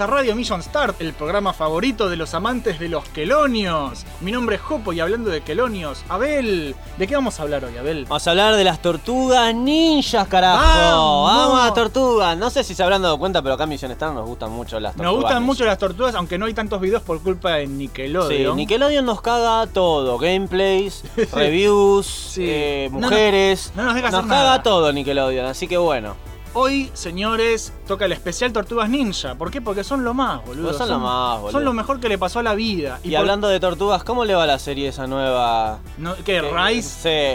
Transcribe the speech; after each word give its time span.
a 0.00 0.06
Radio 0.06 0.34
Mission 0.34 0.62
Start, 0.62 1.00
el 1.00 1.12
programa 1.12 1.52
favorito 1.52 2.08
de 2.08 2.16
los 2.16 2.32
amantes 2.34 2.78
de 2.78 2.88
los 2.88 3.04
quelonios. 3.10 4.04
Mi 4.20 4.32
nombre 4.32 4.56
es 4.56 4.62
Jopo 4.62 4.92
y 4.92 5.00
hablando 5.00 5.30
de 5.30 5.42
quelonios, 5.42 6.02
Abel, 6.08 6.74
¿de 6.96 7.06
qué 7.06 7.14
vamos 7.14 7.38
a 7.38 7.42
hablar 7.42 7.64
hoy, 7.64 7.76
Abel? 7.76 8.04
Vamos 8.04 8.26
a 8.26 8.30
hablar 8.30 8.56
de 8.56 8.64
las 8.64 8.80
tortugas 8.80 9.54
ninjas, 9.54 10.26
carajo. 10.28 10.56
¡Vamos! 10.62 11.30
Vamos, 11.34 11.70
a 11.70 11.74
tortugas. 11.74 12.36
No 12.38 12.48
sé 12.50 12.64
si 12.64 12.74
se 12.74 12.82
habrán 12.82 13.02
dado 13.02 13.18
cuenta, 13.18 13.42
pero 13.42 13.54
acá 13.54 13.64
en 13.64 13.70
Mission 13.70 13.90
Star 13.92 14.12
nos 14.12 14.26
gustan 14.26 14.50
mucho 14.52 14.80
las 14.80 14.92
tortugas. 14.94 15.12
Nos 15.12 15.22
gustan 15.22 15.42
mucho 15.42 15.64
las 15.64 15.78
tortugas, 15.78 16.14
aunque 16.14 16.38
no 16.38 16.46
hay 16.46 16.54
tantos 16.54 16.80
videos 16.80 17.02
por 17.02 17.20
culpa 17.22 17.52
de 17.56 17.66
Sí, 17.66 17.72
Nickelodeon. 17.72 18.56
Nickelodeon 18.56 19.04
nos 19.04 19.20
caga 19.20 19.66
todo. 19.66 20.18
Gameplays, 20.18 21.02
reviews, 21.32 22.06
Sí. 22.06 22.44
eh, 22.46 22.88
No 22.92 23.00
nos- 23.00 23.10
mujeres. 23.10 23.72
no 23.76 23.84
nos 23.84 23.94
deja 23.94 24.06
nos 24.10 24.18
hacer 24.20 24.28
caga 24.30 24.42
nada. 24.44 24.62
todo 24.62 24.92
Nickelodeon, 24.92 25.46
así 25.46 25.68
que 25.68 25.76
bueno. 25.76 26.16
Hoy, 26.52 26.90
señores, 26.94 27.72
toca 27.86 28.06
el 28.06 28.12
especial 28.12 28.52
Tortugas 28.52 28.88
Ninja. 28.88 29.36
¿Por 29.36 29.52
qué? 29.52 29.60
Porque 29.62 29.84
son 29.84 30.02
lo 30.02 30.14
más, 30.14 30.44
boludo. 30.44 30.64
Pues 30.66 30.78
son 30.78 30.88
lo 30.88 30.98
más, 30.98 31.36
boludo. 31.38 31.52
Son 31.52 31.64
lo 31.64 31.72
mejor 31.72 32.00
que 32.00 32.08
le 32.08 32.18
pasó 32.18 32.40
a 32.40 32.42
la 32.42 32.54
vida. 32.56 32.98
Y, 33.04 33.10
por- 33.10 33.18
hablando 33.20 33.46
de 33.46 33.60
tortugas, 33.60 34.02
¿cómo 34.02 34.24
le 34.24 34.34
va 34.34 34.46
la 34.46 34.58
serie 34.58 34.88
esa 34.88 35.06
nueva? 35.06 35.78
No, 35.96 36.16
¿Qué? 36.24 36.38
Eh, 36.38 36.42
¿Rise? 36.42 36.88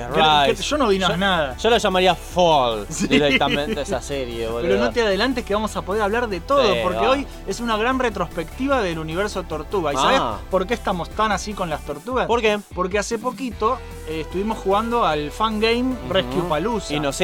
Sí, 0.08 0.14
que 0.14 0.50
Rise. 0.52 0.64
yo 0.64 0.78
no 0.78 0.90
vi 0.90 1.00
nada. 1.00 1.56
Yo 1.58 1.70
lo 1.70 1.78
llamaría 1.78 2.14
Fall 2.14 2.86
Sí. 2.90 3.08
directamente 3.08 3.80
esa 3.82 4.02
serie, 4.02 4.48
boludo. 4.50 4.64
Pero 4.70 4.84
no 4.84 4.92
te 4.92 5.02
adelantes 5.02 5.46
que 5.46 5.54
vamos 5.54 5.74
a 5.78 5.82
poder 5.82 6.02
hablar 6.02 6.28
de 6.28 6.42
todo, 6.42 6.64
Sí, 6.74 6.80
porque 6.84 7.00
va. 7.00 7.12
hoy 7.12 7.26
es 7.48 7.62
una 7.62 7.78
gran 7.78 8.00
retrospectiva 8.00 8.82
del 8.82 9.00
universo 9.00 9.44
tortuga. 9.44 9.94
¿Y 9.94 9.96
Ah. 9.96 10.02
sabes 10.02 10.22
por 10.52 10.68
qué 10.68 10.74
estamos 10.74 11.10
tan 11.12 11.32
así 11.32 11.54
con 11.54 11.70
las 11.70 11.80
tortugas? 11.86 12.28
¿Por 12.28 12.42
qué? 12.42 12.60
Porque 12.76 13.00
hace 13.00 13.18
poquito 13.18 13.78
eh, 14.10 14.22
estuvimos 14.22 14.58
jugando 14.58 15.06
al 15.06 15.32
fan 15.32 15.62
game 15.62 15.96
Rescue 16.10 16.42
Palooza. 16.50 16.94
Y 16.94 17.00
nos 17.00 17.22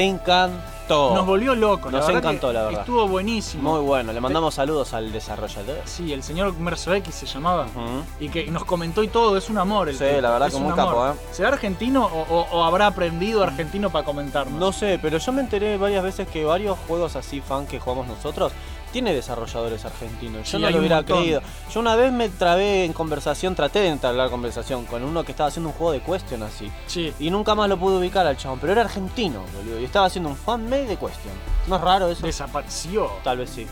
encantó. 0.93 1.15
Nos 1.15 1.25
volvió 1.25 1.55
locos. 1.55 1.91
Nos 1.91 2.07
encantó, 2.09 2.47
que 2.47 2.53
la 2.53 2.63
verdad. 2.63 2.79
Estuvo 2.81 3.07
buenísimo. 3.07 3.71
Muy 3.73 3.81
bueno, 3.81 4.11
le 4.13 4.21
mandamos 4.21 4.55
saludos 4.55 4.93
al 4.93 5.11
desarrollador. 5.11 5.79
Sí, 5.85 6.11
el 6.13 6.23
señor 6.23 6.53
Merzo 6.57 6.93
X 6.93 7.13
se 7.15 7.25
llamaba. 7.25 7.67
Y 8.19 8.29
que 8.29 8.45
nos 8.51 8.65
comentó 8.65 9.03
y 9.03 9.07
todo, 9.07 9.37
es 9.37 9.49
un 9.49 9.57
amor. 9.57 9.89
El 9.89 9.97
Sí, 9.97 10.05
la 10.21 10.31
verdad 10.31 10.47
es 10.47 10.55
que 10.55 10.61
un 10.61 10.71
capo, 10.71 11.07
¿eh? 11.07 11.13
¿Será 11.31 11.49
argentino 11.49 12.05
o, 12.05 12.21
o- 12.35 12.47
o 12.51 12.63
habrá 12.63 12.87
aprendido 12.87 13.43
argentino 13.43 13.89
para 13.89 14.05
comentarnos? 14.05 14.59
No 14.59 14.71
sé, 14.71 14.99
pero 15.01 15.17
yo 15.17 15.31
me 15.31 15.41
enteré 15.41 15.77
varias 15.77 16.03
veces 16.03 16.27
que 16.27 16.43
varios 16.45 16.77
juegos 16.87 17.15
así 17.15 17.41
fan 17.41 17.65
que 17.67 17.79
jugamos 17.79 18.07
nosotros 18.07 18.51
tiene 18.91 19.13
desarrolladores 19.13 19.83
argentinos. 19.85 20.49
Yo 20.51 20.57
Sí, 20.57 20.63
no 20.63 20.69
lo 20.69 20.77
hubiera 20.79 21.03
creído. 21.03 21.41
Yo 21.73 21.79
una 21.79 21.95
vez 21.95 22.11
me 22.11 22.29
trabé 22.29 22.85
en 22.85 22.93
conversación, 22.93 23.55
traté 23.55 23.79
de 23.79 23.87
entablar 23.89 24.29
conversación 24.29 24.85
con 24.85 25.03
uno 25.03 25.23
que 25.23 25.31
estaba 25.31 25.47
haciendo 25.49 25.69
un 25.69 25.75
juego 25.75 25.91
de 25.93 26.01
Question 26.01 26.43
así. 26.43 26.71
Sí. 26.87 27.13
Y 27.19 27.29
nunca 27.31 27.55
más 27.55 27.69
lo 27.69 27.77
pude 27.77 27.97
ubicar 27.97 28.27
al 28.27 28.37
chabón, 28.37 28.59
pero 28.59 28.73
era 28.73 28.81
argentino, 28.81 29.41
boludo. 29.55 29.79
Y 29.79 29.85
estaba 29.85 30.05
haciendo 30.07 30.29
un 30.29 30.35
fanmade 30.35 30.85
de 30.87 30.97
Question. 30.97 31.33
¿No 31.67 31.75
es 31.77 31.81
raro 31.81 32.07
eso? 32.09 32.25
Desapareció. 32.25 33.09
Tal 33.23 33.37
vez 33.37 33.49
sí. 33.49 33.65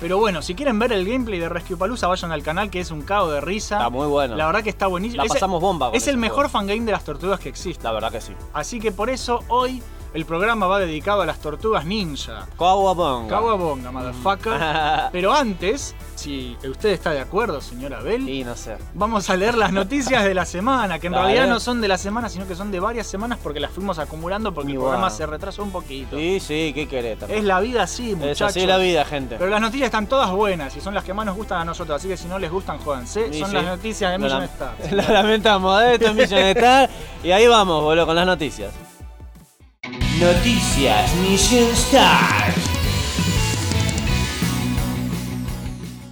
Pero 0.00 0.18
bueno, 0.18 0.42
si 0.42 0.54
quieren 0.54 0.78
ver 0.78 0.92
el 0.92 1.06
gameplay 1.06 1.38
de 1.38 1.48
Rescue 1.48 1.76
Palooza, 1.76 2.08
vayan 2.08 2.32
al 2.32 2.42
canal 2.42 2.68
que 2.68 2.80
es 2.80 2.90
un 2.90 3.02
cago 3.02 3.30
de 3.30 3.40
risa. 3.40 3.76
Está 3.76 3.88
muy 3.90 4.06
bueno. 4.06 4.34
La 4.36 4.46
verdad 4.46 4.62
que 4.62 4.68
está 4.70 4.86
buenísimo. 4.86 5.22
La 5.22 5.26
Es- 5.26 5.32
pasamos 5.32 5.60
bomba 5.62 5.86
con 5.86 5.96
Es 5.96 6.08
el 6.08 6.16
mejor 6.16 6.36
juego. 6.46 6.50
fangame 6.50 6.80
de 6.80 6.92
las 6.92 7.04
tortugas 7.04 7.38
que 7.40 7.48
existe. 7.48 7.84
La 7.84 7.92
verdad 7.92 8.10
que 8.12 8.20
sí. 8.20 8.32
Así 8.52 8.80
que 8.80 8.92
por 8.92 9.08
eso 9.08 9.40
hoy 9.48 9.82
el 10.14 10.24
programa 10.24 10.66
va 10.68 10.78
dedicado 10.78 11.22
a 11.22 11.26
las 11.26 11.38
tortugas 11.40 11.84
ninja. 11.84 12.46
Kawabonga. 12.58 13.28
Kawabonga, 13.28 13.90
motherfucker. 13.90 14.60
Pero 15.12 15.32
antes, 15.34 15.94
si 16.14 16.56
usted 16.68 16.90
está 16.90 17.10
de 17.10 17.20
acuerdo, 17.20 17.60
señora 17.60 18.00
Bell, 18.00 18.28
Y 18.28 18.44
no 18.44 18.54
sé. 18.56 18.76
vamos 18.94 19.28
a 19.28 19.36
leer 19.36 19.56
las 19.56 19.72
noticias 19.72 20.22
de 20.24 20.32
la 20.32 20.46
semana, 20.46 20.98
que 21.00 21.08
en 21.08 21.14
Dale. 21.14 21.24
realidad 21.26 21.48
no 21.48 21.58
son 21.58 21.80
de 21.80 21.88
la 21.88 21.98
semana, 21.98 22.28
sino 22.28 22.46
que 22.46 22.54
son 22.54 22.70
de 22.70 22.78
varias 22.80 23.06
semanas 23.08 23.38
porque 23.42 23.58
las 23.60 23.72
fuimos 23.72 23.98
acumulando 23.98 24.54
porque 24.54 24.70
Y 24.70 24.74
el 24.74 24.78
programa 24.78 25.02
bueno. 25.08 25.16
se 25.16 25.26
retrasó 25.26 25.62
un 25.64 25.72
poquito. 25.72 26.16
Sí, 26.16 26.38
sí, 26.40 26.72
¿qué 26.74 26.86
querés? 26.86 27.18
también? 27.18 27.40
Es 27.40 27.44
la 27.44 27.58
vida 27.60 27.82
así, 27.82 28.12
Es 28.12 28.16
muchachos. 28.16 28.48
así 28.50 28.66
la 28.66 28.78
vida, 28.78 29.04
gente. 29.04 29.34
Pero 29.36 29.50
las 29.50 29.60
noticias 29.60 29.86
están 29.86 30.06
todas 30.06 30.30
buenas 30.30 30.76
y 30.76 30.80
son 30.80 30.94
las 30.94 31.02
que 31.02 31.12
más 31.12 31.26
nos 31.26 31.34
gustan 31.36 31.58
a 31.60 31.64
nosotros, 31.64 31.96
así 31.96 32.06
que 32.08 32.16
si 32.16 32.28
no 32.28 32.38
les 32.38 32.50
gustan, 32.52 32.78
jódanse. 32.78 33.32
Sí, 33.32 33.40
son 33.40 33.48
sí. 33.50 33.54
las 33.56 33.64
noticias 33.64 34.12
de 34.12 34.18
Lo 34.18 34.24
Million 34.24 34.42
lam- 34.42 34.44
Stars. 34.44 34.92
Lo 35.08 35.12
lamentamos, 35.14 35.82
esto 35.82 36.06
es 36.06 36.14
Mission 36.14 36.38
Star. 36.40 36.88
Y 37.24 37.32
ahí 37.32 37.46
vamos, 37.48 37.82
boludo, 37.82 38.06
con 38.06 38.14
las 38.14 38.26
noticias. 38.26 38.70
Noticias 40.18 41.14
Mission 41.16 41.70
Star. 41.72 42.54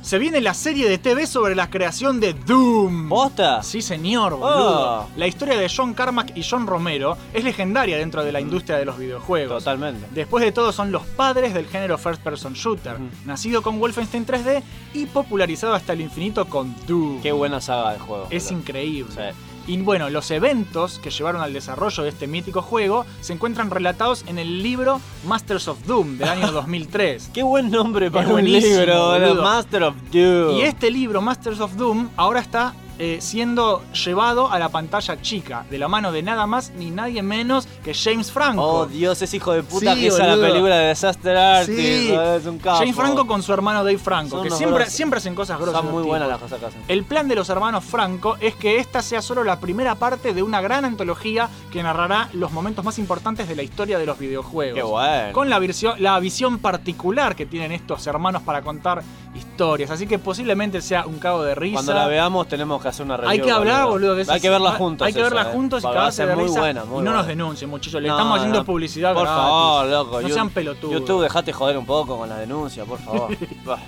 Se 0.03 0.19
viene 0.19 0.43
la 0.43 0.53
serie 0.53 0.87
de 0.91 0.99
TV 0.99 1.27
sobre 1.27 1.55
la 1.55 1.71
creación 1.71 2.21
de 2.21 2.35
Doom. 2.35 3.09
¿Posta? 3.09 3.63
Sí, 3.63 3.81
señor, 3.81 4.33
boludo. 4.37 5.05
Oh. 5.05 5.09
La 5.17 5.27
historia 5.27 5.57
de 5.59 5.71
John 5.75 5.95
Carmack 5.95 6.37
y 6.37 6.43
John 6.43 6.67
Romero 6.67 7.17
es 7.33 7.45
legendaria 7.45 7.97
dentro 7.97 8.23
de 8.23 8.31
la 8.31 8.41
industria 8.43 8.77
de 8.77 8.85
los 8.85 8.99
videojuegos. 8.99 9.65
Totalmente. 9.65 10.07
Después 10.11 10.45
de 10.45 10.53
todo, 10.53 10.71
son 10.73 10.93
los 10.93 11.07
padres 11.07 11.55
del 11.55 11.67
género 11.67 11.97
First 11.97 12.23
Person 12.23 12.53
Shooter, 12.53 12.97
Ujú. 12.97 13.05
nacido 13.25 13.63
con 13.63 13.79
Wolfenstein 13.81 14.27
3D 14.27 14.63
y 14.93 15.07
popularizado 15.07 15.73
hasta 15.73 15.95
el 15.95 16.03
infinito 16.03 16.45
con 16.47 16.75
Doom. 16.87 17.23
Qué 17.23 17.33
buena 17.33 17.63
saga 17.63 17.95
de 17.95 18.01
juego. 18.01 18.27
Es 18.29 18.45
boludo. 18.45 18.59
increíble. 18.61 19.13
Sí. 19.15 19.39
Y 19.67 19.77
bueno, 19.79 20.11
los 20.11 20.31
eventos 20.31 20.99
que 20.99 21.11
llevaron 21.11 21.41
al 21.43 21.53
desarrollo 21.53 22.03
de 22.03 22.09
este 22.09 22.27
mítico 22.27 22.63
juego 22.63 23.07
se 23.21 23.33
encuentran 23.33 23.71
relatados 23.71 24.25
en 24.27 24.39
el 24.39 24.63
libro 24.63 25.01
Masters 25.27 25.69
of 25.69 25.85
Doom 25.87 26.19
del 26.19 26.29
año 26.29 26.53
2003. 26.53 27.31
Qué 27.33 27.43
buen 27.43 27.71
nombre 27.71 28.11
para 28.11 28.27
Es 28.27 28.33
un 28.33 28.45
libro, 28.45 29.11
boludo. 29.13 29.43
Master 29.43 29.83
of 29.85 29.95
Doom. 30.11 30.57
Y 30.57 30.63
este 30.63 30.91
libro, 30.91 31.21
Masters 31.23 31.61
of 31.61 31.75
Doom, 31.77 32.09
ahora 32.17 32.41
está 32.41 32.75
eh, 32.99 33.19
siendo 33.21 33.83
llevado 33.93 34.51
a 34.51 34.59
la 34.59 34.69
pantalla 34.69 35.21
chica, 35.21 35.65
de 35.71 35.79
la 35.79 35.89
mano 35.89 36.13
de 36.13 36.23
nada 36.23 36.47
más 36.47 36.71
ni 36.77 36.91
nadie 36.91 37.23
menos 37.23 37.67
que 37.85 37.95
James 37.95 38.31
Franco. 38.31 38.63
Oh, 38.63 38.87
Dios, 38.87 39.21
ese 39.23 39.37
hijo 39.37 39.53
de 39.53 39.63
puta 39.63 39.95
Sí, 39.95 40.01
que 40.01 40.07
hizo 40.09 40.19
la 40.19 40.37
película 40.37 40.77
de 40.77 40.89
Disaster 40.91 41.37
Artist. 41.37 41.79
Sí. 41.79 42.09
boludo, 42.11 42.37
Es 42.37 42.47
un 42.47 42.59
capo. 42.59 42.79
James 42.79 42.97
Franco 42.97 43.27
con 43.27 43.43
su 43.43 43.53
hermano 43.53 43.85
Dave 43.85 43.99
Franco, 43.99 44.37
Son 44.37 44.45
que 44.45 44.51
siempre, 44.51 44.91
siempre 44.91 45.19
hacen 45.19 45.35
cosas 45.35 45.59
grosas. 45.59 45.83
Son 45.83 45.91
muy 45.91 46.03
buenas 46.03 46.29
las 46.29 46.39
cosas 46.39 46.59
que 46.61 46.67
hacen. 46.67 46.83
El 46.89 47.05
plan 47.05 47.29
de 47.29 47.35
los 47.35 47.49
hermanos 47.49 47.85
Franco 47.85 48.37
es 48.41 48.55
que 48.55 48.79
esta 48.79 49.03
sea 49.03 49.23
solo 49.23 49.45
la 49.45 49.59
primera 49.61 49.95
parte 49.95 50.35
de 50.35 50.43
una 50.43 50.61
gran 50.61 50.85
antología 50.85 51.49
que 51.71 51.83
narrará 51.83 52.29
los 52.33 52.53
momentos 52.53 52.85
más 52.85 52.99
importantes 52.99 53.49
de 53.49 53.57
la 53.57 53.63
historia 53.63 53.99
de 53.99 54.07
los 54.07 54.19
videojuegos. 54.19 54.75
Qué 54.75 54.83
bueno. 54.83 55.33
Con 55.33 55.49
la 55.49 55.59
visión, 55.59 55.95
la 56.03 56.19
visión 56.21 56.59
particular 56.59 57.35
que 57.37 57.47
tienen 57.47 57.73
estos 57.73 58.07
hermanos 58.07 58.43
para 58.43 58.63
contar 58.63 59.03
historias. 59.35 59.91
Así 59.91 60.07
que 60.07 60.19
posiblemente 60.19 60.81
sea 60.81 61.07
un 61.07 61.19
cabo 61.19 61.43
de 61.43 61.55
risa. 61.55 61.77
Cuando 61.77 61.95
la 61.95 62.07
veamos 62.07 62.49
tenemos 62.49 62.82
que 62.83 62.89
hacer 62.89 63.05
una 63.07 63.17
review. 63.17 63.31
Hay 63.31 63.41
que 63.41 63.51
hablar, 63.51 63.87
boludo. 63.87 64.17
que 64.17 64.31
Hay 64.31 64.41
que 64.41 64.51
verla 64.51 64.73
juntos. 64.73 65.07
Hay 65.07 65.13
que 65.13 65.23
verla 65.23 65.43
eh. 65.43 65.53
juntos 65.53 65.83
y 65.83 65.87
cagarse 65.87 66.17
ser 66.19 66.29
de 66.29 66.35
muy 66.37 66.45
risa. 66.45 66.61
buena, 66.61 66.85
muy 66.85 67.01
y 67.01 67.05
no 67.05 67.13
nos 67.13 67.27
denuncien, 67.27 67.71
muchachos. 67.71 68.01
Le 68.03 68.09
No, 68.09 68.15
estamos 68.15 68.37
haciendo 68.39 68.59
no. 68.59 68.65
publicidad 68.65 69.15
Por 69.15 69.23
gratis. 69.25 69.43
favor, 69.43 69.87
loco. 69.87 70.21
No 70.23 70.29
sean 70.29 70.51
pelotudos. 70.51 71.01
YouTube, 71.01 71.23
dejate 71.23 71.53
joder 71.53 71.79
un 71.79 71.87
poco 71.87 72.19
con 72.19 72.29
la 72.29 72.37
denuncia, 72.39 72.85
por 72.85 72.99
favor. 72.99 73.31
Va. 73.69 73.79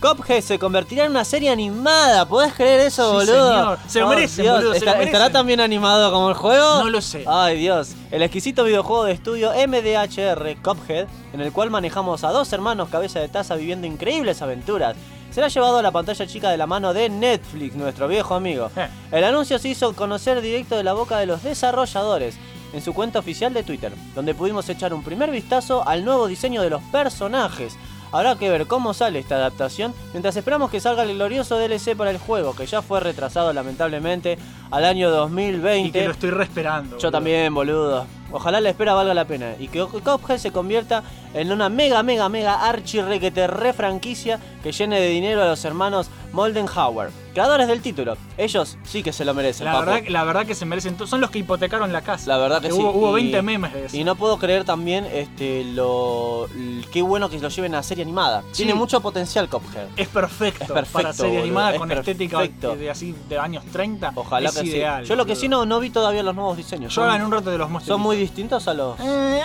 Cuphead 0.00 0.42
se 0.42 0.58
convertirá 0.58 1.06
en 1.06 1.10
una 1.12 1.24
serie 1.24 1.50
animada. 1.50 2.26
¿Podés 2.28 2.52
creer 2.52 2.80
eso, 2.80 3.08
Sí, 3.20 3.26
boludo? 3.30 3.48
señor. 3.50 3.78
Se 3.88 4.00
lo 4.00 4.08
Oh, 4.08 4.14
Dios. 4.14 4.36
boludo, 4.36 4.74
se 4.74 4.84
lo 4.84 4.90
¿Está- 4.92 5.02
¿Estará 5.02 5.30
tan 5.30 5.46
bien 5.46 5.58
animado 5.58 6.12
como 6.12 6.28
el 6.28 6.34
juego? 6.34 6.84
No 6.84 6.90
lo 6.90 7.00
sé. 7.00 7.24
Ay, 7.26 7.58
Dios. 7.58 7.94
El 8.10 8.22
exquisito 8.22 8.62
videojuego 8.64 9.04
de 9.04 9.12
estudio 9.12 9.52
MDHR 9.66 10.56
Cuphead, 10.62 11.06
en 11.32 11.40
el 11.40 11.50
cual 11.50 11.70
manejamos 11.70 12.24
a 12.24 12.30
dos 12.30 12.52
hermanos 12.52 12.90
cabeza 12.90 13.20
de 13.20 13.28
taza 13.28 13.56
viviendo 13.56 13.86
increíbles 13.86 14.42
aventuras, 14.42 14.96
será 15.36 15.48
llevado 15.48 15.76
a 15.76 15.82
la 15.82 15.90
pantalla 15.90 16.26
chica 16.26 16.50
de 16.50 16.56
la 16.56 16.66
mano 16.66 16.94
de 16.94 17.10
Netflix, 17.10 17.74
nuestro 17.74 18.08
viejo 18.08 18.34
amigo. 18.34 18.70
Eh. 18.74 18.88
El 19.12 19.22
anuncio 19.22 19.58
se 19.58 19.68
hizo 19.68 19.94
conocer 19.94 20.40
directo 20.40 20.78
de 20.78 20.82
la 20.82 20.94
boca 20.94 21.18
de 21.18 21.26
los 21.26 21.42
desarrolladores 21.42 22.38
en 22.72 22.80
su 22.80 22.94
cuenta 22.94 23.18
oficial 23.18 23.52
de 23.52 23.62
Twitter, 23.62 23.92
donde 24.14 24.34
pudimos 24.34 24.66
echar 24.70 24.94
un 24.94 25.02
primer 25.02 25.30
vistazo 25.30 25.86
al 25.86 26.06
nuevo 26.06 26.26
diseño 26.26 26.62
de 26.62 26.70
los 26.70 26.82
personajes. 26.84 27.76
Habrá 28.12 28.36
que 28.36 28.48
ver 28.48 28.66
cómo 28.66 28.94
sale 28.94 29.18
esta 29.18 29.34
adaptación 29.34 29.92
mientras 30.14 30.34
esperamos 30.36 30.70
que 30.70 30.80
salga 30.80 31.02
el 31.02 31.12
glorioso 31.12 31.58
DLC 31.58 31.94
para 31.94 32.12
el 32.12 32.18
juego, 32.18 32.56
que 32.56 32.64
ya 32.64 32.80
fue 32.80 33.00
retrasado 33.00 33.52
lamentablemente 33.52 34.38
al 34.70 34.86
año 34.86 35.10
2020. 35.10 35.88
Y 35.88 35.92
que 35.92 36.06
lo 36.06 36.12
estoy 36.12 36.30
re 36.30 36.44
esperando. 36.44 36.92
Yo 36.92 36.96
boludo. 36.96 37.10
también, 37.10 37.52
boludo. 37.52 38.06
Ojalá 38.32 38.60
la 38.62 38.70
espera 38.70 38.94
valga 38.94 39.12
la 39.12 39.26
pena 39.26 39.54
y 39.58 39.68
que 39.68 39.84
Cuphead 39.84 40.38
se 40.38 40.50
convierta 40.50 41.02
en 41.36 41.52
una 41.52 41.68
mega, 41.68 42.02
mega, 42.02 42.28
mega 42.28 42.66
archi 42.68 43.00
requete 43.00 43.46
re 43.46 43.72
franquicia 43.72 44.40
que 44.62 44.72
llene 44.72 44.98
de 45.00 45.08
dinero 45.08 45.42
a 45.42 45.46
los 45.46 45.64
hermanos 45.64 46.08
Moldenhauer, 46.32 47.10
creadores 47.32 47.66
del 47.68 47.80
título. 47.80 48.16
Ellos 48.36 48.76
sí 48.84 49.02
que 49.02 49.12
se 49.12 49.24
lo 49.24 49.32
merecen, 49.32 49.64
La 49.66 49.72
papu. 49.72 49.86
verdad, 49.86 50.08
la 50.08 50.24
verdad 50.24 50.44
que 50.46 50.54
se 50.54 50.66
merecen. 50.66 50.96
Son 51.06 51.20
los 51.20 51.30
que 51.30 51.38
hipotecaron 51.38 51.92
la 51.92 52.02
casa. 52.02 52.26
La 52.28 52.36
verdad 52.36 52.60
que 52.60 52.70
sí. 52.70 52.78
Hubo, 52.78 52.90
hubo 52.90 53.18
y- 53.18 53.22
20 53.22 53.42
memes 53.42 53.72
de 53.72 53.86
eso. 53.86 53.96
Y 53.96 54.04
no 54.04 54.16
puedo 54.16 54.38
creer 54.38 54.64
también 54.64 55.06
este 55.06 55.64
lo 55.64 56.48
qué 56.92 57.00
bueno 57.02 57.30
que 57.30 57.38
lo 57.38 57.48
lleven 57.48 57.74
a 57.74 57.82
serie 57.82 58.02
animada. 58.04 58.42
Sí. 58.52 58.64
Tiene 58.64 58.74
mucho 58.74 59.00
potencial 59.00 59.48
Cuphead. 59.48 59.86
Es 59.96 60.08
perfecto, 60.08 60.64
Es 60.64 60.70
perfecto, 60.70 60.92
para 60.98 61.12
serie 61.12 61.30
boludo, 61.32 61.44
animada 61.44 61.72
es 61.72 61.78
con 61.78 61.92
estética 61.92 62.38
perfecto. 62.38 62.70
de, 62.72 62.76
de 62.76 62.90
así 62.90 63.14
de 63.28 63.38
años 63.38 63.64
30. 63.72 64.12
Ojalá 64.14 64.48
es 64.48 64.58
que 64.58 64.66
ideal. 64.66 65.04
sí. 65.04 65.08
Yo 65.08 65.16
lo 65.16 65.24
que 65.24 65.32
boludo. 65.32 65.40
sí 65.40 65.48
no, 65.48 65.64
no 65.66 65.80
vi 65.80 65.90
todavía 65.90 66.22
los 66.22 66.34
nuevos 66.34 66.56
diseños. 66.56 66.94
Yo 66.94 67.10
en 67.14 67.22
un 67.22 67.30
rato 67.32 67.50
de 67.50 67.58
los 67.58 67.70
muestro. 67.70 67.94
son 67.94 68.02
muy 68.02 68.16
distintos 68.16 68.66
a 68.68 68.74
los. 68.74 68.98
eh, 69.00 69.40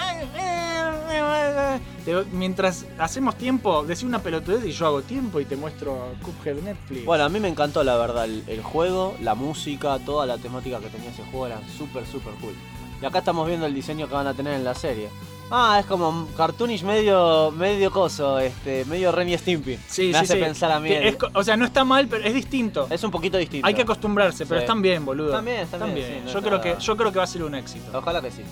te- 2.06 2.24
mientras 2.32 2.86
hacemos 2.98 3.36
tiempo, 3.38 3.84
decir 3.84 4.08
una 4.08 4.20
pelotudez 4.20 4.66
y 4.66 4.72
yo 4.72 4.88
hago 4.88 5.02
tiempo 5.02 5.40
y 5.40 5.46
te 5.46 5.56
muestro 5.56 6.10
Cuphead 6.24 6.56
Netflix. 6.62 7.06
Bueno, 7.06 7.24
a 7.26 7.30
mí 7.30 7.40
me 7.40 7.48
encantó 7.48 7.84
la 7.84 7.98
verdad 7.98 8.26
el, 8.26 8.44
el 8.48 8.62
juego, 8.62 9.16
la 9.22 9.36
música, 9.36 10.00
toda 10.00 10.26
la 10.26 10.38
temática 10.38 10.80
que 10.80 10.88
tenía 10.88 11.10
ese 11.10 11.24
juego 11.24 11.48
era 11.48 11.60
súper, 11.78 12.06
súper 12.06 12.34
cool. 12.42 12.54
Y 13.02 13.06
acá 13.06 13.20
estamos 13.20 13.48
viendo 13.48 13.66
el 13.66 13.74
diseño 13.74 14.08
que 14.08 14.14
van 14.14 14.28
a 14.28 14.34
tener 14.34 14.54
en 14.54 14.64
la 14.64 14.76
serie. 14.76 15.10
Ah, 15.54 15.78
es 15.82 15.86
como 15.86 16.28
cartoonish 16.38 16.84
medio, 16.84 17.52
medio 17.52 17.92
coso, 17.92 18.40
este, 18.40 18.86
medio 18.86 19.12
Ren 19.12 19.28
y 19.28 19.38
Stimpy. 19.38 19.78
sí, 19.90 20.04
me 20.08 20.14
sí, 20.14 20.16
hace 20.16 20.34
sí. 20.36 20.40
pensar 20.40 20.72
a 20.72 20.80
mí. 20.80 20.90
Es 20.94 21.18
o 21.34 21.44
sea, 21.44 21.58
no 21.58 21.66
está 21.66 21.84
mal, 21.84 22.08
pero 22.08 22.24
es 22.24 22.34
distinto. 22.34 22.88
es 22.90 23.04
un 23.04 23.12
poquito 23.12 23.38
distinto. 23.38 23.68
Hay 23.68 23.74
que 23.74 23.82
acostumbrarse, 23.82 24.46
pero 24.46 24.62
están 24.62 24.82
bien, 24.82 25.04
boludo. 25.04 25.28
Están 25.30 25.44
bien, 25.46 25.58
están 25.60 25.94
bien, 25.94 26.08
sí, 26.08 26.14
no 26.26 26.32
yo, 26.32 26.38
está- 26.40 26.50
creo 26.50 26.62
que, 26.62 26.82
yo 26.82 26.96
creo 26.96 27.12
que 27.12 27.18
va 27.18 27.24
a 27.26 27.28
ser 27.28 27.44
un 27.44 27.56
éxito. 27.56 27.98
Ojalá 27.98 28.22
que 28.22 28.32
sí. 28.32 28.44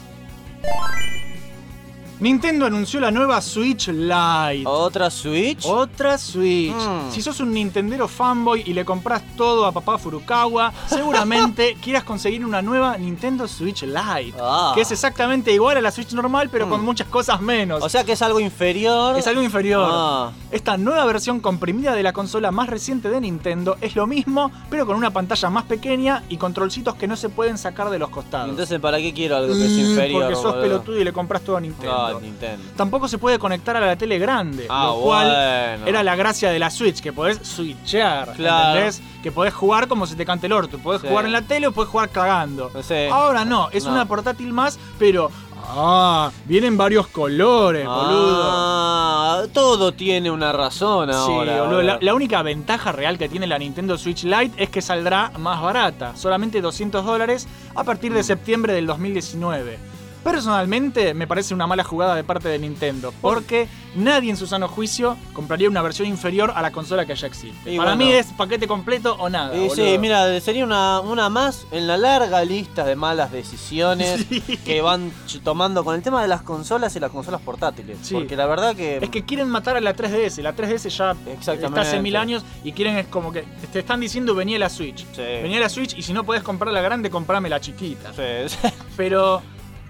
Nintendo 2.20 2.66
anunció 2.66 3.00
la 3.00 3.12
nueva 3.12 3.40
Switch 3.42 3.88
Lite. 3.88 4.64
¿Otra 4.66 5.10
Switch? 5.10 5.66
Otra 5.66 6.18
Switch. 6.18 6.74
Mm. 6.76 7.12
Si 7.12 7.22
sos 7.22 7.40
un 7.40 7.54
Nintendero 7.54 8.10
fanboy 8.10 8.62
y 8.66 8.74
le 8.74 8.84
compras 8.84 9.22
todo 9.38 9.66
a 9.66 9.72
papá 9.72 9.98
Furukawa, 9.98 10.74
seguramente 10.88 11.78
quieras 11.82 12.04
conseguir 12.04 12.44
una 12.46 12.62
nueva 12.62 12.98
Nintendo 12.98 13.48
Switch 13.48 13.84
Lite. 13.84 14.34
Ah. 14.38 14.74
Que 14.76 14.82
es 14.82 14.92
exactamente 14.92 15.54
igual 15.54 15.78
a 15.78 15.82
la 15.82 15.92
Switch 15.92 16.12
normal, 16.12 16.50
pero 16.52 16.68
Mm. 16.68 16.70
con 16.72 16.84
muchas 16.84 17.08
cosas 17.08 17.40
menos. 17.40 17.82
O 17.82 17.88
sea 17.88 18.04
que 18.04 18.12
es 18.12 18.22
algo 18.22 18.42
inferior. 18.42 19.18
es 19.18 19.26
algo 19.26 19.42
inferior. 19.42 19.88
Ah. 19.90 20.32
Esta 20.52 20.76
nueva 20.78 21.06
versión 21.06 21.40
comprimida 21.40 21.94
de 21.96 22.04
la 22.04 22.12
consola 22.12 22.52
más 22.52 22.68
reciente 22.68 23.10
de 23.10 23.22
Nintendo 23.22 23.78
es 23.80 23.96
lo 23.96 24.08
mismo, 24.08 24.52
pero 24.70 24.86
con 24.86 24.98
una 24.98 25.12
pantalla 25.12 25.50
más 25.50 25.64
pequeña 25.64 26.24
y 26.28 26.36
controlcitos 26.36 26.96
que 26.96 27.08
no 27.08 27.16
se 27.16 27.30
pueden 27.30 27.58
sacar 27.58 27.90
de 27.90 27.98
los 27.98 28.10
costados. 28.10 28.50
Entonces, 28.50 28.78
¿para 28.82 28.98
qué 28.98 29.14
quiero 29.14 29.38
algo 29.38 29.54
que 29.54 29.66
es 29.66 29.72
Mm, 29.72 29.80
inferior? 29.92 30.22
Porque 30.24 30.36
sos 30.36 30.44
boludo? 30.46 30.62
pelotudo 30.62 31.00
y 31.00 31.04
le 31.06 31.14
compras 31.14 31.42
todo 31.44 31.56
a 31.58 31.62
Nintendo. 31.62 31.94
Ah, 31.96 32.09
Nintendo. 32.20 32.64
Tampoco 32.76 33.08
se 33.08 33.18
puede 33.18 33.38
conectar 33.40 33.76
a 33.78 33.80
la 33.82 33.96
tele 33.96 34.18
grande, 34.20 34.66
Ah, 34.70 34.86
lo 34.88 35.02
cual 35.02 35.28
bueno. 35.28 35.88
era 35.88 36.04
la 36.04 36.16
gracia 36.16 36.50
de 36.52 36.60
la 36.60 36.70
Switch, 36.70 37.02
que 37.02 37.14
podés 37.14 37.40
switchear, 37.44 38.34
Claro. 38.34 38.70
¿entendés? 38.80 39.02
Que 39.22 39.32
podés 39.32 39.54
jugar 39.54 39.88
como 39.88 40.08
se 40.08 40.16
te 40.16 40.26
cante 40.26 40.48
el 40.48 40.54
orto, 40.54 40.78
podés 40.80 41.02
Sí. 41.02 41.08
jugar 41.08 41.26
en 41.26 41.32
la 41.34 41.42
tele 41.42 41.68
o 41.68 41.72
podés 41.72 41.90
jugar 41.90 42.10
cagando. 42.10 42.72
No 42.74 42.82
sé. 42.84 43.10
Ahora 43.10 43.46
no, 43.46 43.70
es 43.72 43.86
No. 43.86 43.92
una 43.92 44.06
portátil 44.06 44.54
más, 44.54 44.80
pero 44.98 45.30
ah, 45.72 46.32
vienen 46.46 46.78
varios 46.78 47.08
colores, 47.08 47.86
boludo. 47.86 48.42
Ah, 48.44 49.44
todo 49.54 49.94
tiene 49.94 50.32
una 50.32 50.52
razón 50.52 51.10
Sí, 51.10 51.16
ahora. 51.16 51.62
boludo. 51.62 51.82
La, 51.82 51.94
boludo. 51.94 51.98
la 52.06 52.14
única 52.16 52.42
ventaja 52.42 52.92
real 52.92 53.18
que 53.18 53.30
tiene 53.30 53.46
la 53.48 53.58
Nintendo 53.60 53.98
Switch 53.98 54.24
Lite 54.24 54.62
es 54.64 54.70
que 54.70 54.82
saldrá 54.82 55.32
más 55.38 55.62
barata, 55.62 56.16
solamente 56.16 56.62
200 56.62 57.06
dólares 57.06 57.48
a 57.76 57.84
partir 57.84 58.12
Mm. 58.12 58.16
de 58.16 58.24
septiembre 58.24 58.74
del 58.74 58.88
2019. 58.88 59.78
Personalmente 60.24 61.14
me 61.14 61.28
parece 61.28 61.54
una 61.54 61.66
mala 61.68 61.84
jugada 61.84 62.16
de 62.16 62.24
parte 62.24 62.50
de 62.50 62.60
Nintendo, 62.60 63.14
porque 63.22 63.68
nadie 63.96 64.30
en 64.30 64.38
su 64.38 64.48
sano 64.48 64.68
juicio 64.68 65.18
compraría 65.34 65.68
una 65.70 65.82
versión 65.82 66.08
inferior 66.08 66.52
a 66.56 66.62
la 66.62 66.72
consola 66.72 67.06
que 67.06 67.16
ya 67.16 67.28
existe. 67.28 67.72
Y 67.74 67.78
Para 67.78 67.96
bueno. 67.96 68.06
mí 68.06 68.12
es 68.14 68.28
paquete 68.28 68.68
completo 68.68 69.16
o 69.20 69.30
nada. 69.30 69.56
Y 69.58 69.70
sí, 69.70 69.98
mira, 70.00 70.40
sería 70.40 70.64
una, 70.66 71.00
una 71.02 71.30
más 71.30 71.66
en 71.72 71.88
la 71.88 71.98
larga 71.98 72.44
lista 72.46 72.86
de 72.86 72.96
malas 72.96 73.32
decisiones 73.32 74.26
Sí. 74.30 74.42
que 74.66 74.82
van 74.82 75.12
tomando 75.44 75.84
con 75.84 75.96
el 75.96 76.02
tema 76.02 76.22
de 76.22 76.28
las 76.28 76.42
consolas 76.42 76.96
y 76.96 77.00
las 77.00 77.12
consolas 77.12 77.42
portátiles. 77.42 77.98
Sí. 78.02 78.14
Porque 78.14 78.36
la 78.36 78.46
verdad 78.46 78.76
que. 78.76 78.98
Es 79.02 79.10
que 79.10 79.26
quieren 79.26 79.50
matar 79.50 79.78
a 79.78 79.82
la 79.82 79.96
3DS. 79.96 80.42
La 80.42 80.56
3DS 80.56 80.90
ya 80.90 81.16
está 81.54 81.82
hace 81.82 82.00
mil 82.02 82.16
años 82.16 82.44
y 82.64 82.72
quieren 82.74 82.98
es 82.98 83.08
como 83.08 83.32
que 83.32 83.44
te 83.72 83.80
están 83.80 84.00
diciendo 84.00 84.36
venía 84.36 84.60
la 84.60 84.70
Switch. 84.70 85.06
Sí. 85.16 85.22
Venía 85.22 85.60
la 85.60 85.70
Switch 85.70 85.98
y 85.98 86.02
si 86.04 86.14
no 86.14 86.24
podés 86.24 86.44
comprar 86.44 86.74
la 86.74 86.82
grande, 86.82 87.10
comprame 87.10 87.50
la 87.50 87.60
chiquita. 87.60 88.12
Sí. 88.14 88.70
Pero 88.98 89.42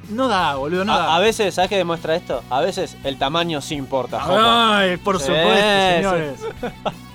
no 0.09 0.27
da, 0.27 0.56
boludo, 0.56 0.85
no 0.85 0.95
da. 0.97 1.13
a, 1.13 1.15
a 1.15 1.19
veces, 1.19 1.53
¿sabes 1.56 1.69
qué 1.69 1.77
demuestra 1.77 2.15
esto? 2.15 2.44
A 2.50 2.61
veces 2.61 2.97
el 3.03 3.17
tamaño 3.17 3.61
sí 3.61 3.75
importa. 3.75 4.19
Ay, 4.21 4.97
por 4.97 5.19
supuesto, 5.19 5.50
sí. 5.56 5.95
señores. 5.95 6.39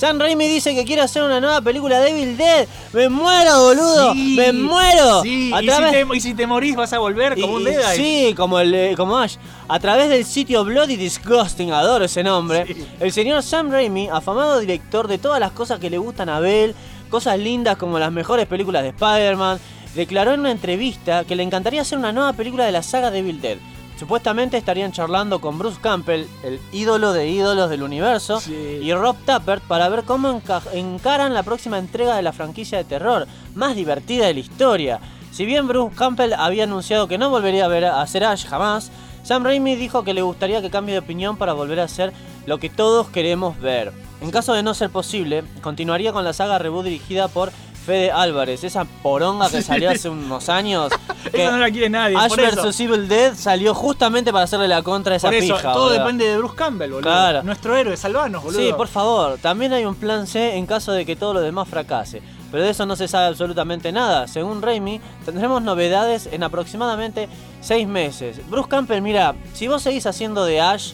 Sam 0.00 0.18
Raimi 0.18 0.48
dice 0.48 0.74
que 0.74 0.86
quiere 0.86 1.02
hacer 1.02 1.22
una 1.22 1.40
nueva 1.40 1.60
película 1.60 2.00
de 2.00 2.08
Evil 2.10 2.34
Dead. 2.38 2.66
¡Me 2.94 3.10
muero, 3.10 3.64
boludo! 3.64 4.14
Sí, 4.14 4.34
¡Me 4.34 4.50
muero! 4.50 5.20
Sí, 5.22 5.52
A 5.54 5.62
y 5.62 5.68
si, 5.68 5.82
te, 5.82 6.06
y 6.16 6.20
si 6.22 6.32
te 6.34 6.46
morís 6.46 6.74
vas 6.74 6.90
a 6.94 6.98
volver 6.98 7.38
como 7.38 7.56
un 7.56 7.64
Deadeye. 7.64 7.96
Sí, 7.96 8.34
como, 8.34 8.58
el, 8.60 8.72
eh, 8.74 8.94
como 8.96 9.18
Ash. 9.18 9.36
A 9.68 9.78
través 9.78 10.08
del 10.08 10.24
sitio 10.24 10.64
Bloody 10.64 10.96
Disgusting, 10.96 11.72
adoro 11.72 12.06
ese 12.06 12.22
nombre. 12.22 12.64
Sí. 12.66 12.86
El 12.98 13.12
señor 13.12 13.42
Sam 13.42 13.70
Raimi, 13.70 14.08
afamado 14.08 14.58
director 14.58 15.06
de 15.06 15.18
todas 15.18 15.38
las 15.38 15.50
cosas 15.52 15.78
que 15.78 15.90
le 15.90 15.98
gustan 15.98 16.30
a 16.30 16.36
Abel, 16.36 16.74
cosas 17.10 17.38
lindas 17.38 17.76
como 17.76 17.98
las 17.98 18.10
mejores 18.10 18.46
películas 18.46 18.82
de 18.82 18.88
Spider-Man, 18.88 19.60
declaró 19.94 20.32
en 20.34 20.40
una 20.40 20.50
entrevista 20.50 21.24
que 21.24 21.36
le 21.36 21.42
encantaría 21.42 21.82
hacer 21.82 21.98
una 21.98 22.12
nueva 22.12 22.32
película 22.32 22.64
de 22.64 22.72
la 22.72 22.82
saga 22.82 23.10
de 23.10 23.18
Evil 23.20 23.40
Dead. 23.40 23.58
Supuestamente 23.98 24.56
estarían 24.56 24.92
charlando 24.92 25.40
con 25.42 25.58
Bruce 25.58 25.78
Campbell, 25.80 26.24
el 26.42 26.58
ídolo 26.72 27.12
de 27.12 27.28
ídolos 27.28 27.68
del 27.68 27.82
universo, 27.82 28.40
Sí. 28.40 28.54
y 28.82 28.92
Rob 28.94 29.16
Tappert 29.26 29.62
para 29.64 29.88
ver 29.90 30.04
cómo 30.04 30.30
enca- 30.30 30.62
encaran 30.72 31.34
la 31.34 31.42
próxima 31.42 31.78
entrega 31.78 32.16
de 32.16 32.22
la 32.22 32.32
franquicia 32.32 32.78
de 32.78 32.84
terror, 32.84 33.26
más 33.54 33.76
divertida 33.76 34.26
de 34.26 34.34
la 34.34 34.40
historia. 34.40 35.00
Si 35.32 35.44
bien 35.44 35.68
Bruce 35.68 35.94
Campbell 35.94 36.32
había 36.32 36.64
anunciado 36.64 37.08
que 37.08 37.18
no 37.18 37.28
volvería 37.28 37.66
a, 37.66 37.68
ver 37.68 37.84
a 37.84 38.00
hacer 38.00 38.24
Ash 38.24 38.46
jamás, 38.46 38.90
Sam 39.22 39.44
Raimi 39.44 39.76
dijo 39.76 40.02
que 40.02 40.14
le 40.14 40.22
gustaría 40.22 40.62
que 40.62 40.70
cambie 40.70 40.94
de 40.94 41.00
opinión 41.00 41.36
para 41.36 41.52
volver 41.52 41.78
a 41.80 41.84
hacer 41.84 42.12
lo 42.46 42.56
que 42.58 42.70
todos 42.70 43.08
queremos 43.10 43.60
ver. 43.60 43.92
En 44.22 44.30
caso 44.30 44.54
de 44.54 44.62
no 44.62 44.72
ser 44.72 44.88
posible, 44.88 45.44
continuaría 45.60 46.12
con 46.12 46.24
la 46.24 46.32
saga 46.32 46.58
reboot 46.58 46.84
dirigida 46.84 47.28
por 47.28 47.52
Fede 47.84 48.10
Álvarez, 48.10 48.62
esa 48.62 48.84
poronga 48.84 49.48
que 49.50 49.62
salió 49.62 49.90
hace 49.90 50.08
unos 50.08 50.48
años. 50.48 50.92
que 51.32 51.42
Esa 51.42 51.52
no 51.52 51.58
la 51.58 51.70
quiere 51.70 51.88
nadie. 51.88 52.16
Ash 52.16 52.28
por 52.28 52.40
eso, 52.40 52.62
vs 52.62 52.80
Evil 52.80 53.08
Dead 53.08 53.34
salió 53.34 53.74
justamente 53.74 54.32
para 54.32 54.44
hacerle 54.44 54.68
la 54.68 54.82
contra 54.82 55.14
a 55.14 55.16
esa 55.16 55.28
por 55.28 55.34
eso, 55.34 55.56
pija. 55.56 55.72
todo 55.72 55.84
boludo. 55.84 55.98
depende 55.98 56.26
de 56.26 56.38
Bruce 56.38 56.54
Campbell, 56.56 56.90
boludo. 56.90 57.10
Claro. 57.10 57.42
Nuestro 57.42 57.76
héroe, 57.76 57.96
salvanos, 57.96 58.42
boludo. 58.42 58.60
Sí, 58.60 58.72
por 58.76 58.88
favor. 58.88 59.38
También 59.38 59.72
hay 59.72 59.84
un 59.84 59.94
plan 59.94 60.26
C 60.26 60.56
en 60.56 60.66
caso 60.66 60.92
de 60.92 61.06
que 61.06 61.16
todo 61.16 61.34
lo 61.34 61.40
demás 61.40 61.68
fracase. 61.68 62.22
Pero 62.50 62.64
de 62.64 62.70
eso 62.70 62.84
no 62.84 62.96
se 62.96 63.08
sabe 63.08 63.26
absolutamente 63.26 63.92
nada. 63.92 64.26
Según 64.26 64.60
Raimi, 64.60 65.00
tendremos 65.24 65.62
novedades 65.62 66.28
en 66.30 66.42
aproximadamente 66.42 67.28
6 67.60 67.86
meses. 67.86 68.40
Bruce 68.48 68.68
Campbell, 68.68 69.02
mira, 69.02 69.34
si 69.54 69.68
vos 69.68 69.82
seguís 69.82 70.06
haciendo 70.06 70.44
de 70.44 70.60
Ash 70.60 70.92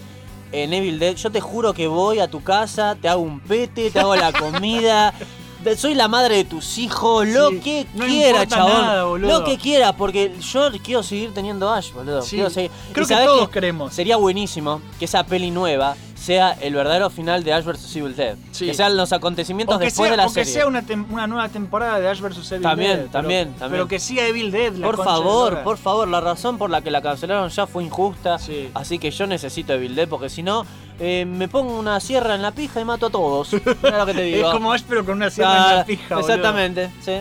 en 0.53 0.73
Evil 0.73 0.99
Dead, 0.99 1.17
yo 1.17 1.31
te 1.31 1.41
juro 1.41 1.73
que 1.73 1.87
voy 1.87 2.21
a 2.21 2.29
tu 2.29 2.43
casa, 2.43 2.97
te 3.01 3.09
hago 3.09 3.23
un 3.23 3.41
pete, 3.41 3.91
te 3.91 3.99
hago 3.99 4.15
la 4.17 4.33
comida. 4.33 5.13
de- 5.71 5.77
Soy 5.77 5.95
la 5.95 6.09
madre 6.09 6.37
de 6.37 6.45
tus 6.45 6.79
hijos, 6.79 7.27
lo 7.27 7.51
Sí, 7.51 7.61
que 7.61 7.87
no 7.95 8.07
quiera, 8.07 8.47
chabón. 8.47 8.73
nada, 8.73 9.05
lo 9.19 9.45
que 9.45 9.59
quiera, 9.59 9.97
porque 9.97 10.33
yo 10.41 10.71
quiero 10.83 11.03
seguir 11.03 11.33
teniendo 11.35 11.71
Ash, 11.71 11.93
boludo. 11.93 12.23
Sí, 12.23 12.37
Quiero 12.37 12.51
seguir- 12.51 12.71
creo 12.93 13.05
¿Y 13.05 13.09
que 13.09 13.15
todos 13.17 13.49
qué? 13.49 13.53
queremos. 13.55 13.93
Sería 13.95 14.17
buenísimo 14.17 14.81
que 14.99 15.05
esa 15.05 15.25
peli 15.25 15.51
nueva 15.51 15.97
sea 16.15 16.53
el 16.61 16.75
verdadero 16.75 17.09
final 17.11 17.45
de 17.45 17.53
Ash 17.53 17.65
vs 17.65 17.95
Evil 17.95 18.17
Dead. 18.17 18.37
Sí. 18.51 18.67
Que 18.67 18.75
sean 18.75 18.97
los 18.97 19.13
acontecimientos 19.13 19.79
que, 19.79 19.85
después 19.85 20.09
sea, 20.09 20.11
de 20.13 20.17
la 20.17 20.25
o 20.27 20.33
que 20.33 20.45
serie. 20.45 20.53
sea 20.55 20.67
una, 20.67 20.83
una 21.11 21.27
nueva 21.29 21.49
temporada 21.51 22.01
de 22.01 22.09
Ash 22.09 22.21
vs. 22.21 22.51
Evil 22.53 22.63
También, 22.63 22.91
Dead. 22.91 22.99
pero- 23.03 23.11
también, 23.13 23.49
también. 23.53 23.71
Pero 23.73 23.87
que 23.89 24.01
siga 24.01 24.27
Evil 24.27 24.51
Dead, 24.51 24.73
la 24.75 24.87
por 24.87 24.97
de 24.97 25.05
favor, 25.05 25.51
Lora. 25.53 25.65
por 25.65 25.77
favor, 25.79 26.09
la 26.09 26.21
razón 26.21 26.59
por 26.59 26.71
la 26.71 26.81
que 26.81 26.91
la 26.91 27.01
cancelaron 27.03 27.49
ya 27.51 27.67
fue 27.67 27.85
injusta. 27.85 28.39
Sí. 28.39 28.71
Así 28.75 28.99
que 28.99 29.11
yo 29.11 29.27
necesito 29.27 29.75
Evil 29.75 29.95
Dead 29.95 30.09
porque 30.09 30.29
si 30.29 30.43
no, 30.43 30.67
eh, 30.99 31.25
me 31.27 31.49
pongo 31.49 31.79
una 31.79 32.01
sierra 32.01 32.35
en 32.35 32.43
la 32.43 32.53
pija 32.53 32.81
y 32.81 32.85
mato 32.85 33.07
a 33.07 33.11
todos. 33.11 33.53
Mira 33.83 33.99
lo 33.99 34.07
que 34.07 34.15
te 34.15 34.23
digo. 34.25 34.47
Es 34.49 34.53
como 34.53 34.73
Ash, 34.73 34.83
pero 34.89 35.05
con 35.05 35.17
una 35.17 35.31
sierra 35.31 35.71
en 35.71 35.77
la 35.79 35.85
pija, 35.85 36.15
boludo. 36.17 36.29
Exactamente, 36.29 36.91
sí. 37.01 37.13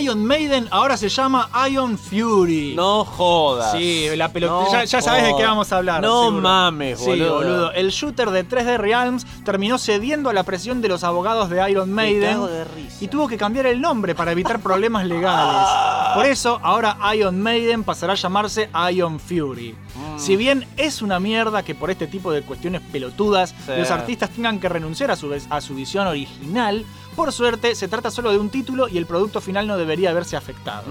Iron 0.00 0.24
Maiden 0.24 0.68
ahora 0.70 0.96
se 0.96 1.08
llama 1.08 1.48
Iron 1.70 1.96
Fury. 1.98 2.74
No 2.76 3.04
jodas. 3.04 3.72
Sí, 3.72 4.06
la 4.16 4.28
pelota. 4.32 4.52
No 4.52 4.72
ya 4.72 4.84
ya 4.84 5.00
sabes 5.02 5.24
de 5.24 5.34
qué 5.36 5.42
vamos 5.44 5.72
a 5.72 5.78
hablar. 5.78 6.02
No 6.02 6.24
seguro. 6.24 6.42
mames, 6.42 6.98
Sí, 6.98 7.06
boludo. 7.06 7.34
boludo. 7.36 7.72
El 7.72 7.90
shooter 7.90 8.30
de 8.30 8.46
3D 8.46 8.76
Realms 8.78 9.26
terminó 9.44 9.78
cediendo 9.78 10.28
a 10.30 10.32
la 10.32 10.42
presión 10.42 10.80
de 10.82 10.88
los 10.88 11.04
abogados 11.04 11.48
de 11.50 11.70
Iron 11.70 11.92
Maiden 11.92 12.40
de 12.46 12.66
y 13.00 13.08
tuvo 13.08 13.28
que 13.28 13.36
cambiar 13.38 13.66
el 13.66 13.80
nombre 13.80 14.14
para 14.14 14.32
evitar 14.32 14.60
problemas 14.60 15.06
legales. 15.06 15.68
Por 16.14 16.26
eso, 16.26 16.58
ahora 16.62 16.96
Iron 17.14 17.40
Maiden 17.40 17.84
pasará 17.84 18.12
a 18.14 18.16
llamarse 18.16 18.70
Iron 18.92 19.18
Fury. 19.20 19.72
Mm. 19.94 20.18
Si 20.18 20.36
bien 20.36 20.66
es 20.76 21.00
una 21.02 21.20
mierda 21.20 21.62
que 21.62 21.74
por 21.74 21.90
este 21.90 22.06
tipo 22.06 22.32
de 22.32 22.42
cuestiones 22.42 22.80
pelotudas 22.92 23.54
Sí. 23.66 23.72
los 23.78 23.90
artistas 23.90 24.30
tengan 24.30 24.58
que 24.58 24.68
renunciar 24.68 25.10
a 25.10 25.16
su, 25.16 25.32
a 25.50 25.60
su 25.60 25.74
visión 25.74 26.06
original, 26.06 26.84
por 27.18 27.32
suerte 27.32 27.74
se 27.74 27.88
trata 27.88 28.12
solo 28.12 28.30
de 28.30 28.38
un 28.38 28.48
título 28.48 28.86
y 28.86 28.96
el 28.96 29.04
producto 29.04 29.40
final 29.40 29.66
no 29.66 29.76
debería 29.76 30.12
verse 30.12 30.36
afectado. 30.36 30.84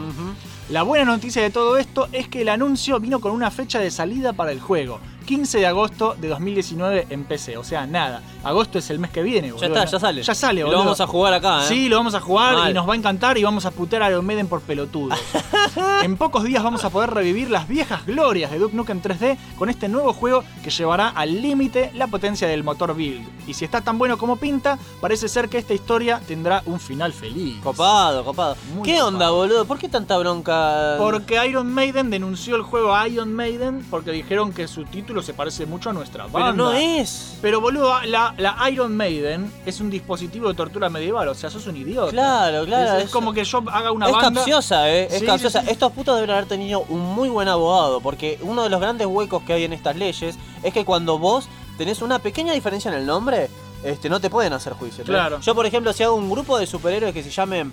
La 0.69 0.83
buena 0.83 1.05
noticia 1.05 1.41
de 1.41 1.49
todo 1.49 1.77
esto 1.77 2.09
es 2.11 2.27
que 2.27 2.41
el 2.41 2.49
anuncio 2.49 2.99
vino 2.99 3.21
con 3.21 3.31
una 3.31 3.51
fecha 3.51 3.79
de 3.79 3.89
salida 3.89 4.33
para 4.33 4.51
el 4.51 4.59
juego. 4.59 4.99
15 5.25 5.59
de 5.59 5.65
agosto 5.67 6.15
de 6.19 6.29
2019 6.29 7.07
en 7.09 7.25
PC. 7.25 7.57
O 7.57 7.63
sea, 7.63 7.85
nada. 7.85 8.21
Agosto 8.45 8.79
es 8.79 8.89
el 8.89 8.97
mes 8.99 9.11
que 9.11 9.21
viene, 9.23 9.49
Ya 9.49 9.53
boludo. 9.55 9.67
está, 9.67 9.85
ya 9.85 9.99
sale. 9.99 10.23
Ya 10.23 10.33
sale, 10.35 10.63
boludo. 10.63 10.77
Lo 10.79 10.83
vamos 10.85 11.01
a 11.01 11.07
jugar 11.07 11.33
acá, 11.33 11.63
¿eh? 11.63 11.67
Sí, 11.67 11.89
lo 11.89 11.97
vamos 11.97 12.15
a 12.15 12.21
jugar 12.21 12.53
Mal. 12.55 12.71
y 12.71 12.73
nos 12.73 12.87
va 12.87 12.93
a 12.93 12.95
encantar 12.95 13.37
y 13.37 13.43
vamos 13.43 13.65
a 13.65 13.71
putear 13.71 14.03
a 14.03 14.09
Iron 14.09 14.25
Maiden 14.25 14.47
por 14.47 14.61
pelotudos. 14.61 15.19
en 16.03 16.15
pocos 16.15 16.45
días 16.45 16.63
vamos 16.63 16.85
a 16.85 16.89
poder 16.89 17.09
revivir 17.11 17.49
las 17.49 17.67
viejas 17.67 18.05
glorias 18.05 18.51
de 18.51 18.59
Duke 18.59 18.75
Nukem 18.75 19.01
3D 19.01 19.37
con 19.57 19.69
este 19.69 19.89
nuevo 19.89 20.13
juego 20.13 20.45
que 20.63 20.69
llevará 20.69 21.09
al 21.09 21.41
límite 21.41 21.91
la 21.93 22.07
potencia 22.07 22.47
del 22.47 22.63
motor 22.63 22.95
Build. 22.95 23.27
Y 23.47 23.53
si 23.53 23.65
está 23.65 23.81
tan 23.81 23.97
bueno 23.97 24.17
como 24.17 24.37
pinta, 24.37 24.79
parece 25.01 25.27
ser 25.27 25.49
que 25.49 25.57
esta 25.57 25.73
historia 25.73 26.21
tendrá 26.25 26.63
un 26.67 26.79
final 26.79 27.11
feliz. 27.11 27.57
Copado, 27.61 28.23
copado. 28.23 28.55
Muy 28.75 28.83
¿Qué 28.83 28.93
copado. 28.93 29.07
onda, 29.09 29.29
boludo? 29.31 29.65
¿Por 29.65 29.77
qué 29.77 29.89
tanta 29.89 30.17
bronca? 30.17 30.56
Porque 30.97 31.45
Iron 31.47 31.71
Maiden 31.73 32.09
denunció 32.09 32.55
el 32.55 32.61
juego 32.61 32.93
Iron 33.05 33.33
Maiden 33.33 33.85
porque 33.89 34.11
dijeron 34.11 34.53
que 34.53 34.67
su 34.67 34.83
título 34.85 35.21
se 35.21 35.33
parece 35.33 35.65
mucho 35.65 35.89
a 35.89 35.93
nuestra 35.93 36.23
banda. 36.27 36.51
Pero 36.51 36.53
no 36.53 36.73
es. 36.73 37.37
Pero 37.41 37.61
boludo, 37.61 37.93
la, 38.05 38.33
la 38.37 38.69
Iron 38.69 38.95
Maiden 38.95 39.51
es 39.65 39.79
un 39.79 39.89
dispositivo 39.89 40.47
de 40.49 40.55
tortura 40.55 40.89
medieval, 40.89 41.27
o 41.27 41.35
sea, 41.35 41.49
sos 41.49 41.67
un 41.67 41.77
idiota. 41.77 42.11
Claro, 42.11 42.65
claro. 42.65 42.97
Es, 42.99 43.05
es 43.05 43.09
como 43.11 43.33
que 43.33 43.43
yo 43.43 43.63
haga 43.71 43.91
una 43.91 44.07
es 44.07 44.11
banda. 44.13 44.41
capciosa, 44.41 44.89
¿eh? 44.89 45.07
Es 45.11 45.19
Sí, 45.19 45.25
capciosa. 45.25 45.59
sí, 45.61 45.65
sí. 45.67 45.71
Estos 45.71 45.91
putos 45.91 46.15
deben 46.15 46.29
haber 46.31 46.45
tenido 46.45 46.81
un 46.89 47.01
muy 47.01 47.29
buen 47.29 47.47
abogado, 47.47 48.01
porque 48.01 48.39
uno 48.41 48.63
de 48.63 48.69
los 48.69 48.79
grandes 48.79 49.07
huecos 49.07 49.43
que 49.43 49.53
hay 49.53 49.63
en 49.63 49.73
estas 49.73 49.95
leyes 49.95 50.37
es 50.63 50.73
que 50.73 50.85
cuando 50.85 51.17
vos 51.19 51.47
tenés 51.77 52.01
una 52.01 52.19
pequeña 52.19 52.53
diferencia 52.53 52.89
en 52.91 52.97
el 52.97 53.05
nombre, 53.05 53.49
este, 53.83 54.09
no 54.09 54.19
te 54.19 54.29
pueden 54.29 54.53
hacer 54.53 54.73
juicio. 54.73 55.03
Claro. 55.03 55.39
Yo, 55.39 55.53
por 55.53 55.65
ejemplo, 55.65 55.93
si 55.93 56.03
hago 56.03 56.15
un 56.15 56.29
grupo 56.29 56.57
de 56.57 56.65
superhéroes 56.65 57.13
que 57.13 57.21
se 57.23 57.29
llamen 57.29 57.71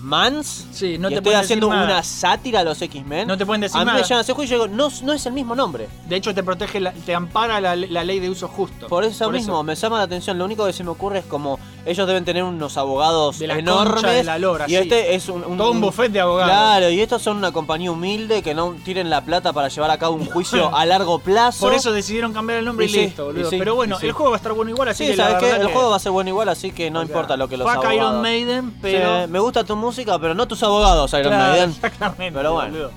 X-Mans, 0.00 0.66
Sí, 0.72 0.98
no 0.98 1.08
y 1.08 1.12
te 1.12 1.18
estoy 1.18 1.34
haciendo 1.34 1.66
decir 1.68 1.80
nada. 1.80 1.92
una 1.94 2.02
sátira 2.02 2.60
a 2.60 2.64
los 2.64 2.80
X-Men, 2.80 3.28
No 3.28 3.36
te 3.36 3.44
pueden 3.46 3.60
decir 3.60 3.76
a 3.76 3.80
mí 3.80 3.86
nada. 3.86 3.98
me 4.00 4.04
llaman 4.04 4.24
a 4.28 4.42
y 4.42 4.46
digo, 4.46 4.68
no, 4.68 4.88
no 5.02 5.12
es 5.12 5.26
el 5.26 5.32
mismo 5.32 5.54
nombre. 5.54 5.88
De 6.08 6.16
hecho, 6.16 6.34
te 6.34 6.42
protege, 6.42 6.80
la- 6.80 6.92
te 6.92 7.14
ampara 7.14 7.60
la, 7.60 7.76
la 7.76 8.04
ley 8.04 8.18
de 8.20 8.30
uso 8.30 8.48
justo. 8.48 8.86
Por 8.88 9.04
eso 9.04 9.30
mismo, 9.30 9.62
me 9.62 9.74
llama 9.74 9.98
la 9.98 10.04
atención. 10.04 10.38
Lo 10.38 10.44
único 10.44 10.64
que 10.66 10.72
se 10.72 10.82
me 10.84 10.90
ocurre 10.90 11.18
es 11.20 11.24
como 11.26 11.58
ellos 11.86 12.06
deben 12.06 12.24
tener 12.24 12.42
unos 12.44 12.76
abogados 12.76 13.38
De 13.38 13.46
la 13.46 13.58
enormes. 13.58 14.02
de 14.02 14.24
la 14.24 14.38
lora, 14.38 14.66
y 14.66 14.70
sí. 14.70 14.76
este 14.76 15.14
es 15.14 15.28
un, 15.28 15.42
Todo 15.56 15.70
un 15.70 15.80
buffet 15.80 16.10
de 16.12 16.20
abogados. 16.20 16.50
Claro, 16.52 16.90
y 16.90 17.00
estos 17.00 17.22
son 17.22 17.36
una 17.38 17.52
compañía 17.52 17.90
humilde 17.90 18.42
que 18.42 18.54
no 18.54 18.74
tienen 18.84 19.08
la 19.10 19.22
plata 19.24 19.52
para 19.52 19.68
llevar 19.68 19.90
a 19.90 19.98
cabo 19.98 20.16
un 20.16 20.26
juicio 20.26 20.74
a 20.76 20.84
largo 20.86 21.18
plazo. 21.18 21.60
Por 21.60 21.74
eso 21.74 21.92
decidieron 21.92 22.32
cambiar 22.32 22.58
el 22.60 22.64
nombre 22.64 22.86
y, 22.86 22.88
Y 22.88 22.92
sí, 22.92 23.00
listo, 23.02 23.26
boludo. 23.26 23.46
y 23.46 23.50
sí, 23.50 23.56
Pero 23.58 23.74
bueno, 23.74 23.98
el 24.00 24.12
juego 24.12 24.30
va 24.30 24.36
a 24.36 24.38
estar 24.38 24.52
bueno 24.52 24.70
igual, 24.70 24.88
así 24.88 25.04
Sí, 25.04 25.10
que 25.12 25.16
la 25.16 25.24
sabes 25.24 25.38
qué? 25.40 25.44
verdad 25.46 25.60
El 25.62 25.66
que- 25.68 25.72
juego 25.72 25.90
va 25.90 25.96
a 25.96 26.00
ser 26.00 26.12
bueno 26.12 26.30
igual, 26.30 26.48
así 26.48 26.70
que 26.72 26.90
no 26.90 27.00
o 27.00 27.02
sea, 27.02 27.08
importa 27.08 27.36
lo 27.36 27.48
que 27.48 27.56
los 27.56 27.68
abogados. 27.68 27.94
Iron 27.96 28.22
Maiden, 28.22 28.74
pero. 28.82 29.28
Me 29.28 29.38
gusta 29.38 29.64
tu 29.64 29.76
música, 29.76 29.89
pero 30.20 30.34
no 30.34 30.46
tus 30.46 30.62
abogados, 30.62 31.12
Iron 31.12 31.28
Claro, 31.28 31.52
Maiden. 31.52 31.70
Exactamente. 31.70 32.32
Pero 32.32 32.52
bueno. 32.54 32.70
boludo. 32.72 32.90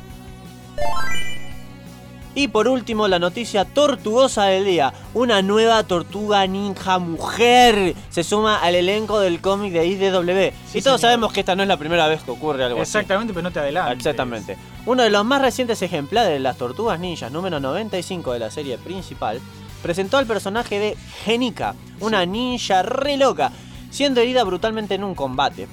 Y 2.35 2.47
por 2.47 2.67
último, 2.67 3.07
la 3.07 3.19
noticia 3.19 3.63
tortuosa 3.63 4.45
del 4.45 4.65
día. 4.65 4.91
Una 5.13 5.43
nueva 5.43 5.83
tortuga 5.83 6.47
ninja 6.47 6.97
mujer 6.97 7.93
se 8.09 8.23
suma 8.23 8.57
al 8.59 8.73
elenco 8.73 9.19
del 9.19 9.39
cómic 9.39 9.71
de 9.71 9.85
IDW. 9.85 10.51
Sí, 10.65 10.79
y 10.79 10.81
todos 10.81 10.99
señor. 10.99 10.99
sabemos 10.99 11.31
que 11.31 11.41
esta 11.41 11.55
no 11.55 11.61
es 11.61 11.67
la 11.67 11.77
primera 11.77 12.07
vez 12.07 12.23
que 12.23 12.31
ocurre 12.31 12.63
algo 12.63 12.81
así. 12.81 12.89
Exactamente, 12.89 13.33
pero 13.33 13.43
no 13.43 13.51
te 13.51 13.59
adelantes. 13.59 13.97
Exactamente. 13.99 14.57
Uno 14.87 15.03
de 15.03 15.11
los 15.11 15.23
más 15.23 15.41
recientes 15.43 15.79
ejemplares 15.83 16.31
de 16.33 16.39
las 16.39 16.57
tortugas 16.57 16.99
ninjas, 16.99 17.31
número 17.31 17.59
95 17.59 18.33
de 18.33 18.39
la 18.39 18.49
serie 18.49 18.79
principal, 18.79 19.39
presentó 19.83 20.17
al 20.17 20.25
personaje 20.25 20.79
de 20.79 20.97
Genika, 21.25 21.75
una 21.99 22.25
ninja 22.25 22.81
re 22.81 23.15
loca, 23.15 23.51
siendo 23.91 24.21
herida 24.21 24.43
brutalmente 24.43 24.95
en 24.95 25.03
un 25.03 25.13
combate. 25.13 25.67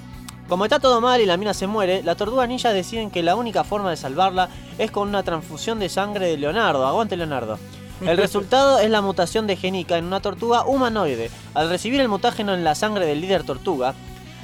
Como 0.51 0.65
está 0.65 0.81
todo 0.81 1.01
mal 1.01 1.21
y 1.21 1.27
la 1.27 1.37
mina 1.37 1.55
se 1.55 1.69
muere, 1.69 2.03
las 2.03 2.17
tortugas 2.17 2.49
ninjas 2.49 2.75
deciden 2.75 3.13
que 3.13 3.23
la 3.23 3.37
única 3.37 3.63
forma 3.63 3.89
de 3.91 3.97
salvarla 3.97 4.49
es 4.79 4.91
con 4.91 5.09
una 5.09 5.23
transfusión 5.23 5.79
de 5.79 5.89
sangre 5.89 6.27
de 6.27 6.37
Leonardo. 6.39 6.89
Aguante 6.89 7.17
Leonardo. 7.17 7.57
El 8.05 8.17
resultado 8.17 8.81
es 8.81 8.91
la 8.91 9.01
mutación 9.01 9.47
de 9.47 9.55
Genika 9.55 9.97
en 9.97 10.07
una 10.07 10.19
tortuga 10.19 10.65
humanoide. 10.65 11.31
Al 11.55 11.69
recibir 11.69 12.01
el 12.01 12.09
mutágeno 12.09 12.53
en 12.53 12.65
la 12.65 12.75
sangre 12.75 13.07
del 13.07 13.21
líder 13.21 13.45
tortuga, 13.45 13.95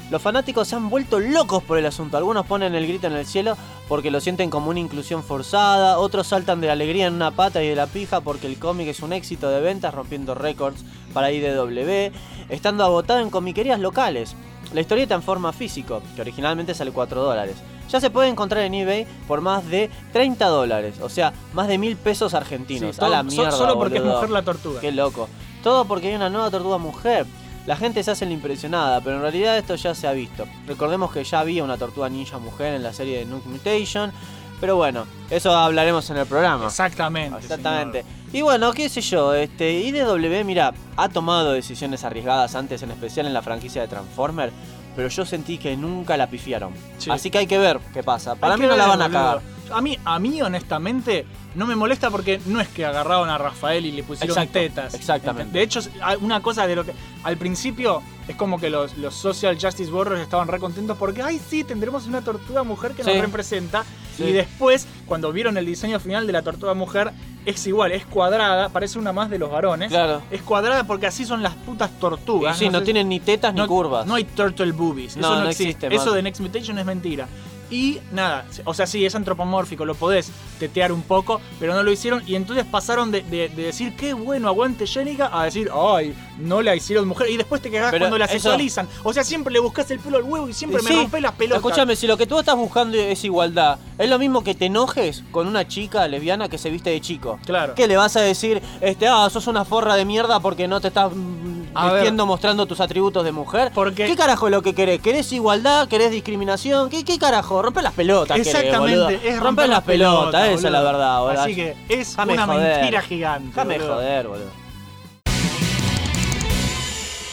los 0.09 0.23
fanáticos 0.23 0.69
se 0.69 0.77
han 0.77 0.91
vuelto 0.91 1.19
locos 1.19 1.65
por 1.65 1.77
el 1.77 1.87
asunto. 1.87 2.17
Algunos 2.17 2.47
ponen 2.47 2.77
el 2.77 2.87
grito 2.87 3.09
en 3.09 3.15
el 3.15 3.27
cielo 3.27 3.57
porque 3.89 4.13
lo 4.13 4.21
sienten 4.21 4.49
como 4.49 4.71
una 4.71 4.79
inclusión 4.79 5.25
forzada. 5.25 5.99
Otros 5.99 6.29
saltan 6.29 6.61
de 6.61 6.71
alegría 6.71 7.09
en 7.09 7.15
una 7.15 7.33
pata 7.33 7.65
y 7.65 7.69
de 7.69 7.75
la 7.75 7.89
pija 7.89 8.21
porque 8.21 8.47
el 8.47 8.61
cómic 8.61 8.87
es 8.87 9.01
un 9.01 9.13
éxito 9.13 9.51
de 9.51 9.61
ventas 9.61 9.93
rompiendo 9.93 10.37
récords 10.37 10.85
para 11.13 11.33
IDW, 11.33 12.13
estando 12.49 12.85
agotado 12.85 13.19
en 13.19 13.31
comiquerías 13.31 13.81
locales. 13.81 14.37
La 14.73 14.81
historieta 14.81 15.15
en 15.15 15.23
forma 15.23 15.53
físico, 15.53 16.03
que 16.15 16.21
originalmente 16.21 16.75
sale 16.75 16.91
4 16.91 17.23
dólares. 17.23 17.57
Ya 17.89 18.01
se 18.01 18.11
puede 18.11 18.29
encontrar 18.29 18.65
en 18.65 18.75
eBay 18.75 19.07
por 19.29 19.41
más 19.41 19.67
de 19.69 19.91
30 20.13 20.47
dólares, 20.49 20.97
o 21.01 21.09
sea, 21.09 21.33
más 21.55 21.69
de 21.69 21.79
mil 21.79 21.97
pesos 21.97 22.33
Sí, 22.33 22.37
argentinos. 22.37 22.97
todo- 22.97 23.07
a 23.07 23.11
la 23.11 23.19
so- 23.19 23.25
mierda. 23.25 23.53
solo 23.53 23.79
porque 23.79 23.99
boludo. 24.01 24.11
es 24.11 24.15
mujer 24.17 24.31
la 24.31 24.43
tortuga. 24.43 24.81
Qué 24.81 24.91
loco. 24.93 25.29
Todo 25.63 25.85
porque 25.85 26.09
hay 26.09 26.15
una 26.17 26.29
nueva 26.31 26.51
tortuga 26.51 26.79
mujer. 26.79 27.27
La 27.67 27.77
gente 27.77 28.03
se 28.05 28.11
hace 28.13 28.27
la 28.27 28.33
impresionada, 28.33 29.01
pero 29.01 29.17
en 29.17 29.23
realidad 29.23 29.57
esto 29.59 29.75
ya 29.75 29.93
se 29.95 30.07
ha 30.07 30.13
visto. 30.13 30.47
Recordemos 30.67 31.11
que 31.13 31.25
ya 31.25 31.41
había 31.41 31.65
una 31.65 31.77
tortuga 31.77 32.09
ninja 32.09 32.39
mujer 32.39 32.75
en 32.75 32.83
la 32.83 32.93
serie 32.93 33.19
de 33.19 33.25
Nuke 33.25 33.49
Mutation. 33.49 34.13
Pero 34.61 34.77
bueno, 34.77 35.07
eso 35.31 35.55
hablaremos 35.55 36.09
en 36.11 36.17
el 36.19 36.27
programa. 36.27 36.67
Exactamente. 36.67 37.39
Exactamente. 37.39 38.05
Y 38.33 38.43
bueno, 38.43 38.73
qué 38.73 38.89
sé 38.89 39.01
yo, 39.01 39.35
este 39.35 39.73
IDW, 39.73 40.45
mira, 40.45 40.73
ha 40.97 41.09
tomado 41.09 41.53
decisiones 41.53 42.05
arriesgadas 42.05 42.55
antes, 42.55 42.83
en 42.83 42.91
especial 42.91 43.27
en 43.27 43.35
la 43.35 43.43
franquicia 43.43 43.83
de 43.83 43.89
Transformer, 43.89 44.51
pero 44.95 45.09
yo 45.09 45.25
sentí 45.27 45.59
que 45.59 45.77
nunca 45.77 46.17
la 46.17 46.27
pifiaron. 46.29 46.73
Sí. 46.99 47.11
Así 47.11 47.31
que 47.31 47.39
hay 47.39 47.47
que 47.47 47.59
ver 47.59 47.79
qué 47.93 48.03
pasa. 48.03 48.33
Hay 48.33 48.39
Para 48.39 48.55
que 48.57 48.63
mí 48.63 48.67
no 48.67 48.77
la 48.77 48.87
van 48.87 49.03
a 49.03 49.07
boludo. 49.09 49.21
cagar. 49.21 49.41
A 49.73 49.81
mí, 49.81 49.99
a 50.05 50.19
mí, 50.19 50.41
honestamente, 50.43 51.27
no 51.57 51.67
me 51.67 51.75
molesta 51.75 52.11
porque 52.11 52.41
no 52.47 52.61
es 52.61 52.69
que 52.69 52.85
agarraron 52.85 53.29
a 53.31 53.39
Rafael 53.39 53.85
y 53.87 53.93
le 53.93 54.03
pusieron 54.03 54.31
Exacto, 54.37 54.53
tetas. 54.61 54.95
exactamente. 54.95 55.57
De 55.59 55.65
hecho, 55.65 55.81
una 56.21 56.41
cosa 56.43 56.67
de 56.67 56.77
lo 56.77 56.85
que. 56.85 56.93
Al 57.25 57.37
principio 57.37 58.03
es 58.29 58.37
como 58.37 58.61
que 58.61 58.71
los, 58.71 58.97
los 58.99 59.15
Social 59.15 59.59
Justice 59.61 59.91
Warriors 59.91 60.21
estaban 60.21 60.47
re 60.49 60.59
contentos 60.61 60.97
porque, 60.97 61.23
ay, 61.23 61.41
sí, 61.49 61.65
tendremos 61.65 62.07
una 62.07 62.23
tortuga 62.23 62.63
mujer 62.63 62.93
que 62.93 63.03
Sí. 63.03 63.11
nos 63.11 63.21
representa. 63.21 63.85
Sí. 64.17 64.25
Y 64.25 64.33
después, 64.33 64.87
cuando 65.07 65.33
vieron 65.33 65.57
el 65.57 65.67
diseño 65.67 65.99
final 66.01 66.27
de 66.27 66.33
la 66.33 66.43
tortuga 66.43 66.73
mujer, 66.75 67.13
es 67.45 67.67
igual, 67.67 67.93
es 67.93 68.07
cuadrada, 68.07 68.69
parece 68.71 68.99
una 68.99 69.13
más 69.13 69.29
de 69.31 69.39
los 69.39 69.51
varones. 69.51 69.89
Claro. 69.91 70.23
Es 70.31 70.43
cuadrada 70.43 70.85
porque 70.85 71.07
así 71.07 71.25
son 71.25 71.43
las 71.43 71.55
putas 71.55 71.91
Y 71.97 72.01
tortugas. 72.01 72.57
sí, 72.59 72.69
no, 72.69 72.79
sé- 72.79 72.85
tienen 72.87 73.09
ni 73.09 73.21
tetas 73.21 73.53
ni 73.55 73.65
curvas. 73.67 74.07
No 74.07 74.15
hay 74.15 74.25
turtle 74.25 74.73
boobies. 74.73 75.17
No, 75.17 75.27
eso 75.29 75.37
no, 75.37 75.43
no 75.45 75.49
existe. 75.51 75.87
existe, 75.87 75.95
Eso 75.95 76.13
de 76.15 76.23
Next 76.23 76.41
Mutation 76.41 76.79
es 76.79 76.85
mentira. 76.87 77.29
Y 77.71 77.99
nada, 78.13 78.45
o 78.65 78.75
sea, 78.75 78.87
sí, 78.87 79.05
es 79.05 79.15
antropomórfico, 79.15 79.85
lo 79.85 79.95
podés 79.95 80.31
tetear 80.61 80.93
un 80.93 81.03
poco, 81.03 81.41
pero 81.59 81.75
no 81.75 81.83
lo 81.83 81.91
hicieron. 81.93 82.23
Y 82.27 82.35
entonces 82.37 82.65
pasaron 82.65 83.11
de, 83.11 83.23
de- 83.23 83.49
de 83.49 83.63
decir 83.65 83.95
qué 83.97 84.15
bueno, 84.15 84.49
aguante 84.49 84.87
Jenica, 84.87 85.31
a 85.33 85.45
decir, 85.45 85.69
ay, 85.75 86.15
no 86.39 86.63
la 86.63 86.75
hicieron 86.77 87.09
mujer. 87.09 87.29
Y 87.31 87.37
después 87.37 87.61
te 87.61 87.71
Pero 87.71 87.91
cuando 87.99 88.19
la 88.19 88.27
eso- 88.27 88.35
sexualizan. 88.35 88.89
O 89.03 89.13
sea, 89.13 89.25
siempre 89.25 89.53
le 89.53 89.59
buscas 89.59 89.91
el 89.91 89.99
pelo 89.99 90.19
al 90.19 90.23
huevo 90.23 90.49
y 90.49 90.53
siempre 90.53 90.81
me 90.83 90.89
Sí, 90.91 90.97
rompes 90.97 91.21
las 91.23 91.33
pelotas. 91.33 91.59
Escúchame, 91.59 91.97
si 91.97 92.07
lo 92.07 92.17
que 92.17 92.27
tú 92.27 92.39
estás 92.39 92.57
buscando 92.57 92.97
es 92.97 93.25
igualdad, 93.25 93.79
es 93.99 94.09
lo 94.09 94.19
mismo 94.19 94.45
que 94.45 94.55
te 94.55 94.67
enojes 94.67 95.25
con 95.33 95.47
una 95.49 95.67
chica 95.67 96.07
lesbiana 96.09 96.49
que 96.49 96.59
se 96.59 96.71
viste 96.71 96.91
de 96.91 97.01
chico. 97.01 97.39
Claro. 97.45 97.75
¿Qué 97.75 97.87
le 97.89 97.97
vas 97.97 98.17
a 98.17 98.21
decir? 98.21 98.63
Este, 98.81 99.09
ah, 99.09 99.29
sos 99.31 99.47
una 99.49 99.65
forra 99.65 99.97
de 99.97 100.05
mierda 100.05 100.41
porque 100.41 100.69
no 100.69 100.81
te 100.81 100.89
estás 100.89 101.11
mm, 101.15 101.57
A 101.75 101.93
vistiendo 101.93 102.25
mostrando 102.27 102.65
tus 102.67 102.81
atributos 102.81 103.25
de 103.25 103.33
mujer. 103.33 103.71
Porque- 103.75 104.07
¿Qué 104.07 104.17
carajo 104.17 104.47
es 104.47 104.51
lo 104.53 104.63
que 104.63 104.75
querés? 104.75 105.01
¿Querés 105.01 105.31
igualdad? 105.33 105.89
¿Querés 105.89 106.11
discriminación? 106.11 106.89
¿Qué, 106.89 107.05
qué 107.05 107.19
carajo? 107.19 107.56
Rompe 107.63 107.83
las 107.83 107.93
pelotas, 107.95 108.39
Exactamente, 108.39 109.21
es 109.29 109.41
romper 109.41 109.69
las 109.69 109.83
pelotas, 109.83 110.49
esa 110.49 110.67
es 110.69 110.73
la 110.73 110.83
verdad, 110.83 111.21
boludo. 111.21 111.41
Así 111.43 111.55
que 111.55 111.77
es 111.89 112.17
una 112.19 112.47
joder. 112.47 112.79
mentira 112.81 113.03
gigante. 113.03 113.49
Déjame 113.49 113.79
boludo. 113.79 113.95
joder, 113.95 114.29
boludo. 114.29 114.67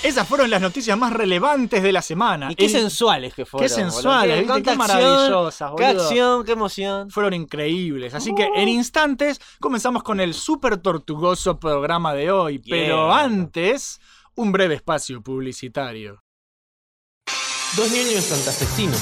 Esas 0.03 0.27
fueron 0.27 0.49
las 0.49 0.61
noticias 0.61 0.97
más 0.97 1.13
relevantes 1.13 1.81
de 1.81 1.93
la 1.93 2.01
semana. 2.01 2.51
Y 2.51 2.55
qué 2.55 2.65
El- 2.65 2.71
sensuales 2.71 3.33
que 3.33 3.45
fueron. 3.45 3.69
Qué 3.69 3.73
sensuales. 3.73 4.45
Qué 4.61 4.75
maravillosas, 4.75 5.71
Qué 5.77 5.85
boludo. 5.85 6.03
acción, 6.03 6.43
qué 6.43 6.51
emoción. 6.51 7.09
fueron 7.09 7.33
increíbles. 7.33 8.13
Así 8.13 8.35
que 8.35 8.49
en 8.53 8.67
instantes 8.67 9.39
comenzamos 9.61 10.03
con 10.03 10.19
el 10.19 10.33
súper 10.33 10.75
tortugoso 10.77 11.57
programa 11.57 12.13
de 12.13 12.31
hoy. 12.31 12.59
Pero 12.59 13.13
antes, 13.13 14.01
un 14.35 14.51
breve 14.51 14.75
espacio 14.75 15.21
publicitario. 15.21 16.21
Dos 17.77 17.89
niños 17.89 18.25
santafesinos. 18.25 19.01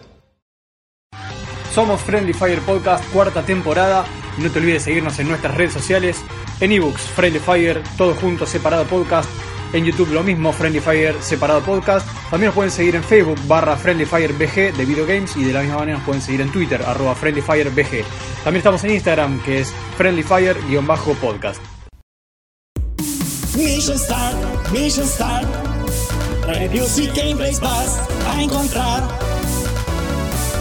Somos 1.73 2.01
Friendly 2.01 2.33
Fire 2.33 2.59
Podcast, 2.59 3.03
cuarta 3.11 3.43
temporada. 3.43 4.05
No 4.37 4.49
te 4.49 4.59
olvides 4.59 4.83
seguirnos 4.83 5.17
en 5.19 5.29
nuestras 5.29 5.55
redes 5.55 5.71
sociales. 5.71 6.21
En 6.59 6.71
ebooks, 6.73 7.01
Friendly 7.01 7.39
Fire, 7.39 7.81
todo 7.97 8.13
junto, 8.13 8.45
separado 8.45 8.83
podcast. 8.85 9.29
En 9.71 9.85
YouTube 9.85 10.11
lo 10.11 10.21
mismo, 10.21 10.51
Friendly 10.51 10.81
Fire, 10.81 11.15
separado 11.21 11.61
podcast. 11.61 12.05
También 12.29 12.47
nos 12.47 12.55
pueden 12.55 12.71
seguir 12.71 12.95
en 12.95 13.03
Facebook, 13.03 13.39
barra 13.47 13.77
Friendly 13.77 14.05
Fire 14.05 14.33
BG 14.33 14.75
de 14.75 14.85
videogames. 14.85 15.37
Y 15.37 15.45
de 15.45 15.53
la 15.53 15.61
misma 15.61 15.77
manera 15.77 15.97
nos 15.97 16.05
pueden 16.05 16.21
seguir 16.21 16.41
en 16.41 16.51
Twitter, 16.51 16.81
arroba 16.85 17.15
Friendly 17.15 17.41
Fire 17.41 17.69
BG. 17.69 18.03
También 18.43 18.57
estamos 18.57 18.83
en 18.83 18.91
Instagram, 18.91 19.41
que 19.43 19.61
es 19.61 19.73
Friendly 19.97 20.23
Fire-podcast. 20.23 21.61
Mission 23.55 23.97
Start, 23.97 24.71
Mission 24.71 25.07
Start. 25.07 25.47
y 26.97 27.07
gameplays 27.07 27.61
vas 27.61 28.01
a 28.27 28.41
encontrar. 28.41 29.30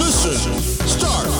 Start. 0.00 1.30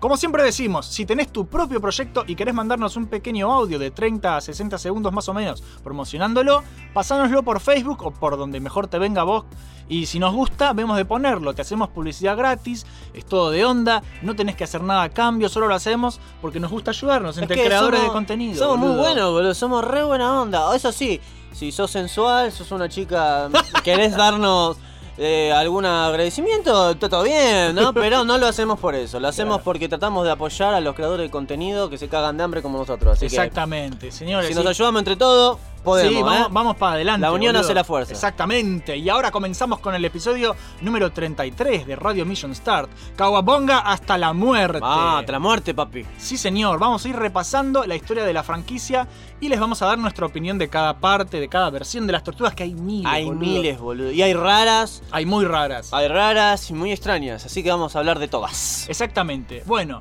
Como 0.00 0.16
siempre 0.16 0.44
decimos, 0.44 0.86
si 0.86 1.04
tenés 1.06 1.32
tu 1.32 1.46
propio 1.48 1.80
proyecto 1.80 2.22
y 2.26 2.36
querés 2.36 2.54
mandarnos 2.54 2.96
un 2.96 3.06
pequeño 3.06 3.52
audio 3.52 3.80
de 3.80 3.90
30 3.90 4.36
a 4.36 4.40
60 4.40 4.78
segundos 4.78 5.12
más 5.12 5.28
o 5.28 5.34
menos 5.34 5.60
promocionándolo, 5.82 6.62
pasánoslo 6.94 7.42
por 7.42 7.58
Facebook 7.60 8.02
o 8.04 8.12
por 8.12 8.36
donde 8.36 8.60
mejor 8.60 8.86
te 8.86 8.98
venga 8.98 9.22
a 9.22 9.24
vos. 9.24 9.44
Y 9.88 10.06
si 10.06 10.18
nos 10.20 10.34
gusta, 10.34 10.72
vemos 10.72 10.96
de 10.96 11.04
ponerlo. 11.04 11.52
Te 11.54 11.62
hacemos 11.62 11.88
publicidad 11.88 12.36
gratis, 12.36 12.86
es 13.12 13.24
todo 13.24 13.50
de 13.50 13.64
onda, 13.64 14.02
no 14.22 14.36
tenés 14.36 14.54
que 14.54 14.64
hacer 14.64 14.82
nada 14.82 15.02
a 15.02 15.08
cambio, 15.10 15.48
solo 15.48 15.66
lo 15.66 15.74
hacemos 15.74 16.20
porque 16.40 16.60
nos 16.60 16.70
gusta 16.70 16.92
ayudarnos 16.92 17.36
entre 17.38 17.56
creadores 17.60 17.98
somos- 18.00 18.12
de 18.12 18.16
contenido. 18.16 18.58
Somos 18.58 18.78
muy 18.78 18.96
buenos, 18.96 19.32
boludo. 19.32 19.54
Somos 19.54 19.84
re 19.84 20.04
buena 20.04 20.40
onda. 20.42 20.74
Eso 20.76 20.92
sí, 20.92 21.20
si 21.52 21.72
sos 21.72 21.90
sensual, 21.90 22.52
sos 22.52 22.70
una 22.70 22.88
chica, 22.88 23.48
querés 23.84 24.16
darnos 24.16 24.76
eh, 25.20 25.52
algún 25.52 25.84
agradecimiento, 25.84 26.92
está 26.92 27.08
todo 27.08 27.24
bien, 27.24 27.74
¿no? 27.74 27.92
Pero 27.92 28.24
no 28.24 28.38
lo 28.38 28.46
hacemos 28.46 28.78
por 28.78 28.94
eso. 28.94 29.18
Lo 29.18 29.26
hacemos 29.26 29.60
porque 29.62 29.88
tratamos 29.88 30.24
de 30.24 30.30
apoyar 30.30 30.74
a 30.74 30.80
los 30.80 30.94
creadores 30.94 31.26
de 31.26 31.30
contenido 31.30 31.90
que 31.90 31.98
se 31.98 32.08
cagan 32.08 32.36
de 32.36 32.44
hambre 32.44 32.62
como 32.62 32.78
nosotros. 32.78 33.16
Así 33.16 33.26
Exactamente, 33.26 34.06
que 34.06 34.12
señores. 34.12 34.48
si 34.48 34.54
nos 34.54 34.64
ayudamos 34.64 35.00
entre 35.00 35.16
todos, 35.16 35.58
podemos. 35.88 36.12
sí, 36.12 36.18
¿eh? 36.18 36.22
vamos, 36.22 36.52
vamos 36.52 36.76
para 36.76 36.92
adelante. 36.94 37.20
La 37.22 37.32
unión 37.32 37.52
boludo. 37.52 37.64
hace 37.64 37.74
la 37.74 37.84
fuerza. 37.84 38.12
Exactamente. 38.12 38.96
Y 38.96 39.08
ahora 39.08 39.30
comenzamos 39.30 39.80
con 39.80 39.94
el 39.94 40.04
episodio 40.04 40.54
número 40.80 41.10
33 41.12 41.86
de 41.86 41.96
Radio 41.96 42.24
Mission 42.24 42.54
Start. 42.54 42.90
Kawabonga 43.16 43.78
hasta 43.78 44.16
la 44.18 44.32
muerte. 44.32 44.80
Ah, 44.82 45.18
hasta 45.18 45.32
la 45.32 45.38
muerte, 45.38 45.74
papi. 45.74 46.04
Sí, 46.18 46.36
señor. 46.38 46.78
Vamos 46.78 47.04
a 47.04 47.08
ir 47.08 47.16
repasando 47.16 47.84
la 47.86 47.96
historia 47.96 48.24
de 48.24 48.32
la 48.32 48.42
franquicia 48.42 49.08
y 49.40 49.48
les 49.48 49.58
vamos 49.60 49.82
a 49.82 49.86
dar 49.86 49.98
nuestra 49.98 50.26
opinión 50.26 50.58
de 50.58 50.68
cada 50.68 50.98
parte, 50.98 51.40
de 51.40 51.48
cada 51.48 51.70
versión 51.70 52.06
de 52.06 52.12
las 52.12 52.24
tortugas, 52.24 52.54
que 52.54 52.62
hay 52.64 52.74
miles. 52.74 53.10
Hay 53.12 53.24
boludo. 53.24 53.40
miles, 53.40 53.78
boludo. 53.78 54.10
Y 54.12 54.22
hay 54.22 54.34
raras, 54.34 55.02
Hay 55.10 55.26
muy 55.26 55.44
raras. 55.44 55.92
hay 55.92 56.08
raras 56.08 56.70
y 56.70 56.74
muy 56.74 56.92
extrañas. 56.92 57.44
Así 57.46 57.62
que 57.62 57.70
vamos 57.70 57.94
a 57.96 57.98
hablar 58.00 58.18
de 58.18 58.28
todas. 58.28 58.88
Exactamente. 58.88 59.62
Bueno, 59.66 60.00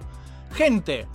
gente. 0.56 1.08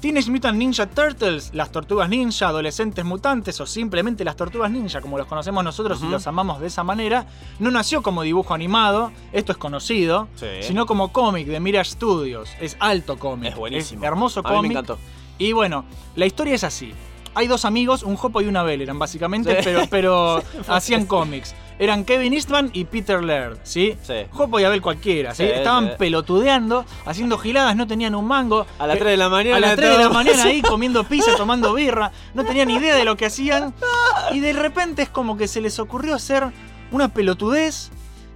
Teenage 0.00 0.30
Mutant 0.30 0.56
Ninja 0.56 0.86
Turtles, 0.86 1.50
las 1.54 1.72
tortugas 1.72 2.08
ninja, 2.08 2.46
adolescentes 2.48 3.04
mutantes 3.04 3.60
o 3.60 3.66
simplemente 3.66 4.22
las 4.24 4.36
tortugas 4.36 4.70
ninja, 4.70 5.00
como 5.00 5.18
los 5.18 5.26
conocemos 5.26 5.64
nosotros 5.64 6.00
y 6.04 6.06
los 6.08 6.24
amamos 6.28 6.60
de 6.60 6.68
esa 6.68 6.84
manera, 6.84 7.26
no 7.58 7.72
nació 7.72 8.00
como 8.00 8.22
dibujo 8.22 8.54
animado, 8.54 9.10
esto 9.32 9.50
es 9.50 9.58
conocido, 9.58 10.28
Sí. 10.36 10.46
sino 10.60 10.86
como 10.86 11.12
cómic 11.12 11.48
de 11.48 11.58
Mirage 11.58 11.90
Studios. 11.90 12.48
Es 12.60 12.76
alto 12.78 13.18
cómic. 13.18 13.50
Es 13.50 13.56
buenísimo. 13.56 14.04
hermoso 14.04 14.38
A 14.40 14.42
mí 14.44 14.48
me 14.50 14.56
cómic. 14.56 14.70
encantó. 14.70 14.98
Y 15.36 15.50
bueno, 15.52 15.84
la 16.14 16.26
historia 16.26 16.54
es 16.54 16.62
así. 16.62 16.92
Hay 17.34 17.48
dos 17.48 17.64
amigos, 17.64 18.04
un 18.04 18.14
Jopo 18.16 18.40
y 18.40 18.46
una 18.46 18.62
Bell 18.62 18.80
eran 18.82 19.00
básicamente, 19.00 19.56
Sí. 19.56 19.62
pero, 19.64 19.82
pero 19.90 20.42
hacían 20.68 21.06
cómics. 21.06 21.56
Eran 21.78 22.04
Kevin 22.04 22.32
Eastman 22.34 22.70
y 22.72 22.84
Peter 22.84 23.22
Laird, 23.22 23.58
¿sí? 23.62 23.96
Sí. 24.02 24.14
Jopo 24.32 24.58
y 24.60 24.64
Abel 24.64 24.82
cualquiera, 24.82 25.34
¿sí? 25.34 25.44
Sí, 25.44 25.50
Estaban 25.54 25.86
sí. 25.86 25.92
pelotudeando, 25.98 26.84
haciendo 27.06 27.38
giladas, 27.38 27.76
no 27.76 27.86
tenían 27.86 28.14
un 28.14 28.26
mango. 28.26 28.66
A 28.78 28.86
las 28.86 28.96
Eh, 28.96 29.00
3 29.00 29.10
de 29.12 29.16
la 29.16 29.28
mañana. 29.28 29.56
a 29.56 29.60
las 29.60 29.76
3 29.76 29.90
de 29.90 29.98
la 29.98 30.08
mañana 30.10 30.42
ahí 30.44 30.60
comiendo 30.68 31.04
pizza, 31.04 31.36
tomando 31.36 31.72
birra, 31.74 32.10
no 32.34 32.44
tenían 32.44 32.70
idea 32.70 32.96
de 32.96 33.04
lo 33.04 33.16
que 33.16 33.26
hacían. 33.26 33.74
Y 34.32 34.40
de 34.40 34.52
repente 34.52 35.02
es 35.02 35.08
como 35.08 35.36
que 35.36 35.48
se 35.48 35.60
les 35.60 35.78
ocurrió 35.78 36.14
hacer 36.14 36.44
una 36.90 37.08
pelotudez. 37.08 37.90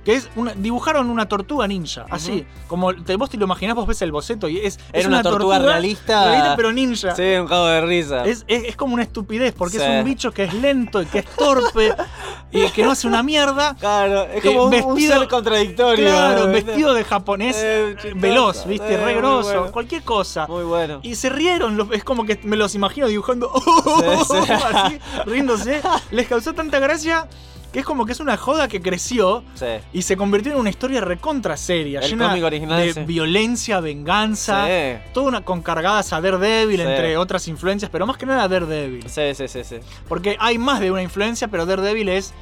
Que 0.04 0.14
es 0.14 0.28
una, 0.34 0.52
dibujaron 0.54 1.10
una 1.10 1.28
tortuga 1.28 1.68
ninja, 1.68 2.06
así. 2.10 2.44
Como 2.66 2.92
te, 2.94 3.14
vos 3.16 3.30
te 3.30 3.36
lo 3.36 3.44
imaginás, 3.44 3.76
vos 3.76 3.86
ves 3.86 4.02
el 4.02 4.10
boceto 4.10 4.48
y 4.48 4.58
es, 4.58 4.78
Era 4.92 5.00
es 5.00 5.06
una 5.06 5.22
tortuga 5.22 5.58
realista. 5.60 6.24
realista, 6.24 6.56
pero 6.56 6.72
ninja. 6.72 7.14
Sí, 7.14 7.22
un 7.40 7.46
cago 7.46 7.66
de 7.66 7.80
risa. 7.82 8.24
Es, 8.24 8.44
es- 8.48 8.64
es 8.64 8.76
como 8.76 8.94
una 8.94 9.04
estupidez, 9.04 9.54
porque 9.56 9.78
Sí. 9.78 9.84
es 9.84 9.88
un 10.00 10.04
bicho 10.04 10.32
que 10.32 10.42
es 10.44 10.54
lento 10.54 11.02
y 11.02 11.06
que 11.06 11.20
es 11.20 11.26
torpe 11.26 11.94
y 12.50 12.66
que 12.70 12.82
no 12.84 12.90
hace 12.90 13.06
una 13.06 13.22
mierda. 13.22 13.76
Claro, 13.78 14.22
es 14.24 14.44
Eh, 14.44 14.48
como 14.48 14.64
un- 14.64 14.74
un 14.74 14.94
vestido- 14.96 15.18
ser 15.20 15.28
contradictorio. 15.28 16.04
Claro, 16.08 16.46
vestido 16.48 16.94
de 16.94 17.04
japonés, 17.04 17.56
Eh, 17.60 17.96
eh, 18.02 18.12
veloz, 18.16 18.66
viste, 18.66 18.94
Eh, 18.94 18.96
re 18.96 19.04
muy 19.04 19.14
grosso, 19.14 19.54
bueno. 19.58 19.72
cualquier 19.72 20.02
cosa. 20.02 20.46
Muy 20.48 20.64
bueno. 20.64 20.98
Y 21.04 21.14
se 21.14 21.28
rieron, 21.28 21.88
es 21.92 22.02
como 22.02 22.24
que 22.24 22.40
me 22.42 22.56
los 22.56 22.74
imagino 22.74 23.06
dibujando 23.06 23.52
Sí, 23.54 24.34
sí. 24.46 24.52
así, 24.74 24.98
riéndose. 25.26 25.80
Les 26.10 26.26
causó 26.26 26.52
tanta 26.54 26.80
gracia 26.80 27.28
que 27.72 27.80
es 27.80 27.84
como 27.86 28.04
que 28.06 28.12
es 28.12 28.20
una 28.20 28.36
joda 28.36 28.68
que 28.68 28.80
creció 28.82 29.42
Sí. 29.54 29.66
y 29.92 30.02
se 30.02 30.16
convirtió 30.16 30.52
en 30.52 30.58
una 30.58 30.70
historia 30.70 31.00
recontra 31.00 31.56
seria, 31.56 32.00
El 32.00 32.10
llena 32.10 32.32
original, 32.44 32.80
de 32.80 32.92
sí. 32.94 33.00
violencia, 33.04 33.80
venganza, 33.80 34.66
Sí. 34.66 34.98
toda 35.14 35.28
una 35.28 35.40
con 35.40 35.62
cargadas 35.62 36.12
a 36.12 36.20
Daredevil, 36.20 36.80
entre 36.80 37.16
otras 37.16 37.48
influencias, 37.48 37.90
pero 37.90 38.06
más 38.06 38.16
que 38.16 38.26
nada 38.26 38.46
Daredevil. 38.48 39.08
Sí, 39.08 39.34
sí, 39.34 39.48
sí, 39.48 39.64
sí. 39.64 39.76
Porque 40.08 40.36
hay 40.38 40.58
más 40.58 40.80
de 40.80 40.90
una 40.90 41.02
influencia, 41.02 41.48
pero 41.48 41.64
Daredevil 41.66 42.08
es, 42.10 42.34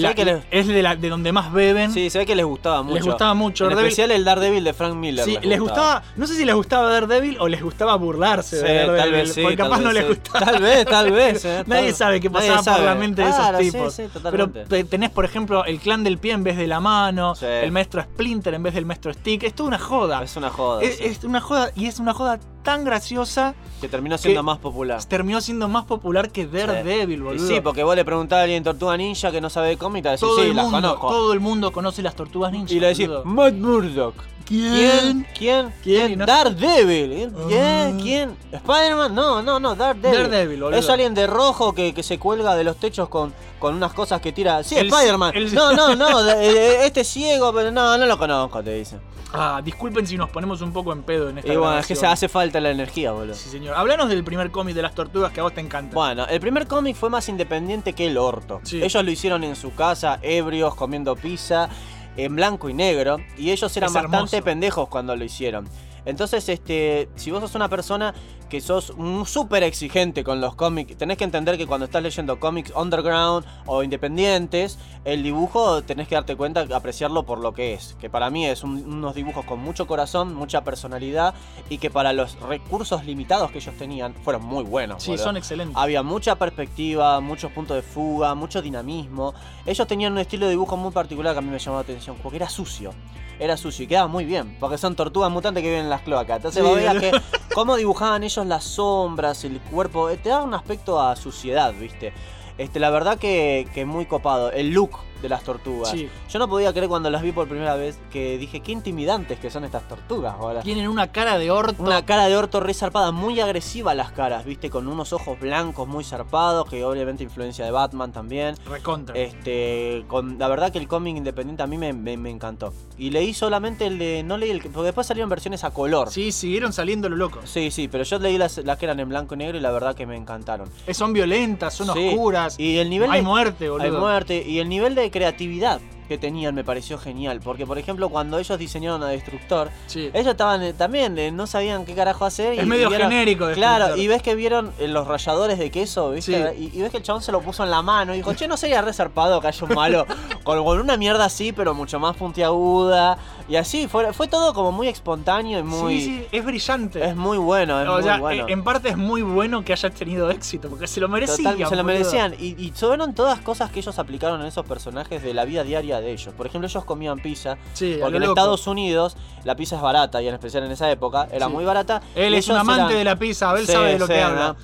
la- 0.00 0.14
que 0.14 0.40
es 0.50 0.66
de, 0.66 0.82
la- 0.82 0.96
de 0.96 1.08
donde 1.08 1.32
más 1.32 1.52
beben. 1.52 1.92
Sí, 1.92 2.10
se 2.10 2.18
ve 2.18 2.26
que 2.26 2.34
les 2.34 2.44
gustaba 2.46 2.82
mucho. 2.82 2.94
Les 2.94 3.04
gustaba 3.04 3.34
mucho. 3.34 3.64
En 3.64 3.70
Daredevil- 3.72 3.82
especial 3.86 4.10
el 4.10 4.24
Daredevil 4.24 4.64
de 4.64 4.72
Frank 4.72 4.94
Miller. 4.94 5.24
Sí, 5.24 5.38
les 5.42 5.60
gustaba, 5.60 6.02
no 6.16 6.26
sé 6.26 6.34
si 6.34 6.44
les 6.44 6.54
gustaba 6.54 6.88
Daredevil 6.92 7.36
o 7.40 7.48
les 7.48 7.62
gustaba 7.62 7.94
burlarse 7.96 8.56
Sí, 8.60 8.62
de 8.66 8.72
Daredevil, 8.74 8.96
tal 9.00 9.12
vez 9.12 9.32
sí. 9.34 9.42
porque 9.42 9.56
tal 9.56 9.66
capaz 9.66 9.76
vez 9.78 9.84
no 9.86 9.92
les 9.92 10.08
gustaba. 10.08 10.46
Tal 10.46 10.62
vez, 10.62 10.84
tal 10.86 11.10
vez. 11.12 11.44
eh, 11.44 11.64
Nadie 11.66 11.86
tal- 11.88 11.94
sabe 11.96 12.20
qué 12.20 12.30
pasaba 12.30 12.62
por 12.76 12.84
la 12.84 12.94
mente 12.94 13.22
de 13.22 13.28
esos 13.30 13.58
tipos. 13.58 13.94
sí, 13.94 14.04
Pero 14.30 14.50
tenés, 14.88 15.10
por 15.10 15.24
ejemplo, 15.24 15.64
el 15.64 15.78
clan 15.80 16.04
del 16.04 16.18
pie 16.18 16.32
en 16.32 16.44
vez 16.44 16.56
de 16.56 16.66
la 16.66 16.80
mano, 16.80 17.34
el 17.42 17.72
maestro 17.72 18.02
Splinter 18.02 18.54
en 18.54 18.62
vez 18.62 18.74
del 18.74 18.86
maestro 18.86 19.12
Stick. 19.12 19.42
Es 19.44 19.54
toda 19.54 19.68
una 19.68 19.78
joda. 19.78 20.22
Es 20.22 20.36
una 20.36 20.50
joda. 20.50 20.82
Es 20.82 21.24
una 21.24 21.40
joda 21.40 21.70
y 21.74 21.86
es 21.86 21.98
una 21.98 22.14
joda 22.14 22.38
tan 22.62 22.84
graciosa 22.84 23.54
que 23.80 23.88
terminó 23.88 24.16
siendo 24.18 24.40
que- 24.40 24.44
más 24.46 24.58
popular. 24.58 25.04
terminó 25.04 25.40
siendo 25.40 25.68
más 25.68 25.84
popular 25.84 26.30
que 26.30 26.46
Daredevil, 26.46 27.18
Y 27.18 27.22
boludo. 27.22 27.46
sí, 27.48 27.60
porque 27.60 27.82
vos 27.82 27.96
le 27.96 28.04
preguntás 28.04 28.38
a 28.38 28.42
alguien 28.42 28.62
Tortuga 28.62 28.96
Ninja 28.96 29.30
que 29.32 29.40
no 29.40 29.50
sabe 29.50 29.68
de 29.68 29.76
cómic, 29.76 30.00
y 30.00 30.02
te 30.04 30.08
decir, 30.10 30.28
todo 30.28 30.36
sí, 30.42 30.48
el 30.50 30.56
las 30.56 30.64
mundo, 30.70 30.80
conozco. 30.88 31.08
todo 31.08 31.32
el 31.32 31.40
mundo 31.40 31.72
conoce 31.72 32.02
las 32.02 32.14
tortugas 32.14 32.52
ninja. 32.52 32.72
y 32.72 32.80
le 32.80 32.88
decís. 32.88 33.08
Matt 33.24 33.54
Murdock. 33.54 34.14
¿Quién? 34.46 35.26
¿Quién? 35.36 35.72
¿Quién? 35.82 36.18
No- 36.18 36.26
Daredevil. 36.26 37.32
¿Quién? 37.48 37.96
Ah. 37.96 37.98
¿Quién? 38.00 38.36
¿Spider-Man? 38.52 39.14
No, 39.14 39.42
no, 39.42 39.58
no, 39.60 39.74
Daredevil. 39.74 40.30
Daredevil. 40.30 40.74
Es 40.74 40.88
alguien 40.88 41.14
de 41.14 41.26
rojo 41.26 41.72
que, 41.74 41.94
que 41.94 42.02
se 42.02 42.18
cuelga 42.18 42.54
de 42.54 42.64
los 42.64 42.76
techos 42.76 43.08
con, 43.08 43.32
con 43.58 43.74
unas 43.74 43.92
cosas 43.92 44.20
que 44.20 44.32
tira. 44.32 44.62
Sí, 44.62 44.76
Spider-Man. 44.76 45.32
el- 45.34 45.54
No, 45.54 45.72
no, 45.72 45.94
no. 45.94 46.20
este 46.30 47.00
es 47.02 47.08
ciego, 47.08 47.52
pero 47.52 47.70
no, 47.70 47.96
no 47.98 48.06
lo 48.06 48.18
conozco, 48.18 48.62
te 48.62 48.74
dicen. 48.74 49.00
Ah, 49.34 49.62
disculpen 49.64 50.06
si 50.06 50.18
nos 50.18 50.28
ponemos 50.28 50.60
un 50.60 50.74
poco 50.74 50.92
en 50.92 51.04
pedo 51.04 51.30
en 51.30 51.38
esta 51.38 51.50
Y 51.50 51.56
bueno, 51.56 51.78
es 51.78 51.86
que 51.86 51.96
se 51.96 52.04
hace 52.06 52.28
falta 52.28 52.60
la 52.60 52.68
energía, 52.70 53.12
boludo. 53.12 53.32
Sí, 53.34 53.48
señor. 53.48 53.74
Hablanos 53.74 54.10
del 54.10 54.22
primer 54.24 54.50
cómic 54.50 54.74
de 54.74 54.82
las 54.82 54.94
tortugas 54.94 55.32
que 55.32 55.40
a 55.40 55.44
vos 55.44 55.54
te 55.54 55.62
encanta. 55.62 55.94
Bueno, 55.94 56.26
el 56.26 56.38
primer 56.38 56.66
cómic 56.66 56.94
fue 56.96 57.08
más 57.08 57.26
independiente 57.30 57.94
que 57.94 58.08
el 58.08 58.18
orto. 58.18 58.60
Sí. 58.62 58.82
Ellos 58.82 59.02
lo 59.02 59.10
hicieron 59.10 59.42
en 59.42 59.56
su 59.56 59.74
casa, 59.74 60.18
ebrios, 60.20 60.74
comiendo 60.74 61.16
pizza, 61.16 61.70
en 62.16 62.36
blanco 62.36 62.68
y 62.68 62.74
negro. 62.74 63.18
Y 63.36 63.50
ellos 63.50 63.76
eran 63.76 63.88
Es 63.88 63.94
bastante 63.94 64.36
hermoso. 64.36 64.44
pendejos 64.44 64.88
cuando 64.88 65.16
lo 65.16 65.24
hicieron. 65.24 65.68
Entonces, 66.04 66.48
este, 66.48 67.08
si 67.14 67.30
vos 67.30 67.40
sos 67.40 67.54
una 67.54 67.68
persona 67.68 68.14
que 68.48 68.60
sos 68.60 68.90
un 68.90 69.24
súper 69.24 69.62
exigente 69.62 70.22
con 70.24 70.40
los 70.42 70.54
cómics, 70.54 70.98
tenés 70.98 71.16
que 71.16 71.24
entender 71.24 71.56
que 71.56 71.66
cuando 71.66 71.86
estás 71.86 72.02
leyendo 72.02 72.38
cómics 72.38 72.70
underground 72.76 73.46
o 73.64 73.82
independientes, 73.82 74.78
el 75.06 75.22
dibujo 75.22 75.80
tenés 75.82 76.06
que 76.06 76.16
darte 76.16 76.36
cuenta, 76.36 76.66
apreciarlo 76.74 77.22
por 77.22 77.38
lo 77.38 77.54
que 77.54 77.72
es. 77.72 77.96
Que 77.98 78.10
para 78.10 78.28
mí 78.28 78.44
es 78.46 78.62
un- 78.62 78.84
unos 78.84 79.14
dibujos 79.14 79.46
con 79.46 79.58
mucho 79.60 79.86
corazón, 79.86 80.34
mucha 80.34 80.64
personalidad 80.64 81.32
y 81.70 81.78
que 81.78 81.88
para 81.88 82.12
los 82.12 82.38
recursos 82.40 83.06
limitados 83.06 83.50
que 83.50 83.58
ellos 83.58 83.74
tenían 83.78 84.14
fueron 84.22 84.44
muy 84.44 84.64
buenos. 84.64 85.02
sí, 85.02 85.10
boludo. 85.12 85.24
son 85.24 85.36
excelentes. 85.38 85.76
Había 85.76 86.02
mucha 86.02 86.34
perspectiva, 86.36 87.20
muchos 87.20 87.50
puntos 87.52 87.76
de 87.76 87.82
fuga, 87.82 88.34
mucho 88.34 88.60
dinamismo. 88.60 89.32
Ellos 89.64 89.86
tenían 89.86 90.12
un 90.12 90.18
estilo 90.18 90.44
de 90.46 90.50
dibujo 90.50 90.76
muy 90.76 90.90
particular 90.90 91.32
que 91.32 91.38
a 91.38 91.42
mí 91.42 91.48
me 91.50 91.58
llamó 91.58 91.78
la 91.78 91.82
atención, 91.82 92.16
porque 92.22 92.36
era 92.36 92.50
sucio. 92.50 92.92
Era 93.38 93.56
sucio 93.56 93.84
y 93.84 93.88
quedaba 93.88 94.06
muy 94.08 94.24
bien, 94.24 94.56
porque 94.60 94.78
son 94.78 94.94
tortugas 94.94 95.30
mutantes 95.30 95.62
que 95.62 95.68
viven 95.68 95.84
en 95.84 95.90
las 95.90 96.02
cloacas. 96.02 96.36
Entonces 96.36 96.62
Sí. 96.62 96.68
vos 96.68 96.76
veías 96.76 96.96
que 97.00 97.10
cómo 97.54 97.76
dibujaban 97.76 98.22
ellos 98.22 98.46
las 98.46 98.64
sombras, 98.64 99.44
el 99.44 99.60
cuerpo, 99.60 100.10
eh, 100.10 100.16
te 100.16 100.28
daba 100.28 100.44
un 100.44 100.54
aspecto 100.54 101.00
a 101.00 101.16
suciedad, 101.16 101.72
¿viste? 101.74 102.12
Este, 102.58 102.78
la 102.78 102.90
verdad 102.90 103.18
que, 103.18 103.66
que 103.74 103.84
muy 103.84 104.06
copado. 104.06 104.52
El 104.52 104.70
look, 104.70 104.98
de 105.22 105.28
las 105.28 105.42
tortugas. 105.44 105.90
Sí. 105.90 106.08
Yo 106.28 106.38
no 106.38 106.48
podía 106.48 106.72
creer 106.72 106.88
cuando 106.88 107.08
las 107.08 107.22
vi 107.22 107.32
por 107.32 107.48
primera 107.48 107.74
vez 107.76 107.98
que 108.10 108.36
dije, 108.38 108.60
qué 108.60 108.72
intimidantes 108.72 109.38
que 109.38 109.50
son 109.50 109.64
estas 109.64 109.86
tortugas. 109.88 110.36
boludo". 110.36 110.60
Tienen 110.62 110.88
una 110.88 111.12
cara 111.12 111.38
de 111.38 111.50
orto. 111.50 111.82
Una 111.82 112.04
cara 112.04 112.26
de 112.26 112.36
orto 112.36 112.60
re 112.60 112.74
zarpada, 112.74 113.12
muy 113.12 113.40
agresiva 113.40 113.94
las 113.94 114.12
caras, 114.12 114.44
viste, 114.44 114.68
con 114.68 114.88
unos 114.88 115.12
ojos 115.12 115.38
blancos 115.40 115.86
muy 115.88 116.04
zarpados, 116.04 116.68
que 116.68 116.84
obviamente 116.84 117.22
influencia 117.22 117.64
de 117.64 117.70
Batman 117.70 118.12
también. 118.12 118.56
Recontra. 118.68 119.14
Este, 119.16 120.04
con, 120.08 120.38
la 120.38 120.48
verdad 120.48 120.72
que 120.72 120.78
el 120.78 120.88
cómic 120.88 121.16
independiente 121.16 121.62
a 121.62 121.66
mí 121.66 121.78
me, 121.78 121.92
me- 121.92 122.16
me 122.16 122.30
encantó. 122.30 122.72
Y 122.98 123.10
leí 123.10 123.32
solamente 123.34 123.86
el 123.86 123.98
de. 123.98 124.22
No 124.24 124.36
leí 124.36 124.50
el. 124.50 124.60
Porque 124.60 124.82
después 124.86 125.06
salieron 125.06 125.30
versiones 125.30 125.64
a 125.64 125.70
color. 125.70 126.10
Sí, 126.10 126.32
siguieron 126.32 126.72
saliendo 126.72 127.08
lo 127.08 127.16
locos. 127.16 127.48
Sí, 127.48 127.70
sí, 127.70 127.88
pero 127.88 128.04
yo 128.04 128.18
leí 128.18 128.38
las, 128.38 128.58
las 128.58 128.78
que 128.78 128.86
eran 128.86 128.98
en 129.00 129.08
blanco 129.08 129.34
y 129.34 129.38
negro 129.38 129.56
y 129.56 129.60
la 129.60 129.70
verdad 129.70 129.94
que 129.94 130.06
me 130.06 130.16
encantaron. 130.16 130.68
Eh, 130.86 130.94
Son 130.94 131.12
violentas, 131.12 131.74
son 131.74 131.92
Sí, 131.94 132.08
oscuras. 132.08 132.58
Y 132.58 132.78
el 132.78 132.90
nivel 132.90 133.10
Hay 133.10 133.20
de, 133.20 133.26
muerte, 133.26 133.68
boludo. 133.70 133.84
Hay 133.84 133.90
muerte. 133.92 134.42
Y 134.46 134.58
el 134.58 134.68
nivel 134.68 134.94
de 134.94 135.10
creatividad 135.12 135.80
que 136.08 136.18
tenían 136.18 136.54
me 136.54 136.64
pareció 136.64 136.98
genial. 136.98 137.40
Porque, 137.42 137.64
por 137.64 137.78
ejemplo, 137.78 138.08
cuando 138.08 138.38
ellos 138.38 138.58
diseñaron 138.58 139.02
a 139.04 139.08
Destructor, 139.08 139.70
Sí. 139.86 140.10
ellos 140.12 140.32
estaban 140.32 140.60
eh, 140.62 140.72
también, 140.74 141.16
eh, 141.16 141.30
no 141.30 141.46
sabían 141.46 141.84
qué 141.86 141.94
carajo 141.94 142.24
hacer. 142.24 142.54
Es 142.54 142.64
y- 142.64 142.66
medio 142.66 142.86
y 142.88 142.90
vieron- 142.90 143.10
genérico 143.10 143.48
Claro, 143.54 143.96
y 143.96 144.08
ves 144.08 144.20
que 144.20 144.34
vieron 144.34 144.72
eh, 144.80 144.88
los 144.88 145.06
ralladores 145.06 145.58
de 145.58 145.70
queso, 145.70 146.10
¿viste? 146.10 146.54
Y, 146.58 146.76
y 146.76 146.82
ves 146.82 146.90
que 146.90 146.96
el 146.98 147.02
chabón 147.04 147.22
se 147.22 147.30
lo 147.32 147.40
puso 147.40 147.62
en 147.62 147.70
la 147.70 147.80
mano 147.82 148.12
y 148.12 148.16
dijo, 148.18 148.34
che, 148.34 148.48
no 148.48 148.56
sería 148.56 148.82
resarpado 148.82 149.40
que 149.40 149.46
haya 149.46 149.64
un 149.66 149.74
malo 149.74 150.04
con, 150.44 150.62
con 150.64 150.78
una 150.80 150.96
mierda 150.96 151.26
así, 151.26 151.52
pero 151.52 151.72
mucho 151.72 152.00
más 152.00 152.16
puntiaguda. 152.16 153.16
Y 153.48 153.56
así, 153.56 153.88
fue, 153.88 154.12
fue 154.12 154.28
todo 154.28 154.54
como 154.54 154.72
muy 154.72 154.88
espontáneo 154.88 155.58
y 155.58 155.62
muy... 155.62 156.00
Sí, 156.00 156.04
sí, 156.06 156.26
es 156.32 156.44
brillante. 156.44 157.04
Es 157.04 157.16
muy 157.16 157.38
bueno, 157.38 157.80
es 157.82 157.88
o 157.88 157.92
muy 157.94 158.02
sea, 158.02 158.18
bueno. 158.18 158.46
en 158.48 158.62
parte 158.64 158.88
es 158.90 158.96
muy 158.96 159.22
bueno 159.22 159.64
que 159.64 159.72
haya 159.72 159.90
tenido 159.90 160.30
éxito, 160.30 160.68
porque 160.68 160.86
se 160.86 161.00
lo 161.00 161.08
merecían. 161.08 161.54
Total, 161.54 161.68
se 161.68 161.76
lo 161.76 161.84
merecían. 161.84 162.34
Y, 162.38 162.54
y 162.62 162.70
fueron 162.70 163.14
todas 163.14 163.40
cosas 163.40 163.70
que 163.70 163.80
ellos 163.80 163.98
aplicaron 163.98 164.40
en 164.40 164.46
esos 164.46 164.64
personajes 164.64 165.22
de 165.22 165.34
la 165.34 165.44
vida 165.44 165.64
diaria 165.64 166.00
de 166.00 166.12
ellos. 166.12 166.32
Por 166.34 166.46
ejemplo, 166.46 166.68
ellos 166.68 166.84
comían 166.84 167.18
pizza. 167.18 167.56
Sí, 167.74 167.98
porque 168.00 168.16
en 168.16 168.22
loco. 168.22 168.32
Estados 168.32 168.66
Unidos 168.66 169.16
la 169.44 169.56
pizza 169.56 169.76
es 169.76 169.82
barata, 169.82 170.22
y 170.22 170.28
en 170.28 170.34
especial 170.34 170.64
en 170.64 170.70
esa 170.72 170.90
época 170.90 171.26
era 171.32 171.46
Sí. 171.46 171.52
muy 171.52 171.64
barata. 171.64 172.00
Él 172.14 172.34
es 172.34 172.48
un 172.48 172.56
amante 172.56 172.84
eran- 172.84 172.98
de 172.98 173.04
la 173.04 173.16
pizza, 173.16 173.50
Abel 173.50 173.66
Sí, 173.66 173.72
sabe 173.72 173.92
de 173.94 173.98
lo 173.98 174.06
que 174.06 174.20
¿no? 174.20 174.26
habla. 174.26 174.56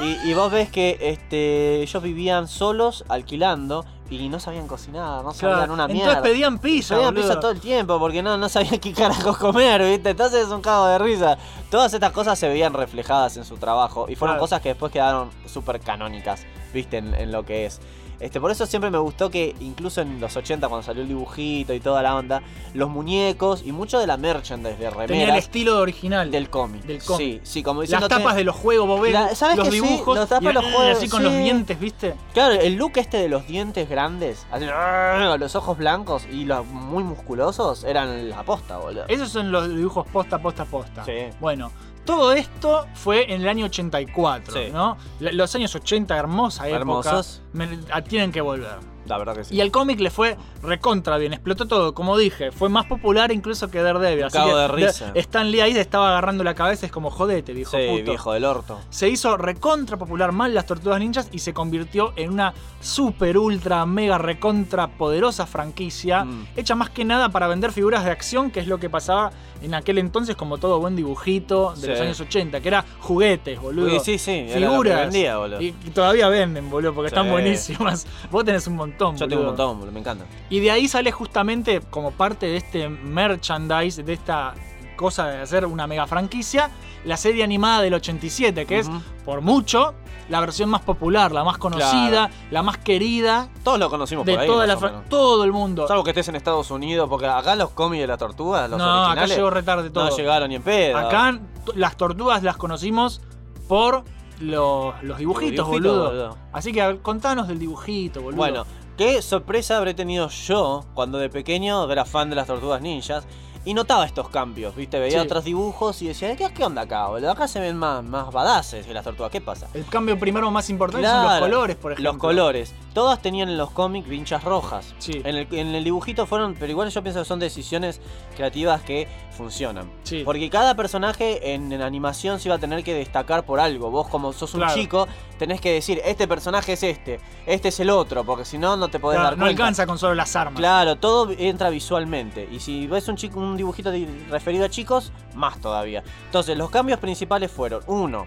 Y, 0.00 0.30
y 0.30 0.34
vos 0.34 0.50
ves 0.50 0.70
que 0.70 0.96
este, 1.00 1.82
ellos 1.82 2.02
vivían 2.02 2.48
solos, 2.48 3.04
alquilando, 3.08 3.84
y 4.20 4.28
no 4.28 4.38
sabían 4.40 4.66
cocinar, 4.66 5.22
no 5.24 5.32
sabían 5.32 5.70
una 5.70 5.84
entonces 5.84 6.06
mierda. 6.06 6.22
pedían 6.22 6.58
pizza, 6.58 6.94
Pedían 6.94 7.14
boludo. 7.14 7.28
pizza 7.28 7.40
todo 7.40 7.50
el 7.52 7.60
tiempo 7.60 7.98
porque 7.98 8.22
no, 8.22 8.36
no 8.36 8.48
sabían 8.48 8.78
qué 8.78 8.92
carajos 8.92 9.36
comer, 9.38 9.82
¿viste? 9.84 10.10
Entonces 10.10 10.46
es 10.46 10.52
un 10.52 10.60
cago 10.60 10.86
de 10.86 10.98
risa. 10.98 11.38
Todas 11.70 11.92
estas 11.94 12.12
cosas 12.12 12.38
se 12.38 12.48
veían 12.48 12.72
reflejadas 12.74 13.36
en 13.36 13.44
su 13.44 13.56
trabajo 13.56 14.06
y 14.08 14.14
fueron 14.16 14.34
Claro. 14.34 14.40
cosas 14.42 14.60
que 14.60 14.70
después 14.70 14.92
quedaron 14.92 15.30
súper 15.46 15.80
canónicas, 15.80 16.44
¿viste? 16.74 16.98
En, 16.98 17.14
en 17.14 17.32
lo 17.32 17.44
que 17.44 17.66
es. 17.66 17.80
Este, 18.22 18.40
por 18.40 18.50
eso 18.50 18.64
siempre 18.66 18.90
me 18.90 18.98
gustó 18.98 19.30
que 19.30 19.54
incluso 19.60 20.00
en 20.00 20.20
los 20.20 20.36
80 20.36 20.68
cuando 20.68 20.84
salió 20.84 21.02
el 21.02 21.08
dibujito 21.08 21.74
y 21.74 21.80
toda 21.80 22.02
la 22.02 22.14
onda, 22.16 22.40
los 22.72 22.88
muñecos 22.88 23.62
y 23.66 23.72
mucho 23.72 23.98
de 23.98 24.06
la 24.06 24.16
merchandise 24.16 24.76
de 24.78 24.88
Tenía 24.90 25.02
el 25.02 25.08
remeras 25.08 25.38
estilo 25.38 25.78
original. 25.80 26.30
del 26.30 26.48
cómic. 26.48 26.82
del 26.84 27.02
cómic. 27.02 27.18
Sí, 27.18 27.40
sí, 27.42 27.62
como 27.62 27.80
Las 27.82 27.90
diciéndote- 27.90 28.08
tapas 28.16 28.36
de 28.36 28.44
los 28.44 28.54
juegos, 28.56 28.86
vos 28.86 29.00
ves 29.00 29.12
La- 29.12 29.34
¿sabes 29.34 29.56
los 29.56 29.68
que 29.68 29.72
sí? 29.74 29.80
dibujos. 29.80 30.16
Los 30.16 30.28
tapas 30.28 30.50
y, 30.50 30.54
los 30.54 30.64
juegos, 30.64 30.96
Así 30.98 31.08
con 31.08 31.22
los 31.24 31.32
sí. 31.32 31.38
dientes, 31.40 31.80
¿viste? 31.80 32.14
Claro, 32.32 32.54
el 32.54 32.74
look 32.76 32.92
este 32.96 33.16
de 33.18 33.28
los 33.28 33.46
dientes 33.46 33.88
grandes, 33.90 34.46
así, 34.50 34.64
los 35.38 35.56
ojos 35.56 35.76
blancos 35.78 36.24
y 36.30 36.44
los 36.44 36.64
muy 36.66 37.02
musculosos 37.02 37.84
eran 37.84 38.30
la 38.30 38.42
posta, 38.44 38.78
boludo. 38.78 39.04
Esos 39.08 39.30
son 39.30 39.50
los 39.50 39.68
dibujos 39.68 40.06
posta, 40.06 40.38
posta, 40.40 40.64
posta. 40.64 41.04
Sí. 41.04 41.12
Bueno, 41.40 41.70
todo 42.04 42.32
esto 42.32 42.86
fue 42.94 43.32
en 43.32 43.42
el 43.42 43.48
año 43.48 43.66
84, 43.66 44.54
Sí. 44.54 44.70
¿no? 44.72 44.96
Los 45.20 45.54
años 45.54 45.74
80, 45.74 46.16
hermosa 46.16 46.66
época. 46.66 46.80
Hermosos. 46.80 47.42
Me- 47.52 47.78
tienen 48.08 48.32
que 48.32 48.40
volver. 48.40 48.76
La 49.12 49.18
verdad 49.18 49.34
que 49.36 49.44
sí. 49.44 49.54
Y 49.54 49.60
el 49.60 49.70
cómic 49.70 50.00
le 50.00 50.10
fue 50.10 50.36
recontra 50.62 51.18
bien, 51.18 51.32
explotó 51.32 51.66
todo, 51.66 51.94
como 51.94 52.16
dije, 52.16 52.50
fue 52.52 52.68
más 52.68 52.86
popular 52.86 53.32
incluso 53.32 53.70
que 53.70 53.80
Daredevil. 53.82 54.24
Así 54.24 54.38
que 54.38 54.54
de 54.54 54.68
risa. 54.68 55.12
Stan 55.14 55.50
Lee 55.50 55.60
ahí 55.60 55.72
le 55.74 55.80
estaba 55.80 56.08
agarrando 56.10 56.44
la 56.44 56.54
cabeza, 56.54 56.86
es 56.86 56.92
como 56.92 57.10
jodete, 57.10 57.52
viejo 57.52 57.76
Sí, 57.76 57.86
puto. 57.90 58.10
viejo 58.12 58.32
del 58.32 58.44
orto. 58.44 58.80
Se 58.90 59.08
hizo 59.08 59.36
recontra 59.36 59.96
popular 59.96 60.32
mal 60.32 60.54
las 60.54 60.66
Tortugas 60.66 61.00
Ninjas 61.00 61.28
y 61.32 61.38
se 61.40 61.52
convirtió 61.52 62.12
en 62.16 62.32
una 62.32 62.54
super 62.80 63.38
ultra 63.38 63.84
mega 63.86 64.18
recontra 64.18 64.88
poderosa 64.88 65.46
franquicia, 65.46 66.24
Mm. 66.24 66.46
hecha 66.56 66.74
más 66.74 66.90
que 66.90 67.04
nada 67.04 67.28
para 67.30 67.46
vender 67.48 67.72
figuras 67.72 68.04
de 68.04 68.10
acción, 68.10 68.50
que 68.50 68.60
es 68.60 68.66
lo 68.66 68.78
que 68.78 68.88
pasaba 68.90 69.30
en 69.62 69.74
aquel 69.74 69.98
entonces 69.98 70.34
como 70.36 70.58
todo 70.58 70.80
buen 70.80 70.96
dibujito 70.96 71.72
de 71.76 71.80
Sí. 71.82 71.86
los 71.88 72.00
años 72.00 72.20
80, 72.20 72.60
que 72.60 72.68
era 72.68 72.84
juguetes, 73.00 73.60
boludo. 73.60 74.00
Sí, 74.00 74.18
sí, 74.18 74.46
que 74.48 74.54
Figuras. 74.58 75.00
vendía, 75.02 75.36
boludo. 75.36 75.60
Y, 75.60 75.66
y 75.68 75.90
todavía 75.90 76.28
venden, 76.28 76.68
boludo, 76.70 76.92
porque 76.94 77.10
Sí. 77.10 77.14
están 77.14 77.30
buenísimas. 77.30 78.06
Vos 78.30 78.44
tenés 78.44 78.66
un 78.66 78.74
montón, 78.76 79.01
Yo 79.10 79.28
tengo 79.28 79.42
un 79.42 79.46
boludo. 79.46 79.46
montón, 79.46 79.78
boludo, 79.78 79.92
me 79.92 80.00
encanta. 80.00 80.24
Y 80.50 80.60
de 80.60 80.70
ahí 80.70 80.88
sale 80.88 81.12
justamente 81.12 81.80
como 81.90 82.10
parte 82.12 82.46
de 82.46 82.56
este 82.56 82.88
merchandise, 82.88 84.02
de 84.02 84.12
esta 84.12 84.54
cosa 84.96 85.26
de 85.26 85.40
hacer 85.40 85.66
una 85.66 85.86
mega 85.86 86.06
franquicia, 86.06 86.70
la 87.04 87.16
serie 87.16 87.42
animada 87.42 87.82
del 87.82 87.94
87, 87.94 88.66
que 88.66 88.78
es 88.78 88.90
por 89.24 89.40
mucho 89.40 89.94
la 90.28 90.40
versión 90.40 90.70
más 90.70 90.82
popular, 90.82 91.32
la 91.32 91.44
más 91.44 91.58
conocida, 91.58 92.30
la 92.50 92.62
más 92.62 92.78
querida 92.78 93.48
Todos 93.64 93.78
lo 93.78 93.90
conocimos 93.90 94.24
de 94.24 94.32
por 94.32 94.40
ahí, 94.40 94.46
toda 94.46 94.66
la 94.66 94.76
todo 95.08 95.44
el 95.44 95.52
mundo. 95.52 95.86
Salvo 95.88 96.04
que 96.04 96.10
estés 96.10 96.28
en 96.28 96.36
Estados 96.36 96.70
Unidos, 96.70 97.08
porque 97.08 97.26
acá 97.26 97.56
los 97.56 97.70
cómics 97.70 98.02
de 98.02 98.06
la 98.06 98.16
tortuga, 98.16 98.68
los 98.68 98.78
no, 98.78 98.84
acá 98.84 99.02
originales, 99.02 99.36
llegó 99.36 99.50
retarde 99.50 99.90
todo. 99.90 100.08
no 100.08 100.16
llegaron 100.16 100.48
ni 100.48 100.56
en 100.56 100.62
pedo. 100.62 100.96
Acá 100.96 101.40
las 101.74 101.96
tortugas 101.96 102.42
las 102.42 102.56
conocimos 102.56 103.20
por 103.68 104.04
los, 104.40 104.94
los 105.02 105.18
dibujitos, 105.18 105.66
dibujitos, 105.66 105.68
boludo. 105.68 106.06
boludo. 106.06 106.38
Así 106.52 106.72
que 106.72 106.98
contanos 107.02 107.48
del 107.48 107.58
dibujito, 107.58 108.22
boludo. 108.22 108.36
Bueno, 108.36 108.66
qué 108.96 109.20
sorpresa 109.22 109.76
habré 109.78 109.94
tenido 109.94 110.28
yo 110.28 110.84
cuando 110.94 111.18
de 111.18 111.28
pequeño 111.28 111.90
era 111.90 112.04
fan 112.04 112.30
de 112.30 112.36
las 112.36 112.46
tortugas 112.46 112.80
ninjas 112.82 113.24
y 113.64 113.74
notaba 113.74 114.04
estos 114.04 114.28
cambios, 114.28 114.74
¿viste? 114.74 114.98
Veía 114.98 115.20
Sí. 115.20 115.24
otros 115.26 115.44
dibujos 115.44 116.02
y 116.02 116.08
decía, 116.08 116.34
¿qué, 116.34 116.52
qué 116.52 116.64
onda 116.64 116.82
acá, 116.82 117.06
boludo? 117.06 117.30
Acá 117.30 117.46
se 117.46 117.60
ven 117.60 117.76
más, 117.76 118.02
más 118.02 118.32
badaces 118.32 118.84
que 118.84 118.92
las 118.92 119.04
tortugas, 119.04 119.30
¿qué 119.30 119.40
pasa? 119.40 119.68
el 119.72 119.86
cambio 119.86 120.18
primero 120.18 120.50
más 120.50 120.68
importante 120.68 121.06
son 121.06 121.24
los 121.24 121.38
colores, 121.38 121.76
por 121.76 121.92
ejemplo. 121.92 122.10
Los 122.12 122.20
colores. 122.20 122.74
Todas 122.92 123.22
tenían 123.22 123.48
en 123.48 123.56
los 123.56 123.70
cómics 123.70 124.08
vinchas 124.08 124.42
rojas. 124.42 124.92
Sí. 124.98 125.22
En 125.24 125.36
el, 125.36 125.46
en 125.52 125.68
el 125.76 125.84
dibujito 125.84 126.26
fueron, 126.26 126.54
pero 126.58 126.72
igual 126.72 126.90
yo 126.90 127.02
pienso 127.04 127.20
que 127.20 127.24
son 127.24 127.38
decisiones 127.38 128.00
creativas 128.36 128.82
que 128.82 129.06
funcionan. 129.32 129.90
Sí. 130.04 130.22
Porque 130.24 130.48
cada 130.50 130.74
personaje 130.76 131.54
en, 131.54 131.72
en 131.72 131.82
animación 131.82 132.38
se 132.38 132.48
iba 132.48 132.54
a 132.56 132.58
tener 132.58 132.84
que 132.84 132.94
destacar 132.94 133.44
por 133.44 133.58
algo. 133.58 133.90
Vos 133.90 134.06
como 134.08 134.32
sos 134.32 134.54
un 134.54 134.60
Claro. 134.60 134.74
chico, 134.74 135.08
tenés 135.38 135.60
que 135.60 135.72
decir, 135.72 136.00
este 136.04 136.28
personaje 136.28 136.74
es 136.74 136.82
este, 136.82 137.18
este 137.46 137.68
es 137.68 137.80
el 137.80 137.90
otro, 137.90 138.22
porque 138.24 138.44
si 138.44 138.58
no, 138.58 138.76
no 138.76 138.88
te 138.88 138.98
podés 139.00 139.16
Claro, 139.16 139.30
dar 139.30 139.38
no 139.38 139.44
cuenta. 139.46 139.62
alcanza 139.64 139.86
con 139.86 139.98
solo 139.98 140.14
las 140.14 140.36
armas. 140.36 140.58
Claro, 140.60 140.96
todo 140.96 141.30
entra 141.36 141.70
visualmente. 141.70 142.48
Y 142.52 142.60
si 142.60 142.86
ves 142.86 143.08
un, 143.08 143.16
chico, 143.16 143.40
un 143.40 143.56
dibujito 143.56 143.90
di- 143.90 144.06
referido 144.30 144.64
a 144.64 144.68
chicos, 144.68 145.12
más 145.34 145.58
todavía. 145.60 146.02
Entonces, 146.26 146.56
los 146.56 146.70
cambios 146.70 146.98
principales 147.00 147.50
fueron, 147.50 147.82
uno, 147.86 148.26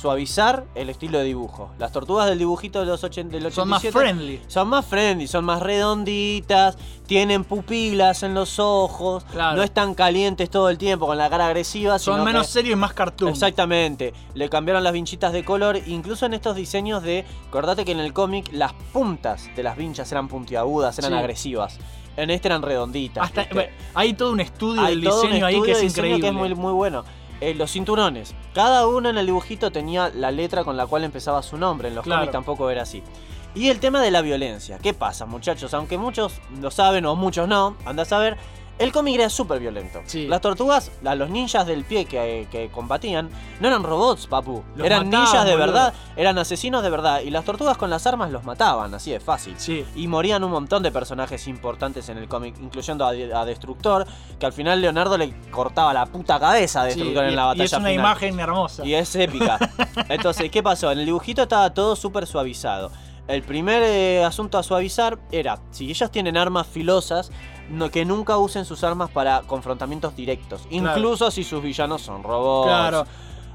suavizar 0.00 0.64
el 0.74 0.90
estilo 0.90 1.18
de 1.18 1.24
dibujo. 1.24 1.70
Las 1.78 1.90
tortugas 1.90 2.28
del 2.28 2.38
dibujito 2.38 2.80
de 2.80 2.86
los 2.86 3.02
80, 3.02 3.34
del 3.36 3.46
87 3.46 3.54
Son 3.54 3.68
más 3.68 3.82
friendly. 3.82 4.40
son 4.46 4.68
más 4.68 4.84
friendly, 4.86 5.26
son 5.26 5.44
más 5.46 5.62
redonditas, 5.62 6.76
tienen 7.06 7.44
pupilas 7.44 8.22
en 8.22 8.34
los 8.34 8.58
ojos, 8.58 9.24
Claro. 9.32 9.56
no 9.56 9.62
están 9.62 9.94
calientes 9.94 10.50
todo 10.50 10.68
el 10.68 10.76
tiempo 10.76 11.06
con 11.06 11.16
la 11.16 11.30
cara 11.30 11.46
agresiva. 11.46 11.98
Son 11.98 12.14
sino 12.16 12.24
menos 12.26 12.46
que- 12.46 12.52
serios 12.52 12.72
y 12.74 12.76
más 12.76 12.92
cartoon. 12.92 13.30
Exactamente, 13.30 14.12
le 14.34 14.48
cambiaron 14.50 14.84
las 14.84 14.92
vinchitas 14.92 15.32
de 15.32 15.44
color, 15.44 15.78
incluso 15.86 16.26
en 16.26 16.34
estos 16.34 16.56
diseños 16.56 17.02
de, 17.02 17.24
acordate 17.48 17.84
que 17.84 17.92
en 17.92 18.00
el 18.00 18.12
cómic 18.12 18.50
las 18.52 18.74
puntas 18.92 19.48
de 19.56 19.62
las 19.62 19.76
vinchas 19.76 20.10
eran 20.12 20.28
puntiagudas, 20.28 20.98
eran 20.98 21.12
Sí. 21.12 21.18
agresivas. 21.18 21.78
En 22.18 22.30
este 22.30 22.48
eran 22.48 22.62
redonditas. 22.62 23.24
Hasta, 23.24 23.46
hay 23.94 24.14
todo 24.14 24.32
un 24.32 24.40
estudio 24.40 24.80
Hay 24.82 24.94
del 24.94 25.00
diseño 25.02 25.44
ahí 25.46 25.60
que 25.62 25.72
es 25.72 25.82
increíble. 25.82 26.20
que 26.20 26.28
es 26.28 26.32
muy, 26.32 26.54
muy 26.54 26.72
bueno. 26.72 27.04
Eh, 27.40 27.54
los 27.54 27.70
cinturones. 27.72 28.34
Cada 28.54 28.86
uno 28.86 29.10
en 29.10 29.18
el 29.18 29.26
dibujito 29.26 29.70
tenía 29.70 30.08
la 30.14 30.30
letra 30.30 30.64
con 30.64 30.76
la 30.76 30.86
cual 30.86 31.04
empezaba 31.04 31.42
su 31.42 31.56
nombre. 31.58 31.88
En 31.88 31.94
los 31.94 32.04
Claro. 32.04 32.20
cómics 32.20 32.32
tampoco 32.32 32.70
era 32.70 32.82
así. 32.82 33.02
Y 33.54 33.68
el 33.68 33.80
tema 33.80 34.02
de 34.02 34.10
la 34.10 34.20
violencia. 34.22 34.78
¿Qué 34.78 34.92
pasa, 34.94 35.26
muchachos? 35.26 35.72
Aunque 35.74 35.98
muchos 35.98 36.40
lo 36.60 36.70
saben 36.70 37.04
o 37.06 37.16
muchos 37.16 37.48
no, 37.48 37.76
anda 37.84 38.02
a 38.02 38.06
saber. 38.06 38.36
El 38.78 38.92
cómic 38.92 39.14
era 39.14 39.30
súper 39.30 39.58
violento. 39.58 40.02
Sí. 40.04 40.26
Las 40.26 40.42
tortugas, 40.42 40.90
los 41.02 41.30
ninjas 41.30 41.66
del 41.66 41.84
pie 41.84 42.04
que, 42.04 42.46
que 42.50 42.68
combatían, 42.68 43.30
no 43.58 43.68
eran 43.68 43.82
robots, 43.82 44.26
papu. 44.26 44.62
Los 44.74 44.86
eran 44.86 45.06
mataban, 45.06 45.24
ninjas 45.24 45.44
de 45.46 45.52
boludo. 45.52 45.66
verdad, 45.66 45.94
eran 46.14 46.38
asesinos 46.38 46.82
de 46.82 46.90
verdad. 46.90 47.20
Y 47.20 47.30
las 47.30 47.44
tortugas 47.46 47.78
con 47.78 47.88
las 47.88 48.06
armas 48.06 48.30
los 48.30 48.44
mataban, 48.44 48.92
así 48.92 49.12
de 49.12 49.20
fácil. 49.20 49.54
Sí. 49.56 49.82
Y 49.94 50.08
morían 50.08 50.44
un 50.44 50.50
montón 50.50 50.82
de 50.82 50.90
personajes 50.92 51.46
importantes 51.48 52.08
en 52.10 52.18
el 52.18 52.28
cómic, 52.28 52.54
incluyendo 52.60 53.06
a, 53.06 53.10
a 53.10 53.44
Destructor, 53.46 54.06
que 54.38 54.44
al 54.44 54.52
final 54.52 54.82
Leonardo 54.82 55.16
le 55.16 55.32
cortaba 55.50 55.94
la 55.94 56.04
puta 56.04 56.38
cabeza 56.38 56.82
a 56.82 56.84
Sí, 56.84 56.88
Destructor 57.00 57.24
y, 57.24 57.28
en 57.28 57.36
la 57.36 57.42
y 57.42 57.46
batalla 57.46 57.64
es 57.64 57.72
una 57.72 57.88
final. 57.88 57.94
imagen 57.94 58.40
hermosa. 58.40 58.84
Y 58.84 58.94
es 58.94 59.14
épica. 59.16 59.58
Entonces, 60.10 60.50
¿qué 60.50 60.62
pasó? 60.62 60.92
En 60.92 60.98
el 60.98 61.06
dibujito 61.06 61.42
estaba 61.42 61.72
todo 61.72 61.96
súper 61.96 62.26
suavizado. 62.26 62.90
El 63.26 63.42
primer 63.42 63.82
eh, 63.82 64.22
asunto 64.24 64.56
a 64.58 64.62
suavizar 64.62 65.18
era, 65.32 65.58
si 65.72 65.90
ellos 65.90 66.10
tienen 66.12 66.36
armas 66.36 66.66
filosas, 66.68 67.32
no- 67.70 67.90
que 67.90 68.04
nunca 68.04 68.36
usen 68.38 68.64
sus 68.64 68.84
armas 68.84 69.10
para 69.10 69.42
confrontamientos 69.42 70.14
directos. 70.16 70.66
Incluso 70.70 71.30
si 71.30 71.44
sus 71.44 71.62
villanos 71.62 72.02
son 72.02 72.22
robots. 72.22 72.68
Claro. 72.68 73.06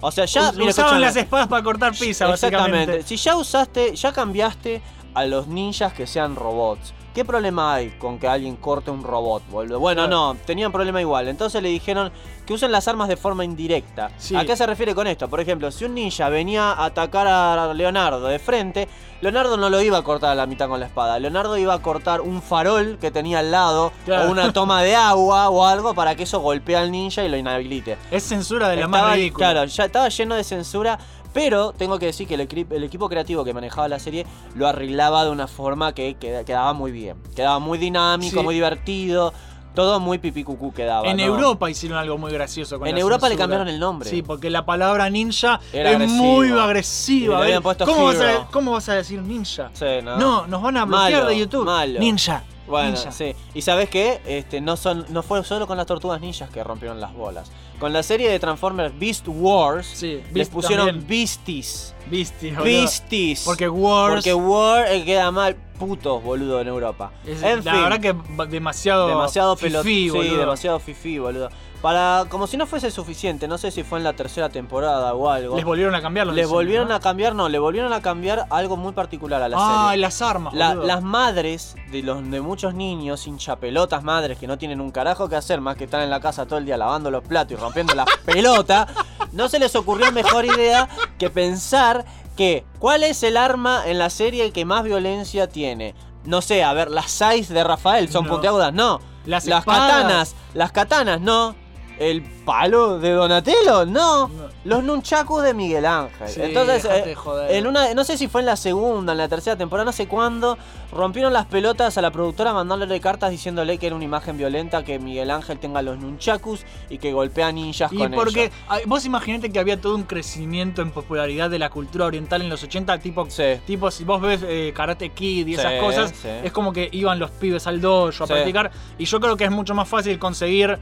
O 0.02 0.12
sea, 0.12 0.26
ya... 0.26 0.52
Mira, 0.54 0.71
Usaban 0.71 1.00
las 1.02 1.15
espadas 1.15 1.47
para 1.47 1.63
cortar 1.63 1.91
pizza, 1.91 2.28
Exactamente. 2.30 2.71
básicamente. 2.71 3.04
Si 3.08 3.17
ya 3.17 3.36
usaste, 3.38 3.95
ya 3.95 4.12
cambiaste 4.12 4.82
a 5.13 5.26
los 5.26 5.47
ninjas 5.47 5.93
que 5.93 6.08
sean 6.08 6.36
robots. 6.36 6.93
¿Qué 7.13 7.26
problema 7.26 7.74
hay 7.74 7.89
con 8.00 8.17
que 8.19 8.28
alguien 8.28 8.56
corte 8.56 8.89
un 8.89 9.04
robot, 9.04 9.43
boludo? 9.50 9.80
Bueno, 9.82 10.08
no, 10.08 10.36
tenían 10.45 10.71
problema 10.71 11.02
igual. 11.02 11.28
Entonces 11.28 11.62
le 11.62 11.67
dijeron 11.67 12.10
que 12.45 12.54
usen 12.54 12.71
las 12.71 12.88
armas 12.88 13.10
de 13.10 13.17
forma 13.17 13.43
indirecta. 13.43 14.12
Sí. 14.17 14.34
¿A 14.34 14.45
qué 14.45 14.56
se 14.56 14.65
refiere 14.65 14.95
con 14.95 15.08
esto? 15.08 15.28
Por 15.30 15.41
ejemplo, 15.41 15.69
si 15.71 15.84
un 15.84 15.93
ninja 15.95 16.30
venía 16.30 16.71
a 16.71 16.86
atacar 16.86 17.28
a 17.28 17.74
Leonardo 17.74 18.28
de 18.28 18.39
frente, 18.39 18.88
Leonardo 19.19 19.58
no 19.58 19.69
lo 19.69 19.82
iba 19.82 19.97
a 19.97 20.04
cortar 20.04 20.32
a 20.32 20.36
la 20.36 20.45
mitad 20.45 20.69
con 20.69 20.80
la 20.80 20.86
espada. 20.86 21.19
Leonardo 21.19 21.58
iba 21.58 21.74
a 21.74 21.82
cortar 21.82 22.21
un 22.21 22.41
farol 22.41 22.97
que 23.00 23.12
tenía 23.12 23.39
al 23.39 23.52
lado 23.52 23.91
Claro. 24.06 24.30
o 24.30 24.32
una 24.32 24.54
toma 24.54 24.82
de 24.82 24.95
agua 24.95 25.50
o 25.50 25.65
algo 25.65 25.93
para 25.93 26.15
que 26.15 26.24
eso 26.24 26.39
golpee 26.39 26.78
al 26.78 26.91
ninja 26.91 27.26
y 27.26 27.30
lo 27.30 27.36
inhabilite. 27.36 27.97
Es 28.10 28.24
censura 28.24 28.69
de 28.69 28.78
la 28.78 28.86
Estaba- 28.86 29.08
más 29.10 29.15
ridícula. 29.17 29.52
Claro, 29.52 29.65
ya 29.65 29.84
estaba 29.86 30.08
lleno 30.08 30.36
de 30.36 30.45
censura. 30.45 30.97
Pero 31.34 31.72
tengo 31.74 31.98
que 32.00 32.08
decir 32.08 32.28
que 32.28 32.34
el, 32.36 32.48
equi- 32.48 32.67
el 32.72 32.84
equipo 32.84 33.08
creativo 33.10 33.44
que 33.46 33.54
manejaba 33.54 33.88
la 33.88 34.00
serie 34.00 34.26
lo 34.56 34.67
arreglaba 34.67 35.24
de 35.24 35.32
una 35.32 35.48
forma 35.48 35.94
que 35.94 36.15
queda- 36.15 36.44
quedaba 36.44 36.74
muy 36.74 36.91
bien. 36.91 37.17
Quedaba 37.36 37.60
muy 37.60 37.78
dinámico, 37.78 38.38
Sí. 38.39 38.44
muy 38.44 38.56
divertido. 38.56 39.34
Todo 39.74 40.02
muy 40.02 40.17
pipí 40.17 40.44
cucú 40.44 40.74
quedaba. 40.74 41.08
En 41.08 41.15
¿no? 41.15 41.24
Europa 41.24 41.70
hicieron 41.70 41.98
algo 41.98 42.17
muy 42.17 42.34
gracioso 42.34 42.78
con 42.78 42.89
En 42.89 42.96
la 42.96 43.00
Europa 43.00 43.30
le 43.30 43.38
cambiaron 43.38 43.70
el 43.70 43.80
nombre. 43.80 44.10
Sí, 44.10 44.22
porque 44.22 44.50
la 44.50 44.65
palabra 44.65 45.10
ninja 45.10 45.62
Era 45.72 45.91
es 45.91 45.96
agresiva. 45.96 46.22
muy 46.22 46.50
agresiva. 46.52 47.46
¿Cómo, 47.86 48.04
vas 48.06 48.20
a, 48.20 48.32
hero. 48.34 48.48
cómo 48.52 48.72
vas 48.74 48.89
a 48.89 48.96
decir 48.96 49.22
ninja? 49.22 49.70
Sí, 49.72 49.86
¿no? 50.04 50.17
No, 50.17 50.48
nos 50.48 50.62
van 50.62 50.76
a 50.76 50.84
bloquear 50.84 51.12
Malo, 51.13 51.28
de 51.28 51.38
YouTube. 51.38 51.63
malo. 51.65 52.00
Ninja. 52.02 52.44
Bueno, 52.72 52.90
ninja. 52.96 53.12
sí. 53.12 53.36
Y 53.54 53.62
sabes 53.62 53.90
qué? 53.90 54.20
Este, 54.26 54.62
no, 54.62 54.76
son, 54.78 55.06
no 55.10 55.22
fue 55.24 55.44
solo 55.44 55.68
con 55.68 55.78
las 55.78 55.86
tortugas 55.86 56.20
ninjas 56.22 56.50
que 56.50 56.64
rompieron 56.64 57.00
las 57.00 57.14
bolas. 57.14 57.52
Con 57.80 57.94
la 57.94 58.04
serie 58.04 58.30
de 58.30 58.40
Transformers 58.40 58.98
Beast 59.00 59.26
Wars, 59.28 59.88
Sí, 59.94 60.14
les 60.26 60.34
Beast 60.34 60.52
pusieron 60.52 60.88
también. 60.88 61.08
Beasties. 61.08 61.94
Beasties, 62.08 62.52
boludo. 62.56 62.64
Beasties. 62.66 63.42
Porque 63.46 63.70
Wars 63.70 64.14
Porque 64.16 64.34
War 64.34 64.86
eh, 64.92 65.04
queda 65.06 65.32
mal 65.32 65.56
putos, 65.80 66.24
boludo, 66.24 66.62
en 66.62 66.68
Europa. 66.68 67.12
es 67.26 67.42
en 67.42 67.64
la 67.66 67.72
fin, 67.74 67.84
verdad 67.84 68.00
que 68.00 68.16
demasiado 68.50 69.08
demasiado 69.08 69.56
pelot- 69.56 69.82
fifí, 69.84 70.04
sí, 70.04 70.10
boludo. 70.10 70.38
demasiado 70.38 70.80
fifí, 70.80 71.18
boludo. 71.20 71.50
Para, 71.82 72.26
como 72.30 72.46
si 72.46 72.58
no 72.58 72.67
fuese 72.67 72.91
suficiente, 72.91 73.48
no 73.48 73.58
sé 73.58 73.72
si 73.72 73.82
fue 73.84 73.98
en 73.98 74.04
la 74.04 74.13
tercera 74.13 74.50
temporada 74.50 75.15
o 75.15 75.30
algo. 75.32 75.56
Les 75.56 75.65
volvieron 75.65 75.96
a 75.96 76.02
cambiar 76.02 76.28
los 76.28 76.36
Les 76.36 76.48
volvieron 76.48 76.89
¿no? 76.89 76.94
a 76.94 77.00
cambiar, 77.00 77.34
no, 77.34 77.50
le 77.50 77.58
volvieron 77.58 77.91
a 77.91 78.02
cambiar 78.02 78.46
algo 78.52 78.78
muy 78.78 78.94
particular 78.94 79.41
a 79.41 79.50
la 79.50 79.58
Ah, 79.60 79.86
serie. 79.89 80.02
las 80.02 80.22
armas, 80.22 80.54
La- 80.54 80.76
las 80.76 81.02
madres 81.02 81.76
de 81.91 82.04
los 82.04 82.30
de 82.30 82.39
muchos 82.39 82.76
niños, 82.76 83.26
hinchapelotas 83.26 84.04
madres 84.04 84.38
que 84.38 84.46
no 84.46 84.60
tienen 84.60 84.80
un 84.80 84.91
carajo 84.91 85.28
que 85.28 85.36
hacer 85.36 85.60
más 85.60 85.76
que 85.76 85.86
estar 85.86 86.02
en 86.04 86.12
la 86.12 86.20
casa 86.20 86.46
todo 86.46 86.60
el 86.60 86.65
día 86.65 86.78
lavando 86.78 87.10
los 87.10 87.24
platos 87.24 87.54
y 87.54 87.56
rompiendo 87.56 87.96
las 87.96 88.06
pelotas, 88.26 88.88
no 89.32 89.50
se 89.50 89.58
les 89.58 89.76
ocurrió 89.76 90.12
mejor 90.12 90.46
idea 90.46 90.88
que 91.17 91.32
pensar 91.32 92.06
que 92.38 92.63
cuál 92.78 93.02
es 93.04 93.24
el 93.24 93.38
arma 93.38 93.82
en 93.88 93.98
la 93.98 94.12
serie 94.12 94.52
que 94.52 94.65
más 94.65 94.84
violencia 94.84 95.48
tiene. 95.50 95.96
No 96.26 96.44
sé, 96.44 96.63
a 96.63 96.74
ver, 96.74 96.91
las 96.91 97.10
6 97.10 97.50
de 97.50 97.63
Rafael 97.63 98.08
son 98.12 98.26
No. 98.26 98.34
puntiagudas, 98.34 98.72
no. 98.72 99.00
Las 99.26 99.46
las 99.48 99.65
katanas, 99.65 100.36
las 100.54 100.72
katanas, 100.72 101.20
no. 101.20 101.56
El 102.02 102.24
palo 102.24 102.98
de 102.98 103.12
Donatello, 103.12 103.86
no. 103.86 104.28
No. 104.28 104.52
Los 104.64 104.84
nunchakus 104.84 105.44
de 105.44 105.54
Miguel 105.54 105.86
Ángel. 105.86 106.28
Sí, 106.28 106.42
Entonces, 106.42 106.84
eh, 106.86 107.16
en 107.50 107.68
una, 107.68 107.94
no 107.94 108.04
sé 108.04 108.18
si 108.18 108.28
fue 108.28 108.42
en 108.42 108.48
la 108.48 108.56
segunda, 108.56 109.12
en 109.12 109.20
la 109.20 109.28
tercera 109.28 109.56
temporada, 109.56 109.86
no 109.86 109.92
sé 109.92 110.08
cuándo, 110.08 110.58
rompieron 110.92 111.32
las 111.32 111.46
pelotas 111.46 111.98
a 111.98 112.02
la 112.02 112.10
productora 112.12 112.54
mandándole 112.54 113.00
cartas 113.00 113.30
diciéndole 113.30 113.78
que 113.78 113.86
era 113.88 113.96
una 113.96 114.06
imagen 114.06 114.38
violenta, 114.38 114.84
que 114.84 114.98
Miguel 114.98 115.30
Ángel 115.32 115.60
tenga 115.60 115.82
los 115.84 116.00
nunchakus 116.00 116.62
y 116.90 116.98
que 116.98 117.14
golpea 117.14 117.52
ninjas 117.52 117.92
Y 117.94 117.98
con 117.98 118.12
porque 118.14 118.46
ellos. 118.70 118.88
vos 118.88 119.06
imaginate 119.06 119.52
que 119.52 119.60
había 119.60 119.80
todo 119.80 119.96
un 119.96 120.04
crecimiento 120.04 120.82
en 120.82 120.92
popularidad 120.92 121.50
de 121.52 121.60
la 121.60 121.70
cultura 121.70 122.06
oriental 122.06 122.42
en 122.42 122.50
los 122.50 122.64
80, 122.64 122.98
tipo, 123.00 123.28
Sí. 123.30 123.44
tipo 123.68 123.92
si 123.92 124.04
vos 124.04 124.20
ves 124.22 124.42
eh, 124.44 124.74
Karate 124.76 125.10
Kid 125.10 125.46
y 125.48 125.54
esas 125.54 125.74
cosas, 125.80 126.14
es 126.44 126.52
como 126.52 126.74
que 126.74 126.90
iban 126.92 127.20
los 127.20 127.30
pibes 127.32 127.68
al 127.68 127.80
dojo 127.80 128.24
a 128.24 128.28
practicar. 128.28 128.72
Y 128.98 129.06
yo 129.06 129.20
creo 129.20 129.38
que 129.38 129.46
es 129.46 129.52
mucho 129.52 129.76
más 129.76 129.88
fácil 129.88 130.18
conseguir 130.20 130.80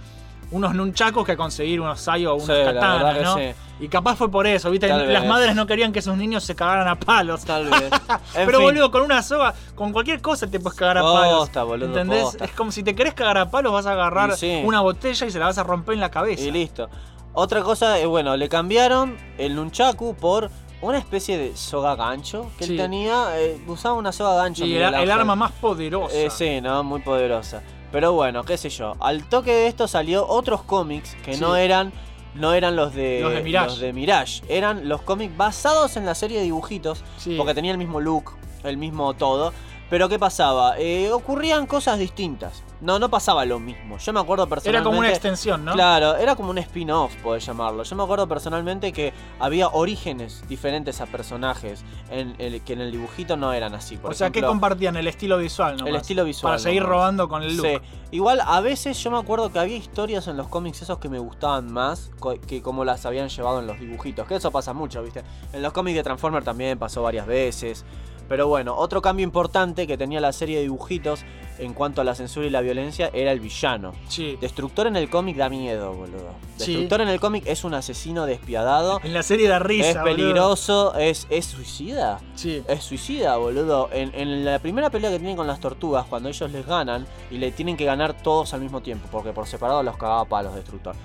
unos 0.51 0.73
nunchakos 0.75 1.25
que 1.25 1.37
conseguir 1.37 1.79
unos 1.81 1.99
sai 2.01 2.25
o 2.25 2.33
unos 2.35 2.45
Sí, 2.47 2.53
katanas, 2.65 3.21
¿no? 3.21 3.35
sí. 3.35 3.43
Y 3.81 3.87
capaz 3.87 4.15
fue 4.17 4.29
por 4.29 4.45
eso, 4.45 4.69
¿viste? 4.71 4.89
Tal 4.89 5.13
Las 5.13 5.21
vez. 5.21 5.29
madres 5.29 5.55
no 5.55 5.65
querían 5.65 5.93
que 5.93 6.01
sus 6.01 6.17
niños 6.17 6.43
se 6.43 6.53
cagaran 6.53 6.87
a 6.89 6.99
palos. 6.99 7.45
Tal 7.45 7.65
vez. 7.69 7.89
Pero 8.33 8.57
fin. 8.57 8.61
boludo, 8.67 8.91
con 8.91 9.03
una 9.03 9.23
soga, 9.23 9.53
con 9.75 9.93
cualquier 9.93 10.21
cosa 10.21 10.47
te 10.47 10.59
puedes 10.59 10.77
cagar 10.77 10.97
a 10.97 11.01
palos. 11.01 11.39
Posta, 11.39 11.63
boludo, 11.63 11.85
¿Entendés? 11.87 12.23
posta. 12.23 12.45
Es 12.45 12.51
como 12.51 12.71
si 12.73 12.83
te 12.83 12.93
querés 12.93 13.13
cagar 13.13 13.37
a 13.37 13.49
palos, 13.49 13.71
vas 13.71 13.85
a 13.85 13.93
agarrar 13.93 14.35
sí. 14.35 14.61
una 14.65 14.81
botella 14.81 15.25
y 15.27 15.31
se 15.31 15.39
la 15.39 15.45
vas 15.45 15.57
a 15.57 15.63
romper 15.63 15.93
en 15.93 16.01
la 16.01 16.11
cabeza. 16.11 16.43
Y 16.43 16.51
listo. 16.51 16.89
Otra 17.33 17.61
cosa, 17.61 17.97
eh, 17.99 18.05
bueno, 18.05 18.35
le 18.35 18.49
cambiaron 18.49 19.15
el 19.37 19.55
nunchaku 19.55 20.15
por 20.15 20.49
una 20.81 20.97
especie 20.97 21.37
de 21.37 21.55
soga 21.55 21.95
gancho 21.95 22.51
que 22.57 22.65
Sí. 22.65 22.71
él 22.73 22.77
tenía. 22.79 23.39
eh, 23.39 23.61
usaba 23.67 23.95
una 23.95 24.11
soga 24.11 24.35
gancho. 24.43 24.65
Y 24.65 24.75
el, 24.75 24.93
el 24.93 25.11
arma 25.11 25.35
más 25.37 25.51
poderosa. 25.53 26.13
Eh, 26.17 26.29
sí, 26.29 26.59
¿no? 26.59 26.83
Muy 26.83 26.99
poderosa. 26.99 27.61
Pero 27.91 28.13
bueno, 28.13 28.43
qué 28.43 28.57
sé 28.57 28.69
yo. 28.69 28.93
Al 28.99 29.23
toque 29.23 29.51
de 29.51 29.67
esto 29.67 29.87
salió 29.87 30.27
otros 30.27 30.63
cómics 30.63 31.15
que 31.23 31.33
Sí. 31.35 31.41
no 31.41 31.55
eran. 31.55 31.91
No 32.35 32.53
eran 32.53 32.75
los 32.75 32.93
de, 32.93 33.21
Los 33.21 33.33
de 33.33 33.41
Mirage. 33.41 33.67
los 33.67 33.79
de 33.79 33.91
Mirage. 33.93 34.43
Eran 34.47 34.87
los 34.87 35.01
cómics 35.01 35.35
basados 35.35 35.97
en 35.97 36.05
la 36.05 36.13
serie 36.13 36.37
de 36.37 36.43
dibujitos. 36.43 37.03
Sí. 37.17 37.35
Porque 37.35 37.55
tenía 37.55 37.71
el 37.71 37.79
mismo 37.79 37.99
look, 37.99 38.33
el 38.63 38.77
mismo 38.77 39.15
todo. 39.15 39.51
Pero 39.89 40.07
¿qué 40.07 40.19
pasaba? 40.19 40.77
Eh, 40.77 41.11
ocurrían 41.11 41.65
cosas 41.65 41.97
distintas. 41.97 42.63
No, 42.81 42.97
no 42.97 43.09
pasaba 43.09 43.43
lo 43.43 43.59
mismo. 43.59 43.97
Yo 43.97 44.13
me 44.13 44.19
acuerdo 44.21 44.47
personalmente. 44.47 44.77
Era 44.77 44.83
como 44.83 44.99
una 44.99 45.09
extensión, 45.09 45.65
¿no? 45.65 45.73
Claro, 45.73 46.15
era 46.15 46.35
como 46.35 46.51
un 46.51 46.59
spin-off, 46.59 47.13
podés 47.17 47.45
llamarlo. 47.45 47.83
Yo 47.83 47.95
me 47.95 48.03
acuerdo 48.03 48.27
personalmente 48.27 48.93
que 48.93 49.11
había 49.39 49.67
orígenes 49.67 50.47
diferentes 50.47 51.01
a 51.01 51.07
personajes 51.07 51.83
en 52.09 52.35
el, 52.37 52.61
que 52.61 52.73
en 52.73 52.81
el 52.81 52.91
dibujito 52.91 53.35
no 53.35 53.51
eran 53.51 53.73
así. 53.73 53.97
Por 53.97 54.11
o 54.11 54.13
sea, 54.13 54.29
¿qué 54.29 54.39
ejemplo, 54.39 54.51
compartían? 54.51 54.95
El 54.95 55.07
estilo 55.07 55.37
visual, 55.37 55.75
¿no? 55.77 55.87
El 55.87 55.95
estilo 55.95 56.23
visual. 56.23 56.51
Para 56.51 56.59
seguir 56.59 56.83
nomás. 56.83 56.95
robando 56.95 57.27
con 57.27 57.43
el 57.43 57.57
look. 57.57 57.65
Sí. 57.65 57.77
Igual 58.11 58.41
a 58.45 58.61
veces 58.61 59.01
yo 59.03 59.11
me 59.11 59.17
acuerdo 59.17 59.51
que 59.51 59.59
había 59.59 59.75
historias 59.75 60.27
en 60.27 60.37
los 60.37 60.47
cómics 60.47 60.81
esos 60.81 60.99
que 60.99 61.09
me 61.09 61.19
gustaban 61.19 61.71
más 61.71 62.11
que 62.47 62.61
como 62.61 62.85
las 62.85 63.05
habían 63.05 63.27
llevado 63.27 63.59
en 63.59 63.67
los 63.67 63.79
dibujitos. 63.79 64.25
Que 64.25 64.35
eso 64.35 64.51
pasa 64.51 64.71
mucho, 64.71 65.03
¿viste? 65.03 65.23
En 65.51 65.61
los 65.61 65.73
cómics 65.73 65.97
de 65.97 66.03
Transformers 66.03 66.45
también 66.45 66.79
pasó 66.79 67.01
varias 67.01 67.27
veces. 67.27 67.83
Pero 68.29 68.47
bueno, 68.47 68.75
otro 68.75 69.01
cambio 69.01 69.23
importante 69.23 69.87
que 69.87 69.97
tenía 69.97 70.21
la 70.21 70.31
serie 70.31 70.57
de 70.57 70.61
dibujitos 70.63 71.25
en 71.57 71.73
cuanto 71.73 71.99
a 71.99 72.03
la 72.03 72.15
censura 72.15 72.45
y 72.45 72.49
la 72.49 72.61
violencia 72.61 73.09
era 73.11 73.31
el 73.31 73.39
villano. 73.39 73.91
Sí. 74.07 74.37
Destructor 74.39 74.87
en 74.87 74.95
el 74.95 75.09
cómic 75.09 75.35
da 75.35 75.49
miedo, 75.49 75.93
boludo. 75.93 76.35
Sí. 76.55 76.71
Destructor 76.71 77.01
en 77.01 77.09
el 77.09 77.19
cómic 77.19 77.43
es 77.47 77.63
un 77.63 77.73
asesino 77.73 78.25
despiadado. 78.25 79.01
En 79.03 79.13
la 79.13 79.23
serie 79.23 79.49
da 79.49 79.59
risa. 79.59 79.89
es 79.89 79.95
boludo. 79.95 80.15
peligroso, 80.15 80.95
es, 80.95 81.27
es 81.29 81.45
suicida. 81.45 82.19
Sí. 82.35 82.63
Es 82.67 82.83
suicida, 82.83 83.35
boludo. 83.37 83.89
En, 83.91 84.13
en 84.13 84.45
la 84.45 84.59
primera 84.59 84.89
pelea 84.89 85.09
que 85.09 85.17
tienen 85.17 85.35
con 85.35 85.47
las 85.47 85.59
tortugas, 85.59 86.05
cuando 86.05 86.29
ellos 86.29 86.51
les 86.51 86.65
ganan 86.65 87.07
y 87.31 87.39
le 87.39 87.51
tienen 87.51 87.75
que 87.75 87.85
ganar 87.85 88.13
todos 88.21 88.53
al 88.53 88.61
mismo 88.61 88.81
tiempo, 88.81 89.07
porque 89.11 89.33
por 89.33 89.47
separado 89.47 89.83
los 89.83 89.97
cagaba 89.97 90.25
palos 90.25 90.55
Destructor. 90.55 90.95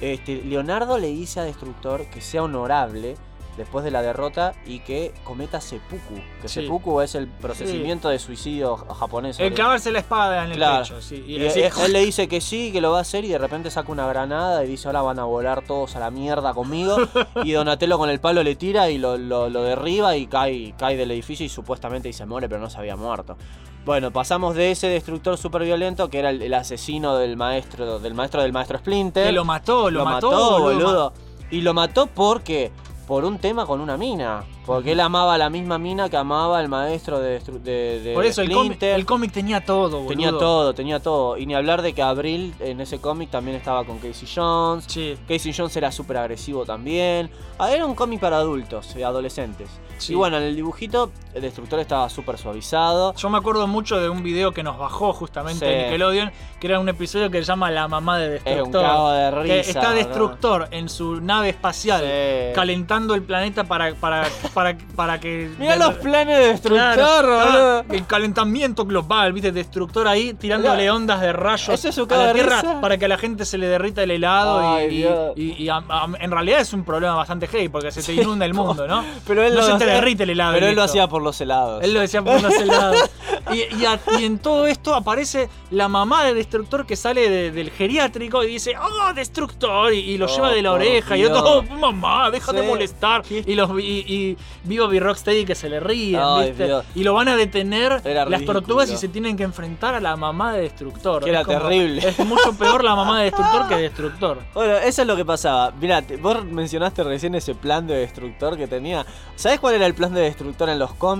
Este, 0.00 0.42
Leonardo 0.44 0.98
le 0.98 1.08
dice 1.08 1.40
a 1.40 1.44
Destructor 1.44 2.04
que 2.06 2.20
sea 2.20 2.42
honorable 2.42 3.16
después 3.56 3.84
de 3.84 3.90
la 3.90 4.02
derrota 4.02 4.54
y 4.66 4.80
que 4.80 5.12
cometa 5.24 5.60
seppuku. 5.60 6.14
Que 6.42 6.48
Sí. 6.48 6.60
seppuku 6.60 7.00
es 7.00 7.14
el 7.14 7.26
procedimiento 7.28 8.08
de 8.08 8.18
suicidio 8.18 8.76
japonés. 8.76 9.38
El 9.40 9.54
clavarse 9.54 9.90
la 9.92 10.00
espada 10.00 10.44
en 10.44 10.50
el 10.52 10.56
Claro. 10.56 10.82
pecho. 10.84 11.00
Sí. 11.00 11.24
Y 11.26 11.36
Y 11.36 11.38
decir, 11.38 11.64
él, 11.64 11.72
él 11.86 11.92
le 11.92 12.00
dice 12.04 12.28
que 12.28 12.40
sí, 12.40 12.70
que 12.72 12.80
lo 12.80 12.90
va 12.92 12.98
a 12.98 13.00
hacer 13.02 13.24
y 13.24 13.28
de 13.28 13.38
repente 13.38 13.70
saca 13.70 13.90
una 13.90 14.06
granada 14.06 14.64
y 14.64 14.68
dice 14.68 14.88
ahora 14.88 15.02
van 15.02 15.18
a 15.18 15.24
volar 15.24 15.62
todos 15.66 15.96
a 15.96 16.00
la 16.00 16.10
mierda 16.10 16.52
conmigo. 16.54 16.96
y 17.44 17.52
Donatello 17.52 17.98
con 17.98 18.10
el 18.10 18.20
palo 18.20 18.42
le 18.42 18.56
tira 18.56 18.90
y 18.90 18.98
lo, 18.98 19.16
lo- 19.16 19.48
lo 19.48 19.62
derriba 19.62 20.16
y 20.16 20.26
cae, 20.26 20.74
cae 20.78 20.96
del 20.96 21.10
edificio 21.10 21.46
y 21.46 21.48
supuestamente 21.48 22.08
y 22.08 22.12
se 22.12 22.26
muere 22.26 22.48
pero 22.48 22.60
no 22.60 22.68
se 22.70 22.78
había 22.78 22.96
muerto. 22.96 23.36
Bueno, 23.84 24.10
pasamos 24.10 24.56
de 24.56 24.72
ese 24.72 24.88
destructor 24.88 25.38
súper 25.38 25.62
violento 25.62 26.10
que 26.10 26.18
era 26.18 26.30
el, 26.30 26.42
el 26.42 26.52
asesino 26.54 27.16
del 27.16 27.36
maestro, 27.36 28.00
del 28.00 28.14
maestro 28.14 28.42
del 28.42 28.52
maestro 28.52 28.78
Splinter. 28.78 29.26
que 29.26 29.32
lo 29.32 29.44
mató, 29.44 29.90
lo, 29.90 30.04
mató, 30.04 30.58
boludo. 30.60 31.12
Y 31.52 31.60
lo 31.60 31.72
mató 31.72 32.08
porque 32.08 32.72
por 33.06 33.24
un 33.24 33.38
tema 33.38 33.66
con 33.66 33.80
una 33.80 33.96
mina. 33.96 34.44
Porque 34.66 34.92
él 34.92 35.00
amaba 35.00 35.34
a 35.34 35.38
la 35.38 35.48
misma 35.48 35.78
mina 35.78 36.08
que 36.08 36.16
amaba 36.16 36.58
al 36.58 36.68
maestro 36.68 37.20
de, 37.20 37.38
de, 37.38 38.00
de 38.00 38.14
Por 38.14 38.26
eso 38.26 38.42
el 38.42 38.52
cómic, 38.52 38.82
el 38.82 39.30
tenía 39.30 39.64
todo, 39.64 39.98
boludo. 39.98 40.08
Tenía 40.08 40.30
todo, 40.32 40.74
tenía 40.74 41.00
todo. 41.00 41.38
Y 41.38 41.46
ni 41.46 41.54
hablar 41.54 41.82
de 41.82 41.92
que 41.92 42.02
Abril 42.02 42.52
en 42.58 42.80
ese 42.80 42.98
cómic 42.98 43.30
también 43.30 43.56
estaba 43.56 43.84
con 43.84 43.98
Casey 43.98 44.28
Jones. 44.32 44.84
Sí. 44.88 45.16
Casey 45.28 45.54
Jones 45.56 45.76
era 45.76 45.92
súper 45.92 46.16
agresivo 46.16 46.64
también. 46.64 47.30
Ah, 47.58 47.70
era 47.70 47.86
un 47.86 47.94
cómic 47.94 48.20
para 48.20 48.38
adultos, 48.38 48.96
eh, 48.96 49.04
adolescentes. 49.04 49.70
Sí. 49.98 50.12
Y 50.12 50.16
bueno, 50.16 50.38
en 50.38 50.42
el 50.42 50.56
dibujito, 50.56 51.12
el 51.36 51.42
destructor 51.42 51.78
estaba 51.80 52.08
súper 52.08 52.38
suavizado. 52.38 53.14
Yo 53.14 53.28
me 53.28 53.36
acuerdo 53.38 53.66
mucho 53.66 54.00
de 54.00 54.08
un 54.08 54.22
video 54.22 54.52
que 54.52 54.62
nos 54.62 54.78
bajó 54.78 55.12
justamente 55.12 55.66
Sí. 55.66 55.70
de 55.70 55.82
Nickelodeon, 55.84 56.32
que 56.58 56.66
era 56.66 56.80
un 56.80 56.88
episodio 56.88 57.30
que 57.30 57.38
se 57.38 57.44
llama 57.44 57.70
La 57.70 57.88
mamá 57.88 58.18
de 58.18 58.36
Es 58.36 58.44
Destructor. 58.44 58.80
un 58.82 58.86
cago 58.90 59.10
de 59.12 59.30
que 59.30 59.56
risa. 59.58 59.70
está 59.70 59.88
¿no? 59.90 59.94
Destructor 59.96 60.68
en 60.70 60.88
su 60.88 61.20
nave 61.20 61.50
espacial, 61.50 62.00
Sí. 62.02 62.54
calentando 62.54 63.14
el 63.14 63.22
planeta 63.22 63.64
para, 63.64 63.94
para, 63.94 64.26
para, 64.54 64.78
para 64.96 65.20
que. 65.20 65.50
Mirá 65.58 65.76
los 65.76 65.94
planes 65.96 66.38
de 66.38 66.46
destructor, 66.48 66.94
Claro, 66.94 67.84
el 67.90 68.06
calentamiento 68.06 68.86
global, 68.86 69.32
viste, 69.34 69.52
destructor 69.52 70.08
ahí 70.08 70.32
tirándole 70.34 70.90
ondas 70.90 71.20
de 71.20 71.32
rayos 71.34 71.84
es 71.84 71.98
a 71.98 72.00
la 72.16 72.26
de 72.28 72.32
tierra 72.32 72.62
risa. 72.62 72.80
para 72.80 72.96
que 72.96 73.04
a 73.04 73.08
la 73.08 73.18
gente 73.18 73.44
se 73.44 73.58
le 73.58 73.66
derrita 73.66 74.02
el 74.02 74.10
helado 74.10 74.62
y- 74.88 75.04
Ay, 75.04 75.06
y, 75.36 75.42
y- 75.42 75.62
y 75.64 75.68
a- 75.68 75.82
a- 75.88 76.08
en 76.18 76.30
realidad 76.30 76.60
es 76.60 76.72
un 76.72 76.82
problema 76.84 77.14
bastante 77.14 77.46
heavy 77.46 77.68
porque 77.68 77.90
se 77.90 78.02
te 78.02 78.14
inunda 78.14 78.46
el 78.46 78.54
mundo, 78.54 78.86
¿no? 78.86 79.04
Pero 79.26 79.42
él 79.42 79.54
no 79.54 79.60
lo 79.60 79.66
se 79.66 79.74
te 79.74 79.84
derrite 79.84 80.22
el 80.22 80.30
helado. 80.30 80.54
Pero 80.54 80.66
él 80.68 80.74
lo 80.74 80.82
hacía 80.82 81.06
por 81.08 81.25
los 81.26 81.40
helados. 81.40 81.82
Él 81.84 81.92
lo 81.94 82.00
decía 82.00 82.22
por 82.22 82.40
los 82.42 82.54
helados. 82.54 83.10
Y, 83.52 83.58
y 83.80 83.84
a- 83.84 84.00
y 84.18 84.24
en 84.24 84.38
todo 84.40 84.66
esto 84.66 84.92
aparece 84.92 85.48
la 85.70 85.86
mamá 85.86 86.24
del 86.24 86.34
destructor 86.34 86.84
que 86.84 86.96
sale 86.96 87.30
de- 87.30 87.52
del 87.52 87.70
geriátrico 87.70 88.42
y 88.42 88.48
dice, 88.48 88.74
¡Oh, 88.76 89.12
destructor! 89.14 89.92
Y, 89.94 89.98
y 89.98 90.18
lo 90.18 90.26
Oh, 90.26 90.28
lleva 90.34 90.50
de 90.50 90.62
la 90.62 90.72
oreja. 90.72 91.16
Y 91.16 91.24
otro, 91.24 91.58
¡Oh, 91.58 91.62
mamá, 91.62 92.28
deja 92.32 92.52
de 92.52 92.62
molestar! 92.62 93.22
Y, 93.30 93.54
los, 93.54 93.70
y, 93.78 94.36
Vivo 94.64 94.92
y 94.92 94.98
Rocksteady 94.98 95.44
que 95.44 95.54
se 95.54 95.68
le 95.68 95.78
ríen, 95.78 96.20
Ay, 96.20 96.48
¿viste? 96.48 96.64
Dios. 96.64 96.84
Y 96.96 97.04
lo 97.04 97.14
van 97.14 97.28
a 97.28 97.36
detener 97.36 98.00
Era 98.04 98.24
las 98.24 98.40
ridículo. 98.40 98.60
tortugas 98.62 98.90
y 98.90 98.96
se 98.96 99.06
tienen 99.08 99.36
que 99.36 99.44
enfrentar 99.44 99.94
a 99.94 100.00
la 100.00 100.16
mamá 100.16 100.52
de 100.52 100.62
destructor. 100.62 101.22
Que 101.22 101.30
era 101.30 101.42
Es 101.42 101.46
como- 101.46 101.58
terrible. 101.60 102.08
Es 102.08 102.18
mucho 102.26 102.52
peor 102.58 102.82
la 102.82 102.96
mamá 102.96 103.18
de 103.20 103.24
destructor 103.26 103.68
que 103.68 103.76
destructor. 103.76 104.38
Bueno, 104.54 104.74
eso 104.78 105.02
es 105.02 105.06
lo 105.06 105.14
que 105.14 105.24
pasaba. 105.24 105.70
Mirá, 105.80 106.02
vos 106.20 106.44
mencionaste 106.44 107.04
recién 107.04 107.36
ese 107.36 107.54
plan 107.54 107.86
de 107.86 107.94
destructor 107.98 108.56
que 108.56 108.66
tenía. 108.66 109.06
¿Sabés 109.36 109.60
cuál 109.60 109.74
era 109.76 109.86
el 109.86 109.94
plan 109.94 110.12
de 110.12 110.22
destructor 110.22 110.68
en 110.68 110.80
los 110.80 110.94
cómics? 110.94 111.15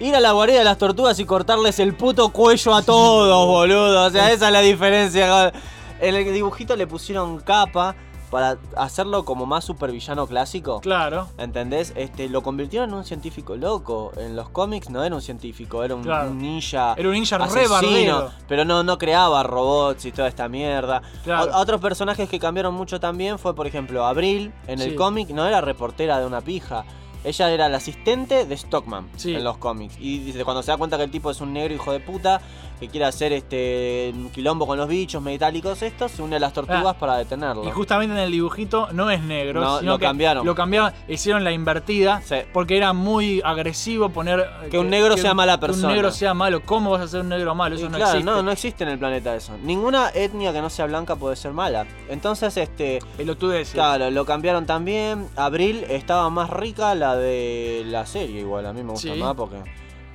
Ir 0.00 0.14
a 0.14 0.20
la 0.20 0.32
guarida 0.32 0.58
de 0.58 0.64
las 0.64 0.78
tortugas 0.78 1.18
y 1.18 1.24
cortarles 1.24 1.78
el 1.78 1.94
puto 1.94 2.28
cuello 2.30 2.74
a 2.74 2.82
todos, 2.82 3.46
boludo. 3.46 4.06
O 4.06 4.10
sea, 4.10 4.30
esa 4.32 4.46
es 4.46 4.52
la 4.52 4.60
diferencia. 4.60 5.52
En 6.00 6.14
el 6.14 6.32
dibujito 6.32 6.76
le 6.76 6.86
pusieron 6.86 7.38
capa 7.40 7.94
para 8.30 8.58
hacerlo 8.76 9.24
como 9.24 9.44
más 9.44 9.64
supervillano 9.64 10.24
clásico. 10.28 10.80
Claro. 10.80 11.26
¿Entendés? 11.36 11.92
Este, 11.96 12.28
lo 12.28 12.42
convirtieron 12.44 12.88
en 12.90 12.94
un 12.94 13.04
científico 13.04 13.56
loco. 13.56 14.12
En 14.16 14.36
los 14.36 14.48
cómics 14.50 14.88
no 14.88 15.02
era 15.02 15.14
un 15.16 15.20
científico, 15.20 15.82
era 15.82 15.96
un, 15.96 16.04
Claro. 16.04 16.30
ninja. 16.30 16.94
Era 16.96 17.08
un 17.08 17.14
ninja 17.14 17.36
asesino. 17.36 18.30
Pero 18.46 18.64
no, 18.64 18.84
no 18.84 18.98
creaba 18.98 19.42
robots 19.42 20.04
y 20.04 20.12
toda 20.12 20.28
esta 20.28 20.48
mierda. 20.48 21.02
Claro. 21.24 21.50
O- 21.52 21.58
otros 21.60 21.80
personajes 21.80 22.28
que 22.28 22.38
cambiaron 22.38 22.72
mucho 22.72 23.00
también 23.00 23.36
fue, 23.36 23.54
por 23.56 23.66
ejemplo, 23.66 24.06
Abril. 24.06 24.52
En 24.68 24.78
Sí. 24.78 24.84
el 24.90 24.94
cómic 24.94 25.30
no 25.30 25.44
era 25.44 25.60
reportera 25.60 26.20
de 26.20 26.26
una 26.26 26.40
pija. 26.40 26.84
Ella 27.22 27.50
era 27.50 27.68
la 27.68 27.76
asistente 27.78 28.46
de 28.46 28.56
Stockman 28.56 29.08
Sí. 29.16 29.34
en 29.34 29.44
los 29.44 29.58
cómics. 29.58 29.96
Y 30.00 30.20
dice, 30.20 30.44
cuando 30.44 30.62
se 30.62 30.70
da 30.70 30.78
cuenta 30.78 30.96
que 30.96 31.04
el 31.04 31.10
tipo 31.10 31.30
es 31.30 31.40
un 31.40 31.52
negro 31.52 31.74
hijo 31.74 31.92
de 31.92 32.00
puta, 32.00 32.40
que 32.80 32.88
quiere 32.88 33.04
hacer 33.06 33.32
este 33.32 34.10
un 34.14 34.30
quilombo 34.30 34.66
con 34.66 34.78
los 34.78 34.88
bichos 34.88 35.22
metálicos 35.22 35.82
estos, 35.82 36.10
se 36.12 36.22
une 36.22 36.36
a 36.36 36.38
las 36.40 36.52
tortugas 36.52 36.84
Ah. 36.86 36.94
para 36.98 37.16
detenerlo. 37.18 37.68
Y 37.68 37.70
justamente 37.70 38.14
en 38.14 38.20
el 38.20 38.32
dibujito 38.32 38.88
no 38.92 39.10
es 39.10 39.22
negro, 39.22 39.60
No, 39.60 39.78
sino 39.80 39.92
lo 39.92 39.98
que 39.98 40.06
cambiaron. 40.06 40.46
Lo 40.46 40.54
cambiaron, 40.54 40.92
hicieron 41.08 41.44
la 41.44 41.52
invertida, 41.52 42.22
Sí. 42.24 42.36
porque 42.52 42.76
era 42.76 42.92
muy 42.92 43.42
agresivo 43.44 44.08
poner 44.08 44.40
eh, 44.64 44.68
Que 44.70 44.78
un 44.78 44.88
negro 44.90 45.16
sea 45.16 45.34
mala 45.34 45.54
Que 45.60 45.66
persona. 45.66 45.88
un 45.88 45.94
negro 45.94 46.10
sea 46.10 46.32
malo. 46.34 46.62
¿Cómo 46.64 46.90
vas 46.90 47.02
a 47.02 47.08
ser 47.08 47.20
un 47.20 47.28
negro 47.28 47.54
malo? 47.54 47.76
Eso 47.76 47.86
Y 47.86 47.88
no 47.90 47.96
claro, 47.98 48.12
existe. 48.12 48.30
no, 48.30 48.42
no 48.42 48.50
existe 48.50 48.84
en 48.84 48.90
el 48.90 48.98
planeta 48.98 49.36
eso. 49.36 49.56
Ninguna 49.62 50.10
etnia 50.14 50.52
que 50.52 50.60
no 50.62 50.70
sea 50.70 50.86
blanca 50.86 51.16
puede 51.16 51.36
ser 51.36 51.52
mala. 51.52 51.86
Entonces, 52.08 52.56
este. 52.56 53.00
Pelotudeces. 53.16 53.74
Claro, 53.74 54.10
lo 54.10 54.24
cambiaron 54.24 54.64
también. 54.66 55.28
Abril 55.36 55.84
estaba 55.88 56.30
más 56.30 56.48
rica 56.50 56.94
la 56.94 57.16
de 57.16 57.82
la 57.86 58.06
serie, 58.06 58.40
igual. 58.40 58.64
A 58.66 58.72
mí 58.72 58.82
me 58.82 58.92
gusta 58.92 59.12
Sí. 59.12 59.20
más 59.20 59.34
porque. 59.34 59.56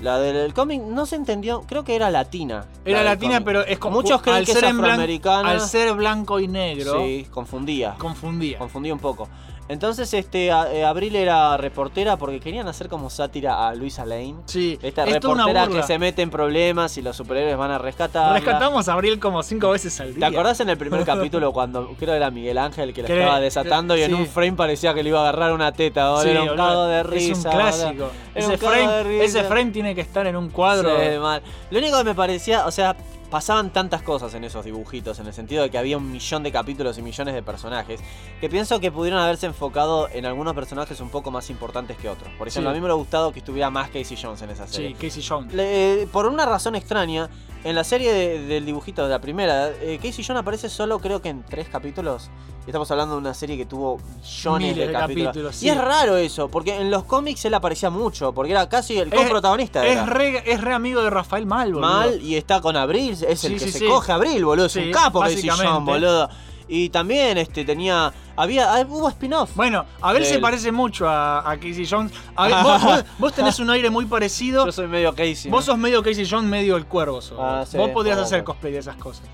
La 0.02 0.20
del 0.20 0.54
cómic 0.54 0.82
no 0.82 1.06
se 1.06 1.16
entendió, 1.16 1.62
creo 1.62 1.84
que 1.86 1.96
era 1.96 2.10
latina. 2.10 2.66
Era 2.84 3.00
la 3.00 3.12
latina, 3.12 3.36
cómic. 3.36 3.46
pero 3.46 3.62
es 3.66 3.80
como 3.80 4.02
Muchos 4.02 4.22
creen 4.22 4.38
al 4.40 4.46
que 4.46 4.52
es 4.52 4.60
ser 4.60 4.70
blan- 4.74 4.80
afroamericana. 4.82 5.50
Al 5.52 5.62
ser 5.62 5.94
blanco 5.94 6.40
y 6.40 6.48
negro, 6.50 7.02
Sí, 7.02 7.26
confundía. 7.32 7.96
confundía. 7.98 8.58
Confundía 8.58 8.94
un 8.94 9.00
poco. 9.00 9.30
Entonces, 9.68 10.14
este, 10.14 10.52
a- 10.52 10.72
eh, 10.72 10.86
Abril 10.86 11.16
era 11.16 11.58
reportera 11.58 12.18
porque 12.18 12.40
querían 12.40 12.68
hacer 12.68 12.88
como 12.88 13.10
sátira 13.10 13.68
a 13.68 13.74
Luisa 13.74 14.06
Lane. 14.06 14.36
Sí, 14.46 14.78
Esta 14.82 15.06
es 15.06 15.20
toda 15.20 15.34
una 15.34 15.44
reportera 15.46 15.66
burla. 15.68 15.82
que 15.82 15.88
se 15.88 15.98
mete 15.98 16.22
en 16.22 16.30
problemas 16.30 16.96
y 16.98 17.02
los 17.02 17.16
superhéroes 17.18 17.58
van 17.58 17.72
a 17.72 17.80
rescatar. 17.80 18.34
Rescatamos 18.34 18.88
a 18.88 18.94
Abril 18.94 19.20
como 19.20 19.42
cinco 19.42 19.72
veces 19.72 20.00
al 20.00 20.10
¿Te 20.14 20.14
día. 20.20 20.28
acordás 20.28 20.60
en 20.60 20.70
el 20.70 20.78
primer 20.78 21.04
capítulo 21.06 21.52
cuando 21.52 21.90
creo 21.98 22.14
era 22.14 22.30
Miguel 22.30 22.60
Ángel 22.60 22.94
que 22.94 23.02
la 23.02 23.08
Que- 23.08 23.20
estaba 23.20 23.40
desatando 23.40 23.98
y 23.98 24.04
en 24.04 24.10
sí. 24.12 24.14
un 24.14 24.28
frame 24.28 24.54
parecía 24.54 24.94
que 24.94 25.02
le 25.02 25.10
iba 25.10 25.20
a 25.20 25.30
agarrar 25.30 25.52
una 25.52 25.72
teta? 25.72 26.10
boludo? 26.12 26.24
Sí, 26.24 26.30
era 26.30 26.42
un 26.44 26.48
boludo, 26.50 26.66
cago 26.68 26.86
de 26.86 27.00
Es 27.00 27.06
risa. 27.08 27.50
un 27.50 27.56
clásico. 27.56 28.12
Era 28.36 28.46
Ese 28.46 28.52
un 28.52 28.58
cago 28.58 28.72
de 28.72 28.78
frame, 28.84 29.04
risa. 29.04 29.24
ese 29.24 29.44
frame 29.46 29.72
tiene 29.72 29.96
que 29.96 30.02
estar 30.02 30.28
en 30.28 30.36
un 30.36 30.50
cuadro. 30.52 30.90
Sí, 31.00 31.18
mal. 31.20 31.42
Lo 31.72 31.80
único 31.80 31.98
que 31.98 32.04
me 32.04 32.14
parecía, 32.14 32.68
o 32.68 32.72
sea, 32.72 32.96
pasaban 33.36 33.70
tantas 33.74 34.02
cosas 34.02 34.34
en 34.34 34.46
esos 34.46 34.64
dibujitos, 34.64 35.20
en 35.20 35.28
el 35.28 35.34
sentido 35.34 35.62
de 35.64 35.70
que 35.70 35.78
había 35.78 35.98
un 35.98 36.10
millón 36.10 36.42
de 36.42 36.54
capítulos 36.54 36.98
y 36.98 37.02
millones 37.02 37.34
de 37.34 37.44
personajes, 37.44 38.00
que 38.40 38.48
pienso 38.50 38.80
que 38.80 38.94
pudieron 38.94 39.20
haberse 39.20 39.46
enfocado 39.46 40.08
en 40.08 40.26
algunos 40.26 40.54
personajes 40.54 41.02
un 41.02 41.10
poco 41.10 41.32
más 41.32 41.50
importantes 41.50 41.98
que 41.98 42.08
otros. 42.08 42.30
Por 42.38 42.48
ejemplo, 42.48 42.70
Sí. 42.72 42.74
a 42.74 42.74
mí 42.74 42.80
me 42.80 42.86
hubiera 42.86 42.94
gustado 42.94 43.34
que 43.34 43.40
estuviera 43.40 43.70
más 43.70 43.90
Casey 43.90 44.16
Jones 44.22 44.42
en 44.42 44.52
esa 44.52 44.66
serie. 44.68 44.96
Sí, 44.98 45.08
Casey 45.08 45.22
Jones. 45.28 45.54
Le- 45.54 46.08
por 46.14 46.28
una 46.28 46.46
razón 46.46 46.76
extraña, 46.76 47.30
en 47.66 47.76
la 47.76 47.84
serie 47.84 48.14
de- 48.14 48.46
del 48.46 48.66
dibujito 48.66 49.04
de 49.04 49.10
la 49.10 49.20
primera, 49.20 49.68
eh, 49.82 50.00
Casey 50.02 50.24
Jones 50.26 50.40
aparece 50.40 50.70
solo 50.70 51.00
creo 51.00 51.22
que 51.22 51.28
en 51.28 51.44
tres 51.44 51.68
capítulos. 51.68 52.30
Estamos 52.66 52.90
hablando 52.90 53.14
de 53.14 53.22
una 53.22 53.36
serie 53.36 53.58
que 53.58 53.68
tuvo 53.68 53.98
millones 54.24 54.70
Miles 54.70 54.76
de 54.76 54.88
de 54.88 54.94
capítulos. 54.94 55.62
Y 55.62 55.70
es 55.70 55.78
raro 55.78 56.18
eso, 56.18 56.50
porque 56.50 56.76
en 56.76 56.90
los 56.90 57.04
cómics 57.04 57.46
él 57.46 57.54
aparecía 57.54 57.92
mucho, 57.92 58.34
porque 58.34 58.54
era 58.54 58.68
casi 58.70 58.98
el 58.98 59.14
Es- 59.14 59.20
coprotagonista. 59.20 59.86
era. 59.86 60.02
Es 60.02 60.10
re, 60.10 60.52
es 60.52 60.62
re 60.62 60.74
amigo 60.74 61.04
de 61.04 61.12
Rafael 61.12 61.46
Mal, 61.46 61.74
boludo. 61.74 61.88
Mal 61.88 62.22
y 62.24 62.38
está 62.38 62.62
con 62.62 62.76
Abril, 62.76 63.16
es 63.30 63.44
el 63.46 63.54
Sí, 63.54 63.66
que 63.66 63.66
sí, 63.66 63.72
se 63.72 63.80
sí. 63.80 63.86
coge 63.88 64.12
a 64.12 64.16
Abril, 64.16 64.44
boludo. 64.46 64.66
Es 64.68 64.76
un 64.76 64.92
capo 64.92 65.20
Casey 65.22 65.36
básicamente. 65.36 65.68
Jones, 65.72 65.86
boludo. 65.86 66.30
Y 66.68 66.90
también 66.90 67.38
este 67.38 67.64
tenía. 67.64 68.12
Había. 68.36 68.74
ah, 68.74 68.86
Hubo 68.90 69.08
spin-off. 69.10 69.52
Bueno, 69.56 69.86
Abel 70.02 70.26
se 70.26 70.34
Del- 70.34 70.42
parece 70.42 70.72
mucho 70.72 71.08
a, 71.08 71.40
a 71.50 71.58
Casey 71.58 71.86
Jones. 71.88 72.12
A 72.36 72.48
ver, 72.48 72.64
vos, 72.64 72.84
vos- 72.84 73.06
vos 73.20 73.34
tenés 73.34 73.60
un 73.60 73.70
aire 73.70 73.92
muy 73.92 74.06
parecido. 74.06 74.66
Yo 74.66 74.72
soy 74.72 74.88
medio 74.88 75.12
Casey. 75.14 75.52
Vos 75.52 75.68
¿no? 75.68 75.74
sos 75.74 75.78
medio 75.78 76.02
Casey 76.02 76.28
Jones, 76.28 76.50
medio 76.50 76.76
el 76.76 76.88
cuervo. 76.88 77.22
sos. 77.22 77.38
Ah, 77.40 77.64
sí, 77.70 77.78
vos 77.78 77.92
podrías 77.92 78.18
hacer 78.18 78.44
cosplay 78.44 78.74
de 78.74 78.80
esas 78.80 78.96
cosas. 78.96 79.26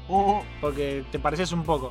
Porque 0.59 1.05
te 1.11 1.19
pareces 1.19 1.51
un 1.53 1.63
poco. 1.63 1.89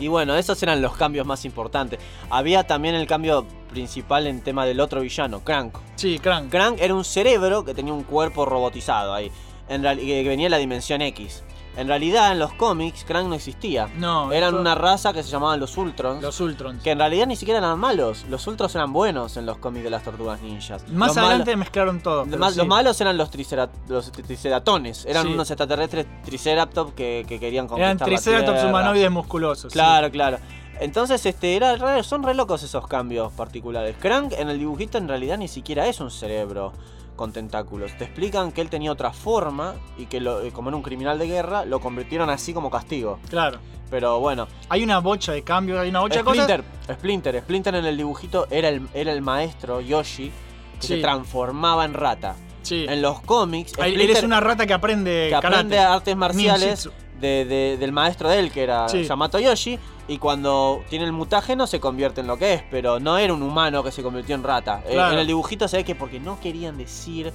Y 0.00 0.08
bueno, 0.08 0.34
esos 0.34 0.60
eran 0.62 0.80
los 0.80 0.96
cambios 0.96 1.26
más 1.26 1.44
importantes. 1.44 2.00
Había 2.30 2.66
también 2.66 2.94
el 2.94 3.06
cambio 3.06 3.46
principal 3.70 4.26
en 4.26 4.40
tema 4.42 4.64
del 4.64 4.80
otro 4.80 5.02
villano, 5.02 5.40
Crank. 5.44 5.74
Sí, 5.94 6.18
Crank. 6.18 6.50
Crank 6.50 6.78
era 6.80 6.94
un 6.94 7.04
cerebro 7.04 7.64
que 7.64 7.74
tenía 7.74 7.92
un 7.92 8.02
cuerpo 8.04 8.44
robotizado 8.46 9.12
ahí. 9.12 9.30
En 9.70 9.82
que 9.82 10.24
venía 10.28 10.46
de 10.46 10.50
la 10.50 10.58
dimensión 10.58 11.00
X. 11.00 11.42
En 11.76 11.86
realidad, 11.86 12.32
en 12.32 12.40
los 12.40 12.52
cómics, 12.54 13.04
Crank 13.06 13.28
no 13.28 13.36
existía. 13.36 13.88
No, 13.96 14.32
Eran 14.32 14.56
una 14.56 14.74
raza 14.74 15.12
que 15.12 15.22
se 15.22 15.30
llamaban 15.30 15.60
los 15.60 15.76
Ultrons. 15.78 16.20
Los 16.20 16.40
Ultrons. 16.40 16.82
Que 16.82 16.90
en 16.90 16.98
realidad 16.98 17.26
ni 17.28 17.36
siquiera 17.36 17.58
eran 17.58 17.78
malos. 17.78 18.24
Los 18.28 18.44
Ultrons 18.48 18.74
eran 18.74 18.92
buenos 18.92 19.36
en 19.36 19.46
los 19.46 19.56
cómics 19.58 19.84
de 19.84 19.90
las 19.90 20.02
tortugas 20.02 20.40
ninjas. 20.42 20.86
Más 20.88 21.10
Los 21.10 21.16
adelante 21.18 21.52
malos- 21.52 21.58
mezclaron 21.60 22.00
todo. 22.02 22.24
sí. 22.24 22.30
Los 22.56 22.66
malos 22.66 23.00
eran 23.00 23.16
los, 23.16 23.30
tricera- 23.30 23.70
los 23.88 24.10
triceratones. 24.10 25.06
Eran 25.06 25.26
Sí. 25.28 25.32
unos 25.32 25.48
extraterrestres 25.50 26.06
triceratops 26.24 26.92
que, 26.94 27.24
que 27.28 27.38
querían 27.38 27.68
conquistar 27.68 27.96
Eran 27.96 27.98
Triceratops 28.04 28.64
humanoides 28.64 29.10
musculosos. 29.10 29.72
sí. 29.72 29.76
Claro, 29.78 30.10
claro. 30.10 30.38
Entonces, 30.80 31.24
este, 31.24 31.54
era 31.56 31.76
re- 31.76 32.02
son 32.02 32.22
re 32.24 32.34
locos 32.34 32.62
esos 32.64 32.86
cambios 32.88 33.32
particulares. 33.32 33.94
Crank 34.00 34.32
en 34.32 34.48
el 34.50 34.58
dibujito 34.58 34.98
en 34.98 35.06
realidad 35.08 35.38
ni 35.38 35.46
siquiera 35.46 35.86
es 35.86 36.00
un 36.00 36.10
cerebro 36.10 36.72
con 37.20 37.32
tentáculos. 37.34 37.92
Te 37.98 38.04
explican 38.04 38.50
que 38.50 38.62
él 38.62 38.70
tenía 38.70 38.90
otra 38.90 39.12
forma 39.12 39.74
y 39.98 40.06
que 40.06 40.20
lo- 40.20 40.40
eh, 40.40 40.52
como 40.52 40.70
era 40.70 40.76
un 40.78 40.82
criminal 40.82 41.18
de 41.18 41.26
guerra, 41.26 41.66
lo 41.66 41.78
convirtieron 41.78 42.30
así 42.30 42.54
como 42.54 42.70
castigo. 42.70 43.18
Claro. 43.28 43.58
Pero 43.90 44.18
bueno. 44.20 44.48
Hay 44.70 44.82
una 44.82 45.00
bocha 45.00 45.32
de 45.32 45.42
cambios, 45.42 45.78
hay 45.80 45.90
una 45.90 46.00
bocha 46.00 46.20
de 46.20 46.24
cosas. 46.24 46.44
Splinter, 46.44 46.64
Splinter, 46.96 47.40
Splinter 47.42 47.74
en 47.74 47.84
el 47.84 47.96
dibujito 47.98 48.46
era 48.50 48.70
el, 48.70 48.88
era 48.94 49.12
el 49.12 49.20
maestro 49.20 49.82
Yoshi 49.82 50.32
que 50.80 50.86
Sí. 50.86 50.94
se 50.94 51.00
transformaba 51.02 51.84
en 51.84 51.92
rata. 51.92 52.36
Sí. 52.62 52.86
En 52.88 53.02
los 53.02 53.20
cómics, 53.20 53.72
Splinter 53.72 54.10
es 54.12 54.22
una 54.22 54.40
rata 54.40 54.66
que 54.66 54.72
aprende 54.72 55.26
que 55.28 55.34
aprende 55.34 55.76
karate. 55.76 55.92
artes 55.94 56.16
marciales 56.16 56.62
Ninjitsu. 56.86 56.90
De- 57.20 57.44
de- 57.44 57.76
del 57.78 57.92
maestro 57.92 58.28
de 58.28 58.38
él, 58.38 58.50
que 58.50 58.62
era 58.62 58.88
Sí. 58.88 59.04
Yamato 59.04 59.38
Yoshi, 59.38 59.78
y 60.08 60.18
cuando 60.18 60.82
tiene 60.88 61.04
el 61.04 61.12
mutágeno 61.12 61.66
se 61.66 61.78
convierte 61.80 62.20
en 62.20 62.26
lo 62.26 62.36
que 62.38 62.54
es, 62.54 62.62
pero 62.70 62.98
no 63.00 63.18
era 63.18 63.32
un 63.34 63.42
humano 63.42 63.82
que 63.84 63.92
se 63.92 64.02
convirtió 64.02 64.34
en 64.34 64.42
rata. 64.42 64.82
Eh. 64.86 64.94
En 64.96 65.18
el 65.18 65.26
dibujito 65.26 65.68
se 65.68 65.78
ve 65.78 65.84
que 65.84 65.94
porque 65.94 66.18
no 66.20 66.40
querían 66.40 66.76
decir 66.76 67.32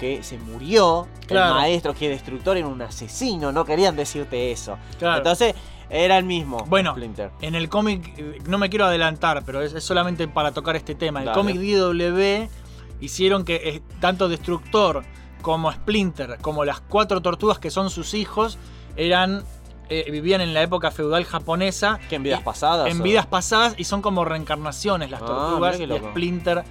que 0.00 0.22
se 0.22 0.36
murió 0.38 1.06
Claro. 1.26 1.54
el 1.54 1.60
maestro, 1.62 1.94
que 1.94 2.08
Destructor 2.08 2.56
era 2.56 2.66
un 2.66 2.82
asesino, 2.82 3.50
no 3.52 3.64
querían 3.64 3.96
decirte 3.96 4.50
eso. 4.52 4.76
Claro. 4.98 5.18
Entonces, 5.18 5.54
era 5.88 6.18
el 6.18 6.24
mismo 6.24 6.64
Bueno, 6.66 6.90
Splinter. 6.92 7.30
En 7.40 7.54
el 7.54 7.68
cómic, 7.68 8.12
eh, 8.18 8.38
no 8.46 8.58
me 8.58 8.68
quiero 8.68 8.84
adelantar, 8.86 9.42
pero 9.46 9.62
es, 9.62 9.72
es 9.72 9.84
solamente 9.84 10.26
para 10.28 10.50
tocar 10.52 10.76
este 10.76 10.94
tema. 10.94 11.22
En 11.22 11.28
el 11.28 11.34
cómic 11.34 11.56
DW 11.56 12.48
hicieron 13.00 13.44
que 13.44 13.56
eh, 13.56 13.82
tanto 14.00 14.28
Destructor 14.28 15.04
como 15.42 15.70
Splinter, 15.72 16.38
como 16.40 16.64
las 16.64 16.80
cuatro 16.80 17.22
tortugas 17.22 17.58
que 17.58 17.70
son 17.70 17.88
sus 17.88 18.14
hijos, 18.14 18.58
eran 18.96 19.44
eh, 19.88 20.10
vivían 20.10 20.40
en 20.40 20.52
la 20.52 20.62
época 20.62 20.90
feudal 20.90 21.24
japonesa. 21.24 22.00
¿Que 22.08 22.16
en 22.16 22.22
vidas 22.24 22.42
pasadas? 22.42 22.90
En 22.90 23.00
o? 23.00 23.04
vidas 23.04 23.26
pasadas 23.26 23.74
y 23.78 23.84
son 23.84 24.02
como 24.02 24.24
reencarnaciones 24.24 25.10
las 25.10 25.22
Ah, 25.22 25.26
tortugas. 25.26 25.76
qué 25.76 25.86
y. 25.86 26.02
Splinter 26.10 26.64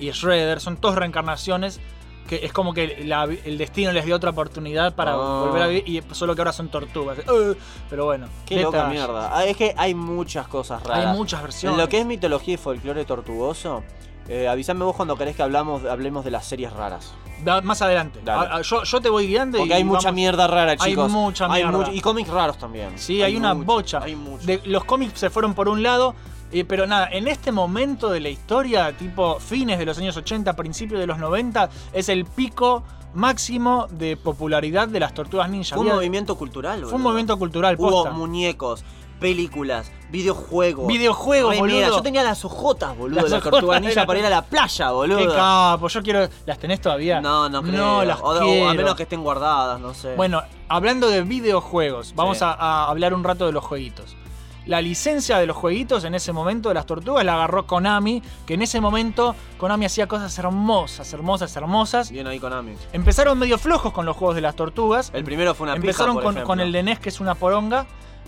y 0.00 0.10
Shredder 0.10 0.58
son 0.60 0.76
todas 0.78 0.96
reencarnaciones. 0.96 1.80
Que 2.28 2.46
es 2.46 2.52
como 2.52 2.72
que 2.72 3.04
la- 3.04 3.24
el 3.24 3.58
destino 3.58 3.90
les 3.92 4.06
dio 4.06 4.14
otra 4.16 4.30
oportunidad 4.30 4.94
para 4.94 5.12
Ah. 5.12 5.16
volver 5.44 5.62
a 5.62 5.66
vivir. 5.66 5.84
Y 5.86 6.14
solo 6.14 6.34
que 6.34 6.40
ahora 6.40 6.52
son 6.52 6.68
tortugas. 6.68 7.18
Eh, 7.18 7.54
pero 7.90 8.04
bueno. 8.06 8.28
Qué 8.46 8.62
loca 8.62 8.86
mierda. 8.86 9.36
Ah, 9.36 9.44
es 9.44 9.56
que 9.56 9.74
hay 9.76 9.92
muchas 9.94 10.46
cosas 10.48 10.82
raras. 10.84 11.06
Hay 11.08 11.16
muchas 11.16 11.42
versiones. 11.42 11.76
En 11.78 11.84
lo 11.84 11.88
que 11.90 11.98
es 11.98 12.06
mitología 12.06 12.54
y 12.54 12.56
folclore 12.56 13.04
tortugoso, 13.04 13.82
eh, 14.28 14.48
avísame 14.48 14.84
vos 14.84 14.96
cuando 14.96 15.16
querés 15.16 15.36
que 15.36 15.42
hablamos, 15.42 15.84
hablemos 15.84 16.24
de 16.24 16.30
las 16.30 16.44
series 16.46 16.72
raras. 16.72 17.12
Da- 17.44 17.60
más 17.60 17.82
adelante. 17.82 18.20
Dale. 18.24 18.48
A- 18.48 18.56
a- 18.58 18.62
yo, 18.62 18.84
yo 18.84 19.00
te 19.00 19.08
voy 19.08 19.26
guiando 19.26 19.58
Porque 19.58 19.72
y 19.74 19.76
hay 19.76 19.84
mucha 19.84 20.08
vamos- 20.08 20.14
mierda 20.14 20.46
rara, 20.46 20.72
Hay 20.72 20.90
chicos. 20.90 21.10
mucha 21.10 21.46
Hay 21.46 21.64
mierda. 21.64 21.78
mucho- 21.78 21.92
y 21.92 22.00
cómics 22.00 22.28
raros 22.30 22.56
también. 22.58 22.92
Sí, 22.96 23.20
hay, 23.20 23.34
una 23.36 23.52
mucho, 23.54 23.66
bocha. 23.66 24.00
Hay. 24.02 24.16
De- 24.44 24.60
los 24.66 24.84
cómics 24.84 25.18
se 25.18 25.28
fueron 25.30 25.54
por 25.54 25.68
un 25.68 25.82
lado 25.82 26.14
Eh, 26.54 26.66
pero 26.66 26.86
nada, 26.86 27.08
en 27.10 27.28
este 27.28 27.50
momento 27.50 28.10
de 28.10 28.20
la 28.20 28.28
historia, 28.28 28.94
tipo 28.94 29.40
fines 29.40 29.78
de 29.78 29.86
los 29.86 29.96
años 29.96 30.14
80, 30.18 30.54
principios 30.54 31.00
de 31.00 31.06
los 31.06 31.16
90, 31.18 31.70
es 31.94 32.10
el 32.10 32.26
pico 32.26 32.82
máximo 33.14 33.86
de 33.90 34.18
popularidad 34.18 34.86
de 34.86 35.00
las 35.00 35.14
tortugas 35.14 35.48
ninja. 35.48 35.74
Fue 35.76 35.86
un 35.86 35.92
movimiento 35.92 36.36
cultural, 36.36 36.82
fue 36.84 36.92
un 36.96 37.00
movimiento 37.02 37.38
cultural, 37.38 37.76
Hubo 37.78 38.04
muñecos, 38.10 38.84
películas, 39.22 39.90
videojuegos. 40.10 40.86
Videojuegos, 40.86 41.58
boludo. 41.58 41.88
yo 41.88 42.02
tenía 42.02 42.22
las 42.22 42.44
ojotas, 42.44 42.96
boludo, 42.96 43.22
Las 43.22 43.30
la 43.30 43.40
tortuga 43.40 43.80
ninja 43.80 44.04
para 44.06 44.18
ir 44.18 44.26
a 44.26 44.30
la 44.30 44.42
playa, 44.42 44.90
boludo. 44.90 45.18
Qué 45.18 45.26
capo, 45.28 45.88
yo 45.88 46.02
quiero. 46.02 46.28
¿Las 46.46 46.58
tenés 46.58 46.80
todavía? 46.80 47.20
No, 47.20 47.48
no 47.48 47.62
creo. 47.62 47.72
No, 47.76 48.04
las 48.04 48.20
o, 48.20 48.24
o 48.36 48.38
quiero. 48.40 48.68
a 48.70 48.74
menos 48.74 48.94
que 48.96 49.04
estén 49.04 49.22
guardadas, 49.22 49.80
no 49.80 49.94
sé. 49.94 50.14
Bueno, 50.16 50.42
hablando 50.68 51.08
de 51.08 51.22
videojuegos, 51.22 52.14
vamos 52.14 52.38
Sí. 52.38 52.44
a, 52.44 52.50
a 52.52 52.88
hablar 52.88 53.14
un 53.14 53.24
rato 53.24 53.46
de 53.46 53.52
los 53.52 53.64
jueguitos. 53.64 54.16
La 54.64 54.80
licencia 54.80 55.38
de 55.38 55.46
los 55.46 55.56
jueguitos 55.56 56.04
en 56.04 56.14
ese 56.14 56.32
momento 56.32 56.68
de 56.68 56.76
las 56.76 56.86
tortugas 56.86 57.24
la 57.24 57.34
agarró 57.34 57.66
Konami, 57.66 58.22
que 58.46 58.54
en 58.54 58.62
ese 58.62 58.80
momento 58.80 59.34
Konami 59.58 59.86
hacía 59.86 60.06
cosas 60.06 60.38
hermosas, 60.38 61.12
hermosas, 61.12 61.56
hermosas. 61.56 62.12
Bien 62.12 62.28
ahí 62.28 62.38
Konami. 62.38 62.74
Empezaron 62.92 63.40
medio 63.40 63.58
flojos 63.58 63.92
con 63.92 64.06
los 64.06 64.16
juegos 64.16 64.36
de 64.36 64.40
las 64.42 64.54
tortugas. 64.54 65.10
El 65.14 65.24
primero 65.24 65.52
fue 65.54 65.64
una 65.64 65.74
pija, 65.74 65.86
Empezaron 65.86 66.14
por 66.14 66.22
con, 66.22 66.32
ejemplo. 66.34 66.46
con 66.46 66.60
el 66.60 66.70
de 66.70 66.82
NES, 66.84 67.00
que 67.00 67.08
es 67.08 67.18
una 67.18 67.34
poronga. 67.34 67.86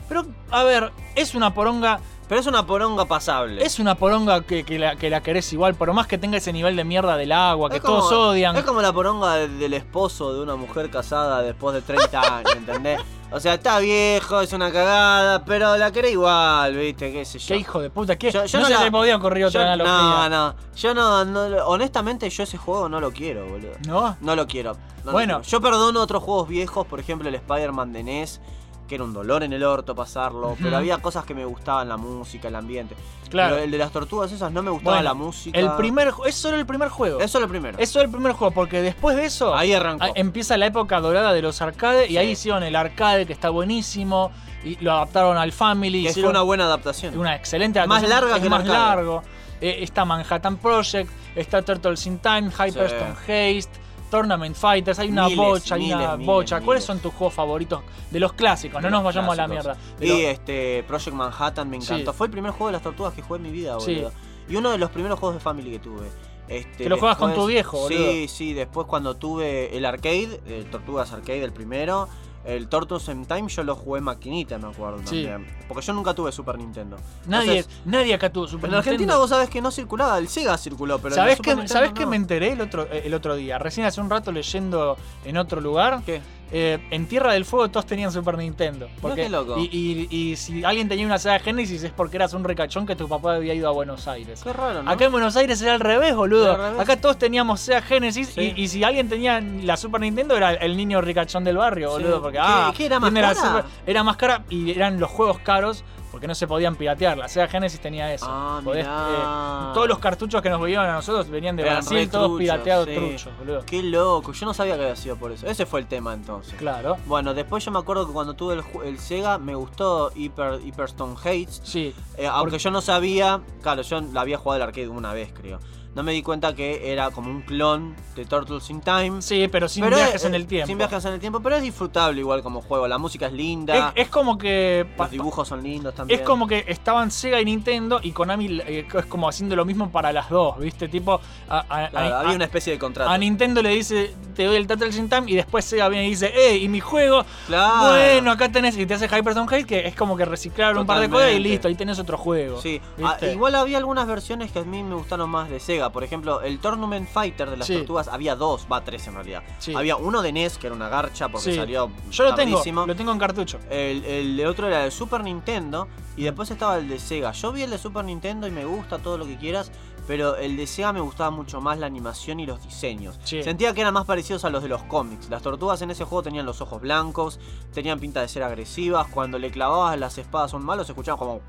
Pero, 0.08 0.24
a 0.50 0.62
ver, 0.64 0.92
es 1.14 1.34
una 1.34 1.54
poronga. 1.54 2.00
Pero 2.26 2.40
es 2.40 2.46
una 2.46 2.64
poronga 2.66 3.04
pasable. 3.04 3.62
Es 3.62 3.78
una 3.78 3.96
poronga 3.96 4.40
que, 4.40 4.64
que 4.64 4.78
la, 4.78 4.96
que 4.96 5.10
la 5.10 5.22
querés 5.22 5.52
igual, 5.52 5.74
por 5.74 5.92
más 5.92 6.06
que 6.06 6.16
tenga 6.16 6.38
ese 6.38 6.54
nivel 6.54 6.74
de 6.74 6.82
mierda 6.82 7.18
del 7.18 7.32
agua, 7.32 7.68
que 7.68 7.80
como- 7.80 7.98
todos 7.98 8.12
odian. 8.12 8.56
Es 8.56 8.64
como 8.64 8.80
la 8.80 8.94
poronga 8.94 9.34
del, 9.34 9.58
del 9.58 9.74
esposo 9.74 10.32
de 10.32 10.40
una 10.42 10.56
mujer 10.56 10.88
casada 10.88 11.42
después 11.42 11.74
de 11.74 11.82
30 11.82 12.36
años, 12.38 12.52
¿entendés? 12.56 12.98
O 13.30 13.38
sea, 13.40 13.54
está 13.54 13.78
viejo, 13.78 14.40
es 14.40 14.54
una 14.54 14.72
cagada, 14.72 15.44
pero 15.44 15.76
la 15.76 15.92
querés 15.92 16.12
igual, 16.12 16.74
¿viste? 16.74 17.12
¿Qué 17.12 17.26
sé 17.26 17.38
yo? 17.38 17.46
Qué 17.48 17.56
hijo 17.60 17.82
de 17.82 17.90
puta, 17.90 18.16
¿qué? 18.16 18.30
Yo- 18.30 18.46
yo 18.46 18.58
no, 18.58 18.62
no 18.62 18.68
se 18.68 18.74
la- 18.78 18.84
le 18.84 18.90
podía 18.90 19.16
ocurrir 19.16 19.44
otra 19.44 19.60
Yo- 19.60 19.66
analogía. 19.72 20.28
No, 20.30 20.48
no. 20.48 20.54
Yo 20.74 20.94
no, 20.94 21.24
no- 21.26 21.66
Honestamente, 21.66 22.30
yo 22.30 22.42
ese 22.42 22.56
juego 22.56 22.88
no 22.88 23.00
lo 23.00 23.10
quiero, 23.12 23.46
boludo. 23.46 23.72
¿No? 23.86 24.16
No 24.22 24.34
lo 24.34 24.46
quiero. 24.46 24.72
no 24.72 24.78
lo 25.06 25.12
Bueno. 25.12 25.34
quiero. 25.40 25.50
Yo 25.50 25.60
perdono 25.60 26.00
otros 26.00 26.22
juegos 26.22 26.48
viejos, 26.48 26.86
por 26.86 27.00
ejemplo 27.00 27.28
el 27.28 27.34
Spider-Man 27.34 27.92
de 27.92 28.02
NES, 28.02 28.40
que 28.88 28.96
era 28.96 29.04
un 29.04 29.12
dolor 29.14 29.42
en 29.42 29.52
el 29.52 29.64
orto 29.64 29.94
pasarlo, 29.94 30.56
pero 30.62 30.76
había 30.76 30.98
cosas 30.98 31.24
que 31.24 31.34
me 31.34 31.44
gustaban, 31.44 31.88
la 31.88 31.96
música, 31.96 32.48
el 32.48 32.54
ambiente. 32.56 32.94
Claro. 33.30 33.54
Pero 33.54 33.64
el 33.64 33.70
de 33.70 33.78
las 33.78 33.90
tortugas 33.90 34.30
esas 34.30 34.52
no 34.52 34.62
me 34.62 34.70
gustaba 34.70 34.96
Bueno, 34.96 35.04
la 35.08 35.14
música. 35.14 35.58
El 35.58 35.70
primer, 35.72 36.12
es 36.26 36.34
solo 36.34 36.56
el 36.56 36.66
primer 36.66 36.88
juego. 36.90 37.20
Eso 37.20 37.38
es 37.38 37.42
lo 37.42 37.48
primero. 37.48 37.78
Es 37.78 37.88
solo 37.90 38.04
el 38.04 38.10
primer 38.10 38.32
juego, 38.32 38.52
porque 38.52 38.82
después 38.82 39.16
de 39.16 39.24
eso. 39.24 39.54
Ahí 39.54 39.72
arrancó. 39.72 40.04
a- 40.04 40.10
Empieza 40.14 40.56
la 40.56 40.66
época 40.66 41.00
dorada 41.00 41.32
de 41.32 41.40
los 41.42 41.60
arcades 41.62 42.10
y 42.10 42.18
ahí 42.18 42.30
hicieron 42.30 42.62
el 42.62 42.76
arcade 42.76 43.26
que 43.26 43.32
está 43.32 43.50
buenísimo. 43.50 44.30
Y 44.64 44.76
lo 44.82 44.92
adaptaron 44.92 45.36
al 45.36 45.52
Family. 45.52 46.06
hicieron 46.08 46.30
una 46.30 46.42
buena 46.42 46.64
adaptación. 46.64 47.18
una 47.18 47.34
excelente 47.36 47.78
Más 47.86 48.02
adaptación, 48.02 48.10
larga 48.10 48.34
es 48.36 48.40
que 48.40 48.46
el 48.46 48.50
más 48.50 48.66
largo. 48.66 49.22
Eh, 49.60 49.78
está 49.82 50.04
Manhattan 50.04 50.56
Project, 50.58 51.10
está 51.36 51.62
Turtles 51.62 52.06
in 52.06 52.18
Time, 52.18 52.50
Hyperstone 52.50 53.12
Haste, 53.26 53.68
Tournament 54.14 54.56
Fighters, 54.56 54.98
hay 54.98 55.08
una 55.08 55.24
Miles, 55.24 55.36
bocha, 55.38 55.74
hay 55.74 55.86
una 55.86 55.96
miles, 55.96 56.12
miles, 56.18 56.26
bocha. 56.26 56.60
¿Cuáles 56.60 56.82
miles. 56.82 56.84
son 56.84 56.98
tus 57.00 57.12
juegos 57.14 57.34
favoritos 57.34 57.82
de 58.10 58.20
los 58.20 58.32
clásicos? 58.32 58.80
No 58.82 58.90
nos 58.90 59.02
vayamos 59.04 59.32
a 59.38 59.42
la 59.42 59.48
mierda. 59.48 59.76
Y 60.00 60.08
los- 60.08 60.18
este 60.18 60.84
Project 60.86 61.12
Manhattan 61.16 61.68
me 61.68 61.76
encantó. 61.76 62.12
Sí. 62.12 62.16
Fue 62.18 62.26
el 62.26 62.30
primer 62.30 62.52
juego 62.52 62.66
de 62.66 62.72
las 62.72 62.82
tortugas 62.82 63.12
que 63.14 63.22
jugué 63.22 63.38
en 63.38 63.42
mi 63.42 63.50
vida, 63.50 63.76
Sí. 63.80 63.94
boludo. 63.96 64.12
Y 64.48 64.56
uno 64.56 64.70
de 64.70 64.78
los 64.78 64.90
primeros 64.90 65.18
juegos 65.18 65.36
de 65.36 65.40
Family 65.40 65.70
que 65.72 65.78
tuve. 65.78 66.06
Este, 66.46 66.82
Que 66.84 66.88
lo 66.90 66.98
juegas 66.98 67.16
con 67.16 67.32
tu 67.34 67.46
viejo, 67.46 67.78
boludo. 67.78 67.98
Sí, 68.12 68.28
sí, 68.28 68.52
después 68.52 68.86
cuando 68.86 69.14
tuve 69.16 69.74
el 69.76 69.84
arcade, 69.86 70.40
el 70.46 70.66
Tortugas 70.66 71.10
Arcade, 71.12 71.42
el 71.42 71.52
primero, 71.54 72.06
el 72.44 72.68
Tortoise 72.68 73.10
in 73.12 73.24
Time, 73.26 73.48
yo 73.48 73.62
lo 73.64 73.74
jugué 73.74 73.98
en 73.98 74.04
maquinita, 74.04 74.58
me 74.58 74.68
acuerdo 74.68 74.98
Sí. 75.04 75.24
también. 75.26 75.46
Porque 75.66 75.84
yo 75.84 75.92
nunca 75.92 76.12
tuve 76.14 76.30
Super 76.32 76.58
Nintendo. 76.58 76.96
nadie, 77.26 77.58
Entonces, 77.58 77.80
nadie 77.86 78.14
acá 78.14 78.30
tuvo 78.30 78.46
Super 78.46 78.68
en 78.70 78.74
Argentina 78.76 78.98
Nintendo. 78.98 79.20
vos 79.20 79.30
sabés 79.30 79.48
que 79.50 79.60
no 79.62 79.70
circulaba, 79.70 80.18
el 80.18 80.28
Sega 80.28 80.56
circuló, 80.58 80.98
pero 80.98 81.14
¿Sabés 81.14 81.32
el 81.32 81.36
Super 81.38 81.44
qué, 81.52 81.56
Nintendo 81.56 81.72
¿sabés 81.72 81.90
no. 81.90 81.94
qué 81.96 82.06
me 82.06 82.16
enteré 82.16 82.52
el 82.52 82.60
otro, 82.60 82.82
eh, 82.90 83.02
el 83.06 83.14
otro 83.14 83.34
día? 83.34 83.58
Recién 83.58 83.86
hace 83.86 84.00
un 84.00 84.10
rato 84.10 84.30
leyendo 84.32 84.96
en 85.24 85.36
otro 85.38 85.60
lugar. 85.60 86.02
¿Qué? 86.04 86.20
Eh, 86.52 86.78
en 86.90 87.06
Tierra 87.06 87.32
del 87.32 87.44
Fuego 87.44 87.68
todos 87.70 87.86
tenían 87.86 88.12
Super 88.12 88.36
Nintendo. 88.38 88.88
Porque, 89.00 89.22
qué 89.22 89.28
loco. 89.28 89.58
Y, 89.58 89.68
y- 89.72 90.08
y 90.10 90.36
si 90.36 90.62
alguien 90.62 90.88
tenía 90.88 91.04
una 91.06 91.18
Sega 91.18 91.38
Genesis 91.40 91.82
es 91.82 91.90
porque 91.90 92.16
eras 92.16 92.32
un 92.34 92.44
ricachón 92.44 92.86
que 92.86 92.94
tu 92.94 93.08
papá 93.08 93.34
había 93.36 93.54
ido 93.54 93.68
a 93.68 93.72
Buenos 93.72 94.06
Aires. 94.06 94.40
Qué 94.44 94.52
raro, 94.52 94.82
¿no? 94.82 94.90
Acá 94.90 95.06
en 95.06 95.12
Buenos 95.12 95.34
Aires 95.36 95.60
era 95.62 95.74
al 95.74 95.80
revés, 95.80 96.14
boludo. 96.14 96.44
Era 96.54 96.54
al 96.66 96.72
revés. 96.72 96.80
Acá 96.80 97.00
todos 97.00 97.18
teníamos 97.18 97.60
Sega 97.60 97.82
Genesis 97.82 98.28
Sí. 98.34 98.52
y, 98.56 98.62
y 98.62 98.68
si 98.68 98.84
alguien 98.84 99.08
tenía 99.08 99.40
la 99.40 99.76
Super 99.76 100.00
Nintendo 100.00 100.36
era 100.36 100.52
el 100.52 100.76
niño 100.76 101.00
ricachón 101.00 101.42
del 101.44 101.56
barrio, 101.56 101.88
Sí. 101.96 102.02
boludo. 102.02 102.22
Porque, 102.22 102.38
¿Qué- 102.38 102.44
ah, 102.46 102.72
qué 102.76 102.86
era 102.86 103.00
más 103.00 103.10
cara? 103.12 103.34
Super- 103.34 103.64
era 103.86 104.04
más 104.04 104.16
cara 104.16 104.44
y 104.50 104.70
eran 104.70 105.00
los 105.00 105.10
juegos 105.10 105.38
caros 105.40 105.82
porque 106.14 106.28
no 106.28 106.34
se 106.36 106.46
podían 106.46 106.76
piratear. 106.76 107.18
La 107.18 107.26
Sega 107.26 107.48
Genesis 107.48 107.80
tenía 107.80 108.14
eso. 108.14 108.24
Ah, 108.28 108.60
Podés, 108.62 108.86
eh, 108.86 109.74
todos 109.74 109.88
los 109.88 109.98
cartuchos 109.98 110.40
que 110.40 110.48
nos 110.48 110.60
venían 110.60 110.86
a 110.86 110.92
nosotros 110.92 111.28
venían 111.28 111.56
de 111.56 111.64
Eran 111.64 111.78
Brasil, 111.78 112.08
todos 112.08 112.26
truchos, 112.26 112.38
pirateados 112.38 112.86
sí. 112.86 112.94
truchos, 112.94 113.32
boludo. 113.36 113.64
Qué 113.66 113.82
loco, 113.82 114.32
yo 114.32 114.46
no 114.46 114.54
sabía 114.54 114.76
que 114.76 114.82
había 114.82 114.94
sido 114.94 115.16
por 115.16 115.32
eso. 115.32 115.44
Ese 115.48 115.66
fue 115.66 115.80
el 115.80 115.88
tema 115.88 116.14
entonces. 116.14 116.54
Claro. 116.54 116.98
Bueno, 117.06 117.34
después 117.34 117.64
yo 117.64 117.72
me 117.72 117.80
acuerdo 117.80 118.06
que 118.06 118.12
cuando 118.12 118.34
tuve 118.34 118.54
el, 118.54 118.62
el 118.84 119.00
Sega 119.00 119.38
me 119.38 119.56
gustó 119.56 120.12
Hyper, 120.14 120.60
Hyperstone 120.64 121.16
Hates. 121.18 121.62
Sí. 121.64 121.92
Eh, 122.16 122.28
aunque 122.28 122.60
yo 122.60 122.70
no 122.70 122.80
sabía, 122.80 123.40
claro, 123.60 123.82
yo 123.82 124.00
la 124.00 124.20
había 124.20 124.38
jugado 124.38 124.62
el 124.62 124.68
arcade 124.68 124.86
una 124.86 125.12
vez, 125.12 125.32
creo. 125.34 125.58
No 125.94 126.02
me 126.02 126.10
di 126.12 126.22
cuenta 126.22 126.54
que 126.56 126.90
era 126.92 127.10
como 127.10 127.30
un 127.30 127.42
clon 127.42 127.94
de 128.16 128.24
Turtles 128.24 128.68
in 128.70 128.80
Time. 128.80 129.22
Sí, 129.22 129.46
pero 129.46 129.68
sin 129.68 129.84
Pero 129.84 129.96
viajes 129.96 130.16
es- 130.16 130.24
en 130.24 130.34
el 130.34 130.46
tiempo. 130.46 130.66
Sin 130.66 130.76
viajes 130.78 131.04
en 131.04 131.12
el 131.12 131.20
tiempo, 131.20 131.38
pero 131.40 131.54
es 131.54 131.62
disfrutable 131.62 132.18
igual 132.20 132.42
como 132.42 132.60
juego. 132.62 132.88
La 132.88 132.98
música 132.98 133.26
es 133.26 133.32
linda, 133.32 133.92
Es, 133.94 134.04
es 134.06 134.08
como 134.08 134.36
que. 134.36 134.86
los 134.98 135.10
dibujos 135.10 135.46
son 135.46 135.62
lindos 135.62 135.94
también. 135.94 136.18
Es 136.18 136.26
como 136.26 136.48
que 136.48 136.64
estaban 136.66 137.12
Sega 137.12 137.40
y 137.40 137.44
Nintendo 137.44 138.00
y 138.02 138.10
Konami 138.10 138.60
eh, 138.66 138.86
es 138.92 139.06
como 139.06 139.28
haciendo 139.28 139.54
lo 139.54 139.64
mismo 139.64 139.90
para 139.90 140.12
las 140.12 140.28
dos, 140.30 140.58
¿viste? 140.58 140.88
Tipo, 140.88 141.20
a, 141.48 141.58
a- 141.60 141.88
Claro, 141.90 142.14
a- 142.16 142.20
había 142.22 142.34
una 142.36 142.44
especie 142.46 142.72
de 142.72 142.78
contrato. 142.80 143.08
a 143.10 143.16
Nintendo 143.16 143.62
le 143.62 143.68
dice, 143.70 144.12
te 144.34 144.44
doy 144.46 144.56
el 144.56 144.66
Turtles 144.66 144.96
in 144.98 145.08
Time 145.08 145.24
y 145.30 145.36
después 145.36 145.64
Sega 145.64 145.88
viene 145.88 146.06
y 146.06 146.10
dice, 146.10 146.32
eh, 146.34 146.56
y 146.56 146.68
mi 146.68 146.80
juego, 146.80 147.24
Claro. 147.46 147.90
bueno, 147.90 148.32
acá 148.32 148.50
tenés, 148.50 148.76
y 148.76 148.84
te 148.84 148.94
hace 148.94 149.06
Hyperstone 149.06 149.46
Hate, 149.48 149.66
que 149.66 149.86
es 149.86 149.94
como 149.94 150.16
que 150.16 150.24
reciclaron 150.24 150.78
un 150.78 150.86
par 150.88 150.98
de 151.00 151.08
cosas 151.08 151.30
y 151.32 151.38
listo, 151.38 151.68
ahí 151.68 151.76
tenés 151.76 152.00
otro 152.00 152.18
juego. 152.18 152.60
Sí, 152.60 152.80
ah, 153.02 153.16
igual 153.32 153.54
había 153.54 153.78
algunas 153.78 154.08
versiones 154.08 154.50
que 154.50 154.58
a 154.58 154.64
mí 154.64 154.82
me 154.82 154.96
gustaron 154.96 155.30
más 155.30 155.48
de 155.48 155.60
Sega. 155.60 155.83
Por 155.90 156.04
ejemplo, 156.04 156.40
el 156.42 156.58
Tournament 156.58 157.08
Fighter 157.08 157.50
de 157.50 157.56
las 157.56 157.66
Sí. 157.66 157.74
tortugas, 157.78 158.08
había 158.08 158.36
dos, 158.36 158.66
va 158.70 158.82
tres 158.84 159.06
en 159.08 159.14
realidad. 159.14 159.42
Sí. 159.58 159.74
Había 159.74 159.96
uno 159.96 160.22
de 160.22 160.32
NES, 160.32 160.58
que 160.58 160.66
era 160.68 160.76
una 160.76 160.88
garcha 160.88 161.28
porque 161.28 161.50
Sí. 161.52 161.56
salió 161.56 161.90
Yo 162.10 162.24
lo 162.24 162.34
tengo, 162.34 162.62
lo 162.86 162.96
tengo 162.96 163.12
en 163.12 163.18
cartucho. 163.18 163.58
El, 163.70 164.04
el 164.04 164.46
otro 164.46 164.66
era 164.68 164.84
el 164.84 164.92
Super 164.92 165.22
Nintendo 165.22 165.88
y 166.16 166.24
después 166.24 166.50
estaba 166.50 166.78
el 166.78 166.88
de 166.88 166.98
Sega. 166.98 167.32
Yo 167.32 167.52
vi 167.52 167.62
el 167.62 167.70
de 167.70 167.78
Super 167.78 168.04
Nintendo 168.04 168.46
y 168.46 168.50
me 168.50 168.64
gusta 168.64 168.98
todo 168.98 169.18
lo 169.18 169.26
que 169.26 169.36
quieras, 169.36 169.70
pero 170.06 170.36
el 170.36 170.56
de 170.56 170.66
Sega 170.66 170.92
me 170.92 171.00
gustaba 171.00 171.30
mucho 171.30 171.60
más 171.60 171.78
la 171.78 171.86
animación 171.86 172.40
y 172.40 172.46
los 172.46 172.62
diseños. 172.62 173.18
Sí. 173.24 173.42
Sentía 173.42 173.72
que 173.74 173.80
eran 173.80 173.94
más 173.94 174.04
parecidos 174.04 174.44
a 174.44 174.50
los 174.50 174.62
de 174.62 174.68
los 174.68 174.82
cómics. 174.82 175.28
Las 175.30 175.42
tortugas 175.42 175.80
en 175.82 175.90
ese 175.90 176.04
juego 176.04 176.22
tenían 176.22 176.44
los 176.46 176.60
ojos 176.60 176.80
blancos, 176.80 177.38
tenían 177.72 177.98
pinta 178.00 178.20
de 178.20 178.28
ser 178.28 178.42
agresivas. 178.42 179.06
Cuando 179.08 179.38
le 179.38 179.50
clavabas 179.50 179.98
las 179.98 180.18
espadas 180.18 180.52
a 180.52 180.56
un 180.56 180.64
malo 180.64 180.84
se 180.84 180.92
escuchaban 180.92 181.18
como... 181.18 181.40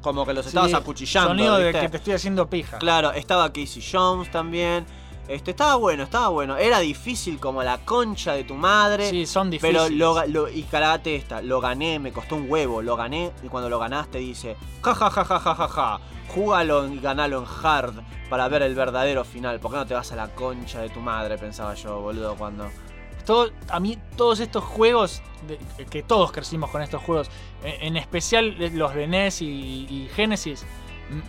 Como 0.00 0.24
que 0.24 0.32
los 0.32 0.46
estabas 0.46 0.70
Sí, 0.70 0.76
acuchillando. 0.76 1.30
Sonido 1.30 1.58
de 1.58 1.72
que 1.72 1.88
te 1.88 1.96
estoy 1.98 2.12
haciendo 2.14 2.48
pija. 2.48 2.78
Claro, 2.78 3.12
estaba 3.12 3.52
Casey 3.52 3.82
Jones 3.92 4.30
también. 4.30 4.86
Este, 5.26 5.50
estaba 5.50 5.74
bueno, 5.74 6.04
estaba 6.04 6.28
bueno. 6.28 6.56
Era 6.56 6.78
difícil 6.78 7.38
como 7.38 7.62
la 7.62 7.78
concha 7.84 8.32
de 8.32 8.44
tu 8.44 8.54
madre. 8.54 9.10
Sí, 9.10 9.26
son 9.26 9.50
difíciles. 9.50 9.82
Pero 9.82 9.94
lo, 9.94 10.24
lo- 10.26 10.48
y 10.48 10.62
calate 10.62 11.16
esta, 11.16 11.42
lo 11.42 11.60
gané, 11.60 11.98
me 11.98 12.12
costó 12.12 12.36
un 12.36 12.50
huevo, 12.50 12.80
lo 12.80 12.96
gané 12.96 13.32
y 13.42 13.48
cuando 13.48 13.68
lo 13.68 13.78
ganaste 13.78 14.18
dice, 14.18 14.56
ja 14.82 14.94
ja 14.94 15.10
ja 15.10 15.24
ja 15.24 15.38
ja 15.40 15.54
ja 15.54 15.68
ja, 15.68 16.00
júgalo 16.28 16.86
y 16.88 17.00
ganalo 17.00 17.38
en 17.40 17.46
hard 17.62 17.94
para 18.30 18.48
ver 18.48 18.62
el 18.62 18.74
verdadero 18.74 19.24
final. 19.24 19.58
¿Por 19.60 19.70
qué 19.72 19.76
no 19.78 19.86
te 19.86 19.94
vas 19.94 20.12
a 20.12 20.16
la 20.16 20.28
concha 20.28 20.80
de 20.80 20.88
tu 20.90 21.00
madre? 21.00 21.36
Pensaba 21.38 21.74
yo, 21.74 22.00
boludo, 22.00 22.36
cuando. 22.36 22.68
Todo- 23.26 23.50
a 23.68 23.78
mí 23.80 23.98
todos 24.16 24.40
estos 24.40 24.64
juegos, 24.64 25.22
que 25.90 26.02
todos 26.02 26.32
crecimos 26.32 26.70
con 26.70 26.80
estos 26.82 27.02
juegos, 27.02 27.30
en, 27.62 27.82
en 27.88 27.96
especial 27.98 28.56
los 28.76 28.94
de 28.94 29.06
NES 29.06 29.42
y, 29.42 29.46
y 29.46 30.08
Genesis, 30.14 30.64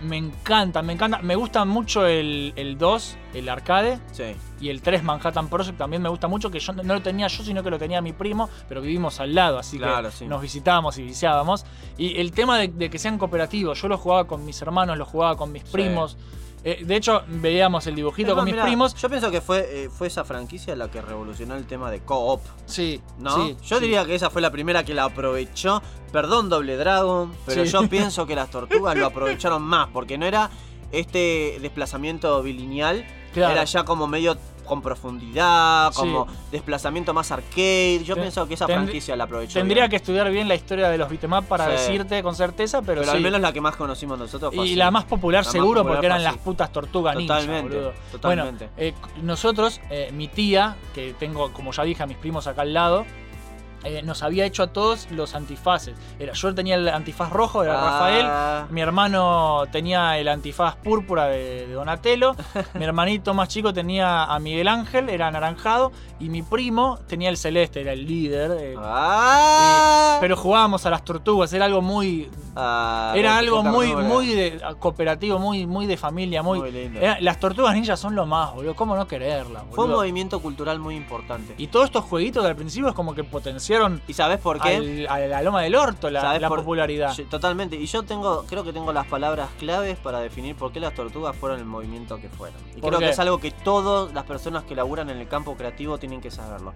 me 0.03 0.17
encantan, 0.17 0.85
me 0.85 0.93
encanta. 0.93 1.19
Me 1.21 1.35
gusta 1.35 1.63
mucho 1.65 2.05
el, 2.05 2.53
el 2.55 2.77
2, 2.77 3.17
el 3.33 3.49
arcade, 3.49 3.99
Sí. 4.11 4.35
y 4.59 4.69
el 4.69 4.81
3 4.81 5.03
Manhattan 5.03 5.47
Project 5.49 5.77
también 5.77 6.01
me 6.01 6.09
gusta 6.09 6.27
mucho, 6.27 6.51
que 6.51 6.59
yo 6.59 6.73
no 6.73 6.83
lo 6.95 7.01
tenía 7.01 7.27
yo, 7.27 7.43
sino 7.43 7.63
que 7.63 7.69
lo 7.69 7.77
tenía 7.79 8.01
mi 8.01 8.11
primo, 8.13 8.49
pero 8.67 8.81
vivimos 8.81 9.19
al 9.19 9.33
lado, 9.35 9.57
así 9.59 9.77
Claro, 9.77 10.09
que 10.09 10.15
sí. 10.15 10.25
nos 10.27 10.41
visitábamos 10.41 10.97
y 10.97 11.03
viciábamos. 11.03 11.65
Y 11.97 12.19
el 12.19 12.31
tema 12.31 12.57
de, 12.57 12.67
de 12.67 12.89
que 12.89 12.99
sean 12.99 13.17
cooperativos, 13.17 13.81
yo 13.81 13.87
lo 13.87 13.97
jugaba 13.97 14.25
con 14.27 14.45
mis 14.45 14.61
hermanos, 14.61 14.97
lo 14.97 15.05
jugaba 15.05 15.35
con 15.37 15.51
mis 15.51 15.63
Sí. 15.63 15.71
Eh, 16.63 16.83
de 16.85 16.95
hecho, 16.97 17.23
veíamos 17.27 17.87
el 17.87 17.95
dibujito 17.95 18.29
Es 18.29 18.33
con 18.33 18.37
más, 18.39 18.45
mis 18.45 18.53
mirá, 18.55 18.65
primos. 18.65 18.93
Yo 18.95 19.09
pienso 19.09 19.31
que 19.31 19.39
fue, 19.39 19.85
eh, 19.85 19.89
fue 19.89 20.07
esa 20.07 20.25
franquicia 20.25 20.75
la 20.75 20.91
que 20.91 21.01
revolucionó 21.01 21.55
el 21.55 21.65
tema 21.65 21.89
de 21.89 22.01
co-op. 22.01 22.41
Sí, 22.65 23.01
¿No? 23.17 23.35
sí, 23.47 23.57
yo 23.65 23.77
sí. 23.77 23.83
diría 23.83 24.05
que 24.05 24.15
esa 24.15 24.29
fue 24.29 24.41
la 24.41 24.51
primera 24.51 24.83
que 24.83 24.93
la 24.93 25.05
aprovechó. 25.05 25.81
Perdón, 26.11 26.49
Doble 26.49 26.75
Dragon, 26.75 27.31
pero 27.45 27.63
Sí. 27.65 27.71
yo 27.71 27.87
pienso 27.89 28.25
que 28.27 28.35
las 28.35 28.51
tortugas 28.51 28.97
lo 28.97 29.05
aprovecharon 29.05 29.61
más, 29.61 29.87
porque 29.93 30.17
no 30.17 30.25
era 30.25 30.49
este 30.91 31.57
desplazamiento 31.61 32.41
bilineal, 32.43 33.05
Claro. 33.33 33.53
era 33.53 33.63
ya 33.63 33.85
como 33.85 34.07
medio 34.07 34.37
con 34.69 34.81
profundidad, 34.81 35.91
Sí. 35.91 35.99
como 35.99 36.27
desplazamiento 36.51 37.13
más 37.13 37.31
arcade. 37.31 38.01
Yo 38.05 38.13
Ten- 38.15 38.23
pienso 38.23 38.47
que 38.47 38.53
esa 38.53 38.65
franquicia 38.67 39.15
la 39.15 39.25
aprovechó. 39.25 39.59
Tendría 39.59 39.83
bien. 39.83 39.89
que 39.89 39.95
estudiar 39.97 40.29
bien 40.31 40.47
la 40.47 40.55
historia 40.55 40.89
de 40.89 40.97
los 40.97 41.09
beat'em 41.09 41.33
up 41.33 41.45
para 41.45 41.65
Sí. 41.65 41.71
decirte 41.71 42.23
con 42.23 42.35
certeza, 42.35 42.81
pero, 42.81 43.01
Pero 43.01 43.11
sí. 43.11 43.17
al 43.17 43.23
menos 43.23 43.41
la 43.41 43.51
que 43.51 43.59
más 43.61 43.75
conocimos 43.75 44.17
nosotros 44.17 44.53
fue 44.55 44.65
Y 44.65 44.69
así. 44.69 44.75
la 44.77 44.91
más 44.91 45.03
popular 45.05 45.43
La 45.43 45.47
más 45.47 45.51
seguro 45.51 45.79
popular 45.81 45.95
porque 45.97 46.05
eran 46.05 46.23
las 46.23 46.37
putas 46.37 46.71
tortugas 46.71 47.15
ninja, 47.15 47.35
Totalmente, 47.39 47.75
boludo. 47.75 47.93
totalmente. 48.11 48.69
Bueno, 48.75 48.77
eh, 48.77 48.93
nosotros, 49.23 49.81
eh, 49.89 50.11
mi 50.13 50.27
tía, 50.27 50.77
que 50.93 51.13
tengo, 51.19 51.51
como 51.51 51.71
ya 51.71 51.83
dije, 51.83 52.03
a 52.03 52.05
mis 52.05 52.17
primos 52.17 52.47
acá 52.47 52.61
al 52.61 52.73
lado, 52.73 53.05
eh, 53.83 54.01
nos 54.03 54.23
había 54.23 54.45
hecho 54.45 54.63
a 54.63 54.67
todos 54.67 55.09
los 55.11 55.35
antifaces. 55.35 55.95
Era, 56.19 56.33
yo 56.33 56.53
tenía 56.55 56.75
el 56.75 56.89
antifaz 56.89 57.29
rojo, 57.31 57.63
era 57.63 57.73
Ah. 57.79 57.85
Rafael. 57.91 58.73
Mi 58.73 58.81
hermano 58.81 59.63
tenía 59.71 60.17
el 60.17 60.27
antifaz 60.27 60.75
púrpura 60.77 61.27
de, 61.27 61.67
de 61.67 61.73
Donatello. 61.73 62.35
mi 62.73 62.83
hermanito 62.83 63.33
más 63.33 63.47
chico 63.49 63.73
tenía 63.73 64.23
a 64.25 64.39
Miguel 64.39 64.67
Ángel, 64.67 65.09
era 65.09 65.27
anaranjado. 65.27 65.91
Y 66.19 66.29
mi 66.29 66.41
primo 66.43 66.99
tenía 67.07 67.29
el 67.29 67.37
celeste, 67.37 67.81
era 67.81 67.93
el 67.93 68.05
líder. 68.05 68.51
eh, 68.59 68.75
Ah. 68.77 70.17
pero 70.19 70.35
jugábamos 70.35 70.85
a 70.85 70.89
las 70.89 71.03
tortugas, 71.03 71.51
era 71.53 71.65
algo 71.65 71.81
muy. 71.81 72.29
Ah, 72.55 73.13
Era 73.15 73.37
algo 73.37 73.63
muy, 73.63 73.95
muy 73.95 74.33
de, 74.33 74.61
cooperativo, 74.79 75.39
muy, 75.39 75.65
muy 75.65 75.85
de 75.87 75.95
familia, 75.97 76.43
muy. 76.43 76.59
Muy 76.59 76.71
lindo. 76.71 76.99
era- 76.99 77.19
las 77.21 77.39
tortugas 77.39 77.73
ninjas 77.73 77.99
son 77.99 78.15
lo 78.15 78.25
más, 78.25 78.53
boludo. 78.53 78.75
¿Cómo 78.75 78.95
no 78.95 79.07
quererlas, 79.07 79.63
Fue 79.71 79.85
un 79.85 79.91
movimiento 79.91 80.41
cultural 80.41 80.79
muy 80.79 80.95
importante. 80.95 81.53
Y 81.57 81.67
todos 81.67 81.85
estos 81.85 82.03
jueguitos 82.05 82.45
al 82.45 82.55
principio 82.55 82.89
es 82.89 82.95
como 82.95 83.13
que 83.15 83.23
¿Y 84.07 84.13
sabes 84.13 84.39
por 84.39 84.59
qué? 84.59 85.05
al- 85.09 85.23
a 85.23 85.27
la 85.27 85.41
loma 85.43 85.61
del 85.61 85.75
orto 85.75 86.09
la, 86.09 86.21
¿Sabés 86.21 86.41
la 86.41 86.49
por- 86.49 86.59
popularidad. 86.59 87.15
Totalmente. 87.29 87.75
Y 87.75 87.85
yo 87.85 88.03
tengo, 88.03 88.45
creo 88.47 88.63
que 88.63 88.73
tengo 88.73 88.91
las 88.91 89.05
palabras 89.07 89.49
claves 89.59 89.97
para 89.99 90.19
definir 90.19 90.55
por 90.55 90.71
qué 90.71 90.79
las 90.79 90.93
tortugas 90.95 91.35
fueron 91.35 91.59
el 91.59 91.65
movimiento 91.65 92.17
que 92.19 92.29
fueron. 92.29 92.57
Y 92.75 92.81
¿Por 92.81 92.89
creo 92.89 92.99
qué? 92.99 93.05
que 93.05 93.11
es 93.11 93.19
algo 93.19 93.37
que 93.39 93.51
todas 93.51 94.13
las 94.13 94.23
personas 94.25 94.63
que 94.63 94.75
laburan 94.75 95.09
en 95.09 95.17
el 95.17 95.27
campo 95.27 95.55
creativo 95.55 95.97
tienen 95.97 96.19
que 96.21 96.31
saberlo. 96.31 96.73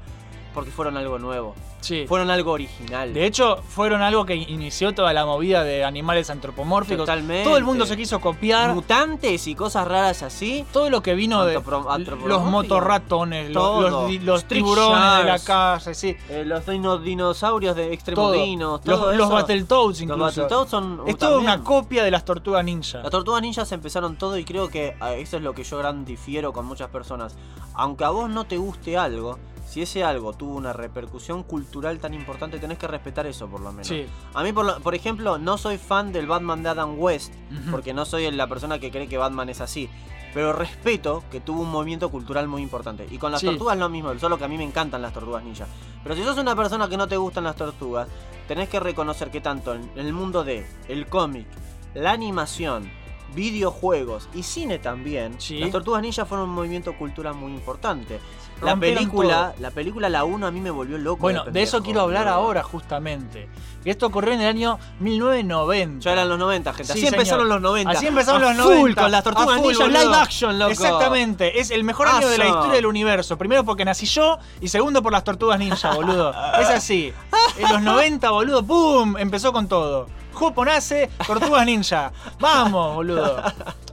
Porque 0.53 0.71
fueron 0.71 0.97
algo 0.97 1.17
nuevo. 1.19 1.55
Sí. 1.81 2.05
Fueron 2.07 2.29
algo 2.29 2.51
original. 2.51 3.13
De 3.13 3.25
hecho, 3.25 3.57
fueron 3.67 4.01
algo 4.01 4.25
que 4.25 4.35
inició 4.35 4.93
toda 4.93 5.11
la 5.11 5.25
movida 5.25 5.63
de 5.63 5.83
animales 5.83 6.29
antropomórficos. 6.29 7.05
Totalmente. 7.05 7.43
Todo 7.43 7.57
el 7.57 7.63
mundo 7.63 7.85
se 7.85 7.97
quiso 7.97 8.21
copiar. 8.21 8.73
Mutantes 8.73 9.47
y 9.47 9.55
cosas 9.55 9.87
raras 9.87 10.21
así. 10.23 10.63
Todo 10.71 10.89
lo 10.89 11.01
que 11.01 11.13
vino 11.15 11.43
de 11.43 11.57
Antropro- 11.59 12.25
los 12.27 12.43
motorratones, 12.43 13.49
los, 13.51 13.81
los 13.91 14.13
los 14.23 14.45
tiburones 14.45 15.17
de 15.17 15.23
la 15.25 15.39
calle, 15.39 15.93
sí. 15.93 16.15
Eh, 16.29 16.43
los 16.45 16.65
dino- 16.65 16.99
dinosaurios 16.99 17.75
de 17.75 17.93
extremo 17.93 18.31
Todo. 18.31 18.79
Los, 18.85 19.15
los. 19.17 19.29
Battletoads 19.29 19.87
Los 19.87 20.01
incluso. 20.01 20.23
Battletoads 20.43 20.69
son. 20.69 21.01
es 21.07 21.15
uh, 21.15 21.17
toda 21.17 21.31
también. 21.33 21.51
una 21.53 21.63
copia 21.63 22.03
de 22.03 22.11
las 22.11 22.23
tortugas 22.25 22.63
ninja. 22.63 22.99
Las 23.01 23.11
tortugas 23.11 23.41
ninjas 23.41 23.71
empezaron 23.71 24.15
todo 24.17 24.37
y 24.37 24.45
creo 24.45 24.69
que 24.69 24.95
ah, 24.99 25.13
eso 25.13 25.37
es 25.37 25.43
lo 25.43 25.53
que 25.53 25.63
yo 25.63 25.77
gran 25.79 26.05
difiero 26.05 26.53
con 26.53 26.65
muchas 26.65 26.89
personas. 26.89 27.35
Aunque 27.73 28.03
a 28.05 28.09
vos 28.09 28.29
no 28.29 28.45
te 28.45 28.57
guste 28.57 28.97
algo, 28.97 29.39
si 29.73 29.81
ese 29.81 30.03
algo 30.03 30.33
tuvo 30.33 30.55
una 30.55 30.71
repercusión 30.71 31.41
cultural 31.41 31.97
tan 31.97 32.13
importante, 32.13 32.59
tenés 32.59 32.77
que 32.77 32.85
respetar 32.87 33.25
eso 33.25 33.47
por 33.47 33.59
lo 33.61 33.71
menos. 33.71 33.87
Sí. 33.87 34.05
A 34.35 34.43
mí, 34.43 34.53
por, 34.53 34.65
lo- 34.65 34.79
por 34.81 34.93
ejemplo, 34.93 35.39
no 35.39 35.57
soy 35.57 35.79
fan 35.79 36.11
del 36.13 36.27
Batman 36.27 36.61
de 36.61 36.69
Adam 36.69 36.93
West, 36.99 37.33
porque 37.71 37.91
no 37.93 38.05
soy 38.05 38.29
la 38.29 38.45
persona 38.47 38.77
que 38.77 38.91
cree 38.91 39.07
que 39.07 39.17
Batman 39.17 39.49
es 39.49 39.61
así. 39.61 39.89
Pero 40.31 40.53
respeto 40.53 41.23
que 41.31 41.39
tuvo 41.41 41.61
un 41.61 41.71
movimiento 41.71 42.09
cultural 42.09 42.47
muy 42.47 42.61
importante. 42.61 43.07
Y 43.09 43.17
con 43.17 43.31
las 43.31 43.41
Sí. 43.41 43.47
tortugas 43.47 43.77
lo 43.77 43.89
mismo, 43.89 44.17
solo 44.19 44.37
que 44.37 44.43
a 44.43 44.47
mí 44.47 44.57
me 44.57 44.63
encantan 44.63 45.01
las 45.01 45.13
tortugas 45.13 45.43
ninjas. 45.43 45.67
Pero 46.03 46.15
si 46.15 46.23
sos 46.23 46.37
una 46.37 46.55
persona 46.55 46.87
que 46.87 46.97
no 46.97 47.07
te 47.07 47.17
gustan 47.17 47.43
las 47.43 47.55
tortugas, 47.55 48.07
tenés 48.47 48.69
que 48.69 48.79
reconocer 48.79 49.31
que 49.31 49.41
tanto 49.41 49.73
en 49.73 49.89
el 49.95 50.13
mundo 50.13 50.43
de 50.43 50.65
el 50.87 51.07
cómic, 51.07 51.47
la 51.95 52.11
animación, 52.11 52.91
videojuegos 53.35 54.29
y 54.33 54.43
cine 54.43 54.79
también, 54.79 55.35
Sí. 55.39 55.59
las 55.59 55.71
tortugas 55.71 56.01
ninjas 56.01 56.27
fueron 56.27 56.49
un 56.49 56.55
movimiento 56.55 56.95
cultural 56.97 57.33
muy 57.35 57.51
importante. 57.51 58.19
La 58.65 58.75
película, 58.75 59.51
todo. 59.51 59.61
la 59.61 59.71
película 59.71 60.09
La 60.09 60.23
1 60.23 60.47
a 60.47 60.51
mí 60.51 60.59
me 60.61 60.71
volvió 60.71 60.97
loco. 60.97 61.21
Bueno, 61.21 61.43
de 61.45 61.61
eso 61.61 61.81
quiero 61.83 62.01
hablar 62.01 62.27
ahora 62.27 62.63
justamente. 62.63 63.49
Que 63.83 63.91
esto 63.91 64.05
ocurrió 64.07 64.33
en 64.33 64.41
el 64.41 64.47
año 64.47 64.79
1990. 64.99 65.99
Ya 66.03 66.11
eran 66.13 66.29
los 66.29 66.39
90, 66.39 66.73
gente. 66.73 66.91
Así 66.93 67.01
Sí, 67.01 67.05
señor. 67.07 67.13
empezaron 67.19 67.49
los 67.49 67.61
90. 67.61 67.91
Así 67.91 68.07
empezaron 68.07 68.43
A 68.43 68.53
los 68.53 68.63
full 68.63 68.73
90. 68.75 69.01
con 69.01 69.11
las 69.11 69.23
tortugas 69.23 69.49
A 69.49 69.57
full, 69.57 69.67
ninjas 69.71 69.87
boludo. 69.87 70.03
live 70.03 70.15
action, 70.15 70.59
loco. 70.59 70.71
Exactamente. 70.71 71.59
Es 71.59 71.71
el 71.71 71.83
mejor 71.83 72.07
año 72.07 72.27
de 72.29 72.37
la 72.37 72.47
historia 72.47 72.73
del 72.75 72.85
universo. 72.85 73.37
Primero 73.37 73.63
porque 73.65 73.83
nací 73.85 74.05
yo 74.05 74.37
y 74.61 74.67
segundo 74.69 75.01
por 75.03 75.11
las 75.11 75.23
tortugas 75.23 75.59
ninja, 75.59 75.91
boludo. 75.95 76.33
es 76.59 76.69
así. 76.69 77.13
En 77.57 77.69
los 77.73 77.81
90, 77.81 78.29
boludo, 78.31 78.63
¡pum! 78.63 79.17
Empezó 79.17 79.51
con 79.51 79.67
todo. 79.67 80.07
Jopo 80.33 80.65
nace, 80.65 81.09
tortugas 81.27 81.65
ninja. 81.65 82.11
Vamos, 82.39 82.95
boludo. 82.95 83.41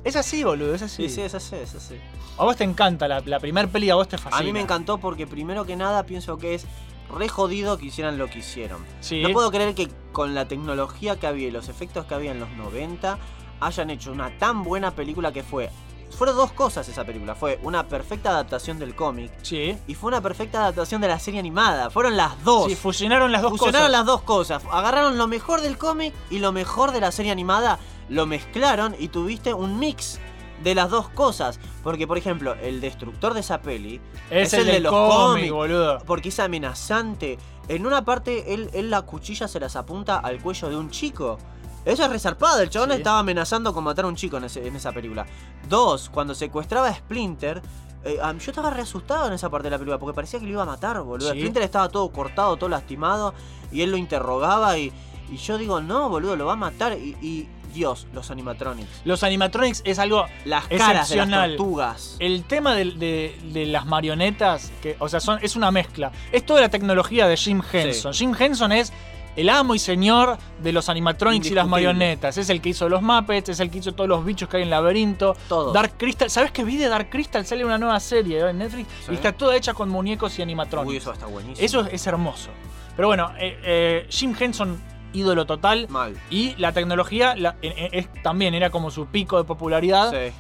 Es 0.05 0.17
así, 0.17 0.43
boludo, 0.45 0.75
es 0.75 0.83
así. 0.83 1.09
Sí, 1.09 1.15
sí, 1.17 1.21
es 1.23 1.35
así, 1.35 1.57
es 1.57 1.75
así. 1.75 1.97
A 2.41 2.45
vos 2.45 2.57
te 2.57 2.65
encanta 2.65 3.07
la, 3.07 3.21
la 3.21 3.39
primer 3.39 3.69
peli, 3.69 3.91
a 3.91 3.97
vos 3.97 4.09
te 4.09 4.17
fascina. 4.17 4.39
A 4.39 4.43
mí 4.43 4.53
me 4.53 4.61
encantó 4.61 4.97
porque 4.99 5.27
primero 5.27 5.67
que 5.67 5.77
nada 5.77 6.05
pienso 6.07 6.39
que 6.39 6.55
es 6.55 6.67
re 7.15 7.29
jodido 7.29 7.77
que 7.77 7.87
hicieran 7.87 8.17
lo 8.17 8.29
que 8.31 8.39
hicieron. 8.39 8.83
Sí. 9.01 9.23
No 9.23 9.29
puedo 9.31 9.51
creer 9.51 9.75
que 9.75 9.91
con 10.13 10.35
la 10.35 10.47
tecnología 10.49 11.21
que 11.21 11.27
había 11.27 11.49
y 11.49 11.51
los 11.51 11.69
efectos 11.69 12.07
que 12.07 12.15
había 12.15 12.31
en 12.33 12.41
los 12.41 12.49
90 12.53 13.19
hayan 13.61 13.91
hecho 13.91 14.11
una 14.13 14.39
tan 14.39 14.63
buena 14.65 14.93
película 14.93 15.33
que 15.33 15.43
fue. 15.43 15.71
Fueron 16.17 16.35
dos 16.37 16.51
cosas 16.53 16.89
esa 16.89 17.05
película. 17.05 17.35
Fue 17.35 17.61
una 17.63 17.87
perfecta 17.87 18.31
adaptación 18.31 18.79
del 18.79 18.95
cómic 18.95 19.31
Sí. 19.43 19.77
y 19.87 19.95
fue 19.95 20.09
una 20.09 20.21
perfecta 20.23 20.61
adaptación 20.61 21.01
de 21.03 21.09
la 21.09 21.19
serie 21.19 21.41
animada. 21.41 21.91
Fueron 21.91 22.17
las 22.17 22.43
dos. 22.43 22.67
Sí, 22.69 22.75
fusionaron 22.75 23.31
las 23.33 23.43
dos 23.43 23.51
Fusionaron 23.53 23.89
cosas. 23.89 23.93
las 23.93 24.07
dos 24.07 24.23
cosas. 24.23 24.63
Agarraron 24.73 25.19
lo 25.19 25.29
mejor 25.29 25.61
del 25.61 25.77
cómic 25.77 26.15
y 26.31 26.39
lo 26.39 26.53
mejor 26.53 26.93
de 26.93 27.01
la 27.01 27.13
serie 27.13 27.31
animada, 27.33 27.79
lo 28.09 28.25
mezclaron 28.27 28.97
y 28.99 29.09
tuviste 29.09 29.53
un 29.55 29.79
mix 29.79 30.19
de 30.63 30.75
las 30.75 30.91
dos 30.91 31.09
cosas. 31.09 31.59
Porque, 31.83 32.07
por 32.07 32.19
ejemplo, 32.19 32.55
el 32.55 32.81
destructor 32.81 33.35
de 33.35 33.41
esa 33.41 33.61
peli 33.63 34.01
Es, 34.31 34.53
el, 34.53 34.67
del 34.67 34.87
cómic, 34.87 35.51
boludo. 35.53 35.99
porque 36.07 36.29
es 36.31 36.39
amenazante. 36.41 37.39
En 37.69 37.87
una 37.87 38.05
parte, 38.05 38.53
él, 38.55 38.71
él 38.73 38.91
la 38.91 39.03
cuchilla 39.03 39.47
se 39.49 39.61
las 39.61 39.77
apunta 39.77 40.19
al 40.19 40.41
cuello 40.41 40.69
de 40.69 40.77
un 40.77 40.91
chico. 40.91 41.39
Eso 41.85 42.05
es 42.05 42.11
resarpado. 42.11 42.61
El 42.61 42.69
chabón 42.69 42.91
Sí. 42.91 42.97
estaba 42.97 43.21
amenazando 43.21 43.73
con 43.73 43.85
matar 43.85 44.05
a 44.05 44.09
un 44.09 44.17
chico 44.17 44.37
en, 44.37 44.45
ese- 44.45 44.67
en 44.67 44.77
esa 44.77 44.93
película. 44.93 45.25
Dos, 45.69 46.11
cuando 46.11 46.35
secuestraba 46.35 46.89
a 46.89 46.95
Splinter. 46.95 47.63
eh, 48.05 48.19
yo 48.39 48.51
estaba 48.51 48.71
re 48.71 48.83
asustado 48.83 49.27
en 49.27 49.35
esa 49.35 49.51
parte 49.51 49.67
de 49.67 49.71
la 49.73 49.79
película 49.79 49.99
porque 49.99 50.15
parecía 50.15 50.39
que 50.41 50.47
lo 50.47 50.53
iba 50.53 50.63
a 50.63 50.67
matar, 50.67 51.01
boludo. 51.03 51.33
Sí. 51.33 51.39
Splinter 51.39 51.63
estaba 51.63 51.89
todo 51.89 52.11
cortado, 52.11 52.57
todo 52.57 52.69
lastimado. 52.71 53.35
Y 53.73 53.83
él 53.83 53.91
lo 53.91 53.97
interrogaba. 53.97 54.77
Y, 54.79 54.93
y 55.31 55.37
yo 55.37 55.57
digo, 55.59 55.81
no, 55.81 56.09
boludo, 56.11 56.35
lo 56.37 56.47
va 56.47 56.55
a 56.55 56.57
matar. 56.57 56.99
Y, 56.99 57.17
y 57.23 57.49
Dios, 57.73 58.07
los 58.13 58.31
animatronics. 58.31 58.89
Los 59.05 59.23
animatronics 59.23 59.83
es 59.85 59.99
algo 59.99 60.27
Las 60.45 60.67
caras 60.67 60.79
de 60.79 60.85
las 60.95 61.01
Excepcional. 61.11 61.57
tortugas. 61.57 62.17
El 62.19 62.45
tema 62.45 62.75
de, 62.75 62.85
de- 62.87 63.39
de 63.53 63.67
las 63.67 63.87
marionetas, 63.87 64.73
que, 64.83 64.97
o 64.99 65.09
sea, 65.09 65.21
son, 65.21 65.39
es 65.43 65.57
una 65.57 65.71
mezcla. 65.71 66.13
Es 66.33 66.45
toda 66.45 66.61
la 66.61 66.69
tecnología 66.69 67.27
de 67.29 67.37
Jim 67.37 67.63
Henson. 67.73 68.13
Jim 68.13 68.35
Henson 68.39 68.73
es 68.73 68.93
el 69.37 69.49
amo 69.49 69.75
y 69.75 69.79
señor 69.79 70.37
de 70.61 70.73
los 70.73 70.89
animatronics 70.89 71.47
y 71.47 71.51
las 71.55 71.65
Indiscutible. 71.65 71.93
marionetas. 71.95 72.37
Es 72.37 72.51
el 72.51 72.61
que 72.61 72.71
hizo 72.71 72.89
los 72.89 73.01
Muppets, 73.01 73.49
es 73.51 73.61
el 73.61 73.71
que 73.71 73.79
hizo 73.79 73.93
todos 73.93 74.09
los 74.09 74.25
bichos 74.25 74.49
que 74.49 74.57
hay 74.59 74.65
en 74.65 74.71
Laberinto. 74.71 75.37
Todo. 75.49 75.73
Dark 75.73 75.95
Crystal. 75.97 76.29
¿Sabes 76.29 76.51
que 76.51 76.65
vi 76.65 76.77
de 76.77 76.89
Dark 76.89 77.09
Crystal? 77.11 77.47
Sale 77.47 77.65
una 77.65 77.79
nueva 77.79 78.01
serie 78.01 78.41
en 78.51 78.59
Netflix 78.59 78.89
Sí. 79.07 79.13
y 79.13 79.15
está 79.15 79.33
toda 79.33 79.57
hecha 79.57 79.73
con 79.73 79.89
muñecos 79.89 80.39
y 80.39 80.43
animatronics. 80.43 80.91
Uy, 80.91 80.97
eso 80.97 81.13
está 81.13 81.27
buenísimo. 81.27 81.65
Eso 81.65 81.87
es 81.87 82.07
hermoso. 82.07 82.51
Pero 82.97 83.09
bueno, 83.09 83.31
eh, 83.39 83.57
eh, 83.65 84.07
Jim 84.11 84.35
Henson, 84.39 84.79
ídolo 85.13 85.47
total. 85.47 85.87
Mal. 85.89 86.17
Y 86.31 86.55
la 86.57 86.73
tecnología 86.73 87.35
la- 87.37 87.57
eh, 87.63 87.75
eh, 87.77 87.89
es- 87.93 88.23
también 88.23 88.55
era 88.55 88.71
como 88.71 88.91
su 88.91 89.07
pico 89.07 89.39
de 89.39 89.45
popularidad 89.45 90.11
Sí. 90.11 90.33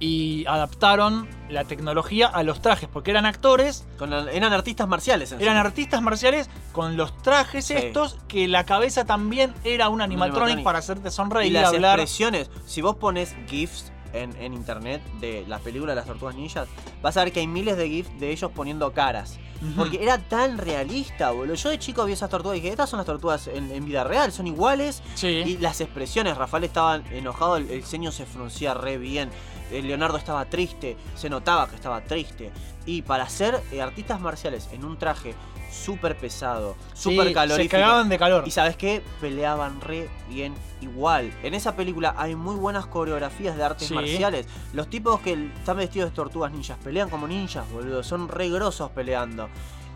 y 0.00 0.44
adaptaron 0.46 1.28
la 1.48 1.64
tecnología 1.64 2.26
a 2.26 2.42
los 2.42 2.60
trajes, 2.60 2.88
porque 2.92 3.12
eran 3.12 3.24
actores, 3.26 3.86
Con 3.98 4.12
eran 4.12 4.52
artistas 4.52 4.88
marciales. 4.88 5.30
en 5.32 5.40
eran 5.40 5.54
sí. 5.54 5.60
artistas 5.66 6.02
marciales 6.02 6.50
con 6.72 6.96
los 6.96 7.16
trajes 7.22 7.66
Sí. 7.66 7.74
estos, 7.74 8.18
que 8.26 8.48
la 8.48 8.64
cabeza 8.64 9.04
también 9.04 9.54
era 9.62 9.88
un 9.88 10.00
animatronic, 10.02 10.36
animatronic. 10.42 10.64
para 10.64 10.78
hacerte 10.80 11.08
Y 11.08 11.12
sonreír 11.12 11.50
y 11.52 11.54
las 11.54 11.68
hablar. 11.72 12.00
expresiones, 12.00 12.50
si 12.66 12.82
vos 12.82 12.96
pones 12.96 13.36
GIFs 13.46 13.92
en, 14.12 14.36
en 14.36 14.54
internet 14.54 15.02
de 15.20 15.44
las 15.48 15.60
películas 15.60 15.94
de 15.94 16.00
las 16.00 16.06
tortugas 16.06 16.34
ninjas, 16.34 16.68
vas 17.02 17.16
a 17.16 17.24
ver 17.24 17.32
que 17.32 17.40
hay 17.40 17.46
miles 17.46 17.76
de 17.76 17.88
GIFs 17.88 18.20
de 18.20 18.30
ellos 18.30 18.50
poniendo 18.54 18.92
caras. 18.92 19.38
Porque 19.76 20.02
era 20.02 20.18
tan 20.18 20.58
realista, 20.58 21.30
boludo. 21.30 21.54
Yo 21.54 21.70
de 21.70 21.78
chico 21.78 22.04
vi 22.04 22.14
esas 22.14 22.28
tortugas 22.28 22.58
y 22.58 22.60
dije, 22.60 22.72
estas 22.72 22.90
son 22.90 22.96
las 22.96 23.06
tortugas 23.06 23.46
en, 23.46 23.70
en 23.70 23.84
vida 23.84 24.02
real, 24.02 24.32
son 24.32 24.48
iguales. 24.48 25.04
Sí. 25.14 25.28
Y 25.28 25.58
las 25.58 25.80
expresiones, 25.80 26.36
Rafael 26.36 26.64
estaba 26.64 26.96
enojado, 26.96 27.58
el, 27.58 27.70
el 27.70 27.84
ceño 27.84 28.10
se 28.10 28.26
fruncía 28.26 28.74
re 28.74 28.98
bien. 28.98 29.30
Leonardo 29.70 30.18
estaba 30.18 30.44
triste, 30.46 30.96
se 31.14 31.30
notaba 31.30 31.68
que 31.68 31.76
estaba 31.76 32.02
triste. 32.02 32.50
Y 32.86 33.02
para 33.02 33.28
ser 33.28 33.62
eh, 33.70 33.80
artistas 33.80 34.20
marciales 34.20 34.68
en 34.72 34.84
un 34.84 34.98
traje 34.98 35.34
súper 35.72 36.16
pesado, 36.16 36.76
Sí, 36.94 37.10
súper 37.10 37.28
se 37.28 37.32
calorífico. 37.34 37.70
cagaban 37.72 38.08
de 38.08 38.18
calor. 38.18 38.44
Y 38.46 38.50
sabes 38.50 38.76
qué? 38.76 39.02
Peleaban 39.20 39.80
re 39.80 40.08
bien 40.28 40.54
igual. 40.80 41.32
En 41.42 41.54
esa 41.54 41.74
película 41.76 42.14
hay 42.18 42.34
muy 42.36 42.54
buenas 42.56 42.86
coreografías 42.86 43.56
de 43.56 43.64
artes 43.64 43.88
Sí. 43.88 43.94
marciales. 43.94 44.46
Los 44.72 44.88
tipos 44.88 45.20
que 45.20 45.50
están 45.58 45.76
vestidos 45.78 46.10
de 46.10 46.16
tortugas 46.16 46.52
ninjas 46.52 46.78
pelean 46.82 47.08
como 47.08 47.26
ninjas, 47.26 47.70
boludo. 47.70 48.02
Son 48.02 48.28
re 48.28 48.48
grosos 48.50 48.90
peleando. 48.90 49.48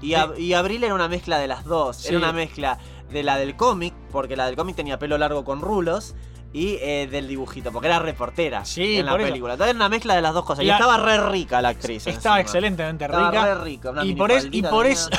Y, 0.03 0.13
Ab- 0.13 0.39
y 0.39 0.53
Abril 0.55 0.85
era 0.85 0.95
una 0.95 1.09
mezcla 1.09 1.39
de 1.39 1.47
las 1.49 1.65
dos. 1.65 1.97
Sí. 1.97 2.09
Era 2.09 2.19
una 2.19 2.33
mezcla 2.33 2.79
de 3.11 3.23
la 3.23 3.37
del 3.39 3.57
cómic, 3.57 3.95
porque 4.13 4.37
la 4.37 4.47
del 4.47 4.57
cómic 4.57 4.77
tenía 4.77 4.99
pelo 4.99 5.17
largo 5.19 5.45
con 5.45 5.61
rulos. 5.61 6.15
y 6.53 6.79
eh, 6.81 7.07
del 7.11 7.29
dibujito, 7.29 7.71
porque 7.71 7.89
era 7.89 7.99
reportera 7.99 8.65
Sí, 8.65 8.97
en 8.99 9.05
la 9.07 9.17
película. 9.19 9.55
Entonces 9.55 9.73
era 9.73 9.77
una 9.77 9.89
mezcla 9.91 10.15
de 10.15 10.23
las 10.23 10.33
dos 10.33 10.45
cosas. 10.47 10.65
Y 10.65 10.71
estaba 10.71 10.97
re 10.97 11.19
rica 11.29 11.61
la 11.61 11.69
actriz. 11.71 12.07
Estaba 12.07 12.37
encima. 12.37 12.41
excelentemente 12.41 13.05
Estaba 13.05 13.31
rica. 13.31 13.45
re 13.45 13.55
rica, 13.63 13.91
una 13.91 14.05
y 14.07 14.15
por, 14.15 14.31
es- 14.33 14.49
y 14.51 14.63
por 14.63 14.87
eso. 14.87 15.11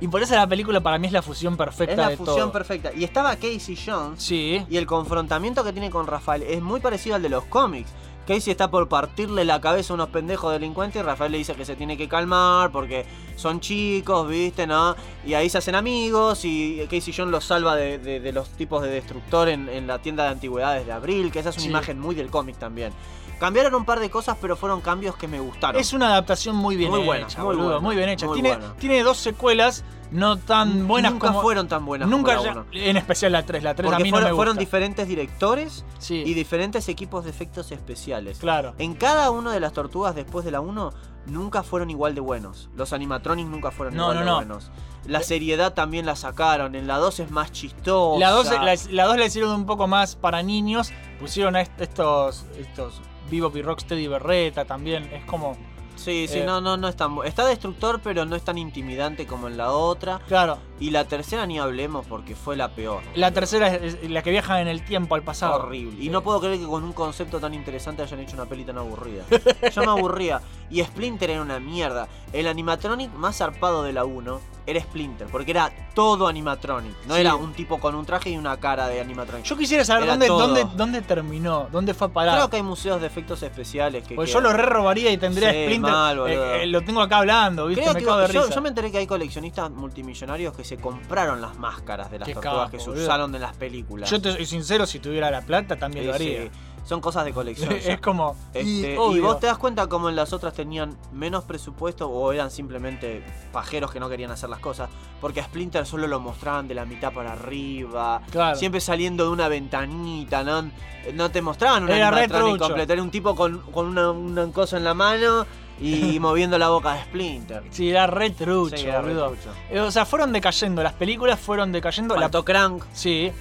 Y 0.00 0.08
por 0.08 0.22
eso 0.22 0.34
la 0.34 0.46
película 0.46 0.80
para 0.80 0.98
mí 0.98 1.06
es 1.06 1.12
la 1.12 1.22
fusión 1.22 1.56
perfecta 1.56 1.92
Es 1.92 1.98
la 1.98 2.08
de 2.10 2.16
fusión 2.16 2.36
todo. 2.36 2.52
perfecta. 2.52 2.92
Y 2.94 3.04
estaba 3.04 3.34
Casey 3.36 3.76
Jones. 3.84 4.22
Sí. 4.22 4.64
Y 4.68 4.76
el 4.76 4.86
confrontamiento 4.86 5.62
que 5.64 5.72
tiene 5.72 5.90
con 5.90 6.06
Rafael 6.06 6.42
es 6.42 6.62
muy 6.62 6.80
parecido 6.80 7.16
al 7.16 7.22
de 7.22 7.28
los 7.28 7.44
cómics. 7.44 7.90
Casey 8.26 8.52
está 8.52 8.70
por 8.70 8.88
partirle 8.88 9.44
la 9.44 9.60
cabeza 9.60 9.92
a 9.92 9.96
unos 9.96 10.08
pendejos 10.08 10.50
delincuentes 10.50 10.98
y 10.98 11.04
Rafael 11.04 11.30
le 11.30 11.36
dice 11.36 11.54
que 11.54 11.66
se 11.66 11.76
tiene 11.76 11.98
que 11.98 12.08
calmar 12.08 12.72
porque 12.72 13.04
son 13.36 13.60
chicos, 13.60 14.26
¿viste? 14.26 14.66
¿No? 14.66 14.96
Y 15.26 15.34
ahí 15.34 15.50
se 15.50 15.58
hacen 15.58 15.74
amigos 15.74 16.42
y 16.46 16.78
Casey 16.90 17.12
Jones 17.14 17.30
los 17.32 17.44
salva 17.44 17.76
de, 17.76 17.98
de- 17.98 18.20
de 18.20 18.32
los 18.32 18.48
tipos 18.50 18.82
de 18.82 18.88
destructor 18.88 19.50
en, 19.50 19.68
en 19.68 19.86
la 19.86 19.98
tienda 19.98 20.24
de 20.24 20.30
antigüedades 20.30 20.86
de 20.86 20.92
Abril, 20.92 21.30
que 21.30 21.40
esa 21.40 21.50
es 21.50 21.56
una 21.56 21.62
Sí. 21.64 21.68
imagen 21.68 22.00
muy 22.00 22.14
del 22.14 22.30
cómic 22.30 22.56
también. 22.56 22.94
Cambiaron 23.38 23.74
un 23.74 23.84
par 23.84 24.00
de 24.00 24.10
cosas, 24.10 24.36
pero 24.40 24.56
fueron 24.56 24.80
cambios 24.80 25.16
que 25.16 25.28
me 25.28 25.40
gustaron. 25.40 25.80
Es 25.80 25.92
una 25.92 26.06
adaptación 26.08 26.56
muy 26.56 26.76
bien 26.76 26.90
Muy 26.90 27.00
hecha, 27.00 27.06
buena, 27.06 27.26
muy 27.26 27.44
boludo, 27.44 27.64
buena, 27.64 27.80
muy 27.80 27.96
bien 27.96 28.08
hecha. 28.08 28.26
muy 28.26 28.40
tiene, 28.40 28.56
buena. 28.56 28.74
tiene 28.76 29.02
dos 29.02 29.18
secuelas 29.18 29.84
no 30.10 30.36
tan 30.38 30.86
buenas 30.86 31.12
Nunca 31.12 31.26
como. 31.28 31.42
fueron 31.42 31.66
tan 31.66 31.84
buenas 31.84 32.08
Nunca 32.08 32.36
como 32.36 32.46
la 32.46 32.54
ya- 32.54 32.60
uno. 32.60 32.66
En 32.72 32.96
especial 32.96 33.32
la 33.32 33.44
3. 33.44 33.62
La 33.64 33.74
3 33.74 33.92
a 33.92 33.98
mí 33.98 34.10
no 34.10 34.16
fueron, 34.18 34.30
me 34.30 34.36
fueron 34.36 34.52
gusta. 34.54 34.60
diferentes 34.60 35.08
directores 35.08 35.84
Sí. 35.98 36.22
y 36.24 36.34
diferentes 36.34 36.88
equipos 36.88 37.24
de 37.24 37.30
efectos 37.30 37.72
especiales. 37.72 38.38
Claro. 38.38 38.74
En 38.78 38.94
cada 38.94 39.30
una 39.32 39.52
de 39.52 39.58
las 39.60 39.72
tortugas 39.72 40.14
después 40.14 40.44
de 40.44 40.52
la 40.52 40.60
1 40.60 40.92
nunca 41.26 41.62
fueron 41.64 41.90
igual 41.90 42.14
de 42.14 42.20
buenos. 42.20 42.68
Los 42.76 42.92
animatronics 42.92 43.48
nunca 43.48 43.70
fueron 43.72 43.96
No, 43.96 44.04
igual 44.12 44.16
no, 44.16 44.20
de 44.20 44.26
no. 44.26 44.34
buenos. 44.36 44.70
La 45.06 45.20
seriedad 45.20 45.74
también 45.74 46.06
la 46.06 46.14
sacaron. 46.16 46.74
En 46.76 46.86
la 46.86 46.98
2 46.98 47.18
es 47.20 47.30
más 47.30 47.50
chistosa. 47.50 48.20
La 48.20 48.30
2 48.30 48.46
la, 48.90 49.06
la 49.06 49.16
la 49.16 49.24
hicieron 49.26 49.50
un 49.50 49.66
poco 49.66 49.86
más 49.88 50.14
para 50.16 50.42
niños. 50.42 50.92
Pusieron 51.18 51.56
a 51.56 51.60
estos. 51.62 52.44
estos 52.58 53.00
Bebop 53.30 53.56
y 53.56 53.62
Rocksteady 53.62 54.08
Berreta 54.08 54.64
también. 54.64 55.04
Es 55.12 55.24
como. 55.24 55.56
Sí, 55.96 56.26
sí, 56.28 56.40
eh, 56.40 56.44
no, 56.44 56.60
no, 56.60 56.76
no 56.76 56.88
es 56.88 56.96
tan 56.96 57.16
Está 57.24 57.46
destructor, 57.46 58.00
pero 58.02 58.24
no 58.24 58.34
es 58.34 58.42
tan 58.42 58.58
intimidante 58.58 59.26
como 59.26 59.46
en 59.46 59.56
la 59.56 59.70
otra. 59.70 60.18
Claro. 60.26 60.58
Y 60.80 60.90
la 60.90 61.04
tercera 61.04 61.46
ni 61.46 61.60
hablemos 61.60 62.04
porque 62.06 62.34
fue 62.34 62.56
la 62.56 62.70
peor. 62.74 63.02
La 63.14 63.30
tercera 63.30 63.72
es 63.72 63.94
es 63.94 64.10
la 64.10 64.22
que 64.22 64.30
viaja 64.30 64.60
en 64.60 64.66
el 64.66 64.84
tiempo 64.84 65.14
al 65.14 65.22
pasado. 65.22 65.54
Horrible. 65.54 66.02
Y 66.02 66.08
no 66.08 66.22
puedo 66.22 66.40
creer 66.40 66.58
que 66.58 66.66
con 66.66 66.82
un 66.82 66.92
concepto 66.92 67.38
tan 67.38 67.54
interesante 67.54 68.02
hayan 68.02 68.20
hecho 68.20 68.34
una 68.34 68.46
peli 68.46 68.64
tan 68.64 68.78
aburrida. 68.78 69.24
Yo 69.72 69.82
me 69.82 69.90
aburría. 69.92 70.40
Y 70.68 70.82
Splinter 70.82 71.30
era 71.30 71.42
una 71.42 71.60
mierda. 71.60 72.08
El 72.32 72.48
animatronic 72.48 73.12
más 73.14 73.38
zarpado 73.38 73.84
de 73.84 73.92
la 73.92 74.04
1 74.04 74.53
era 74.66 74.80
Splinter, 74.80 75.26
porque 75.28 75.50
era 75.50 75.70
todo 75.94 76.26
animatronic. 76.26 76.94
No 77.06 77.14
Sí. 77.14 77.20
era 77.20 77.34
un 77.34 77.52
tipo 77.52 77.78
con 77.78 77.94
un 77.94 78.06
traje 78.06 78.30
y 78.30 78.36
una 78.36 78.56
cara 78.58 78.88
de 78.88 79.00
animatronic. 79.00 79.44
Yo 79.44 79.56
quisiera 79.56 79.84
saber 79.84 80.06
dónde, 80.08 80.26
dónde, 80.26 80.66
dónde 80.74 81.02
terminó, 81.02 81.68
dónde 81.70 81.92
fue 81.94 82.06
a 82.06 82.10
parar. 82.10 82.34
Creo 82.36 82.50
que 82.50 82.56
hay 82.56 82.62
museos 82.62 83.00
de 83.00 83.06
efectos 83.06 83.42
especiales 83.42 84.06
que 84.06 84.14
Porque 84.14 84.30
yo 84.32 84.40
lo 84.40 84.52
re 84.52 84.64
robaría 84.64 85.10
y 85.12 85.18
tendría 85.18 85.50
Sí, 85.52 85.64
Splinter. 85.64 85.92
mal, 85.92 86.18
eh, 86.28 86.62
eh, 86.62 86.66
lo 86.66 86.82
tengo 86.82 87.00
acá 87.02 87.18
hablando, 87.18 87.66
¿viste? 87.66 87.82
Creo 87.82 87.94
me 87.94 88.00
que 88.00 88.06
cago 88.06 88.18
de 88.20 88.32
yo, 88.32 88.42
risa. 88.42 88.54
yo 88.54 88.62
me 88.62 88.68
enteré 88.70 88.90
que 88.90 88.98
hay 88.98 89.06
coleccionistas 89.06 89.70
multimillonarios 89.70 90.54
que 90.56 90.64
se 90.64 90.76
compraron 90.78 91.40
las 91.40 91.56
máscaras 91.58 92.10
de 92.10 92.18
las 92.20 92.28
Qué 92.28 92.34
tortugas 92.34 92.56
capo, 92.58 92.70
que 92.70 92.80
se 92.80 92.90
usaron 92.90 93.34
en 93.34 93.40
las 93.42 93.54
películas. 93.56 94.10
Yo 94.10 94.20
te 94.20 94.32
soy 94.32 94.46
sincero, 94.46 94.86
si 94.86 94.98
tuviera 94.98 95.30
la 95.30 95.42
plata 95.42 95.76
también 95.76 96.04
Sí, 96.04 96.08
lo 96.08 96.14
haría. 96.14 96.50
Son 96.84 97.00
cosas 97.00 97.24
de 97.24 97.32
colección. 97.32 97.70
ya. 97.80 97.92
es 97.94 98.00
como. 98.00 98.36
y, 98.54 98.58
Este, 98.58 98.94
y, 98.94 98.96
obvio. 98.98 99.22
vos 99.22 99.40
te 99.40 99.46
das 99.46 99.56
cuenta 99.58 99.86
como 99.86 100.08
en 100.10 100.16
las 100.16 100.32
otras 100.32 100.52
tenían 100.54 100.96
menos 101.12 101.44
presupuesto 101.44 102.08
o 102.08 102.30
eran 102.32 102.50
simplemente 102.50 103.24
pajeros 103.52 103.90
que 103.90 103.98
no 104.00 104.08
querían 104.08 104.30
hacer 104.30 104.50
las 104.50 104.58
cosas. 104.60 104.90
Porque 105.20 105.40
a 105.40 105.44
Splinter 105.44 105.86
solo 105.86 106.06
lo 106.06 106.20
mostraban 106.20 106.68
de 106.68 106.74
la 106.74 106.84
mitad 106.84 107.12
para 107.12 107.32
arriba. 107.32 108.20
Claro. 108.30 108.56
Siempre 108.58 108.80
saliendo 108.80 109.24
de 109.24 109.30
una 109.30 109.48
ventanita, 109.48 110.44
¿no? 110.44 110.70
No 111.14 111.30
te 111.30 111.40
mostraban 111.42 111.84
un 111.84 111.90
Era 111.90 112.08
animatronic 112.08 112.58
completo. 112.58 112.92
Era 112.92 113.02
un 113.02 113.10
tipo 113.10 113.34
con, 113.34 113.58
con 113.72 113.86
una, 113.86 114.10
una 114.10 114.46
cosa 114.52 114.76
en 114.76 114.84
la 114.84 114.92
mano 114.94 115.46
y 115.80 116.18
moviendo 116.20 116.58
la 116.58 116.68
boca 116.68 116.92
de 116.94 117.02
Splinter. 117.04 117.62
Sí, 117.70 117.88
era 117.90 118.06
re 118.06 118.30
trucho, 118.30 118.76
Sí, 118.76 118.84
era 118.86 119.00
re 119.00 119.08
boludo. 119.14 119.28
trucho. 119.30 119.50
Eh, 119.70 119.80
O 119.80 119.90
sea, 119.90 120.04
fueron 120.04 120.32
decayendo, 120.32 120.82
las 120.82 120.92
películas 120.92 121.40
fueron 121.40 121.72
decayendo. 121.72 122.14
Faltó 122.14 122.38
la, 122.40 122.44
Crank. 122.44 122.84
sí. 122.92 123.32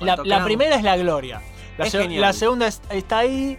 La, 0.00 0.16
Faltó 0.16 0.24
la 0.28 0.36
Crank. 0.36 0.44
primera 0.46 0.76
es 0.76 0.82
la 0.82 0.96
gloria. 0.96 1.40
La, 1.80 1.86
Es 1.86 1.92
se- 1.92 2.02
genial. 2.02 2.20
la 2.20 2.32
segunda 2.32 2.66
es- 2.66 2.80
está 2.90 3.18
ahí. 3.18 3.56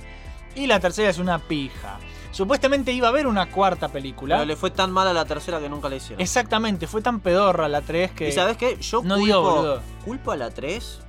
Y 0.56 0.68
la 0.68 0.80
tercera 0.80 1.10
es 1.10 1.18
una 1.18 1.40
pija. 1.40 1.98
Supuestamente 2.32 2.92
iba 2.94 3.08
a 3.08 3.10
haber 3.10 3.28
una 3.28 3.50
cuarta 3.52 3.90
película. 3.90 4.36
Pero 4.38 4.46
le 4.46 4.56
fue 4.56 4.70
tan 4.72 4.92
mal 4.92 5.08
a 5.08 5.14
la 5.14 5.26
tercera 5.26 5.60
que 5.60 5.68
nunca 5.70 5.90
la 5.90 5.96
hicieron. 5.98 6.22
Exactamente, 6.22 6.88
fue 6.88 7.02
tan 7.02 7.20
pedorra 7.20 7.68
la 7.68 7.82
3 7.82 8.12
que. 8.12 8.30
¿Y 8.30 8.32
sabes 8.32 8.58
qué? 8.58 8.78
Yo 8.80 9.02
no 9.04 9.18
culpo, 9.18 9.80
culpo 10.06 10.32
a 10.32 10.38
la 10.38 10.50
3 10.50 11.00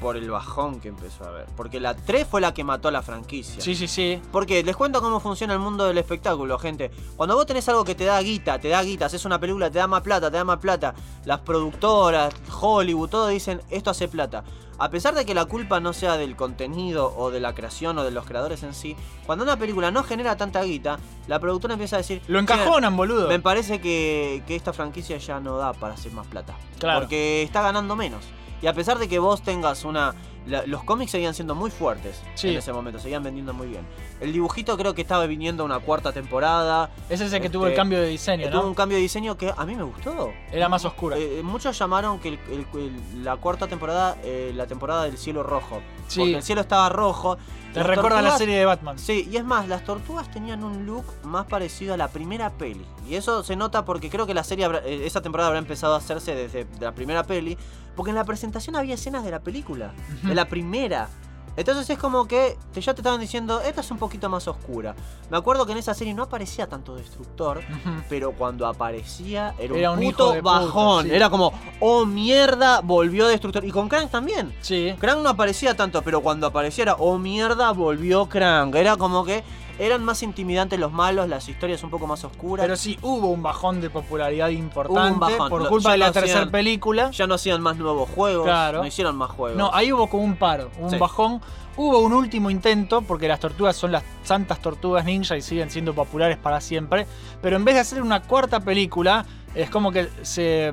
por 0.00 0.16
el 0.16 0.28
bajón 0.30 0.80
que 0.80 0.88
empezó 0.88 1.24
a 1.24 1.30
ver. 1.30 1.46
Porque 1.56 1.80
la 1.80 1.94
3 1.94 2.26
fue 2.28 2.40
la 2.40 2.52
que 2.52 2.62
mató 2.62 2.88
a 2.88 2.90
la 2.92 3.02
franquicia. 3.02 3.60
Sí, 3.60 3.74
sí, 3.74 3.88
sí. 3.88 4.20
Porque 4.32 4.62
les 4.62 4.76
cuento 4.76 5.00
cómo 5.00 5.18
funciona 5.18 5.52
el 5.54 5.60
mundo 5.60 5.86
del 5.86 5.98
espectáculo, 5.98 6.58
gente. 6.58 6.90
Cuando 7.16 7.34
vos 7.36 7.46
tenés 7.46 7.68
algo 7.68 7.84
que 7.84 7.94
te 7.94 8.04
da 8.04 8.20
guita, 8.20 8.58
te 8.58 8.68
da 8.68 8.82
guita, 8.82 9.06
haces 9.06 9.24
una 9.24 9.38
película, 9.40 9.70
te 9.70 9.78
da 9.78 9.86
más 9.86 10.02
plata, 10.02 10.30
te 10.30 10.36
da 10.36 10.44
más 10.44 10.58
plata, 10.58 10.94
las 11.24 11.40
productoras, 11.40 12.34
Hollywood, 12.60 13.08
todo 13.08 13.28
dicen, 13.28 13.60
esto 13.70 13.90
hace 13.90 14.08
plata. 14.08 14.44
A 14.78 14.90
pesar 14.90 15.14
de 15.14 15.24
que 15.24 15.34
la 15.34 15.44
culpa 15.44 15.78
no 15.80 15.92
sea 15.92 16.16
del 16.16 16.36
contenido 16.36 17.14
o 17.16 17.30
de 17.30 17.40
la 17.40 17.54
creación 17.54 17.96
o 17.98 18.04
de 18.04 18.10
los 18.10 18.26
creadores 18.26 18.62
en 18.62 18.74
sí, 18.74 18.96
cuando 19.26 19.44
una 19.44 19.56
película 19.56 19.90
no 19.90 20.02
genera 20.02 20.36
tanta 20.36 20.62
guita, 20.62 20.98
la 21.28 21.38
productora 21.38 21.74
empieza 21.74 21.96
a 21.96 21.98
decir... 21.98 22.20
Lo 22.26 22.38
"Che, 22.38 22.42
encajonan, 22.42 22.96
boludo. 22.96 23.28
Me 23.28 23.38
parece 23.40 23.80
que, 23.80 24.42
que 24.46 24.56
esta 24.56 24.72
franquicia 24.72 25.16
ya 25.18 25.38
no 25.40 25.56
da 25.58 25.72
para 25.72 25.94
hacer 25.94 26.12
más 26.12 26.26
plata. 26.26 26.54
Claro. 26.78 27.00
Porque 27.00 27.42
está 27.42 27.62
ganando 27.62 27.94
menos. 27.96 28.24
Y 28.62 28.66
a 28.66 28.72
pesar 28.74 28.98
de 28.98 29.08
que 29.08 29.18
vos 29.18 29.42
tengas 29.42 29.84
una... 29.84 30.14
la- 30.46 30.66
los 30.66 30.84
cómics 30.84 31.10
seguían 31.12 31.34
siendo 31.34 31.54
muy 31.54 31.70
fuertes 31.70 32.20
Sí. 32.34 32.48
en 32.50 32.56
ese 32.58 32.72
momento, 32.72 32.98
seguían 33.00 33.22
vendiendo 33.22 33.54
muy 33.54 33.68
bien. 33.68 33.86
El 34.20 34.32
dibujito 34.32 34.76
creo 34.76 34.94
que 34.94 35.02
estaba 35.02 35.26
viniendo 35.26 35.64
una 35.64 35.78
cuarta 35.80 36.12
temporada. 36.12 36.90
Ese 37.08 37.24
es 37.26 37.32
el 37.32 37.40
que 37.40 37.46
Este, 37.46 37.56
tuvo 37.58 37.66
el 37.66 37.74
cambio 37.74 38.00
de 38.00 38.08
diseño, 38.08 38.46
eh, 38.46 38.50
Tuvo 38.50 38.62
¿no? 38.62 38.68
un 38.68 38.74
cambio 38.74 38.96
de 38.96 39.02
diseño 39.02 39.36
que 39.36 39.52
a 39.56 39.64
mí 39.66 39.74
me 39.74 39.82
gustó. 39.82 40.32
Era 40.52 40.68
más 40.68 40.84
oscura. 40.84 41.16
Eh, 41.18 41.40
muchos 41.42 41.78
llamaron 41.78 42.18
que 42.20 42.28
el- 42.28 42.38
el- 42.74 43.24
la 43.24 43.36
cuarta 43.36 43.66
temporada, 43.66 44.16
eh, 44.22 44.52
la 44.54 44.66
temporada 44.66 45.04
del 45.04 45.16
cielo 45.18 45.42
rojo. 45.42 45.80
Sí. 46.08 46.20
Porque 46.20 46.36
el 46.36 46.42
cielo 46.42 46.60
estaba 46.60 46.88
rojo. 46.88 47.38
Te 47.72 47.82
recuerda 47.82 48.18
a 48.20 48.22
la 48.22 48.28
tortugas- 48.30 48.38
serie 48.38 48.56
de 48.58 48.64
Batman. 48.66 48.98
Sí, 49.00 49.28
y 49.30 49.36
es 49.36 49.44
más, 49.44 49.66
las 49.66 49.84
tortugas 49.84 50.30
tenían 50.30 50.62
un 50.62 50.86
look 50.86 51.04
más 51.24 51.46
parecido 51.46 51.94
a 51.94 51.96
la 51.96 52.06
primera 52.06 52.50
peli. 52.50 52.84
Y 53.08 53.16
eso 53.16 53.42
se 53.42 53.56
nota 53.56 53.84
porque 53.84 54.10
creo 54.10 54.26
que 54.26 54.34
la 54.34 54.44
serie, 54.44 54.64
habrá- 54.64 54.82
eh, 54.84 55.06
esa 55.06 55.22
temporada 55.22 55.48
habrá 55.48 55.58
empezado 55.58 55.94
a 55.94 55.98
hacerse 55.98 56.34
desde 56.36 56.66
la 56.80 56.92
primera 56.92 57.24
peli. 57.24 57.58
Porque 57.96 58.10
en 58.10 58.16
la 58.16 58.24
presentación 58.24 58.74
había 58.74 58.94
escenas 58.94 59.22
de 59.24 59.30
la 59.30 59.38
película, 59.38 59.92
Ujú. 60.18 60.33
De 60.34 60.42
la 60.42 60.48
primera. 60.48 61.08
Entonces 61.56 61.88
es 61.88 61.96
como 62.00 62.26
que 62.26 62.58
te- 62.72 62.80
ya 62.80 62.94
te 62.94 63.00
estaban 63.00 63.20
diciendo, 63.20 63.60
esta 63.60 63.80
es 63.80 63.88
un 63.92 63.98
poquito 63.98 64.28
más 64.28 64.48
oscura. 64.48 64.96
Me 65.30 65.36
acuerdo 65.36 65.64
que 65.64 65.70
en 65.70 65.78
esa 65.78 65.94
serie 65.94 66.12
no 66.12 66.24
aparecía 66.24 66.66
tanto 66.68 66.96
Destructor, 66.96 67.60
pero 68.08 68.32
cuando 68.32 68.66
aparecía 68.66 69.54
era 69.60 69.72
un, 69.72 69.78
Era 69.78 69.90
un 69.92 70.02
hijo 70.02 70.10
puto 70.10 70.32
de 70.32 70.40
bajón. 70.40 71.04
sí. 71.06 71.12
Era 71.14 71.30
como, 71.30 71.52
oh 71.78 72.04
mierda, 72.06 72.80
volvió 72.80 73.28
Destructor. 73.28 73.64
Y 73.64 73.70
con 73.70 73.88
Crank 73.88 74.10
también. 74.10 74.52
Sí. 74.62 74.96
Crank 74.98 75.20
no 75.22 75.28
aparecía 75.28 75.76
tanto, 75.76 76.02
pero 76.02 76.22
cuando 76.22 76.48
apareciera, 76.48 76.96
oh 76.98 77.18
mierda, 77.18 77.70
volvió 77.70 78.26
Crank. 78.28 78.74
Era 78.74 78.96
como 78.96 79.24
que 79.24 79.44
eran 79.78 80.04
más 80.04 80.22
intimidantes 80.22 80.78
los 80.78 80.92
malos, 80.92 81.28
las 81.28 81.48
historias 81.48 81.82
un 81.82 81.90
poco 81.90 82.06
más 82.06 82.22
oscuras. 82.24 82.64
Pero 82.64 82.76
sí, 82.76 82.98
hubo 83.02 83.28
un 83.28 83.42
bajón 83.42 83.80
de 83.80 83.90
popularidad 83.90 84.48
importante 84.48 85.18
bajón. 85.18 85.48
por 85.50 85.68
culpa 85.68 85.88
ya 85.90 85.92
de 85.92 85.98
la 85.98 86.06
no 86.06 86.12
tercera 86.12 86.46
película. 86.50 87.10
Ya 87.10 87.26
no 87.26 87.34
hacían 87.34 87.60
más 87.60 87.76
nuevos 87.76 88.08
juegos, 88.10 88.44
Claro. 88.44 88.78
no 88.80 88.86
hicieron 88.86 89.16
más 89.16 89.30
juegos. 89.30 89.58
No, 89.58 89.70
ahí 89.74 89.92
hubo 89.92 90.08
como 90.08 90.22
un 90.24 90.36
paro, 90.36 90.70
un 90.78 90.90
Sí. 90.90 90.98
bajón. 90.98 91.40
Hubo 91.76 91.98
un 91.98 92.12
último 92.12 92.50
intento, 92.50 93.02
porque 93.02 93.26
las 93.26 93.40
tortugas 93.40 93.74
son 93.74 93.90
las 93.90 94.04
santas 94.22 94.60
tortugas 94.62 95.04
ninja 95.04 95.36
y 95.36 95.42
siguen 95.42 95.70
siendo 95.70 95.92
populares 95.92 96.36
para 96.36 96.60
siempre. 96.60 97.04
Pero 97.42 97.56
en 97.56 97.64
vez 97.64 97.74
de 97.74 97.80
hacer 97.80 98.00
una 98.00 98.22
cuarta 98.22 98.60
película, 98.60 99.26
es 99.56 99.70
como 99.70 99.90
que 99.90 100.08
se 100.22 100.72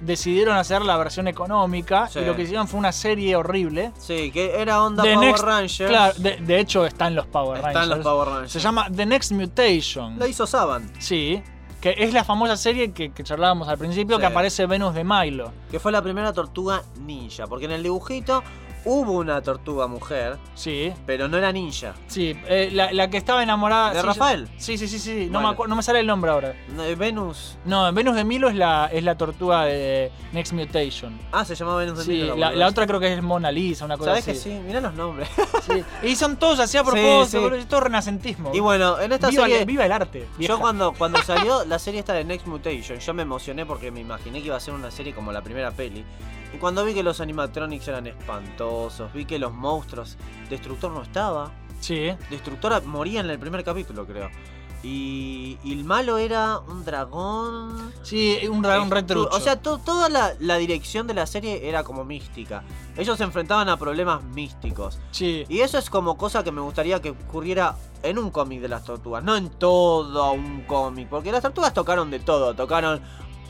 decidieron 0.00 0.56
hacer 0.56 0.82
la 0.82 0.96
versión 0.96 1.28
económica 1.28 2.08
Sí. 2.08 2.20
y 2.20 2.24
lo 2.24 2.34
que 2.36 2.42
hicieron 2.42 2.68
fue 2.68 2.78
una 2.78 2.92
serie 2.92 3.36
horrible. 3.36 3.92
Sí, 3.98 4.30
que 4.30 4.60
era 4.60 4.82
onda 4.82 5.02
The 5.02 5.14
Power 5.14 5.28
Next- 5.34 5.42
Rangers. 5.44 5.90
Claro, 5.90 6.14
de, 6.18 6.36
de 6.36 6.60
hecho 6.60 6.86
está 6.86 7.06
en 7.08 7.14
los 7.14 7.26
Power 7.26 7.56
Está 7.58 7.70
en 7.70 7.74
Rangers. 7.76 7.96
los 7.98 8.04
Power 8.04 8.28
Rangers. 8.28 8.52
Se 8.52 8.60
llama 8.60 8.86
The 8.94 9.06
Next 9.06 9.32
Mutation. 9.32 10.18
La 10.18 10.26
hizo 10.26 10.46
Saban, 10.46 10.90
Sí, 10.98 11.42
que 11.80 11.94
es 11.98 12.12
la 12.12 12.24
famosa 12.24 12.56
serie 12.56 12.92
que, 12.92 13.12
que 13.12 13.22
charlábamos 13.22 13.68
al 13.68 13.78
principio, 13.78 14.16
Sí. 14.16 14.20
que 14.20 14.26
aparece 14.26 14.66
Venus 14.66 14.94
de 14.94 15.04
Milo. 15.04 15.52
que 15.70 15.78
fue 15.78 15.92
la 15.92 16.02
primera 16.02 16.32
tortuga 16.32 16.82
ninja. 17.00 17.46
Porque 17.46 17.66
en 17.66 17.72
el 17.72 17.82
dibujito 17.82 18.42
hubo 18.86 19.12
una 19.12 19.42
tortuga 19.42 19.86
mujer, 19.86 20.38
Sí, 20.54 20.92
pero 21.04 21.28
no 21.28 21.36
era 21.36 21.52
ninja. 21.52 21.92
sí, 22.06 22.34
eh, 22.48 22.70
la, 22.72 22.90
la 22.92 23.10
que 23.10 23.16
estaba 23.18 23.42
enamorada. 23.42 23.92
¿De 23.92 24.00
sí, 24.00 24.06
Rafael? 24.06 24.48
Sí, 24.56 24.78
sí, 24.78 24.88
sí, 24.88 24.98
sí. 24.98 25.26
No, 25.30 25.40
Bueno. 25.42 25.56
me 25.64 25.68
no 25.68 25.76
me 25.76 25.82
sale 25.82 26.00
el 26.00 26.06
nombre 26.06 26.30
ahora. 26.30 26.54
Eh, 26.80 26.94
Venus. 26.96 27.58
No, 27.64 27.92
Venus 27.92 28.14
de 28.16 28.24
Milo 28.24 28.48
es 28.48 28.54
la, 28.54 28.88
es 28.92 29.02
la 29.04 29.16
tortuga 29.18 29.64
de 29.64 30.10
Next 30.32 30.52
Mutation. 30.54 31.18
Ah, 31.32 31.44
se 31.44 31.54
llamaba 31.54 31.78
Venus 31.80 31.98
de 31.98 32.04
Sí, 32.04 32.10
Milo, 32.12 32.36
la, 32.36 32.52
la 32.52 32.66
otra 32.68 32.86
creo 32.86 32.98
que 33.00 33.12
es 33.12 33.22
Mona 33.22 33.50
Lisa, 33.52 33.84
una 33.84 33.96
cosa 33.98 34.10
¿Sabes 34.10 34.22
así. 34.28 34.32
que 34.32 34.38
sí? 34.38 34.60
Mirá 34.66 34.80
los 34.80 34.94
nombres. 34.94 35.28
Sí. 35.66 35.84
Y 36.06 36.16
son 36.16 36.36
todos 36.36 36.60
así 36.60 36.78
a 36.78 36.84
propósito, 36.84 37.50
sí. 37.60 37.66
todo 37.68 37.80
renacentismo. 37.80 38.52
Y 38.54 38.60
bueno, 38.60 39.00
en 39.00 39.10
esta 39.12 39.28
viva, 39.30 39.42
serie. 39.42 39.58
el, 39.60 39.66
viva 39.66 39.84
el 39.84 39.92
arte. 39.92 40.26
vieja. 40.38 40.54
Yo 40.54 40.60
cuando, 40.60 40.92
cuando 40.92 41.20
salió 41.22 41.64
la 41.64 41.78
serie 41.78 42.00
esta 42.00 42.12
de 42.12 42.24
Next 42.24 42.46
Mutation, 42.46 42.98
yo 42.98 43.14
me 43.14 43.22
emocioné 43.22 43.66
porque 43.66 43.90
me 43.90 44.00
imaginé 44.00 44.40
que 44.40 44.46
iba 44.46 44.56
a 44.56 44.60
ser 44.60 44.74
una 44.74 44.90
serie 44.92 45.12
como 45.14 45.32
la 45.32 45.42
primera 45.42 45.70
peli. 45.72 46.04
Cuando 46.58 46.84
vi 46.84 46.94
que 46.94 47.02
los 47.02 47.20
animatronics 47.20 47.88
eran 47.88 48.06
espantosos, 48.06 49.12
vi 49.12 49.24
que 49.24 49.38
los 49.38 49.52
monstruos, 49.52 50.16
Destructor 50.50 50.90
no 50.92 51.02
estaba. 51.02 51.52
Sí. 51.80 52.10
Destructor 52.30 52.84
moría 52.84 53.20
en 53.20 53.30
el 53.30 53.38
primer 53.38 53.62
capítulo, 53.64 54.06
creo. 54.06 54.30
Y, 54.82 55.58
y 55.64 55.72
el 55.72 55.84
malo 55.84 56.16
era 56.18 56.58
un 56.58 56.84
dragón. 56.84 57.92
Sí, 58.02 58.38
un 58.48 58.62
dragón 58.62 58.90
retrucho. 58.90 59.34
O 59.34 59.40
sea, 59.40 59.60
to- 59.60 59.78
toda 59.78 60.08
la, 60.08 60.34
la 60.38 60.58
dirección 60.58 61.06
de 61.08 61.14
la 61.14 61.26
serie 61.26 61.68
era 61.68 61.82
como 61.82 62.04
mística. 62.04 62.62
Ellos 62.96 63.18
se 63.18 63.24
enfrentaban 63.24 63.68
a 63.68 63.76
problemas 63.78 64.22
místicos. 64.22 64.98
sí. 65.10 65.44
Y 65.48 65.60
eso 65.60 65.78
es 65.78 65.90
como 65.90 66.16
cosa 66.16 66.44
que 66.44 66.52
me 66.52 66.60
gustaría 66.60 67.00
que 67.02 67.10
ocurriera 67.10 67.74
en 68.04 68.18
un 68.18 68.30
cómic 68.30 68.60
de 68.60 68.68
las 68.68 68.84
tortugas, 68.84 69.24
no 69.24 69.34
en 69.36 69.48
todo 69.50 70.32
un 70.32 70.60
cómic. 70.62 71.08
Porque 71.08 71.32
las 71.32 71.42
tortugas 71.42 71.74
tocaron 71.74 72.10
de 72.10 72.20
todo, 72.20 72.54
tocaron 72.54 73.00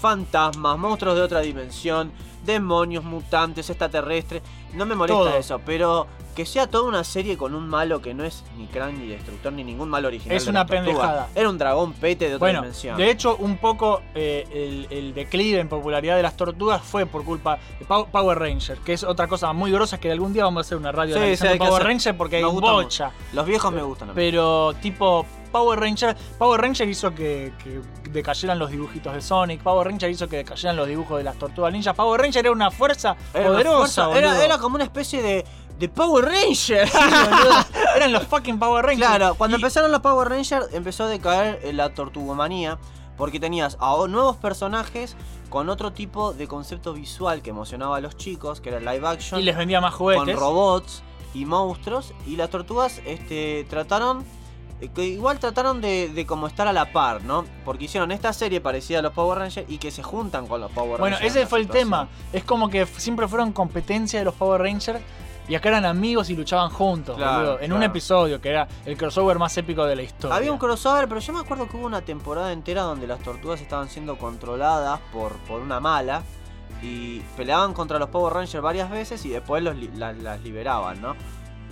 fantasmas, 0.00 0.78
monstruos 0.78 1.16
de 1.16 1.22
otra 1.22 1.40
dimensión, 1.40 2.12
demonios, 2.46 3.04
mutantes, 3.04 3.68
extraterrestres. 3.68 4.42
No 4.74 4.86
me 4.86 4.94
molesta 4.94 5.18
Todo. 5.18 5.36
eso, 5.36 5.60
pero 5.64 6.06
que 6.34 6.44
sea 6.44 6.66
toda 6.66 6.84
una 6.86 7.02
serie 7.02 7.38
con 7.38 7.54
un 7.54 7.66
malo 7.66 8.02
que 8.02 8.12
no 8.12 8.22
es 8.22 8.44
ni 8.58 8.66
Krang 8.66 8.98
ni 8.98 9.06
Destructor 9.06 9.52
ni 9.54 9.64
ningún 9.64 9.88
malo 9.88 10.08
original. 10.08 10.36
Es 10.36 10.44
de 10.44 10.50
una 10.50 10.66
pendejada. 10.66 11.28
Era 11.34 11.48
un 11.48 11.56
dragón 11.56 11.94
pete 11.94 12.28
de 12.28 12.34
otra 12.34 12.44
Bueno, 12.46 12.60
dimensión. 12.60 12.96
de 12.98 13.10
hecho, 13.10 13.36
un 13.36 13.56
poco 13.56 14.02
eh, 14.14 14.46
el, 14.52 14.86
el 14.90 15.14
declive 15.14 15.60
en 15.60 15.68
popularidad 15.70 16.16
de 16.16 16.22
las 16.22 16.36
tortugas 16.36 16.82
fue 16.82 17.06
por 17.06 17.24
culpa 17.24 17.58
de 17.78 17.86
Pow- 17.86 18.06
Power 18.10 18.38
Ranger, 18.38 18.76
que 18.78 18.92
es 18.92 19.02
otra 19.02 19.28
cosa 19.28 19.52
muy 19.54 19.70
grosa 19.72 19.98
que 19.98 20.12
algún 20.12 20.34
día 20.34 20.44
vamos 20.44 20.60
a 20.60 20.66
hacer 20.66 20.76
una 20.76 20.92
radio 20.92 21.14
Sí, 21.14 21.20
analizando 21.20 21.52
sí, 21.54 21.58
Power 21.58 21.72
hacer. 21.72 21.86
Ranger 21.86 22.16
porque 22.18 22.36
hay 22.36 22.42
Nos 22.42 22.52
bocha. 22.60 23.12
Los 23.32 23.46
viejos 23.46 23.72
me 23.72 23.82
gustan. 23.82 24.10
a 24.10 24.12
mí. 24.12 24.16
Pero 24.16 24.74
tipo 24.82 25.24
Power 25.52 25.80
Ranger, 25.80 26.14
Power 26.38 26.60
Ranger 26.60 26.86
hizo 26.86 27.14
que, 27.14 27.50
que 27.64 27.80
decayeran 28.10 28.58
los 28.58 28.70
dibujitos 28.70 29.14
de 29.14 29.22
Sonic, 29.22 29.62
Power 29.62 29.86
Ranger 29.86 30.10
hizo 30.10 30.28
que 30.28 30.36
decayeran 30.38 30.76
los 30.76 30.86
dibujos 30.86 31.16
de 31.16 31.24
las 31.24 31.36
tortugas 31.38 31.72
ninjas. 31.72 31.94
Power 31.94 32.20
Ranger 32.20 32.35
era 32.38 32.50
una 32.50 32.70
fuerza 32.70 33.16
Era 33.34 33.44
una 33.50 33.52
poderosa, 33.58 34.04
fuerza- 34.06 34.18
era, 34.18 34.44
era 34.44 34.58
como 34.58 34.76
una 34.76 34.84
especie 34.84 35.22
de, 35.22 35.44
de 35.78 35.88
Power 35.88 36.24
Ranger. 36.24 36.88
Sí, 36.88 36.98
boludo. 36.98 37.64
Eran 37.96 38.12
los 38.12 38.24
fucking 38.26 38.58
Power 38.58 38.84
Rangers. 38.84 39.08
Claro, 39.08 39.34
cuando 39.36 39.56
Y- 39.56 39.60
empezaron 39.60 39.90
los 39.92 40.00
Power 40.00 40.28
Rangers 40.28 40.66
empezó 40.72 41.04
a 41.04 41.08
decaer 41.08 41.60
eh, 41.62 41.72
la 41.72 41.94
tortugomanía 41.94 42.78
porque 43.16 43.40
tenías 43.40 43.76
a 43.80 43.94
nuevos 44.08 44.36
personajes 44.36 45.16
con 45.48 45.70
otro 45.70 45.92
tipo 45.92 46.32
de 46.34 46.46
concepto 46.48 46.92
visual 46.92 47.40
que 47.40 47.48
emocionaba 47.50 47.96
a 47.96 48.00
los 48.00 48.16
chicos, 48.16 48.60
que 48.60 48.68
era 48.68 48.78
live 48.80 49.06
action, 49.08 49.40
y 49.40 49.44
les 49.44 49.56
vendía 49.56 49.80
más 49.80 49.94
con 49.94 50.14
juguetes. 50.14 50.38
robots 50.38 51.02
y 51.32 51.44
monstruos 51.46 52.12
y 52.26 52.36
las 52.36 52.50
tortugas 52.50 53.00
este, 53.06 53.66
trataron 53.70 54.24
que 54.94 55.04
igual 55.04 55.38
trataron 55.38 55.80
de, 55.80 56.08
de 56.08 56.26
como 56.26 56.46
estar 56.46 56.68
a 56.68 56.72
la 56.72 56.92
par, 56.92 57.22
¿no? 57.24 57.44
Porque 57.64 57.86
hicieron 57.86 58.12
esta 58.12 58.32
serie 58.32 58.60
parecida 58.60 58.98
a 58.98 59.02
los 59.02 59.12
Power 59.12 59.38
Rangers 59.38 59.68
y 59.70 59.78
que 59.78 59.90
se 59.90 60.02
juntan 60.02 60.46
con 60.46 60.60
los 60.60 60.70
Power 60.72 61.00
Bueno, 61.00 61.16
Rangers. 61.16 61.30
ese 61.30 61.38
en 61.40 61.44
la 61.44 61.48
fue 61.48 61.60
el 61.60 61.68
tema. 61.68 62.08
Es 62.32 62.44
como 62.44 62.68
que 62.68 62.84
siempre 62.86 63.26
fueron 63.26 63.52
competencia 63.52 64.18
de 64.18 64.24
los 64.26 64.34
Power 64.34 64.60
Rangers 64.60 65.00
y 65.48 65.54
acá 65.54 65.68
eran 65.70 65.84
amigos 65.86 66.28
y 66.28 66.36
luchaban 66.36 66.70
juntos, 66.70 67.16
Claro, 67.16 67.38
boludo. 67.52 67.60
En 67.60 67.72
un 67.72 67.82
episodio 67.84 68.40
que 68.40 68.50
era 68.50 68.66
el 68.84 68.96
crossover 68.96 69.38
más 69.38 69.56
épico 69.56 69.84
de 69.84 69.96
la 69.96 70.02
historia. 70.02 70.36
Había 70.36 70.52
un 70.52 70.58
crossover, 70.58 71.08
pero 71.08 71.20
yo 71.20 71.32
me 71.32 71.40
acuerdo 71.40 71.68
que 71.68 71.76
hubo 71.76 71.86
una 71.86 72.02
temporada 72.02 72.52
entera 72.52 72.82
donde 72.82 73.06
las 73.06 73.20
tortugas 73.20 73.60
estaban 73.60 73.88
siendo 73.88 74.18
controladas 74.18 75.00
por, 75.12 75.32
por 75.48 75.60
una 75.62 75.78
mala 75.80 76.22
y 76.82 77.20
peleaban 77.36 77.72
contra 77.72 77.98
los 77.98 78.10
Power 78.10 78.34
Rangers 78.34 78.62
varias 78.62 78.90
veces 78.90 79.24
y 79.24 79.30
después 79.30 79.62
los 79.62 79.74
las 79.94 80.40
liberaban, 80.42 81.00
¿no? 81.00 81.14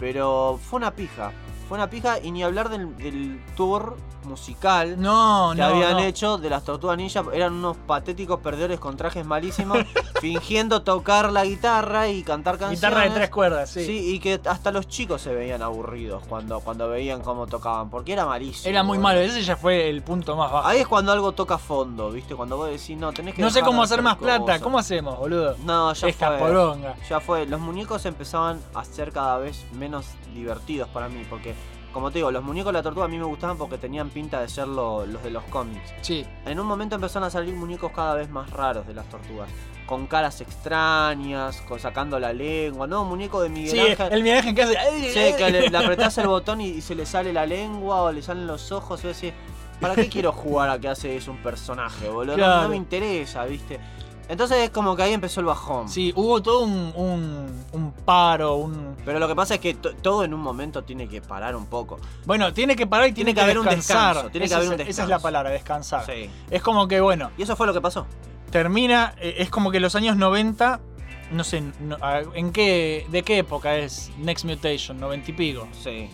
Pero 0.01 0.59
fue 0.63 0.79
una 0.79 0.93
pija. 0.93 1.33
Fue 1.69 1.77
una 1.79 1.89
pija 1.91 2.19
y 2.21 2.31
ni 2.31 2.43
hablar 2.43 2.69
del, 2.69 2.97
del 2.97 3.43
tour 3.57 3.97
musical 4.25 5.01
No, 5.01 5.51
que 5.55 5.61
no. 5.61 5.67
habían 5.67 5.93
no. 5.93 5.99
hecho 6.01 6.39
de 6.39 6.49
las 6.51 6.65
tortugas 6.65 6.97
ninja. 6.97 7.23
Eran 7.33 7.53
unos 7.55 7.77
patéticos 7.77 8.41
perdedores 8.41 8.81
con 8.81 8.97
trajes 8.97 9.25
malísimos, 9.27 9.79
fingiendo 10.21 10.83
tocar 10.83 11.31
la 11.33 11.45
guitarra 11.45 12.09
y 12.09 12.23
cantar 12.23 12.55
canciones. 12.59 12.81
Guitarra 12.81 13.03
de 13.03 13.11
tres 13.11 13.31
cuerdas, 13.31 13.71
sí. 13.71 13.85
Sí, 13.85 14.15
y 14.15 14.21
que 14.21 14.41
hasta 14.47 14.71
los 14.73 14.89
chicos 14.89 15.21
se 15.23 15.35
veían 15.35 15.63
aburridos 15.63 16.23
cuando, 16.29 16.61
cuando 16.61 16.89
veían 16.89 17.21
cómo 17.23 17.47
tocaban, 17.47 17.91
porque 17.91 18.13
era 18.15 18.25
malísimo. 18.27 18.71
Era 18.71 18.83
muy 18.83 18.99
malo. 18.99 19.21
Ese 19.21 19.43
ya 19.43 19.57
fue 19.57 19.89
el 19.91 20.03
punto 20.03 20.37
más 20.37 20.51
bajo. 20.51 20.67
Ahí 20.67 20.81
es 20.81 20.87
cuando 20.87 21.13
algo 21.13 21.33
toca 21.33 21.59
fondo, 21.59 22.11
¿viste? 22.11 22.35
Cuando 22.35 22.57
vos 22.57 22.71
decís, 22.71 22.97
no, 22.97 23.13
tenés 23.13 23.35
que. 23.35 23.43
no 23.43 23.51
sé 23.51 23.61
cómo 23.63 23.83
hacer 23.83 24.01
más 24.03 24.17
plata. 24.17 24.59
¿Cómo 24.61 24.79
hacemos, 24.79 25.19
boludo? 25.19 25.57
No, 25.65 25.93
ya 25.93 26.09
Esta 26.09 26.29
fue. 26.29 26.39
poronga. 26.39 26.95
Ya 27.09 27.21
fue. 27.21 27.47
Los 27.47 27.61
muñecos 27.61 28.05
empezaban 28.07 28.61
a 28.75 28.85
ser 28.85 29.13
cada 29.13 29.39
vez 29.39 29.65
menos 29.73 30.07
divertidos 30.35 30.89
para 30.89 31.09
mí, 31.09 31.25
porque, 31.29 31.54
como 31.95 32.11
te 32.11 32.19
digo, 32.19 32.31
los 32.31 32.43
muñecos 32.45 32.73
de 32.73 32.79
la 32.79 32.83
tortuga 32.83 33.07
a 33.07 33.09
mí 33.09 33.17
me 33.17 33.25
gustaban 33.25 33.57
porque 33.57 33.79
tenían 33.79 34.11
pinta 34.11 34.41
de 34.43 34.49
ser 34.49 34.69
lo- 34.69 35.07
los 35.07 35.23
de 35.23 35.31
los 35.31 35.45
cómics. 35.45 35.95
Sí. 36.03 36.27
En 36.45 36.61
un 36.61 36.67
momento 36.67 36.97
empezaron 36.97 37.27
a 37.27 37.31
salir 37.31 37.55
muñecos 37.55 37.91
cada 37.93 38.15
vez 38.15 38.29
más 38.29 38.51
raros 38.51 38.87
de 38.87 38.93
las 38.95 39.09
tortugas. 39.09 39.49
Con 39.87 40.07
caras 40.07 40.41
extrañas, 40.41 41.61
con 41.63 41.79
sacando 41.79 42.19
la 42.19 42.33
lengua, 42.33 42.87
¿no? 42.87 43.05
Muñeco 43.05 43.41
de 43.43 43.49
Miguel 43.49 43.71
Sí, 43.71 43.79
Ángel. 43.81 44.13
el 44.13 44.23
Miguel 44.23 44.39
Ángel 44.39 44.55
que 44.55 44.63
hace. 44.63 45.13
Sí, 45.13 45.37
que 45.37 45.51
le, 45.51 45.69
le 45.71 45.79
apretás 45.79 46.17
el 46.19 46.27
botón 46.29 46.61
y, 46.61 46.69
y 46.69 46.81
se 46.81 46.95
le 46.95 47.07
sale 47.07 47.33
la 47.33 47.47
lengua 47.47 48.03
o 48.03 48.13
le 48.13 48.23
salen 48.23 48.47
los 48.47 48.73
ojos. 48.73 49.05
Y 49.05 49.09
decís, 49.09 49.33
¿para 49.81 49.95
qué 49.95 50.09
quiero 50.09 50.33
jugar 50.33 50.71
a 50.71 50.79
que 50.79 50.89
hace 50.89 51.17
eso 51.17 51.31
un 51.31 51.39
personaje, 51.43 52.09
boludo? 52.09 52.37
No- 52.37 52.69
me 52.69 52.77
interesa, 52.77 53.45
¿viste? 53.45 53.79
Entonces 54.29 54.59
es 54.59 54.71
como 54.71 54.97
que 54.97 55.03
ahí 55.03 55.13
empezó 55.13 55.41
el 55.41 55.47
bajón. 55.47 55.89
Sí, 55.89 56.13
hubo 56.17 56.43
todo 56.43 56.61
un, 56.65 56.93
un, 56.97 57.65
un 57.73 57.93
paro, 57.93 58.55
un. 58.57 58.97
Pero 59.05 59.19
lo 59.19 59.29
que 59.29 59.35
pasa 59.35 59.55
es 59.55 59.61
que 59.61 59.75
to- 59.75 59.95
todo 59.97 60.25
en 60.25 60.33
un 60.33 60.41
momento 60.41 60.83
tiene 60.83 61.09
que 61.09 61.21
parar 61.21 61.55
un 61.55 61.67
poco. 61.67 61.99
Bueno, 62.25 62.53
tiene 62.55 62.75
que 62.75 62.87
parar 62.87 63.09
y 63.09 63.13
tiene, 63.13 63.33
Tiene 63.33 63.35
que 63.35 63.41
haber 63.43 63.59
un 63.59 63.67
descanso, 63.67 64.31
tiene 64.31 64.41
que 64.41 64.45
Esa 64.47 64.57
haber 64.57 64.67
es- 64.69 64.71
un 64.71 64.75
Esa 64.75 64.83
es 64.83 64.87
descanso. 64.89 65.11
la 65.11 65.19
palabra, 65.19 65.51
descansar. 65.51 66.07
Sí. 66.07 66.31
Es 66.51 66.63
como 66.63 66.89
que, 66.89 67.01
bueno, 67.01 67.31
Y 67.37 67.43
eso 67.43 67.55
fue 67.55 67.67
lo 67.67 67.75
que 67.75 67.81
pasó. 67.83 68.07
termina, 68.51 69.15
eh, 69.21 69.35
es 69.39 69.51
como 69.51 69.71
que 69.71 69.81
los 69.81 69.95
años 69.95 70.17
90, 70.17 70.81
no 71.33 71.45
sé, 71.45 71.63
no- 71.81 71.99
¿en 72.35 72.53
qué, 72.53 73.07
de 73.11 73.23
qué 73.25 73.39
época 73.39 73.77
es 73.77 74.11
Next 74.19 74.45
Mutation? 74.45 74.99
90 75.01 75.31
y 75.31 75.35
pico. 75.35 75.69
Sí. 75.83 76.09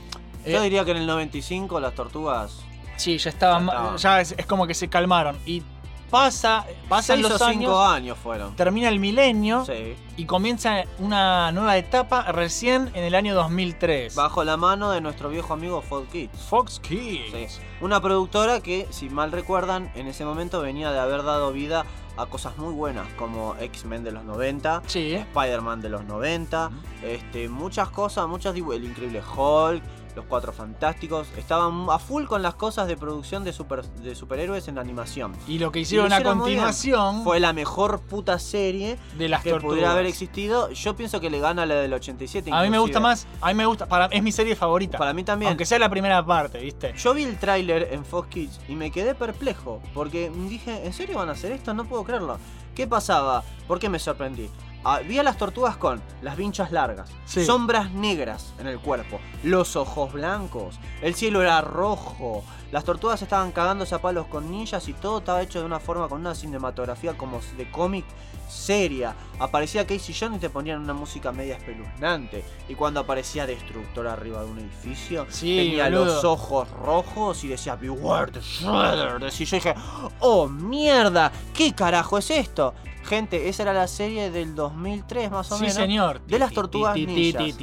Eh, 0.45 0.53
Yo 0.53 0.63
diría 0.63 0.85
que 0.85 0.93
en 0.93 0.97
el 0.97 1.07
95 1.07 1.79
las 1.81 1.95
tortugas. 1.95 2.61
Sí, 2.97 3.19
ya 3.19 3.31
estaban, 3.31 3.67
Ya 3.67 3.73
estaban. 3.73 3.97
ya 3.99 4.21
es, 4.21 4.35
es 4.37 4.47
como 4.47 4.67
que 4.67 4.75
se 4.75 4.89
calmaron. 4.89 5.37
Y 5.47 5.63
pasa, 6.11 6.67
pasan 6.89 7.17
seis 7.23 7.29
los 7.31 7.41
o 7.41 7.45
años, 7.45 7.61
cinco 7.61 7.81
años 7.81 8.19
fueron. 8.19 8.57
termina 8.57 8.89
el 8.89 8.99
milenio 8.99 9.65
Sí. 9.65 9.95
y 10.17 10.25
comienza 10.27 10.85
una 10.99 11.53
nueva 11.53 11.77
etapa 11.77 12.31
recién 12.33 12.91
en 12.95 13.05
el 13.05 13.15
año 13.15 13.35
2003. 13.35 14.15
Bajo 14.15 14.45
la 14.45 14.57
mano 14.57 14.91
de 14.91 15.01
nuestro 15.01 15.29
viejo 15.29 15.53
amigo 15.55 15.81
Fox 15.83 16.09
Kids. 16.11 16.39
Fox 16.49 16.81
Kids. 16.81 17.33
Sí. 17.33 17.61
Una 17.81 18.01
productora 18.01 18.61
que, 18.61 18.87
si 18.91 19.09
mal 19.09 19.33
recuerdan, 19.33 19.91
en 19.95 20.07
ese 20.09 20.25
momento 20.25 20.61
venía 20.61 20.91
de 20.93 20.99
haber 20.99 21.23
dado 21.23 21.53
vida 21.53 21.85
a 22.17 22.27
cosas 22.27 22.59
muy 22.59 22.75
buenas 22.75 23.07
como 23.15 23.55
X-Men 23.59 24.05
de 24.05 24.13
los 24.13 24.25
90, 24.25 24.83
Sí. 24.87 25.15
Spider-Man 25.15 25.81
de 25.81 25.89
los 25.89 26.05
90, 26.05 26.71
este, 27.03 27.49
muchas 27.49 27.89
cosas, 27.89 28.27
muchas 28.29 28.55
el 28.55 28.85
increíble 28.85 29.23
Hulk, 29.23 29.83
los 30.17 30.25
Cuatro 30.27 30.53
Fantásticos, 30.53 31.29
estaban 31.37 31.87
a 31.91 31.99
full 31.99 32.25
con 32.25 32.43
las 32.43 32.55
cosas 32.55 32.89
de 32.89 32.97
producción 32.97 33.45
de, 33.45 33.53
super, 33.53 33.85
de 33.85 34.15
superhéroes 34.15 34.69
en 34.69 34.79
animación. 34.79 35.33
Y 35.47 35.59
lo 35.59 35.73
que 35.73 35.81
hicieron 35.81 36.09
lo 36.09 36.15
a 36.15 36.19
hicieron 36.19 36.39
continuación 36.39 37.25
Fue 37.25 37.41
la 37.41 37.53
mejor 37.53 38.01
puta 38.01 38.39
serie 38.39 38.99
de 39.17 39.29
las 39.29 39.43
que 39.43 39.51
tortugas. 39.51 39.73
pudiera 39.73 39.93
haber 39.93 40.07
existido. 40.07 40.71
Yo 40.71 40.97
pienso 40.97 41.21
que 41.21 41.31
le 41.31 41.41
gana 41.41 41.67
la 41.67 41.77
del 41.77 41.93
87. 41.93 42.51
A 42.51 42.63
mí 42.63 42.71
me 42.71 42.77
inclusive. 42.77 42.81
gusta 42.81 43.01
más, 43.01 43.27
a 43.41 43.49
mí 43.49 43.55
me 43.55 43.67
gusta, 43.67 43.87
para, 43.87 44.07
es 44.07 44.23
mi 44.23 44.33
serie 44.33 44.57
favorita. 44.57 44.99
Para 44.99 45.13
mí 45.13 45.25
también. 45.25 45.49
Aunque 45.51 45.67
sea 45.67 45.79
la 45.79 45.89
primera 45.89 46.25
parte, 46.25 46.59
¿viste? 46.59 46.95
Yo 46.97 47.15
vi 47.15 47.25
el 47.25 47.39
tráiler 47.39 47.89
en 47.93 48.05
Fox 48.05 48.29
Kids 48.29 48.61
y 48.69 48.75
me 48.75 48.91
quedé 48.91 49.15
perplejo 49.15 49.81
porque 49.95 50.31
dije, 50.49 50.85
¿en 50.87 50.93
serio 50.93 51.19
van 51.19 51.29
a 51.29 51.33
hacer 51.33 51.53
esto? 51.53 51.75
No 51.75 51.85
puedo 51.85 52.05
creerlo. 52.05 52.39
¿Qué 52.75 52.87
pasaba? 52.87 53.43
¿Por 53.67 53.79
qué 53.79 53.89
me 53.89 53.99
sorprendí? 53.99 54.49
Ah, 54.83 55.01
vi 55.07 55.19
a 55.19 55.23
las 55.23 55.37
tortugas 55.37 55.77
con 55.77 56.01
las 56.23 56.37
vinchas 56.37 56.73
largas, 56.73 57.11
Sí. 57.27 57.45
sombras 57.45 57.91
negras 57.91 58.55
en 58.59 58.67
el 58.67 58.79
cuerpo, 58.81 59.21
los 59.43 59.77
ojos 59.77 60.13
blancos, 60.13 60.79
el 61.03 61.15
cielo 61.15 61.43
era 61.43 61.61
rojo, 61.61 62.43
las 62.73 62.85
tortugas 62.85 63.21
estaban 63.21 63.53
cagándose 63.53 63.95
a 63.95 64.01
palos 64.01 64.27
con 64.29 64.51
ninjas 64.51 64.89
y 64.89 64.95
todo 64.95 65.19
estaba 65.19 65.43
hecho 65.43 65.59
de 65.61 65.67
una 65.67 65.81
forma 65.81 66.09
con 66.09 66.21
una 66.21 66.35
cinematografía 66.35 67.13
como 67.19 67.41
de 67.59 67.71
cómic 67.71 68.07
seria. 68.49 69.15
Aparecía 69.39 69.87
Casey 69.87 70.15
Jones 70.19 70.39
y 70.39 70.41
te 70.41 70.51
ponían 70.51 70.81
una 70.81 70.93
música 70.93 71.31
media 71.31 71.57
espeluznante. 71.57 72.45
Y 72.69 72.75
cuando 72.75 73.01
aparecía 73.01 73.47
Destructor 73.47 74.07
arriba 74.09 74.43
de 74.43 74.51
un 74.51 74.59
edificio, 74.59 75.27
Sí, 75.31 75.57
tenía 75.57 75.85
boludo. 75.85 76.05
los 76.07 76.25
ojos 76.25 76.69
rojos 76.71 77.45
y 77.45 77.49
decía 77.49 77.77
Beware 77.77 78.33
the 78.33 78.41
Shredders. 78.41 79.41
Y 79.41 79.45
yo 79.45 79.57
dije, 79.57 79.75
oh 80.21 80.49
mierda, 80.49 81.31
¿qué 81.55 81.73
carajo 81.75 82.19
es 82.19 82.31
esto? 82.31 82.75
Gente, 83.05 83.49
esa 83.49 83.63
era 83.63 83.73
la 83.73 83.89
serie 83.89 84.31
del 84.31 84.55
2003 84.55 85.31
más 85.31 85.51
o 85.53 85.57
Sí, 85.57 85.63
menos. 85.63 85.77
señor. 85.77 86.21
De 86.27 86.39
las 86.39 86.53
tortugas 86.53 86.95
ninjas. 86.97 87.55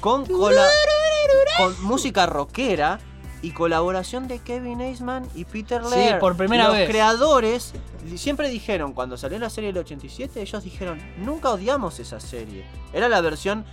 Con, 0.00 0.26
música 1.82 2.26
rockera 2.26 2.98
y 3.42 3.52
colaboración 3.52 4.28
de 4.28 4.38
Kevin 4.40 4.80
Eastman 4.80 5.26
y 5.34 5.44
Peter 5.44 5.82
Sí, 5.84 5.90
Laird. 5.90 6.18
por 6.20 6.36
primera 6.36 6.64
Los 6.68 6.74
vez. 6.76 6.88
creadores 6.90 7.72
siempre 8.16 8.48
dijeron, 8.50 8.92
cuando 8.92 9.16
salió 9.16 9.38
la 9.38 9.48
serie 9.48 9.72
del 9.72 9.78
87, 9.78 10.42
ellos 10.42 10.62
dijeron, 10.64 11.00
nunca 11.18 11.50
odiamos 11.50 11.98
esa 12.00 12.20
serie. 12.20 12.64
Era 12.92 13.08
la 13.08 13.20
versión 13.20 13.64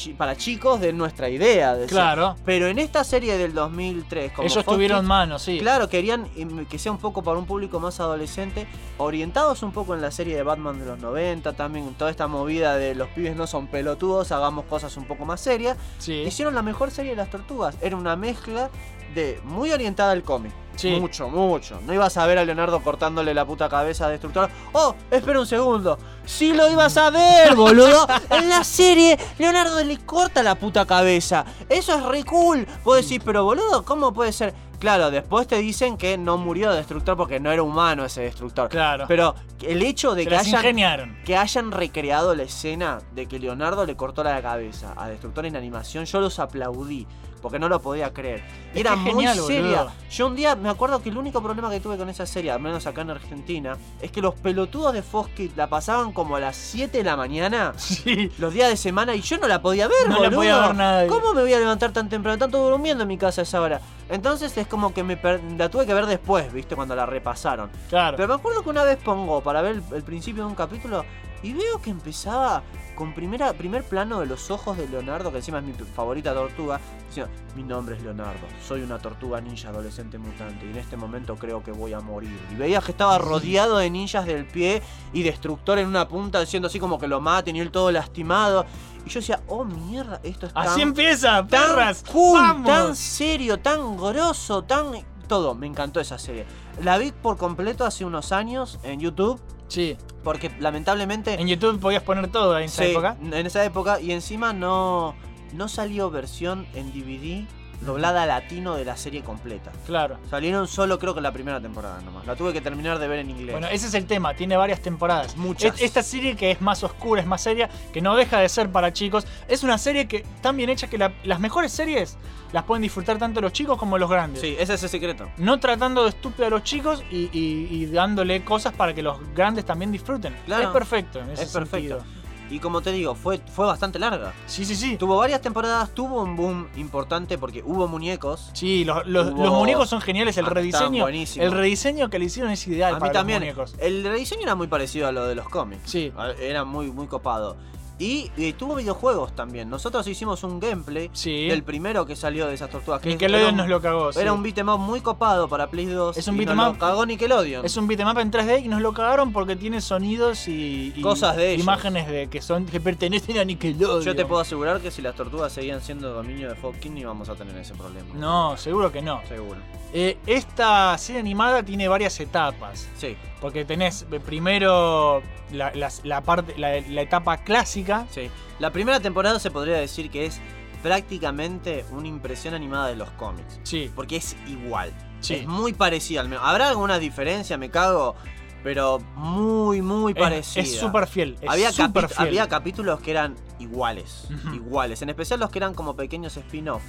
chi- 0.00 0.12
para 0.14 0.36
chicos 0.36 0.80
de 0.80 0.92
nuestra 0.92 1.28
idea. 1.28 1.74
decía. 1.74 1.88
Claro. 1.88 2.36
Pero 2.44 2.66
en 2.68 2.78
esta 2.78 3.04
serie 3.04 3.36
del 3.36 3.52
2003, 3.54 4.32
como 4.32 4.46
Ellos 4.48 4.64
Fox 4.64 4.74
tuvieron 4.74 5.00
Kids, 5.00 5.08
manos, 5.08 5.42
sí. 5.42 5.58
Claro, 5.60 5.88
querían 5.88 6.26
que 6.68 6.78
sea 6.78 6.92
un 6.92 6.98
poco 6.98 7.22
para 7.22 7.38
un 7.38 7.46
público 7.46 7.80
más 7.80 8.00
adolescente, 8.00 8.66
orientados 8.98 9.62
un 9.62 9.72
poco 9.72 9.94
en 9.94 10.00
la 10.00 10.10
serie 10.10 10.36
de 10.36 10.42
Batman 10.42 10.78
de 10.78 10.86
los 10.86 10.98
90, 10.98 11.52
también 11.54 11.92
toda 11.94 12.10
esta 12.10 12.26
movida 12.28 12.76
de 12.76 12.94
los 12.94 13.08
pibes 13.08 13.36
no 13.36 13.46
son 13.46 13.66
pelotudos, 13.66 14.32
hagamos 14.32 14.64
cosas 14.66 14.96
un 14.96 15.04
poco 15.04 15.24
más 15.24 15.40
serias. 15.40 15.76
Sí. 15.98 16.14
Hicieron 16.26 16.54
la 16.54 16.62
mejor 16.62 16.90
serie 16.90 17.10
de 17.12 17.16
las 17.16 17.30
tortugas, 17.30 17.76
era 17.80 17.96
una 17.96 18.16
mezcla 18.16 18.70
de 19.14 19.40
muy 19.44 19.70
orientada 19.72 20.12
al 20.12 20.22
cómic. 20.22 20.52
Sí. 20.76 20.98
Mucho, 20.98 21.28
mucho. 21.28 21.78
No 21.86 21.92
ibas 21.92 22.16
a 22.16 22.24
ver 22.26 22.38
a 22.38 22.44
Leonardo 22.44 22.80
cortándole 22.82 23.34
la 23.34 23.44
puta 23.44 23.68
cabeza 23.68 24.06
a 24.06 24.08
Destructor. 24.08 24.48
Oh, 24.72 24.94
espera 25.10 25.38
un 25.38 25.46
segundo. 25.46 25.98
Sí 26.24 26.54
lo 26.54 26.70
ibas 26.70 26.96
a 26.96 27.10
ver, 27.10 27.54
boludo. 27.54 28.06
En 28.30 28.48
la 28.48 28.64
serie, 28.64 29.18
Leonardo 29.38 29.82
le 29.84 29.98
corta 29.98 30.42
la 30.42 30.54
puta 30.54 30.86
cabeza. 30.86 31.44
Eso 31.68 31.94
es 31.96 32.02
re 32.04 32.24
cool. 32.24 32.66
Vos 32.82 32.96
decís, 32.96 33.20
pero 33.22 33.44
boludo, 33.44 33.84
¿cómo 33.84 34.14
puede 34.14 34.32
ser? 34.32 34.54
Claro, 34.78 35.10
después 35.10 35.46
te 35.46 35.56
dicen 35.56 35.98
que 35.98 36.16
no 36.16 36.38
murió 36.38 36.72
Destructor 36.72 37.14
porque 37.14 37.38
no 37.38 37.52
era 37.52 37.62
humano 37.62 38.06
ese 38.06 38.22
Destructor. 38.22 38.70
Claro. 38.70 39.04
Pero 39.06 39.34
el 39.60 39.82
hecho 39.82 40.14
de 40.14 40.22
Se 40.22 40.28
que 40.30 40.36
hayan, 40.36 40.54
ingeniaron. 40.60 41.18
que 41.26 41.36
hayan 41.36 41.70
recreado 41.72 42.34
la 42.34 42.44
escena 42.44 43.00
de 43.14 43.26
que 43.26 43.38
Leonardo 43.38 43.84
le 43.84 43.94
cortó 43.96 44.24
la 44.24 44.40
cabeza 44.40 44.94
a 44.96 45.08
Destructor 45.08 45.44
en 45.44 45.56
animación, 45.56 46.06
yo 46.06 46.20
los 46.20 46.38
aplaudí. 46.38 47.06
Porque 47.40 47.58
no 47.58 47.68
lo 47.68 47.80
podía 47.80 48.12
creer. 48.12 48.42
Era 48.74 48.94
muy 48.96 49.10
genial, 49.10 49.36
seria. 49.38 49.62
boludo. 49.82 49.92
Yo 50.10 50.26
un 50.26 50.36
día 50.36 50.54
me 50.56 50.68
acuerdo 50.68 51.02
que 51.02 51.08
el 51.08 51.16
único 51.16 51.42
problema 51.42 51.70
que 51.70 51.80
tuve 51.80 51.96
con 51.96 52.08
esa 52.08 52.26
serie, 52.26 52.50
al 52.50 52.60
menos 52.60 52.86
acá 52.86 53.00
en 53.02 53.10
Argentina, 53.10 53.76
es 54.00 54.10
que 54.12 54.20
los 54.20 54.34
pelotudos 54.34 54.92
de 54.92 55.02
Fox 55.02 55.30
Kids 55.34 55.56
la 55.56 55.68
pasaban 55.68 56.12
como 56.12 56.36
a 56.36 56.40
las 56.40 56.56
7 56.56 56.98
de 56.98 57.04
la 57.04 57.16
mañana, 57.16 57.72
Sí. 57.76 58.30
los 58.38 58.52
días 58.52 58.68
de 58.68 58.76
semana, 58.76 59.14
y 59.14 59.22
yo 59.22 59.38
no 59.38 59.48
la 59.48 59.60
podía 59.62 59.88
ver, 59.88 60.08
No 60.08 60.20
la 60.22 60.30
podía 60.30 60.58
ver 60.66 60.74
nadie. 60.76 61.08
¿Cómo 61.08 61.32
me 61.34 61.42
voy 61.42 61.52
a 61.54 61.58
levantar 61.58 61.92
tan 61.92 62.08
temprano? 62.08 62.38
Tanto 62.38 62.58
durmiendo 62.58 63.02
en 63.02 63.08
mi 63.08 63.16
casa 63.18 63.40
a 63.40 63.44
esa 63.44 63.60
hora. 63.60 63.80
Entonces 64.08 64.56
es 64.56 64.66
como 64.66 64.92
que 64.92 65.02
me 65.04 65.18
la 65.56 65.68
tuve 65.68 65.86
que 65.86 65.94
ver 65.94 66.06
después, 66.06 66.52
¿viste? 66.52 66.74
Cuando 66.76 66.94
la 66.96 67.06
repasaron. 67.06 67.70
Claro. 67.88 68.16
Pero 68.16 68.28
me 68.28 68.34
acuerdo 68.34 68.62
que 68.62 68.70
una 68.70 68.82
vez 68.82 68.98
pongo 68.98 69.40
para 69.40 69.62
ver 69.62 69.76
el, 69.76 69.82
el 69.96 70.02
principio 70.02 70.42
de 70.42 70.48
un 70.48 70.54
capítulo 70.56 71.04
y 71.42 71.52
veo 71.52 71.80
que 71.82 71.90
empezaba 71.90 72.62
con 72.94 73.14
primera, 73.14 73.52
primer 73.54 73.82
plano 73.82 74.20
de 74.20 74.26
los 74.26 74.50
ojos 74.50 74.76
de 74.76 74.86
Leonardo, 74.88 75.30
que 75.30 75.38
encima 75.38 75.58
es 75.58 75.64
mi 75.64 75.72
favorita 75.72 76.34
tortuga, 76.34 76.78
diciendo, 77.08 77.32
mi 77.56 77.62
nombre 77.62 77.96
es 77.96 78.02
Leonardo, 78.02 78.46
soy 78.66 78.82
una 78.82 78.98
tortuga 78.98 79.40
ninja 79.40 79.70
adolescente 79.70 80.18
mutante 80.18 80.66
y 80.66 80.70
en 80.70 80.76
este 80.76 80.96
momento 80.98 81.36
creo 81.36 81.62
que 81.62 81.72
voy 81.72 81.94
a 81.94 82.00
morir. 82.00 82.38
Y 82.52 82.56
veías 82.56 82.84
que 82.84 82.92
estaba 82.92 83.16
rodeado 83.18 83.78
de 83.78 83.88
ninjas 83.88 84.26
del 84.26 84.44
pie 84.46 84.82
y 85.14 85.22
destructor 85.22 85.78
en 85.78 85.88
una 85.88 86.06
punta, 86.08 86.40
diciendo 86.40 86.66
así 86.68 86.78
como 86.78 86.98
que 86.98 87.08
lo 87.08 87.20
maten 87.22 87.56
y 87.56 87.60
él 87.60 87.70
todo 87.70 87.90
lastimado. 87.90 88.66
Y 89.06 89.08
yo 89.08 89.20
decía, 89.20 89.40
oh 89.48 89.64
mierda, 89.64 90.20
esto 90.22 90.44
es 90.46 90.52
Así 90.54 90.80
tan- 90.80 90.88
empieza, 90.88 91.28
tan 91.38 91.46
perras. 91.48 92.04
cool, 92.12 92.38
Vamos. 92.38 92.66
tan 92.66 92.94
serio, 92.96 93.58
tan 93.58 93.96
grosso, 93.96 94.62
tan 94.64 94.92
todo. 95.26 95.54
Me 95.54 95.66
encantó 95.66 96.00
esa 96.00 96.18
serie. 96.18 96.44
La 96.82 96.98
vi 96.98 97.10
por 97.12 97.38
completo 97.38 97.86
hace 97.86 98.04
unos 98.04 98.30
años 98.32 98.78
en 98.82 99.00
YouTube, 99.00 99.40
Sí. 99.70 99.96
porque 100.22 100.50
lamentablemente 100.60 101.40
En 101.40 101.48
YouTube 101.48 101.80
podías 101.80 102.02
poner 102.02 102.28
todo 102.28 102.58
en 102.58 102.64
esa 102.64 102.84
sí, 102.84 102.90
época. 102.90 103.16
en 103.22 103.46
esa 103.46 103.64
época 103.64 104.00
y 104.00 104.12
encima 104.12 104.52
no 104.52 105.14
no 105.54 105.68
salió 105.68 106.10
versión 106.10 106.66
en 106.74 106.92
DVD 106.92 107.44
doblada 107.80 108.26
latino 108.26 108.74
de 108.76 108.84
la 108.84 108.96
serie 108.96 109.22
completa. 109.22 109.72
Claro. 109.86 110.18
Salieron 110.28 110.68
solo 110.68 110.98
creo 110.98 111.14
que 111.14 111.20
la 111.20 111.32
primera 111.32 111.60
temporada 111.60 112.00
nomás. 112.02 112.26
La 112.26 112.36
tuve 112.36 112.52
que 112.52 112.60
terminar 112.60 112.98
de 112.98 113.08
ver 113.08 113.20
en 113.20 113.30
inglés. 113.30 113.52
Bueno, 113.52 113.68
ese 113.68 113.86
es 113.86 113.94
el 113.94 114.06
tema, 114.06 114.34
tiene 114.34 114.56
varias 114.56 114.80
temporadas. 114.80 115.36
Muchas. 115.36 115.74
Es- 115.76 115.82
Esta 115.82 116.02
serie 116.02 116.36
que 116.36 116.50
es 116.50 116.60
más 116.60 116.82
oscura, 116.84 117.20
es 117.20 117.26
más 117.26 117.40
seria, 117.42 117.68
que 117.92 118.00
no 118.00 118.14
deja 118.16 118.38
de 118.40 118.48
ser 118.48 118.70
para 118.70 118.92
chicos, 118.92 119.26
es 119.48 119.62
una 119.62 119.78
serie 119.78 120.06
que 120.06 120.24
tan 120.42 120.56
bien 120.56 120.68
hecha 120.70 120.88
que 120.88 120.98
la- 120.98 121.12
las 121.24 121.40
mejores 121.40 121.72
series 121.72 122.16
las 122.52 122.64
pueden 122.64 122.82
disfrutar 122.82 123.16
tanto 123.18 123.40
los 123.40 123.52
chicos 123.52 123.78
como 123.78 123.96
los 123.96 124.10
grandes. 124.10 124.40
sí, 124.40 124.56
ese 124.58 124.74
es 124.74 124.82
el 124.82 124.88
secreto. 124.88 125.30
No 125.38 125.58
tratando 125.60 126.02
de 126.02 126.10
estúpido 126.10 126.46
a 126.46 126.50
los 126.50 126.62
chicos 126.64 127.02
y, 127.10 127.30
y- 127.32 127.68
y 127.70 127.86
dándole 127.86 128.44
cosas 128.44 128.72
para 128.74 128.92
que 128.92 129.02
los 129.02 129.18
grandes 129.34 129.64
también 129.64 129.92
disfruten. 129.92 130.36
Claro. 130.46 130.64
Es 130.64 130.68
perfecto. 130.70 131.20
En 131.20 131.30
ese 131.30 131.44
Es 131.44 131.52
perfecto. 131.52 131.98
sentido. 132.00 132.19
Y 132.50 132.58
como 132.58 132.80
te 132.80 132.90
digo, 132.92 133.14
fue, 133.14 133.38
fue 133.38 133.64
bastante 133.66 133.98
larga. 133.98 134.32
Sí, 134.46 134.64
sí, 134.64 134.74
sí. 134.74 134.96
Tuvo 134.96 135.16
varias 135.16 135.40
temporadas, 135.40 135.90
tuvo 135.94 136.22
un 136.22 136.36
boom 136.36 136.68
importante 136.76 137.38
porque 137.38 137.62
hubo 137.64 137.86
muñecos. 137.88 138.50
Sí, 138.54 138.84
los, 138.84 139.06
los- 139.06 139.28
Hubo- 139.32 139.44
los 139.44 139.52
muñecos 139.54 139.88
son 139.88 140.00
geniales. 140.00 140.36
El 140.36 140.46
Ah, 140.46 140.50
rediseño. 140.50 141.06
El 141.08 141.52
rediseño 141.52 142.10
que 142.10 142.18
le 142.18 142.24
hicieron 142.26 142.50
es 142.50 142.66
ideal 142.66 142.96
A 142.96 143.00
mí 143.00 143.10
también. 143.12 143.40
los 143.46 143.56
muñecos. 143.56 143.74
El 143.78 144.02
rediseño 144.04 144.42
era 144.42 144.54
muy 144.56 144.66
parecido 144.66 145.06
a 145.06 145.12
lo 145.12 145.26
de 145.26 145.34
los 145.36 145.48
cómics. 145.48 145.82
Sí. 145.90 146.12
Era 146.40 146.64
muy, 146.64 146.90
muy 146.90 147.06
copado. 147.06 147.56
Y, 148.00 148.52
tuvo 148.54 148.76
videojuegos 148.76 149.36
también. 149.36 149.68
Nosotros 149.68 150.06
hicimos 150.08 150.42
un 150.42 150.58
gameplay 150.58 151.10
Sí. 151.12 151.48
del 151.48 151.62
primero 151.62 152.06
que 152.06 152.16
salió 152.16 152.46
de 152.46 152.54
esas 152.54 152.70
tortugas. 152.70 153.02
Que 153.02 153.10
Nickelodeon 153.10 153.50
un- 153.50 153.56
nos 153.58 153.68
lo 153.68 153.80
cagó. 153.82 154.10
sí. 154.12 154.18
Era 154.20 154.32
un 154.32 154.42
beat'em 154.42 154.68
up 154.70 154.78
muy 154.78 155.02
copado 155.02 155.48
para 155.48 155.68
Play 155.68 155.84
2. 155.84 156.16
Es 156.16 156.26
un 156.26 156.38
beat'em 156.38 156.56
nos 156.56 156.66
lo 156.66 156.72
up- 156.72 156.78
cagó 156.78 157.04
Nickelodeon. 157.04 157.64
Es 157.64 157.76
un 157.76 157.86
beatmap 157.86 158.16
en 158.18 158.30
3D 158.30 158.60
y 158.64 158.68
nos 158.68 158.80
lo 158.80 158.94
cagaron 158.94 159.32
porque 159.34 159.54
tiene 159.54 159.82
sonidos 159.82 160.48
y, 160.48 160.94
y 160.96 161.00
Cosas 161.02 161.36
de 161.36 161.50
ellos. 161.52 161.62
imágenes 161.62 162.08
de 162.08 162.28
que 162.28 162.40
son 162.40 162.64
que 162.64 162.80
pertenecen 162.80 163.36
a 163.38 163.44
Nickelodeon. 163.44 164.02
Yo 164.02 164.16
te 164.16 164.24
puedo 164.24 164.40
asegurar 164.40 164.80
que 164.80 164.90
si 164.90 165.02
las 165.02 165.14
tortugas 165.14 165.52
seguían 165.52 165.82
siendo 165.82 166.10
dominio 166.14 166.48
de 166.48 166.54
Fox 166.54 166.78
Kids, 166.78 166.94
no 166.94 167.00
íbamos 167.00 167.28
a 167.28 167.34
tener 167.34 167.54
ese 167.58 167.74
problema. 167.74 168.14
No, 168.14 168.56
seguro 168.56 168.90
que 168.90 169.02
no. 169.02 169.20
Seguro. 169.28 169.60
Eh, 169.92 170.16
esta 170.26 170.96
serie 170.96 171.20
animada 171.20 171.62
tiene 171.62 171.86
varias 171.88 172.18
etapas. 172.20 172.88
Sí, 172.96 173.14
Porque 173.40 173.64
tenés 173.64 174.06
eh, 174.12 174.20
primero 174.20 175.20
la, 175.52 175.72
la 176.04 176.20
parte, 176.22 176.54
la, 176.56 176.80
la 176.88 177.02
etapa 177.02 177.38
clásica. 177.38 177.89
Sí. 178.10 178.30
La 178.58 178.70
primera 178.72 179.00
temporada 179.00 179.38
se 179.38 179.50
podría 179.50 179.76
decir 179.76 180.10
que 180.10 180.26
es 180.26 180.40
prácticamente 180.82 181.84
una 181.92 182.08
impresión 182.08 182.52
animada 182.54 182.88
de 182.88 182.96
los 182.96 183.10
cómics. 183.12 183.60
Sí, 183.62 183.90
Porque 183.94 184.16
es 184.16 184.36
igual. 184.48 184.92
Sí. 185.20 185.34
Es 185.34 185.46
muy 185.46 185.72
parecida 185.72 186.20
al 186.20 186.28
menos. 186.28 186.44
Habrá 186.44 186.68
alguna 186.68 186.98
diferencia, 186.98 187.56
me 187.58 187.70
cago. 187.70 188.16
Pero 188.62 188.98
muy, 189.16 189.80
muy 189.80 190.12
parecida. 190.12 190.62
es 190.62 190.78
súper 190.78 191.06
fiel. 191.06 191.38
Es 191.40 191.48
había, 191.48 191.70
capi- 191.70 192.08
fiel. 192.08 192.28
había 192.28 192.48
capítulos 192.48 193.00
que 193.00 193.10
eran 193.12 193.34
iguales. 193.58 194.28
Iguales. 194.52 195.00
En 195.00 195.08
especial 195.08 195.40
los 195.40 195.48
que 195.50 195.58
eran 195.58 195.72
como 195.72 195.96
pequeños 195.96 196.36
spin-off. 196.36 196.82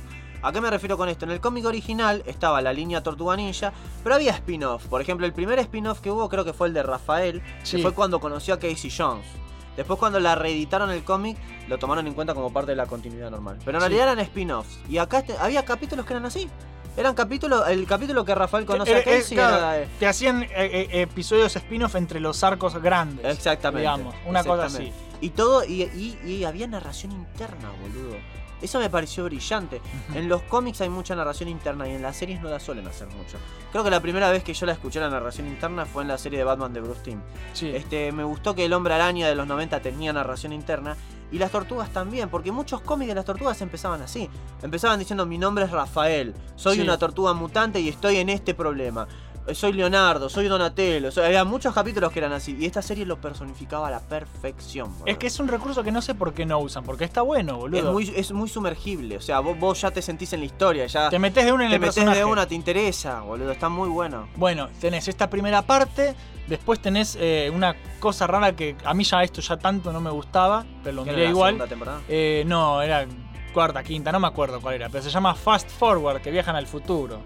¿A 0.43 0.51
qué 0.51 0.59
me 0.59 0.69
refiero 0.71 0.97
con 0.97 1.07
esto? 1.07 1.23
En 1.25 1.31
el 1.31 1.39
cómic 1.39 1.65
original 1.65 2.23
estaba 2.25 2.61
la 2.61 2.73
línea 2.73 3.03
Tortuga 3.03 3.35
Ninja, 3.37 3.71
pero 4.03 4.15
había 4.15 4.31
spin-off. 4.31 4.85
Por 4.87 4.99
ejemplo, 5.01 5.25
el 5.25 5.33
primer 5.33 5.59
spin-off 5.59 5.99
que 6.01 6.09
hubo 6.11 6.27
creo 6.29 6.43
que 6.43 6.51
fue 6.51 6.67
el 6.67 6.73
de 6.73 6.83
Rafael, 6.83 7.41
Sí. 7.63 7.77
que 7.77 7.83
fue 7.83 7.93
cuando 7.93 8.19
conoció 8.19 8.55
a 8.55 8.59
Casey 8.59 8.91
Jones. 8.95 9.25
Después 9.77 9.97
cuando 9.99 10.19
la 10.19 10.35
reeditaron 10.35 10.91
el 10.91 11.03
cómic, 11.03 11.37
lo 11.67 11.77
tomaron 11.79 12.05
en 12.07 12.13
cuenta 12.13 12.33
como 12.33 12.51
parte 12.51 12.71
de 12.71 12.75
la 12.75 12.85
continuidad 12.85 13.31
normal. 13.31 13.57
Pero 13.63 13.77
en 13.77 13.81
Sí. 13.83 13.87
realidad 13.89 14.11
eran 14.13 14.19
spin-offs. 14.25 14.79
Y 14.89 14.97
acá 14.97 15.19
este- 15.19 15.37
había 15.37 15.63
capítulos 15.65 16.05
que 16.05 16.13
eran 16.13 16.25
así. 16.25 16.49
Eran 16.97 17.15
capítulos, 17.15 17.65
el 17.69 17.87
capítulo 17.87 18.25
que 18.25 18.35
Rafael 18.35 18.65
conoce 18.65 18.91
Eh, 18.91 18.95
a 18.95 18.99
eh, 18.99 19.03
Casey 19.05 19.37
claro, 19.37 19.57
era 19.57 19.71
de- 19.73 19.87
Te 19.97 20.07
hacían 20.07 20.43
eh, 20.43 20.49
eh, 20.55 20.87
episodios 21.03 21.55
spin-off 21.55 21.95
entre 21.95 22.19
los 22.19 22.43
arcos 22.43 22.75
grandes. 22.81 23.25
Exactamente. 23.25 23.81
Digamos, 23.81 24.13
una 24.25 24.43
cosa 24.43 24.65
así. 24.65 24.91
Y 25.21 25.29
todo, 25.29 25.63
y, 25.63 25.83
y- 25.83 26.19
y 26.25 26.43
había 26.43 26.67
narración 26.67 27.13
interna, 27.13 27.69
boludo. 27.81 28.17
Eso 28.61 28.79
me 28.79 28.89
pareció 28.89 29.23
brillante. 29.25 29.81
En 30.13 30.29
los 30.29 30.41
cómics 30.43 30.81
hay 30.81 30.89
mucha 30.89 31.15
narración 31.15 31.49
interna 31.49 31.87
y 31.87 31.95
en 31.95 32.01
las 32.01 32.15
series 32.15 32.41
no 32.41 32.49
la 32.49 32.59
suelen 32.59 32.87
hacer 32.87 33.07
mucho. 33.07 33.37
Creo 33.71 33.83
que 33.83 33.89
la 33.89 33.99
primera 34.01 34.29
vez 34.29 34.43
que 34.43 34.53
yo 34.53 34.65
la 34.65 34.73
escuché 34.73 34.99
la 34.99 35.09
narración 35.09 35.47
interna 35.47 35.85
fue 35.85 36.03
en 36.03 36.09
la 36.09 36.17
serie 36.17 36.37
de 36.39 36.45
Batman 36.45 36.73
de 36.73 36.81
Bruce 36.81 37.01
Timm. 37.01 37.19
Sí. 37.53 37.69
Este, 37.73 38.11
me 38.11 38.23
gustó 38.23 38.53
que 38.53 38.65
el 38.65 38.73
hombre 38.73 38.93
araña 38.93 39.27
de 39.27 39.35
los 39.35 39.47
90 39.47 39.81
tenía 39.81 40.13
narración 40.13 40.53
interna 40.53 40.95
y 41.31 41.37
las 41.37 41.49
tortugas 41.49 41.89
también, 41.91 42.27
porque 42.29 42.51
muchos 42.51 42.81
cómics 42.81 43.07
de 43.07 43.15
las 43.15 43.23
tortugas 43.25 43.61
empezaban 43.61 44.01
así. 44.01 44.29
Empezaban 44.61 44.99
diciendo 44.99 45.25
mi 45.25 45.37
nombre 45.37 45.63
es 45.63 45.71
Rafael, 45.71 46.33
soy 46.55 46.75
Sí. 46.75 46.81
una 46.81 46.97
tortuga 46.97 47.33
mutante 47.33 47.79
y 47.79 47.87
estoy 47.89 48.17
en 48.17 48.29
este 48.29 48.53
problema. 48.53 49.07
Eh, 49.47 49.55
Soy 49.55 49.73
Leonardo, 49.73 50.29
soy 50.29 50.47
Donatello. 50.47 51.11
soy- 51.11 51.25
Había 51.25 51.43
muchos 51.43 51.73
capítulos 51.73 52.11
que 52.11 52.19
eran 52.19 52.31
así 52.31 52.55
y 52.59 52.65
esta 52.65 52.81
serie 52.81 53.05
lo 53.05 53.19
personificaba 53.19 53.87
a 53.87 53.91
la 53.91 53.99
perfección. 53.99 54.91
boludo. 54.93 55.05
Es 55.07 55.17
que 55.17 55.27
es 55.27 55.39
un 55.39 55.47
recurso 55.47 55.83
que 55.83 55.91
no 55.91 56.01
sé 56.01 56.13
por 56.15 56.33
qué 56.33 56.45
no 56.45 56.59
usan, 56.59 56.83
porque 56.83 57.05
está 57.05 57.21
bueno, 57.23 57.57
boludo. 57.57 57.79
es 57.79 57.85
muy, 57.85 58.13
es 58.15 58.31
muy 58.31 58.47
sumergible, 58.49 59.17
o 59.17 59.21
sea, 59.21 59.39
vos, 59.39 59.57
vos 59.59 59.81
ya 59.81 59.89
te 59.91 60.01
sentís 60.01 60.31
en 60.33 60.41
la 60.41 60.45
historia, 60.45 60.85
ya 60.85 61.09
Te 61.09 61.17
metes 61.19 61.43
de 61.45 61.51
una 61.51 61.63
en 61.65 61.69
te 61.71 61.75
el 61.75 61.81
metés 61.81 61.95
personaje. 61.95 62.19
de 62.19 62.25
una, 62.25 62.45
te 62.47 62.53
interesa, 62.55 63.21
boludo, 63.21 63.51
está 63.51 63.67
muy 63.69 63.89
bueno. 63.89 64.27
Bueno, 64.35 64.69
tenés 64.79 65.07
esta 65.07 65.29
primera 65.29 65.63
parte, 65.63 66.13
después 66.47 66.79
tenés 66.79 67.17
eh, 67.19 67.51
una 67.53 67.75
cosa 67.99 68.27
rara 68.27 68.55
que 68.55 68.75
a 68.85 68.93
mí 68.93 69.03
ya 69.03 69.23
esto 69.23 69.41
ya 69.41 69.57
tanto 69.57 69.91
no 69.91 69.99
me 70.01 70.11
gustaba, 70.11 70.65
pero 70.83 70.97
lo 70.97 71.03
¿Qué 71.03 71.09
era 71.09 71.17
miré 71.17 71.25
la 71.25 71.31
igual. 71.31 71.49
segunda 71.53 71.67
temporada? 71.67 72.01
Eh, 72.07 72.43
no, 72.45 72.81
era 72.81 73.07
cuarta, 73.53 73.83
quinta, 73.83 74.11
no 74.11 74.19
me 74.19 74.27
acuerdo 74.27 74.61
cuál 74.61 74.75
era, 74.75 74.89
pero 74.89 75.03
se 75.03 75.09
llama 75.09 75.33
Fast 75.33 75.69
Forward, 75.71 76.21
que 76.21 76.29
viajan 76.31 76.55
al 76.55 76.67
futuro. 76.67 77.19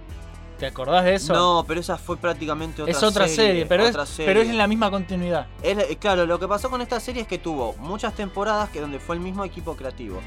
¿Te 0.60 0.68
acordás 0.68 1.04
de 1.04 1.16
eso? 1.16 1.34
No, 1.34 1.66
pero 1.68 1.80
esa 1.82 1.98
fue 1.98 2.16
prácticamente 2.18 2.82
otra 2.82 2.92
es 2.94 3.04
otra 3.04 3.28
serie, 3.28 3.66
pero, 3.66 3.88
otra 3.88 4.04
es, 4.04 4.10
serie. 4.10 4.26
pero 4.26 4.42
es 4.42 4.50
en 4.50 4.58
la 4.58 4.68
misma 4.68 4.90
continuidad. 4.90 5.48
Es- 5.62 5.78
eh, 5.78 5.98
claro, 6.00 6.26
lo 6.26 6.40
que 6.40 6.48
pasó 6.48 6.70
con 6.70 6.82
esta 6.82 7.00
serie 7.00 7.24
es 7.24 7.28
que 7.28 7.38
tuvo 7.38 7.74
muchas 7.80 8.14
temporadas 8.14 8.70
que 8.70 8.80
donde 8.80 9.00
fue 9.00 9.16
el 9.16 9.22
mismo 9.22 9.44
equipo 9.44 9.76
creativo. 9.76 10.22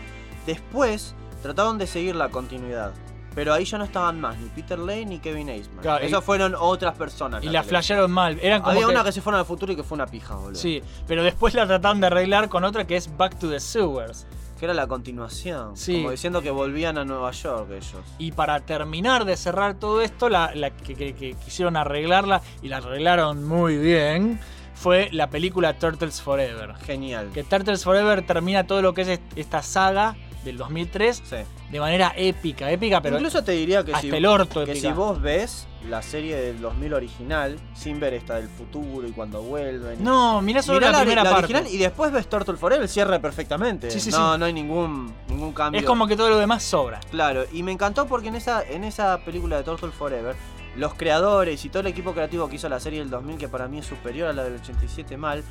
Después 0.46 1.14
trataron 1.42 1.78
de 1.78 1.86
seguir 1.86 2.14
la 2.16 2.28
continuidad. 2.28 2.92
Pero 3.34 3.52
ahí 3.52 3.64
ya 3.64 3.78
no 3.78 3.84
estaban 3.84 4.20
más 4.20 4.36
ni 4.38 4.48
Peter 4.48 4.78
Lane 4.78 5.04
ni 5.06 5.18
Kevin 5.20 5.48
Eastman. 5.48 5.80
Claro, 5.82 6.04
Esas 6.04 6.24
fueron 6.24 6.56
otras 6.58 6.96
personas. 6.96 7.44
Y 7.44 7.48
la 7.48 7.62
flashearon 7.62 8.10
mal. 8.10 8.36
Eran 8.42 8.60
como 8.62 8.72
Había 8.72 8.86
que- 8.86 8.92
una 8.92 9.04
que 9.04 9.12
se 9.12 9.20
fueron 9.20 9.38
al 9.38 9.46
futuro 9.46 9.72
y 9.72 9.76
que 9.76 9.84
fue 9.84 9.94
una 9.94 10.06
pija, 10.06 10.34
boludo. 10.34 10.56
Sí, 10.58 10.82
pero 11.06 11.22
después 11.22 11.54
la 11.54 11.66
trataron 11.66 12.00
de 12.00 12.08
arreglar 12.08 12.48
con 12.48 12.64
otra 12.64 12.86
que 12.86 12.96
es 12.96 13.16
Back 13.16 13.38
to 13.38 13.48
the 13.48 13.60
Sewers. 13.60 14.26
Que 14.58 14.64
era 14.64 14.74
la 14.74 14.86
continuación. 14.86 15.76
Sí. 15.76 15.94
Como 15.98 16.10
diciendo 16.10 16.42
que 16.42 16.50
volvían 16.50 16.98
a 16.98 17.04
Nueva 17.04 17.30
York 17.30 17.68
ellos. 17.70 18.02
Y 18.18 18.32
para 18.32 18.60
terminar 18.60 19.24
de 19.24 19.36
cerrar 19.36 19.74
todo 19.74 20.00
esto, 20.02 20.28
la, 20.28 20.52
la 20.54 20.70
que, 20.70 20.94
que- 20.94 21.14
que 21.14 21.34
quisieron 21.34 21.76
arreglarla 21.76 22.42
y 22.62 22.68
la 22.68 22.78
arreglaron 22.78 23.44
muy 23.46 23.76
bien, 23.78 24.40
fue 24.74 25.08
la 25.12 25.28
película 25.30 25.78
Turtles 25.78 26.20
Forever. 26.20 26.74
Genial. 26.86 27.30
Que 27.32 27.44
Turtles 27.44 27.84
Forever 27.84 28.26
termina 28.26 28.66
todo 28.66 28.82
lo 28.82 28.94
que 28.94 29.02
es 29.02 29.08
est- 29.08 29.22
esta 29.36 29.62
saga 29.62 30.16
del 30.48 30.58
2003 30.58 31.22
Sí. 31.24 31.36
de 31.70 31.80
manera 31.80 32.12
épica, 32.16 32.70
épica, 32.70 33.00
pero 33.00 33.16
Incluso 33.16 33.42
te 33.44 33.52
diría 33.52 33.84
que, 33.84 33.92
hasta 33.92 34.02
si, 34.02 34.08
el 34.10 34.26
orto 34.26 34.64
que 34.64 34.72
épica. 34.72 34.88
si 34.88 34.94
vos 34.94 35.20
ves 35.20 35.66
la 35.88 36.02
serie 36.02 36.36
del 36.36 36.60
2000 36.60 36.92
original, 36.94 37.58
sin 37.74 38.00
ver 38.00 38.12
esta 38.14 38.34
del 38.34 38.48
futuro 38.48 39.06
y 39.06 39.12
cuando 39.12 39.40
vuelven. 39.42 40.02
No, 40.02 40.42
mirá 40.42 40.60
solo 40.60 40.80
Mirá 40.80 40.90
la, 40.90 40.98
primera 41.00 41.22
la 41.24 41.30
parte. 41.30 41.44
original 41.54 41.66
y 41.72 41.78
después 41.78 42.10
ves 42.12 42.28
Turtle 42.28 42.56
Forever, 42.56 42.88
cierra 42.88 43.18
perfectamente. 43.20 43.90
Sí, 43.90 44.00
sí, 44.00 44.10
no, 44.10 44.34
sí. 44.34 44.38
no 44.40 44.44
hay 44.46 44.52
ningún, 44.52 45.14
ningún 45.28 45.52
cambio. 45.52 45.80
Es 45.80 45.86
como 45.86 46.06
que 46.08 46.16
todo 46.16 46.30
lo 46.30 46.38
demás 46.38 46.62
sobra. 46.64 46.98
Claro, 47.10 47.44
y 47.52 47.62
me 47.62 47.70
encantó 47.72 48.06
porque 48.06 48.28
en 48.28 48.34
esa, 48.34 48.62
en 48.68 48.82
esa 48.84 49.18
película 49.24 49.56
de 49.58 49.62
Turtle 49.62 49.90
Forever, 49.90 50.34
los 50.78 50.94
creadores 50.94 51.64
y 51.64 51.68
todo 51.68 51.80
el 51.80 51.88
equipo 51.88 52.12
creativo 52.12 52.48
que 52.48 52.56
hizo 52.56 52.68
la 52.68 52.80
serie 52.80 53.00
del 53.00 53.10
2000, 53.10 53.36
que 53.36 53.48
para 53.48 53.68
mí 53.68 53.78
es 53.78 53.86
superior 53.86 54.28
a 54.28 54.32
la 54.32 54.44
del 54.44 54.54
87 54.54 55.16
mal, 55.16 55.42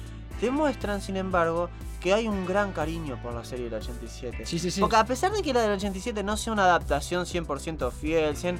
demuestran, 0.41 1.01
sin 1.01 1.17
embargo, 1.17 1.69
que 1.99 2.13
hay 2.13 2.27
un 2.27 2.45
gran 2.45 2.71
cariño 2.71 3.19
por 3.21 3.33
la 3.33 3.43
serie 3.43 3.65
del 3.65 3.81
87. 3.81 4.45
Sí, 4.45 4.57
sí, 4.59 4.71
sí. 4.71 4.79
Porque 4.79 4.95
a 4.95 5.05
pesar 5.05 5.31
de 5.31 5.41
que 5.41 5.53
la 5.53 5.61
del 5.61 5.71
87 5.71 6.23
no 6.23 6.37
sea 6.37 6.53
una 6.53 6.63
adaptación 6.63 7.25
100% 7.25 7.91
fiel, 7.91 8.37
100, 8.37 8.59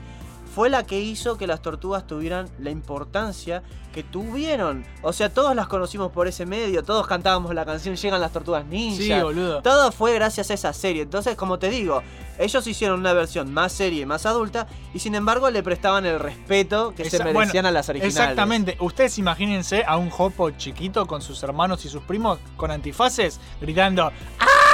fue 0.58 0.72
la 0.72 0.88
que 0.88 0.99
hizo 0.99 1.38
que 1.38 1.45
las 1.45 1.62
tortugas 1.62 2.08
tuvieran 2.08 2.49
la 2.58 2.72
importancia 2.72 3.62
que 3.93 4.01
tuvieron. 4.01 4.84
O 5.03 5.14
sea, 5.14 5.32
todos 5.32 5.55
las 5.55 5.68
conocimos 5.68 6.12
por 6.12 6.28
ese 6.28 6.47
medio, 6.47 6.84
todos 6.84 7.05
cantábamos 7.05 7.53
la 7.53 7.64
canción 7.64 7.95
Llegan 7.95 8.20
las 8.20 8.34
tortugas 8.34 8.66
ninja. 8.66 8.97
Sí, 8.97 9.22
boludo. 9.22 9.62
Todo 9.62 9.91
fue 9.91 10.16
gracias 10.16 10.49
a 10.49 10.55
esa 10.55 10.74
serie. 10.74 11.03
Entonces, 11.03 11.36
como 11.36 11.60
te 11.60 11.70
digo, 11.70 12.01
ellos 12.39 12.66
hicieron 12.66 13.01
una 13.01 13.14
versión 13.14 13.53
más 13.53 13.72
seria 13.72 14.01
y 14.01 14.08
más 14.08 14.26
adulta 14.26 14.66
y 14.95 14.97
sin 14.97 15.14
embargo 15.14 15.51
le 15.51 15.62
prestaban 15.62 16.08
el 16.08 16.20
respeto 16.20 16.91
que 16.95 17.08
se 17.08 17.20
merecían 17.20 17.51
bueno, 17.51 17.68
a 17.68 17.72
las 17.72 17.89
originales. 17.89 18.18
Exactamente. 18.18 18.78
Ustedes 18.80 19.20
imagínense 19.20 19.84
a 19.86 19.97
un 19.97 20.10
Jopo 20.10 20.49
chiquito 20.49 21.05
con 21.05 21.22
sus 21.22 21.43
hermanos 21.43 21.86
y 21.86 21.89
sus 21.89 22.01
primos 22.01 22.39
con 22.55 22.72
antifaces 22.72 23.39
gritando 23.62 24.12
¡Ah! 24.39 24.66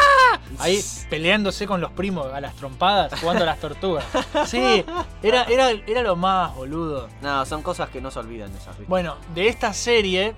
Ahí 0.60 0.82
peleándose 1.10 1.66
con 1.68 1.82
los 1.82 1.92
primos 1.92 2.32
a 2.34 2.42
las 2.42 2.56
trompadas, 2.56 3.20
jugando 3.20 3.44
a 3.44 3.46
las 3.46 3.60
tortugas. 3.60 4.06
Sí, 4.46 4.84
era, 5.22 5.44
era, 5.44 5.72
era 5.72 6.02
lo 6.02 6.16
más, 6.16 6.54
boludo. 6.56 7.08
No, 7.22 7.46
son 7.46 7.62
cosas 7.62 7.90
que 7.90 8.02
no 8.02 8.12
se 8.12 8.20
olvidan 8.20 8.52
esas 8.52 8.78
¿viste? 8.78 8.86
Bueno, 8.90 9.16
de 9.34 9.48
esta 9.48 9.74
serie 9.74 10.36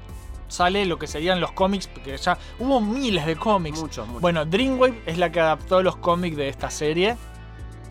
sale 0.47 0.85
lo 0.85 0.99
que 0.99 1.07
serían 1.07 1.41
los 1.41 1.51
cómics, 1.51 1.87
porque 1.87 2.15
ya 2.17 2.37
hubo 2.59 2.81
miles 2.81 3.25
de 3.25 3.35
cómics. 3.35 3.79
Muchos, 3.79 4.07
muchos. 4.07 4.21
Bueno, 4.21 4.45
Dreamwave 4.45 5.01
es 5.05 5.17
la 5.17 5.31
que 5.31 5.39
adaptó 5.39 5.81
los 5.81 5.97
cómics 5.97 6.37
de 6.37 6.49
esta 6.49 6.69
serie. 6.69 7.17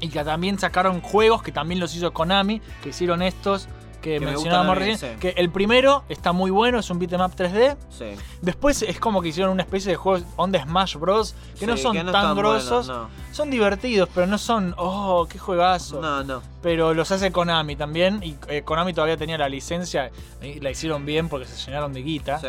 Y 0.00 0.08
que 0.08 0.22
también 0.24 0.58
sacaron 0.58 1.00
juegos 1.00 1.42
que 1.42 1.52
también 1.52 1.80
los 1.80 1.94
hizo 1.94 2.12
Konami, 2.12 2.60
que 2.82 2.90
hicieron 2.90 3.22
estos 3.22 3.68
que, 4.04 4.14
Que 4.18 4.20
me 4.20 4.26
mencionábamos 4.32 4.76
recién. 4.78 4.98
sí. 4.98 5.18
Que 5.18 5.30
el 5.30 5.50
primero 5.50 6.04
está 6.10 6.32
muy 6.32 6.50
bueno, 6.50 6.78
es 6.78 6.90
un 6.90 6.98
beat'em 6.98 7.20
up 7.22 7.34
3D. 7.34 7.76
Sí. 7.88 8.04
Después 8.42 8.82
es 8.82 9.00
como 9.00 9.22
que 9.22 9.28
hicieron 9.28 9.52
una 9.52 9.62
especie 9.62 9.90
de 9.90 9.96
juegos 9.96 10.24
onda 10.36 10.62
Smash 10.62 10.96
Bros. 10.96 11.34
que 11.58 11.66
no 11.66 11.76
son 11.76 11.94
que 11.94 12.04
no 12.04 12.12
tan 12.12 12.36
grosos. 12.36 12.92
Son 13.32 13.50
divertidos, 13.50 14.08
pero 14.14 14.26
no 14.26 14.36
son, 14.38 14.74
oh, 14.76 15.26
qué 15.28 15.38
juegazo. 15.38 16.00
No, 16.00 16.22
no. 16.22 16.42
Pero 16.62 16.92
los 16.94 17.10
hace 17.10 17.32
Konami 17.32 17.76
también. 17.76 18.22
Y 18.22 18.36
eh, 18.48 18.62
Konami 18.62 18.92
todavía 18.92 19.16
tenía 19.16 19.38
la 19.38 19.48
licencia 19.48 20.10
y 20.42 20.60
la 20.60 20.70
hicieron 20.70 21.06
bien 21.06 21.28
porque 21.28 21.46
se 21.46 21.56
llenaron 21.66 21.92
de 21.92 22.02
guita. 22.02 22.38
Sí. 22.38 22.46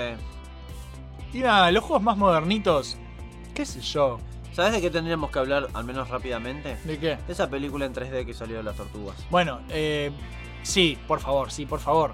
Y 1.34 1.40
nada, 1.40 1.72
los 1.72 1.84
juegos 1.84 2.04
más 2.04 2.18
modernitos, 2.18 2.98
qué 3.54 3.66
sé 3.66 3.82
yo. 3.82 4.20
¿Sabes 4.54 4.72
de 4.72 4.80
qué 4.82 4.90
tendríamos 4.90 5.32
que 5.32 5.40
hablar, 5.40 5.68
al 5.74 5.84
menos 5.84 6.08
rápidamente? 6.08 6.78
¿De 6.86 6.98
qué? 6.98 7.18
De 7.28 7.34
esa 7.34 7.50
película 7.50 7.86
en 7.86 7.94
3D 7.94 8.26
que 8.26 8.34
salió 8.34 8.56
de 8.58 8.64
las 8.64 8.78
tortugas. 8.78 9.18
Bueno, 9.30 9.60
eh, 9.70 10.12
sí, 10.66 10.98
por 11.08 11.20
favor, 11.20 11.52
sí, 11.52 11.66
por 11.66 11.80
favor. 11.80 12.14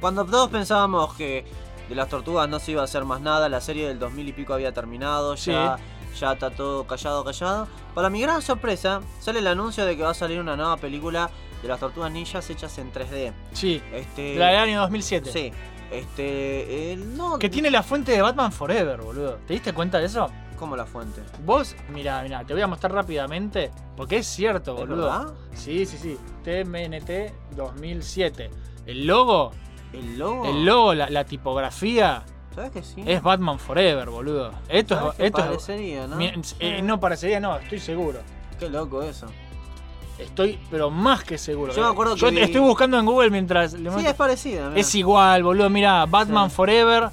Cuando 0.00 0.24
todos 0.24 0.48
pensábamos 0.50 1.14
que 1.14 1.44
de 1.88 1.94
las 1.94 2.08
tortugas 2.08 2.48
no 2.48 2.58
se 2.58 2.70
iba 2.72 2.82
a 2.82 2.84
hacer 2.84 3.04
más 3.04 3.20
nada, 3.20 3.48
la 3.48 3.60
serie 3.60 3.88
del 3.88 3.98
2000 3.98 4.28
y 4.28 4.32
pico 4.32 4.54
había 4.54 4.72
terminado, 4.72 5.36
Sí. 5.36 5.50
ya, 5.50 5.76
ya 6.18 6.32
está 6.32 6.50
todo 6.50 6.86
callado, 6.86 7.24
callado. 7.24 7.66
Para 7.94 8.08
mi 8.10 8.20
gran 8.20 8.40
sorpresa, 8.42 9.00
sale 9.20 9.40
el 9.40 9.46
anuncio 9.46 9.84
de 9.84 9.96
que 9.96 10.02
va 10.02 10.10
a 10.10 10.14
salir 10.14 10.38
una 10.40 10.54
nueva 10.56 10.76
película 10.76 11.30
de 11.62 11.68
las 11.68 11.80
tortugas 11.80 12.12
ninjas 12.12 12.48
hechas 12.50 12.78
en 12.78 12.92
3D. 12.92 13.32
Sí, 13.52 13.82
Este, 13.92 14.36
la 14.36 14.48
del 14.48 14.56
año 14.58 14.80
2007. 14.82 15.32
Sí. 15.32 15.52
Este. 15.90 16.92
el- 16.92 17.16
no. 17.16 17.38
Que 17.38 17.48
tiene 17.48 17.70
la 17.70 17.82
fuente 17.82 18.12
de 18.12 18.22
Batman 18.22 18.52
Forever, 18.52 19.00
boludo. 19.00 19.38
¿Te 19.46 19.54
diste 19.54 19.72
cuenta 19.72 19.98
de 19.98 20.06
eso? 20.06 20.28
Como 20.58 20.76
la 20.76 20.86
fuente. 20.86 21.20
Vos, 21.44 21.76
mira, 21.92 22.20
mira, 22.22 22.44
te 22.44 22.52
voy 22.52 22.62
a 22.62 22.66
mostrar 22.66 22.92
rápidamente. 22.92 23.70
Porque 23.96 24.18
es 24.18 24.26
cierto, 24.26 24.72
¿Es 24.74 24.80
boludo. 24.80 25.02
verdad? 25.04 25.26
Sí, 25.54 25.86
sí, 25.86 25.96
sí. 25.98 26.18
TMNT 26.44 27.54
2007. 27.56 28.50
El 28.86 29.06
logo, 29.06 29.52
El 29.92 30.18
logo. 30.18 30.44
el 30.46 30.64
logo, 30.64 30.94
la, 30.94 31.08
la 31.10 31.24
tipografía 31.24 32.24
¿Sabes 32.54 32.70
que 32.72 32.82
sí? 32.82 33.02
es 33.06 33.22
Batman 33.22 33.58
Forever, 33.58 34.08
boludo. 34.10 34.50
Esto 34.68 34.94
¿Sabes 34.96 35.14
es. 35.18 35.26
Esto 35.26 35.38
es 35.40 35.44
parecería, 35.46 36.06
¿no? 36.06 36.16
Mira, 36.16 36.34
eh, 36.60 36.82
no 36.82 36.98
parecería, 36.98 37.38
no, 37.38 37.56
estoy 37.56 37.78
seguro. 37.78 38.20
Qué 38.58 38.68
loco 38.68 39.02
eso. 39.02 39.26
Estoy, 40.18 40.58
pero 40.68 40.90
más 40.90 41.22
que 41.22 41.38
seguro. 41.38 41.72
Yo 41.72 41.82
me 41.82 41.88
acuerdo 41.88 42.16
Yo 42.16 42.28
que 42.30 42.34
vi- 42.34 42.40
estoy 42.42 42.60
buscando 42.60 42.98
en 42.98 43.06
Google 43.06 43.30
mientras 43.30 43.74
le 43.74 43.88
Sí, 43.92 44.04
es 44.06 44.14
parecida. 44.14 44.72
Es 44.74 44.92
igual, 44.96 45.44
boludo. 45.44 45.70
Mira, 45.70 46.04
Batman 46.06 46.50
Sí. 46.50 46.56
Forever, 46.56 47.10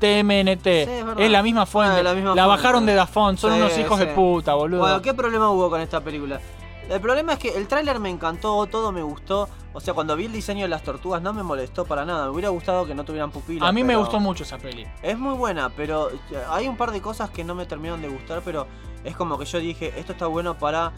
TMNT. 0.00 0.64
Sí, 0.64 1.22
es 1.22 1.30
la 1.30 1.42
misma 1.42 1.66
fuente. 1.66 2.00
Ah, 2.00 2.02
la 2.02 2.14
misma 2.14 2.34
la 2.34 2.44
fuente. 2.44 2.48
bajaron 2.62 2.86
de 2.86 2.94
Dafont. 2.94 3.38
Son 3.38 3.52
Sí, 3.52 3.58
unos 3.58 3.78
hijos 3.78 3.98
de 3.98 4.06
puta, 4.08 4.54
boludo. 4.54 4.80
Bueno, 4.80 5.02
¿qué 5.02 5.14
problema 5.14 5.50
hubo 5.50 5.70
con 5.70 5.80
esta 5.80 6.00
película? 6.00 6.40
El 6.88 7.00
problema 7.00 7.34
es 7.34 7.38
que 7.38 7.56
el 7.56 7.68
tráiler 7.68 8.00
me 8.00 8.10
encantó, 8.10 8.66
todo 8.66 8.90
me 8.90 9.02
gustó. 9.02 9.48
O 9.72 9.80
sea, 9.80 9.94
cuando 9.94 10.16
vi 10.16 10.24
el 10.24 10.32
diseño 10.32 10.62
de 10.62 10.68
las 10.68 10.82
tortugas 10.82 11.22
no 11.22 11.32
me 11.32 11.44
molestó 11.44 11.84
para 11.84 12.04
nada. 12.04 12.24
Me 12.24 12.30
hubiera 12.30 12.48
gustado 12.48 12.84
que 12.84 12.96
no 12.96 13.04
tuvieran 13.04 13.30
pupilas. 13.30 13.68
A 13.68 13.70
mí 13.70 13.84
me 13.84 13.94
gustó 13.94 14.18
mucho 14.18 14.42
esa 14.42 14.58
peli. 14.58 14.84
Es 15.00 15.16
muy 15.16 15.34
buena, 15.34 15.70
pero 15.70 16.08
hay 16.48 16.66
un 16.66 16.76
par 16.76 16.90
de 16.90 17.00
cosas 17.00 17.30
que 17.30 17.44
no 17.44 17.54
me 17.54 17.66
terminaron 17.66 18.02
de 18.02 18.08
gustar, 18.08 18.42
pero 18.44 18.66
es 19.04 19.14
como 19.14 19.38
que 19.38 19.44
yo 19.44 19.60
dije, 19.60 19.92
esto 19.96 20.10
está 20.12 20.26
bueno 20.26 20.58
para 20.58 20.90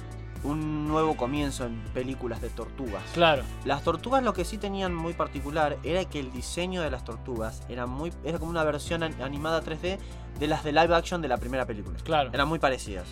un 0.45 0.89
nuevo 0.89 1.17
comienzo 1.17 1.65
en 1.67 1.81
películas 1.95 2.41
de 2.41 2.49
tortugas. 2.51 3.03
Claro. 3.15 3.43
Las 3.65 3.83
tortugas 3.85 4.23
lo 4.23 4.33
que 4.33 4.45
sí 4.45 4.59
tenían 4.59 4.95
muy 4.95 5.13
particular 5.15 5.79
era 5.85 6.05
que 6.05 6.19
el 6.21 6.33
diseño 6.33 6.83
de 6.83 6.91
las 6.91 7.05
tortugas 7.05 7.63
era 7.69 7.87
muy 7.87 8.13
era 8.25 8.39
como 8.39 8.51
una 8.51 8.65
versión 8.65 9.03
an- 9.03 9.21
animada 9.23 9.63
3D 9.63 9.99
de 10.41 10.47
las 10.47 10.65
de 10.65 10.73
live 10.73 10.95
action 10.95 11.23
de 11.23 11.29
la 11.29 11.37
primera 11.37 11.65
película. 11.67 11.97
Claro. 12.03 12.31
Eran 12.33 12.49
muy 12.49 12.59
parecidas. 12.59 13.07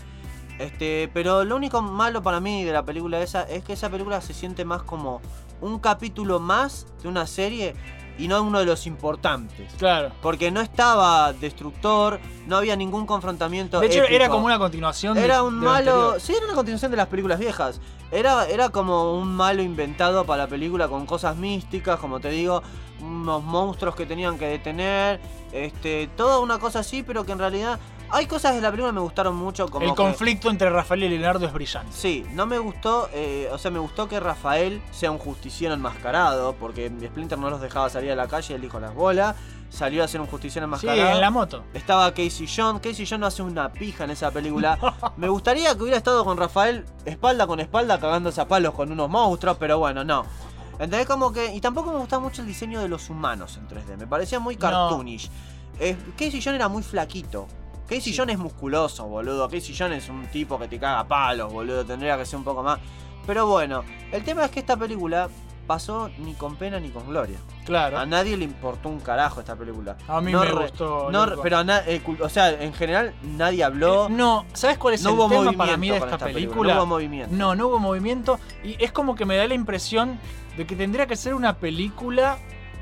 Este, 0.58 1.08
pero 1.14 1.44
lo 1.44 1.56
único 1.56 1.80
malo 1.80 2.22
para 2.22 2.38
mí 2.40 2.64
de 2.64 2.72
la 2.72 2.84
película 2.84 3.20
esa 3.22 3.44
es 3.44 3.64
que 3.64 3.72
esa 3.72 3.88
película 3.88 4.20
se 4.20 4.34
siente 4.34 4.64
más 4.64 4.82
como 4.82 5.22
un 5.62 5.78
capítulo 5.78 6.38
más 6.40 6.86
de 7.02 7.08
una 7.08 7.26
serie 7.26 7.74
y 8.20 8.28
no 8.28 8.42
uno 8.42 8.58
de 8.60 8.66
los 8.66 8.86
importantes. 8.86 9.72
Claro. 9.78 10.12
Porque 10.22 10.50
no 10.50 10.60
estaba 10.60 11.32
Destructor, 11.32 12.20
no 12.46 12.56
había 12.56 12.76
ningún 12.76 13.06
confrontamiento. 13.06 13.80
De 13.80 13.86
hecho, 13.86 14.00
épico. 14.00 14.14
era 14.14 14.28
como 14.28 14.46
una 14.46 14.58
continuación 14.58 15.14
de- 15.14 15.24
Era 15.24 15.42
un 15.42 15.60
de 15.60 15.66
malo. 15.66 16.20
Sí, 16.20 16.32
era 16.34 16.44
una 16.44 16.54
continuación 16.54 16.90
de 16.90 16.96
las 16.96 17.06
películas 17.08 17.38
viejas. 17.38 17.80
Era, 18.12 18.46
era 18.46 18.70
como 18.70 19.14
un 19.14 19.34
malo 19.34 19.62
inventado 19.62 20.24
para 20.24 20.44
la 20.44 20.48
película 20.48 20.88
con 20.88 21.06
cosas 21.06 21.36
místicas, 21.36 21.98
como 22.00 22.18
te 22.20 22.30
digo, 22.30 22.62
unos 23.00 23.42
monstruos 23.42 23.94
que 23.94 24.04
tenían 24.06 24.36
que 24.38 24.46
detener. 24.46 25.20
Este, 25.52 26.08
toda 26.16 26.38
una 26.40 26.58
cosa 26.58 26.80
así, 26.80 27.02
pero 27.02 27.24
que 27.24 27.32
en 27.32 27.38
realidad. 27.38 27.78
Hay 28.12 28.26
cosas 28.26 28.54
de 28.54 28.60
la 28.60 28.70
película 28.70 28.90
que 28.90 28.94
me 28.96 29.00
gustaron 29.00 29.36
mucho, 29.36 29.68
como. 29.68 29.84
El 29.84 29.90
que- 29.92 29.96
conflicto 29.96 30.50
entre 30.50 30.68
Rafael 30.70 31.04
y 31.04 31.08
Leonardo 31.08 31.46
es 31.46 31.52
brillante. 31.52 31.92
Sí, 31.92 32.26
no 32.32 32.46
me 32.46 32.58
gustó, 32.58 33.08
eh, 33.12 33.48
o 33.52 33.58
sea, 33.58 33.70
me 33.70 33.78
gustó 33.78 34.08
que 34.08 34.18
Rafael 34.20 34.82
sea 34.90 35.10
un 35.10 35.18
justiciero 35.18 35.74
enmascarado, 35.74 36.54
porque 36.54 36.88
Splinter 36.88 37.38
no 37.38 37.50
los 37.50 37.60
dejaba 37.60 37.88
salir 37.88 38.10
a 38.12 38.16
la 38.16 38.26
calle, 38.26 38.54
él 38.56 38.60
dijo 38.62 38.80
las 38.80 38.94
bolas, 38.94 39.36
salió 39.68 40.02
a 40.02 40.08
ser 40.08 40.20
un 40.20 40.26
justiciero 40.26 40.64
Sí, 40.66 40.86
enmascarado. 40.86 41.10
en 41.14 41.20
la 41.20 41.30
moto. 41.30 41.62
Estaba 41.72 42.10
Casey 42.12 42.48
John. 42.54 42.80
Casey 42.80 43.06
John 43.08 43.20
no 43.20 43.26
hace 43.26 43.42
una 43.42 43.70
pija 43.72 44.04
en 44.04 44.10
esa 44.10 44.30
película. 44.32 44.76
Me 45.16 45.28
gustaría 45.28 45.74
que 45.76 45.82
hubiera 45.82 45.96
estado 45.98 46.24
con 46.24 46.36
Rafael 46.36 46.84
espalda 47.04 47.46
con 47.46 47.60
espalda 47.60 48.00
cagándose 48.00 48.40
a 48.40 48.48
palos 48.48 48.74
con 48.74 48.90
unos 48.90 49.08
monstruos, 49.08 49.56
pero 49.58 49.78
bueno, 49.78 50.02
no. 50.02 50.24
¿Entendés? 50.72 51.06
Como 51.06 51.30
que. 51.32 51.54
Y 51.54 51.60
tampoco 51.60 51.92
me 51.92 51.98
gustaba 51.98 52.22
mucho 52.22 52.40
el 52.42 52.48
diseño 52.48 52.80
de 52.80 52.88
los 52.88 53.08
humanos 53.10 53.56
en 53.58 53.68
3D. 53.68 53.96
Me 53.98 54.06
parecía 54.06 54.40
muy 54.40 54.56
cartoonish. 54.56 55.30
Eh, 55.78 55.96
Casey 56.18 56.40
John 56.42 56.54
era 56.54 56.68
muy 56.68 56.82
flaquito. 56.82 57.46
Casey 57.90 58.14
John 58.16 58.30
es 58.30 58.38
musculoso, 58.38 59.04
boludo. 59.06 59.48
Casey 59.50 59.74
John 59.76 59.92
es 59.92 60.08
un 60.08 60.26
tipo 60.28 60.58
que 60.58 60.68
te 60.68 60.78
caga 60.78 61.04
palos, 61.08 61.52
boludo. 61.52 61.84
Tendría 61.84 62.16
que 62.16 62.24
ser 62.24 62.38
un 62.38 62.44
poco 62.44 62.62
más. 62.62 62.78
Pero 63.26 63.46
bueno, 63.46 63.82
el 64.12 64.22
tema 64.24 64.44
es 64.44 64.50
que 64.52 64.60
esta 64.60 64.76
película 64.76 65.28
pasó 65.66 66.10
ni 66.18 66.34
con 66.34 66.56
pena 66.56 66.80
ni 66.80 66.88
con 66.90 67.06
gloria. 67.08 67.36
Claro. 67.64 67.98
A 67.98 68.06
nadie 68.06 68.36
le 68.36 68.44
importó 68.44 68.88
un 68.88 68.98
carajo 69.00 69.40
esta 69.40 69.54
película. 69.54 69.96
A 70.08 70.20
mí 70.20 70.32
No 70.32 70.40
me 70.40 70.46
re- 70.46 70.52
gustó. 70.52 71.10
no, 71.12 71.26
pero 71.42 71.58
a 71.58 71.64
na- 71.64 71.82
eh, 71.86 72.00
o 72.20 72.28
sea, 72.28 72.50
en 72.62 72.72
general 72.74 73.14
nadie 73.22 73.62
habló. 73.62 74.06
Eh, 74.06 74.10
No, 74.10 74.46
¿sabes 74.52 74.78
cuál 74.78 74.94
es 74.94 75.02
No 75.02 75.10
el 75.10 75.16
hubo 75.16 75.28
tema 75.28 75.52
para 75.52 75.76
mí 75.76 75.90
de 75.90 75.96
esta 75.96 76.06
esta 76.10 76.18
película, 76.26 76.34
película? 76.46 76.74
no 76.74 76.80
hubo 76.80 76.86
movimiento. 76.86 77.34
No, 77.36 77.54
no 77.54 77.66
hubo 77.68 77.78
movimiento. 77.78 78.40
Y 78.64 78.82
es 78.82 78.90
como 78.92 79.14
que 79.14 79.24
me 79.26 79.36
da 79.36 79.46
la 79.46 79.54
impresión 79.54 80.18
de 80.56 80.66
que 80.66 80.74
tendría 80.74 81.06
que 81.06 81.14
ser 81.16 81.34
una 81.34 81.56
película 81.56 82.38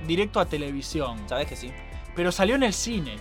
directo 0.06 0.40
a 0.40 0.46
televisión. 0.46 1.18
¿Sabes 1.28 1.46
que 1.46 1.56
sí? 1.56 1.70
Pero 2.16 2.32
salió 2.32 2.54
en 2.54 2.62
el 2.62 2.72
cine. 2.72 3.16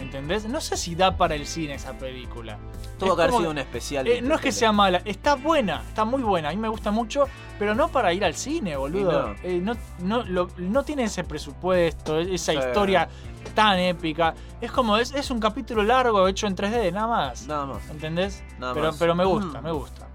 ¿Entendés? 0.00 0.46
No 0.46 0.60
sé 0.60 0.76
si 0.76 0.94
da 0.94 1.16
para 1.16 1.34
el 1.34 1.46
cine 1.46 1.74
esa 1.74 1.92
película. 1.98 2.58
Tuvo 2.98 3.10
Es 3.10 3.16
que 3.16 3.22
haber 3.22 3.34
sido 3.36 3.50
un 3.50 3.58
especial. 3.58 4.06
eh, 4.06 4.22
no 4.22 4.34
es 4.34 4.40
que 4.40 4.50
sea 4.52 4.72
mala, 4.72 5.02
está 5.04 5.34
buena, 5.34 5.82
está 5.88 6.04
muy 6.04 6.22
buena, 6.22 6.48
a 6.48 6.52
mí 6.52 6.56
me 6.56 6.68
gusta 6.68 6.90
mucho, 6.90 7.26
pero 7.58 7.74
no 7.74 7.88
para 7.88 8.12
ir 8.12 8.24
al 8.24 8.34
cine, 8.34 8.76
boludo. 8.76 9.28
no. 9.28 9.34
Eh, 9.42 9.60
no, 9.62 9.74
no, 10.00 10.22
lo- 10.24 10.48
no 10.58 10.82
tiene 10.84 11.04
ese 11.04 11.22
presupuesto, 11.24 12.18
esa 12.18 12.52
Sí. 12.52 12.58
historia 12.58 13.08
tan 13.54 13.78
épica. 13.78 14.34
Es 14.60 14.72
como, 14.72 14.96
es, 14.96 15.12
es 15.12 15.30
un 15.30 15.38
capítulo 15.40 15.82
largo 15.82 16.26
hecho 16.28 16.46
en 16.46 16.54
3D, 16.56 16.92
nada 16.92 17.06
más. 17.06 17.46
Nada 17.46 17.66
más. 17.66 17.88
¿Entendés? 17.90 18.42
Nada 18.58 18.72
pero, 18.74 18.86
más. 18.86 18.96
pero 18.98 19.14
me 19.14 19.24
gusta, 19.26 19.60
Mm. 19.60 19.64
me 19.64 19.72
gusta. 19.72 20.08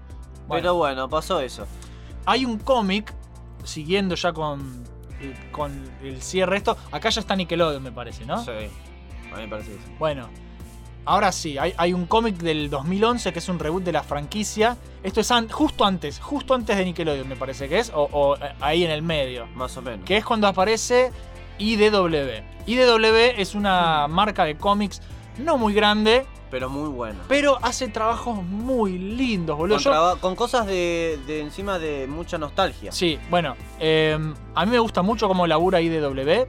Pero 0.48 0.74
bueno, 0.74 1.08
pasó 1.08 1.40
eso. 1.40 1.66
Hay 2.24 2.44
un 2.44 2.58
cómic, 2.58 3.12
siguiendo 3.64 4.14
ya 4.16 4.32
con, 4.32 4.84
eh, 5.20 5.34
con 5.52 5.72
el 6.02 6.20
cierre 6.22 6.56
esto, 6.56 6.76
acá 6.92 7.08
ya 7.08 7.20
está 7.20 7.34
Nickelodeon, 7.36 7.82
me 7.82 7.92
parece, 7.92 8.24
¿no? 8.26 8.44
Sí. 8.44 8.50
A 9.36 9.40
mí 9.40 9.44
me 9.44 9.48
parece 9.50 9.72
eso. 9.72 9.80
Bueno, 9.98 10.28
ahora 11.04 11.30
sí, 11.32 11.56
hay, 11.58 11.72
hay 11.76 11.92
un 11.92 12.06
cómic 12.06 12.36
del 12.36 12.68
2011 12.70 13.32
que 13.32 13.38
es 13.38 13.48
un 13.48 13.58
reboot 13.58 13.84
de 13.84 13.92
la 13.92 14.02
franquicia. 14.02 14.76
Esto 15.02 15.20
es 15.20 15.30
an- 15.30 15.48
justo 15.48 15.84
antes, 15.84 16.18
justo 16.18 16.54
antes 16.54 16.76
de 16.76 16.84
Nickelodeon, 16.84 17.28
me 17.28 17.36
parece 17.36 17.68
que 17.68 17.78
es, 17.78 17.90
o, 17.94 18.08
o, 18.10 18.36
eh, 18.36 18.52
ahí 18.60 18.84
en 18.84 18.90
el 18.90 19.02
medio. 19.02 19.46
Más 19.54 19.76
o 19.76 19.82
menos. 19.82 20.04
Que 20.04 20.16
es 20.16 20.24
cuando 20.24 20.48
aparece 20.48 21.12
IDW. 21.58 22.42
IDW 22.66 23.14
es 23.36 23.54
una 23.54 24.08
marca 24.08 24.44
de 24.44 24.56
cómics 24.56 25.00
no 25.38 25.56
muy 25.58 25.74
grande, 25.74 26.26
Pero 26.50 26.68
muy 26.70 26.88
bueno. 26.88 27.20
pero 27.28 27.58
hace 27.62 27.88
trabajos 27.88 28.42
muy 28.42 28.98
lindos, 28.98 29.56
boludo. 29.56 29.76
Con, 29.76 29.84
Yo- 29.84 29.90
traba- 29.90 30.16
con 30.16 30.34
cosas 30.34 30.66
de, 30.66 31.18
de 31.26 31.40
encima 31.42 31.78
de 31.78 32.06
mucha 32.06 32.38
nostalgia. 32.38 32.90
Sí, 32.90 33.18
bueno, 33.30 33.54
eh, 33.78 34.18
a 34.54 34.64
mí 34.64 34.70
me 34.72 34.78
gusta 34.78 35.02
mucho 35.02 35.28
cómo 35.28 35.46
labura 35.46 35.80
IDW. 35.80 36.46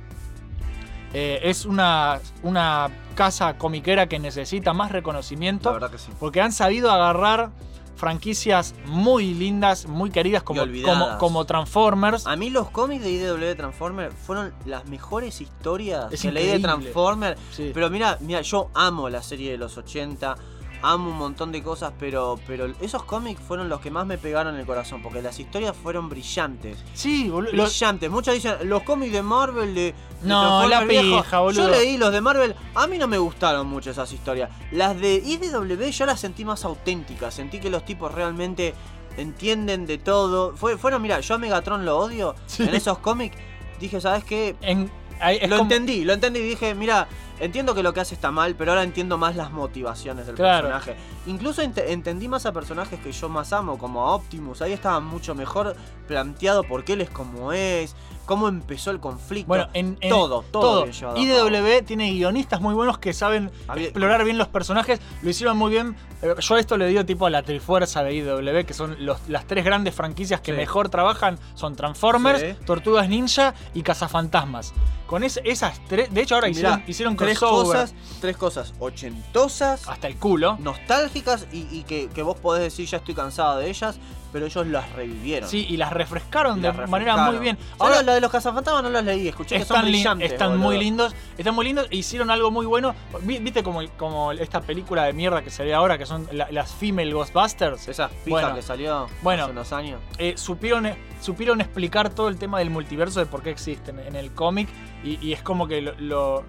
Eh, 1.14 1.40
es 1.44 1.66
una, 1.66 2.20
una 2.44 2.90
casa 3.16 3.58
comiquera 3.58 4.08
que 4.08 4.20
necesita 4.20 4.74
más 4.74 4.92
reconocimiento. 4.92 5.70
La 5.70 5.74
verdad 5.74 5.92
que 5.92 5.98
sí. 5.98 6.12
Porque 6.20 6.42
han 6.42 6.52
sabido 6.52 6.92
agarrar 6.92 7.52
franquicias 7.96 8.76
muy 8.86 9.34
lindas, 9.34 9.88
muy 9.88 10.12
queridas 10.12 10.44
como, 10.44 10.62
como, 10.84 11.18
como 11.18 11.46
Transformers. 11.46 12.28
A 12.28 12.36
mí 12.36 12.50
los 12.50 12.70
cómics 12.70 13.04
de 13.04 13.12
IDW 13.12 13.56
Transformer 13.56 14.12
fueron 14.12 14.54
las 14.66 14.86
mejores 14.86 15.42
historias 15.42 16.12
Es 16.14 16.22
que 16.22 16.32
leí 16.32 16.46
de 16.46 16.58
increíble. 16.58 16.82
Transformer. 16.92 17.38
Sí. 17.52 17.72
Pero 17.74 17.90
mira, 17.90 18.18
mira, 18.22 18.42
yo 18.42 18.70
amo 18.76 19.10
la 19.10 19.24
serie 19.24 19.52
de 19.52 19.58
los 19.58 19.78
80, 19.78 20.36
amo 20.82 21.10
un 21.10 21.18
montón 21.18 21.52
de 21.52 21.62
cosas, 21.64 21.92
pero, 22.00 22.40
pero 22.48 22.68
esos 22.82 23.04
cómics 23.04 23.42
fueron 23.42 23.70
los 23.70 23.80
que 23.82 23.90
más 23.92 24.06
me 24.06 24.18
pegaron 24.18 24.54
en 24.56 24.60
el 24.62 24.66
corazón, 24.66 25.02
porque 25.02 25.22
las 25.22 25.40
historias 25.40 25.76
fueron 25.76 26.10
brillantes. 26.10 26.78
Sí, 26.94 27.30
boludo. 27.30 27.52
Brillantes. 27.52 28.10
Muchos 28.12 28.34
dicen, 28.34 28.56
los 28.64 28.84
cómics 28.84 29.12
de 29.14 29.22
Marvel 29.24 29.74
de... 29.76 29.82
de 29.82 29.94
No, 30.24 30.42
Transformer 30.68 30.70
la 30.70 31.02
viejo". 31.02 31.18
pija, 31.24 31.40
boludo. 31.40 31.64
Yo 31.64 31.70
leí 31.70 31.98
los 31.98 32.12
de 32.12 32.22
Marvel, 32.22 32.56
a 32.76 32.88
mí 32.88 32.98
no 32.98 33.08
me 33.08 33.18
gustaron 33.18 33.68
mucho 33.68 33.92
esas 33.92 34.12
historias. 34.14 34.50
Las 34.72 35.00
de 35.00 35.16
IDW 35.16 35.90
yo 35.92 36.06
las 36.06 36.20
sentí 36.20 36.46
más 36.46 36.64
auténticas, 36.66 37.34
sentí 37.34 37.60
que 37.60 37.70
los 37.70 37.84
tipos 37.86 38.14
realmente 38.14 38.74
entienden 39.18 39.86
de 39.86 39.98
todo. 39.98 40.56
Fue, 40.56 40.78
fueron, 40.78 41.02
mira, 41.02 41.20
yo 41.20 41.36
a 41.36 41.38
Megatron 41.38 41.86
lo 41.86 41.98
odio 41.98 42.36
Sí. 42.46 42.64
en 42.64 42.76
esos 42.76 43.00
cómics. 43.00 43.36
Dije, 43.80 44.00
¿sabes 44.02 44.24
qué? 44.24 44.56
en- 44.62 44.90
ahí 45.20 45.38
es 45.42 45.50
lo 45.50 45.58
como- 45.58 45.72
entendí, 45.72 46.04
lo 46.04 46.14
entendí 46.14 46.40
y 46.40 46.44
dije, 46.50 46.76
mira, 46.76 47.08
entiendo 47.40 47.74
que 47.76 47.84
lo 47.84 47.94
que 47.94 48.00
hace 48.02 48.16
está 48.16 48.32
mal, 48.32 48.56
pero 48.56 48.72
ahora 48.72 48.84
entiendo 48.84 49.18
más 49.18 49.36
las 49.36 49.52
motivaciones 49.52 50.26
del 50.28 50.36
Claro. 50.36 50.70
personaje. 50.70 50.96
Incluso 51.26 51.62
ent- 51.64 51.84
entendí 51.88 52.28
más 52.28 52.46
a 52.46 52.52
personajes 52.54 53.00
que 53.00 53.12
yo 53.12 53.30
más 53.30 53.54
amo, 53.54 53.78
como 53.78 54.02
a 54.08 54.16
Optimus. 54.16 54.62
Ahí 54.62 54.74
estaba 54.74 55.00
mucho 55.00 55.36
mejor 55.36 55.76
planteado 56.08 56.64
por 56.64 56.84
qué 56.84 56.94
él 56.94 57.02
es 57.02 57.10
como 57.10 57.52
es, 57.54 57.96
cómo 58.26 58.48
empezó 58.48 58.92
el 58.92 59.00
conflicto. 59.00 59.48
Bueno, 59.48 59.68
en, 59.74 59.98
en- 60.02 60.10
todo, 60.10 60.44
todo, 60.52 60.86
cabo. 61.00 61.18
IDW 61.18 61.84
tiene 61.86 62.12
guionistas 62.12 62.62
muy 62.62 62.74
buenos 62.74 62.98
que 62.98 63.14
saben 63.14 63.52
Había- 63.68 63.86
explorar 63.86 64.24
bien 64.24 64.38
los 64.38 64.48
personajes. 64.48 65.00
Lo 65.22 65.30
hicieron 65.30 65.58
muy 65.58 65.72
bien. 65.72 65.96
Eh, 66.22 66.34
Yo 66.40 66.58
esto 66.58 66.78
le 66.78 66.88
digo 66.88 67.06
tipo 67.06 67.26
a 67.26 67.30
la 67.30 67.44
trifuerza 67.44 68.04
de 68.04 68.14
IDW, 68.16 68.66
que 68.66 68.74
son 68.74 68.96
los- 69.06 69.28
las 69.30 69.46
tres 69.46 69.64
grandes 69.64 69.94
franquicias 69.94 70.42
que 70.42 70.52
Sí. 70.52 70.58
mejor 70.58 70.90
trabajan. 70.90 71.38
Son 71.56 71.76
Transformers, 71.76 72.40
Sí. 72.42 72.56
Tortugas 72.66 73.08
Ninja 73.10 73.54
y 73.74 73.82
Cazafantasmas. 73.84 74.74
Con 75.06 75.24
es- 75.24 75.40
esas 75.46 75.80
tres... 75.88 76.14
De 76.14 76.22
hecho 76.22 76.36
ahora 76.36 76.48
Mirá, 76.48 76.58
hicieron, 76.60 76.84
hicieron 76.88 77.16
tres 77.28 77.40
cosas, 77.40 77.94
tres 78.22 78.38
cosas 78.38 78.74
ochentosas, 78.80 79.88
hasta 79.88 80.08
el 80.08 80.16
culo. 80.18 80.58
nostálgicas 80.60 81.48
y, 81.52 81.68
y 81.72 81.84
que, 81.84 82.08
que 82.10 82.22
vos 82.24 82.38
podés 82.40 82.64
decir 82.64 82.88
ya 82.88 82.98
estoy 82.98 83.14
cansado 83.16 83.60
de 83.60 83.70
ellas, 83.70 84.00
pero 84.34 84.46
ellos 84.46 84.68
las 84.68 84.92
revivieron. 84.94 85.50
Sí, 85.50 85.66
y 85.70 85.78
las 85.78 85.92
refrescaron 85.94 86.60
Y 86.60 86.62
de 86.62 86.72
manera 86.88 87.16
muy 87.18 87.38
bien. 87.38 87.58
Ahora 87.80 88.02
la 88.02 88.14
de 88.14 88.22
los 88.22 88.30
cazafantasmas 88.32 88.84
no 88.84 88.90
las 88.90 89.04
leí, 89.06 89.28
escuché 89.28 89.58
que 89.58 89.66
son 89.66 89.78
están, 89.78 89.90
brillantes. 89.90 90.32
están 90.34 90.50
boludo. 90.52 90.66
muy 90.66 90.78
lindos. 90.78 91.16
Están 91.38 91.56
muy 91.56 91.66
lindos. 91.66 91.88
e 91.90 91.96
Hicieron 91.96 92.30
algo 92.30 92.52
muy 92.52 92.66
bueno. 92.66 92.94
Vi- 93.22 93.40
¿Viste 93.40 93.64
como, 93.64 93.82
como 93.98 94.34
esta 94.34 94.62
película 94.62 95.04
de 95.06 95.14
mierda 95.14 95.42
que 95.42 95.50
se 95.50 95.64
ve 95.64 95.74
ahora, 95.74 95.98
que 95.98 96.06
son 96.06 96.28
la- 96.32 96.52
las 96.52 96.72
Female 96.74 97.12
Ghostbusters? 97.14 97.88
Esas 97.88 98.12
Bueno, 98.28 98.54
que 98.54 98.62
salió 98.62 99.08
bueno. 99.24 99.44
hace 99.44 99.52
unos 99.54 99.72
años. 99.72 100.02
Eh, 100.18 100.34
supieron, 100.36 100.90
supieron 101.22 101.62
explicar 101.62 102.10
todo 102.10 102.28
el 102.28 102.38
tema 102.38 102.60
del 102.60 102.70
multiverso, 102.70 103.20
de 103.22 103.26
por 103.28 103.42
qué 103.42 103.50
existen 103.52 103.98
en 104.00 104.16
el 104.18 104.34
cómic. 104.34 104.68
Y, 105.04 105.26
y 105.26 105.34
es 105.34 105.42
como 105.42 105.68
que 105.68 105.82
lo, 105.82 105.94
lo- 106.00 106.44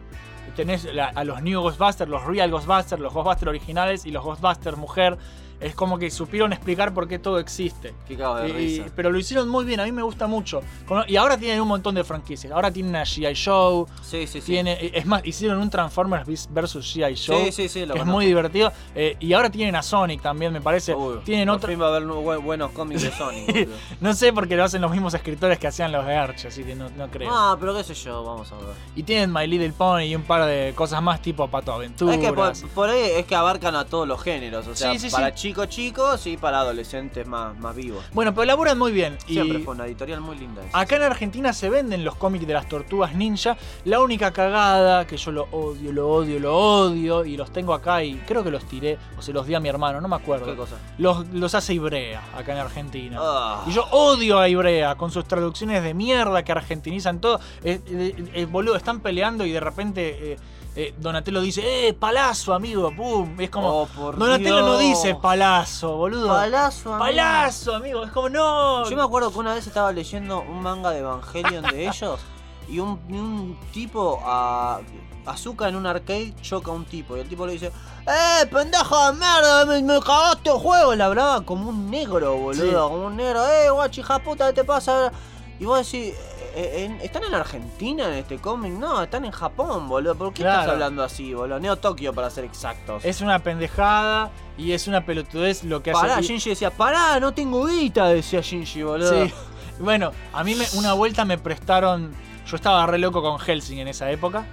tenés 0.54 0.84
la- 0.92 1.08
a 1.08 1.24
los 1.24 1.42
New 1.42 1.60
Ghostbusters, 1.60 2.10
los 2.10 2.24
Real 2.24 2.50
Ghostbusters, 2.50 3.00
los 3.00 3.12
Ghostbusters 3.12 3.48
originales 3.48 4.06
y 4.06 4.10
los 4.10 4.24
Ghostbusters 4.24 4.76
mujer. 4.76 5.16
Es 5.60 5.74
como 5.74 5.98
que 5.98 6.10
supieron 6.10 6.52
explicar 6.52 6.94
por 6.94 7.08
qué 7.08 7.18
todo 7.18 7.38
existe. 7.38 7.92
Qué 8.06 8.16
cago 8.16 8.36
de 8.36 8.48
Y- 8.48 8.52
risa. 8.52 8.84
pero 8.94 9.10
lo 9.10 9.18
hicieron 9.18 9.48
muy 9.48 9.64
bien, 9.64 9.80
a 9.80 9.84
mí 9.84 9.92
me 9.92 10.02
gusta 10.02 10.26
mucho. 10.26 10.60
Y 11.08 11.16
ahora 11.16 11.36
tienen 11.36 11.60
un 11.60 11.68
montón 11.68 11.94
de 11.96 12.04
franquicias. 12.04 12.52
Ahora 12.52 12.70
tienen 12.70 12.94
a 12.96 13.02
G.I. 13.02 13.34
Joe. 13.34 13.86
Sí, 14.02 14.26
sí, 14.26 14.40
sí. 14.40 14.52
Tiene, 14.52 14.78
es 14.94 15.04
más, 15.06 15.24
hicieron 15.26 15.58
un 15.58 15.68
Transformers 15.70 16.26
vs 16.26 16.48
G.I. 16.50 17.16
Joe. 17.16 17.46
Sí, 17.46 17.52
sí, 17.52 17.68
sí, 17.68 17.86
lo 17.86 17.94
que 17.94 18.00
es 18.00 18.06
muy 18.06 18.26
divertido. 18.26 18.72
Eh, 18.94 19.16
y 19.20 19.32
ahora 19.32 19.50
tienen 19.50 19.74
a 19.76 19.82
Sonic 19.82 20.22
también, 20.22 20.52
me 20.52 20.60
parece. 20.60 20.94
Tienen 21.24 21.48
fin 21.60 21.80
va 21.80 21.86
a 21.86 21.96
haber 21.96 22.04
buenos 22.40 22.70
cómics 22.72 23.02
de 23.02 23.12
Sonic. 23.12 23.68
No 24.00 24.14
sé 24.14 24.32
porque 24.32 24.54
lo 24.56 24.64
hacen 24.64 24.80
los 24.80 24.90
mismos 24.90 25.12
escritores 25.14 25.58
que 25.58 25.66
hacían 25.66 25.90
los 25.92 26.06
de 26.06 26.14
Arch, 26.14 26.46
así 26.46 26.62
que 26.62 26.74
no, 26.74 26.88
no 26.90 27.08
creo. 27.08 27.30
Ah, 27.32 27.56
pero 27.58 27.74
qué 27.76 27.82
sé 27.82 27.94
yo, 27.94 28.22
vamos 28.22 28.50
a 28.52 28.56
ver. 28.56 28.66
Y 28.94 29.02
tienen 29.02 29.32
My 29.32 29.46
Little 29.46 29.72
Pony 29.72 30.02
y 30.02 30.14
un 30.16 30.22
par 30.22 30.44
de 30.46 30.72
cosas 30.76 31.02
más 31.02 31.20
tipo 31.20 31.48
Pato 31.48 31.72
Aventuras. 31.72 32.16
Es 32.16 32.20
que 32.24 32.32
por, 32.32 32.52
por 32.74 32.90
ahí 32.90 33.10
es 33.16 33.26
que 33.26 33.34
abarcan 33.34 33.74
a 33.74 33.84
todos 33.84 34.06
los 34.06 34.22
géneros. 34.22 34.66
O 34.68 34.76
sea, 34.76 34.92
Sí, 34.92 34.98
sí, 35.00 35.10
para 35.10 35.36
sí. 35.36 35.47
Chicos 35.48 35.68
chicos 35.68 36.26
y 36.26 36.36
para 36.36 36.60
adolescentes 36.60 37.26
más, 37.26 37.58
más 37.58 37.74
vivos. 37.74 38.04
Bueno, 38.12 38.34
pero 38.34 38.44
laburan 38.44 38.78
muy 38.78 38.92
bien. 38.92 39.16
Siempre 39.26 39.60
y 39.60 39.62
fue 39.62 39.74
una 39.74 39.86
editorial 39.86 40.20
muy 40.20 40.36
linda. 40.36 40.62
esa. 40.62 40.78
acá 40.78 40.96
en 40.96 41.02
Argentina 41.04 41.54
se 41.54 41.70
venden 41.70 42.04
los 42.04 42.16
cómics 42.16 42.46
de 42.46 42.52
las 42.52 42.68
tortugas 42.68 43.14
ninja. 43.14 43.56
La 43.86 44.00
única 44.00 44.30
cagada, 44.30 45.06
que 45.06 45.16
yo 45.16 45.32
lo 45.32 45.44
odio, 45.44 45.90
lo 45.90 46.06
odio, 46.10 46.38
lo 46.38 46.54
odio, 46.54 47.24
y 47.24 47.38
los 47.38 47.50
tengo 47.50 47.72
acá 47.72 48.04
y 48.04 48.16
creo 48.26 48.44
que 48.44 48.50
los 48.50 48.64
tiré 48.64 48.98
o 49.16 49.22
se 49.22 49.32
los 49.32 49.46
di 49.46 49.54
a 49.54 49.60
mi 49.60 49.70
hermano, 49.70 50.02
no 50.02 50.08
me 50.08 50.16
acuerdo. 50.16 50.44
¿Qué 50.44 50.54
cosa? 50.54 50.76
Los, 50.98 51.26
los 51.28 51.54
hace 51.54 51.72
Ibrea 51.72 52.22
acá 52.36 52.52
en 52.52 52.58
Argentina. 52.58 53.16
Ah. 53.18 53.64
Y 53.66 53.72
yo 53.72 53.84
odio 53.90 54.38
a 54.40 54.50
Ibrea 54.50 54.96
con 54.96 55.10
sus 55.10 55.24
traducciones 55.24 55.82
de 55.82 55.94
mierda 55.94 56.42
que 56.42 56.52
argentinizan 56.52 57.22
todo. 57.22 57.40
Eh, 57.64 57.80
eh, 57.86 58.30
eh, 58.34 58.44
boludo, 58.44 58.76
están 58.76 59.00
peleando 59.00 59.46
y 59.46 59.52
de 59.52 59.60
repente 59.60 60.36
eh, 60.80 60.94
Donatello 60.96 61.40
dice, 61.40 61.88
¡eh, 61.88 61.92
palazo, 61.92 62.54
amigo! 62.54 62.94
¡Pum! 62.94 63.40
Es 63.40 63.50
como. 63.50 63.82
Oh, 63.82 64.12
Donatello 64.12 64.60
no 64.60 64.78
dice 64.78 65.16
palazo, 65.16 65.96
boludo. 65.96 66.28
Palazo, 66.28 66.94
amigo. 66.94 67.04
¡Palazo, 67.04 67.74
amigo! 67.74 68.04
Es 68.04 68.12
como, 68.12 68.28
no. 68.28 68.88
Yo 68.88 68.96
me 68.96 69.02
acuerdo 69.02 69.32
que 69.32 69.40
una 69.40 69.54
vez 69.54 69.66
estaba 69.66 69.90
leyendo 69.90 70.40
un 70.40 70.62
manga 70.62 70.90
de 70.90 71.00
Evangelion 71.00 71.64
de 71.64 71.88
ellos 71.88 72.20
y 72.68 72.78
un, 72.78 73.58
tipo 73.72 74.20
a 74.22 74.78
Azuka 75.26 75.68
en 75.68 75.74
un 75.74 75.84
arcade 75.84 76.32
choca 76.42 76.70
a 76.70 76.74
un 76.74 76.84
tipo 76.84 77.16
y 77.16 77.20
el 77.20 77.28
tipo 77.28 77.44
le 77.44 77.54
dice 77.54 77.72
¡Eh, 78.06 78.46
pendejo 78.46 79.04
de 79.06 79.18
mierda! 79.18 79.64
Me, 79.64 79.82
me 79.82 79.98
cagaste 79.98 80.50
el 80.50 80.58
juego! 80.58 80.94
Le 80.94 81.02
hablaba 81.02 81.40
como 81.40 81.70
un 81.70 81.90
negro, 81.90 82.36
boludo. 82.36 82.64
Sí. 82.64 82.72
Como 82.72 83.06
un 83.06 83.16
negro. 83.16 83.44
¡Eh, 83.48 83.68
guachi, 83.70 84.02
puta, 84.24 84.46
qué 84.46 84.52
te 84.52 84.64
pasa! 84.64 85.10
Y 85.58 85.64
vos 85.64 85.78
decís, 85.78 86.14
"Eh, 86.14 86.37
en- 86.58 87.00
¿están 87.00 87.24
en 87.24 87.34
Argentina 87.34 88.08
en 88.08 88.14
este 88.14 88.38
cómic? 88.38 88.72
No, 88.72 89.02
están 89.02 89.24
en 89.24 89.30
Japón, 89.32 89.88
boludo. 89.88 90.14
¿Por 90.16 90.32
qué 90.32 90.42
estás 90.42 90.68
hablando 90.68 91.02
así, 91.02 91.32
boludo? 91.34 91.58
Neo 91.60 91.76
Tokio, 91.76 92.12
para 92.12 92.30
ser 92.30 92.44
exactos. 92.44 93.04
Es 93.04 93.20
una 93.20 93.38
pendejada 93.40 94.30
y 94.56 94.72
es 94.72 94.88
una 94.88 95.04
pelotudez 95.04 95.62
lo 95.64 95.82
que 95.82 95.92
Pará, 95.92 96.14
hace. 96.16 96.24
y- 96.24 96.26
Shinji 96.28 96.50
decía, 96.50 96.70
pará, 96.70 97.20
no 97.20 97.32
tengo 97.32 97.66
guita, 97.66 98.08
decía 98.08 98.40
Shinji, 98.40 98.82
boludo. 98.82 99.24
Sí. 99.26 99.32
Bueno, 99.78 100.10
a 100.32 100.42
mí 100.42 100.54
me- 100.54 100.66
una 100.74 100.92
vuelta 100.94 101.24
me 101.24 101.38
prestaron. 101.38 102.12
Yo 102.46 102.56
estaba 102.56 102.86
re 102.86 102.98
loco 102.98 103.22
con 103.22 103.38
Helsing 103.38 103.78
en 103.78 103.88
esa 103.88 104.10
época. 104.10 104.44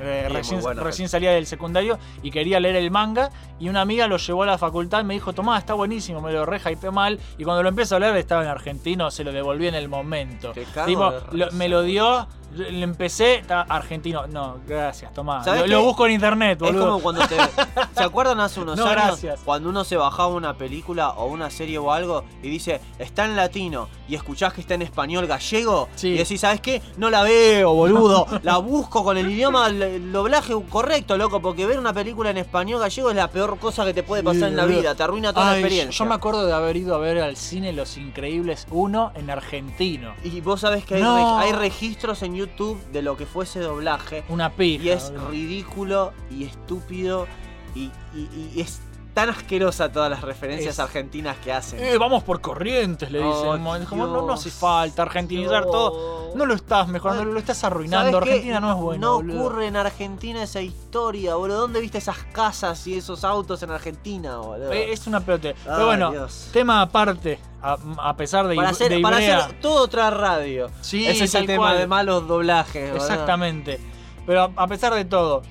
Eh, 0.00 0.28
recién, 0.30 0.60
bueno, 0.60 0.82
recién 0.82 1.08
salía 1.08 1.30
del 1.32 1.46
secundario 1.46 1.98
y 2.22 2.30
quería 2.30 2.58
leer 2.60 2.76
el 2.76 2.90
manga. 2.90 3.30
Y 3.60 3.68
una 3.68 3.80
amiga 3.82 4.06
lo 4.08 4.16
llevó 4.16 4.42
a 4.42 4.46
la 4.46 4.58
facultad 4.58 5.00
y 5.00 5.04
me 5.04 5.14
dijo: 5.14 5.32
Tomá, 5.32 5.56
está 5.58 5.74
buenísimo, 5.74 6.20
me 6.20 6.32
lo 6.32 6.44
re 6.46 6.58
hypeé 6.58 6.90
mal. 6.90 7.20
Y 7.38 7.44
cuando 7.44 7.62
lo 7.62 7.68
empecé 7.68 7.94
a 7.94 7.98
leer 8.00 8.16
estaba 8.16 8.42
en 8.42 8.48
argentino, 8.48 9.10
se 9.10 9.22
lo 9.24 9.32
devolví 9.32 9.68
en 9.68 9.74
el 9.76 9.88
momento. 9.88 10.52
Tipo, 10.86 11.12
lo- 11.32 11.50
me 11.52 11.68
lo 11.68 11.82
dio, 11.82 12.26
Le 12.54 12.82
empecé, 12.82 13.36
está 13.36 13.62
argentino. 13.62 14.26
No, 14.28 14.58
gracias, 14.66 15.12
tomá. 15.12 15.42
¿Sabés 15.42 15.68
Lo, 15.68 15.82
busco 15.82 16.06
en 16.06 16.12
internet, 16.12 16.52
Es 16.62 16.68
boludo. 16.68 16.86
como 16.86 17.00
cuando 17.00 17.26
te. 17.26 17.36
¿Se 17.96 18.02
acuerdan 18.02 18.38
hace 18.40 18.60
unos 18.60 18.76
No, 18.78 18.84
años? 18.86 18.94
gracias. 18.94 19.40
Cuando 19.44 19.68
uno 19.68 19.84
se 19.84 19.96
bajaba 19.96 20.28
una 20.28 20.54
película 20.56 21.10
o 21.10 21.26
una 21.26 21.50
serie 21.50 21.78
o 21.78 21.92
algo 21.92 22.24
y 22.42 22.48
dice, 22.48 22.80
está 22.98 23.24
en 23.24 23.36
latino 23.36 23.88
y 24.08 24.14
escuchás 24.14 24.52
que 24.52 24.60
está 24.60 24.74
en 24.74 24.82
español 24.82 25.26
gallego 25.26 25.88
Sí. 25.96 26.08
y 26.08 26.18
decís, 26.18 26.40
¿sabes 26.40 26.60
qué? 26.60 26.80
No 26.96 27.10
la 27.10 27.22
veo, 27.22 27.72
boludo. 27.74 28.26
la 28.42 28.58
busco 28.58 29.02
con 29.02 29.16
el 29.16 29.30
idioma, 29.30 29.66
el, 29.66 30.12
doblaje 30.12 30.54
correcto, 30.70 31.16
loco, 31.18 31.40
porque 31.40 31.66
ver 31.66 31.78
una 31.78 31.92
película 31.92 32.30
en 32.30 32.36
español 32.38 32.80
gallego 32.80 33.10
es 33.10 33.16
la 33.16 33.28
peor 33.28 33.58
cosa 33.58 33.84
que 33.84 33.94
te 33.94 34.02
puede 34.02 34.22
pasar 34.22 34.48
en 34.48 34.56
la 34.56 34.64
vida. 34.66 34.94
Te 34.94 35.02
arruina 35.02 35.32
toda 35.32 35.46
la 35.46 35.58
experiencia. 35.58 35.90
Yo 35.90 36.04
me 36.08 36.14
acuerdo 36.14 36.46
de 36.46 36.52
haber 36.52 36.76
ido 36.76 36.94
a 36.94 36.98
ver 36.98 37.18
al 37.20 37.36
cine 37.36 37.72
Los 37.72 37.96
Increíbles 37.96 38.66
1 38.70 39.12
en 39.16 39.30
argentino. 39.30 40.14
Y 40.22 40.40
vos 40.40 40.60
sabés 40.60 40.84
que 40.84 40.96
hay, 40.96 41.02
No. 41.02 41.38
hay 41.38 41.52
registros 41.52 42.22
en 42.22 42.34
YouTube 42.34 42.43
de 42.92 43.02
lo 43.02 43.16
que 43.16 43.26
fue 43.26 43.44
ese 43.44 43.60
doblaje. 43.60 44.24
Una 44.28 44.50
pija. 44.50 44.84
Y 44.84 44.88
es 44.90 45.12
ridículo 45.30 46.12
y 46.30 46.44
estúpido 46.44 47.26
y, 47.74 47.90
y- 48.14 48.50
y 48.54 48.60
es 48.60 48.80
tan 49.14 49.30
asquerosa 49.30 49.92
todas 49.92 50.10
las 50.10 50.22
referencias 50.22 50.74
Es- 50.74 50.80
argentinas 50.80 51.36
que 51.38 51.52
hacen. 51.52 51.78
Eh, 51.82 51.96
vamos 51.98 52.24
por 52.24 52.40
corrientes, 52.40 53.10
le 53.12 53.20
Oh, 53.20 53.28
dicen. 53.56 53.82
Es 53.82 53.88
como, 53.88 54.06
no, 54.08 54.22
no 54.26 54.32
hace 54.32 54.50
falta 54.50 55.02
argentinizar 55.02 55.64
todo. 55.64 56.32
No 56.34 56.44
lo 56.46 56.54
estás 56.54 56.88
mejorando, 56.88 57.24
lo 57.24 57.38
estás 57.38 57.62
arruinando. 57.62 58.18
Argentina 58.18 58.58
no 58.58 58.72
es 58.72 58.76
bueno. 58.78 59.06
No 59.06 59.14
boludo. 59.18 59.40
ocurre 59.40 59.66
en 59.68 59.76
Argentina 59.76 60.42
esa 60.42 60.60
historia, 60.60 61.36
boludo. 61.36 61.60
¿Dónde 61.60 61.80
viste 61.80 61.98
esas 61.98 62.18
casas 62.32 62.84
y 62.88 62.98
esos 62.98 63.22
autos 63.22 63.62
en 63.62 63.70
Argentina, 63.70 64.38
boludo? 64.38 64.72
Eh, 64.72 64.92
Es 64.92 65.06
una 65.06 65.20
pelote. 65.20 65.50
Ay, 65.50 65.54
Pero 65.64 65.86
bueno, 65.86 66.10
Dios. 66.10 66.48
tema 66.52 66.82
aparte, 66.82 67.38
a, 67.62 67.76
a 67.98 68.16
pesar 68.16 68.48
de, 68.48 68.56
para 68.56 68.68
de 68.68 68.72
hacer, 68.72 69.00
para 69.00 69.20
Ibrea- 69.20 69.38
hacer 69.44 69.60
todo 69.60 69.84
otra 69.84 70.10
radio. 70.10 70.70
Sí, 70.80 71.06
Ese 71.06 71.24
es 71.24 71.34
el 71.36 71.46
tema 71.46 71.58
cual. 71.68 71.78
de 71.78 71.86
malos 71.86 72.26
doblajes. 72.26 72.94
Exactamente. 72.96 73.78
Pero 74.26 74.42
a, 74.42 74.50
a 74.56 74.66
pesar 74.66 74.92
de 74.92 75.04
todo, 75.04 75.42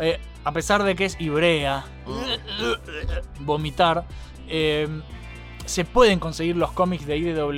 eh, 0.00 0.18
a 0.44 0.50
pesar 0.52 0.82
de 0.82 0.96
que 0.96 1.04
es 1.04 1.16
Ibrea, 1.20 1.84
vomitar, 3.40 4.04
eh, 4.48 4.88
se 5.64 5.84
pueden 5.84 6.18
conseguir 6.18 6.56
los 6.56 6.72
cómics 6.72 7.06
de 7.06 7.16
IDW 7.18 7.50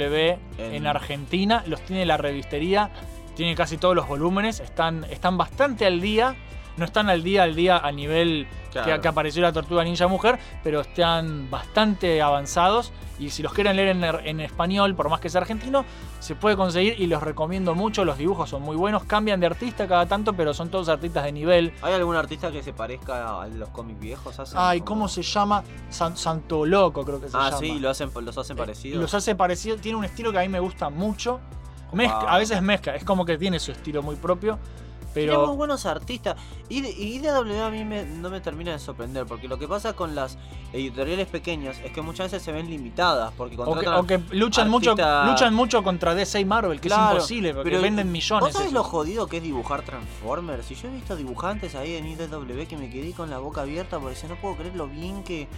en, 0.58 0.74
En- 0.74 0.86
Argentina, 0.86 1.62
los 1.66 1.80
tiene 1.82 2.06
la 2.06 2.16
revistería, 2.16 2.90
tiene 3.36 3.54
casi 3.54 3.76
todos 3.76 3.94
los 3.94 4.08
volúmenes, 4.08 4.60
están, 4.60 5.04
están 5.10 5.36
bastante 5.36 5.86
al 5.86 6.00
día. 6.00 6.34
No 6.78 6.84
están 6.84 7.10
al 7.10 7.22
día 7.22 7.42
al 7.42 7.54
día 7.54 7.78
a 7.78 7.90
nivel 7.92 8.46
que- 8.72 8.80
Claro. 8.80 9.00
que, 9.02 9.08
apareció 9.08 9.42
la 9.42 9.52
tortuga 9.52 9.82
ninja 9.84 10.06
mujer, 10.06 10.38
pero 10.62 10.80
están 10.80 11.50
bastante 11.50 12.22
avanzados. 12.22 12.92
Y 13.18 13.30
si 13.30 13.42
los 13.42 13.52
quieren 13.52 13.74
leer 13.74 13.88
en, 13.88 14.04
en 14.04 14.40
español, 14.40 14.94
por 14.94 15.08
más 15.08 15.18
que 15.20 15.28
sea 15.28 15.40
argentino, 15.40 15.84
se 16.20 16.36
puede 16.36 16.56
conseguir 16.56 16.94
y 17.00 17.06
los 17.08 17.20
recomiendo 17.20 17.74
mucho. 17.74 18.04
Los 18.04 18.16
dibujos 18.18 18.48
son 18.50 18.62
muy 18.62 18.76
buenos, 18.76 19.02
cambian 19.04 19.40
de 19.40 19.46
artista 19.46 19.88
cada 19.88 20.06
tanto, 20.06 20.34
pero 20.34 20.54
son 20.54 20.68
todos 20.70 20.88
artistas 20.88 21.24
de 21.24 21.32
nivel. 21.32 21.72
¿Hay 21.82 21.94
algún 21.94 22.14
artista 22.14 22.52
que 22.52 22.62
se 22.62 22.72
parezca 22.72 23.42
a 23.42 23.48
los 23.48 23.70
cómics 23.70 23.98
viejos? 23.98 24.38
¿Hacen 24.38 24.56
Ay, 24.60 24.80
como- 24.80 24.88
¿cómo 25.00 25.08
se 25.08 25.22
llama? 25.22 25.64
San- 25.90 26.16
Santo 26.16 26.64
Loco, 26.64 27.04
creo 27.04 27.20
que 27.20 27.28
se 27.28 27.36
Ah, 27.36 27.46
llama. 27.46 27.58
sí, 27.58 27.78
lo 27.80 27.90
hacen, 27.90 28.10
los 28.22 28.38
hacen 28.38 28.56
Eh, 28.56 28.60
parecidos. 28.60 29.00
Los 29.00 29.12
hace 29.14 29.34
parecido, 29.34 29.76
tiene 29.78 29.98
un 29.98 30.04
estilo 30.04 30.30
que 30.30 30.38
a 30.38 30.42
mí 30.42 30.48
me 30.48 30.60
gusta 30.60 30.88
mucho. 30.88 31.40
Mezcla-. 31.92 32.30
A 32.30 32.38
veces 32.38 32.62
mezcla, 32.62 32.94
es 32.94 33.02
como 33.02 33.24
que 33.24 33.36
tiene 33.38 33.58
su 33.58 33.72
estilo 33.72 34.02
muy 34.02 34.14
propio. 34.14 34.58
Tenemos 35.14 35.44
Pero 35.44 35.56
buenos 35.56 35.86
artistas. 35.86 36.36
Y, 36.68 36.84
y 36.86 37.16
IDW 37.16 37.62
a 37.62 37.70
mí 37.70 37.84
me- 37.84 38.04
no 38.04 38.30
me 38.30 38.40
termina 38.40 38.72
de 38.72 38.78
sorprender, 38.78 39.26
porque 39.26 39.48
lo 39.48 39.58
que 39.58 39.66
pasa 39.66 39.94
con 39.94 40.14
las 40.14 40.38
editoriales 40.72 41.26
pequeñas 41.26 41.78
es 41.84 41.92
que 41.92 42.02
muchas 42.02 42.30
veces 42.30 42.42
se 42.42 42.52
ven 42.52 42.68
limitadas, 42.68 43.32
porque 43.36 43.56
o 43.56 43.58
que, 43.58 43.64
contratan 43.64 44.04
o 44.04 44.06
que 44.06 44.20
luchan 44.36 44.68
mucho 44.68 44.90
luchan 45.26 45.54
mucho 45.54 45.82
contra 45.82 46.14
DC 46.14 46.40
y 46.40 46.44
Marvel, 46.44 46.80
que 46.80 46.88
Claro, 46.88 47.04
es 47.04 47.14
imposible, 47.14 47.54
porque 47.54 47.70
pero 47.70 47.82
venden 47.82 48.12
millones. 48.12 48.44
¿Vos 48.44 48.52
sabés 48.52 48.68
eso. 48.68 48.74
lo 48.74 48.84
jodido 48.84 49.26
que 49.26 49.38
es 49.38 49.42
dibujar 49.42 49.82
Transformers? 49.82 50.70
Y 50.70 50.74
yo 50.74 50.88
he 50.88 50.92
visto 50.92 51.16
dibujantes 51.16 51.74
ahí 51.74 51.94
en 51.96 52.06
IDW 52.06 52.66
que 52.68 52.76
me 52.76 52.90
quedé 52.90 53.12
con 53.12 53.30
la 53.30 53.38
boca 53.38 53.62
abierta 53.62 53.98
porque 53.98 54.14
decía, 54.14 54.28
no 54.28 54.36
puedo 54.36 54.56
creer 54.56 54.76
lo 54.76 54.86
bien 54.86 55.24
que, 55.24 55.48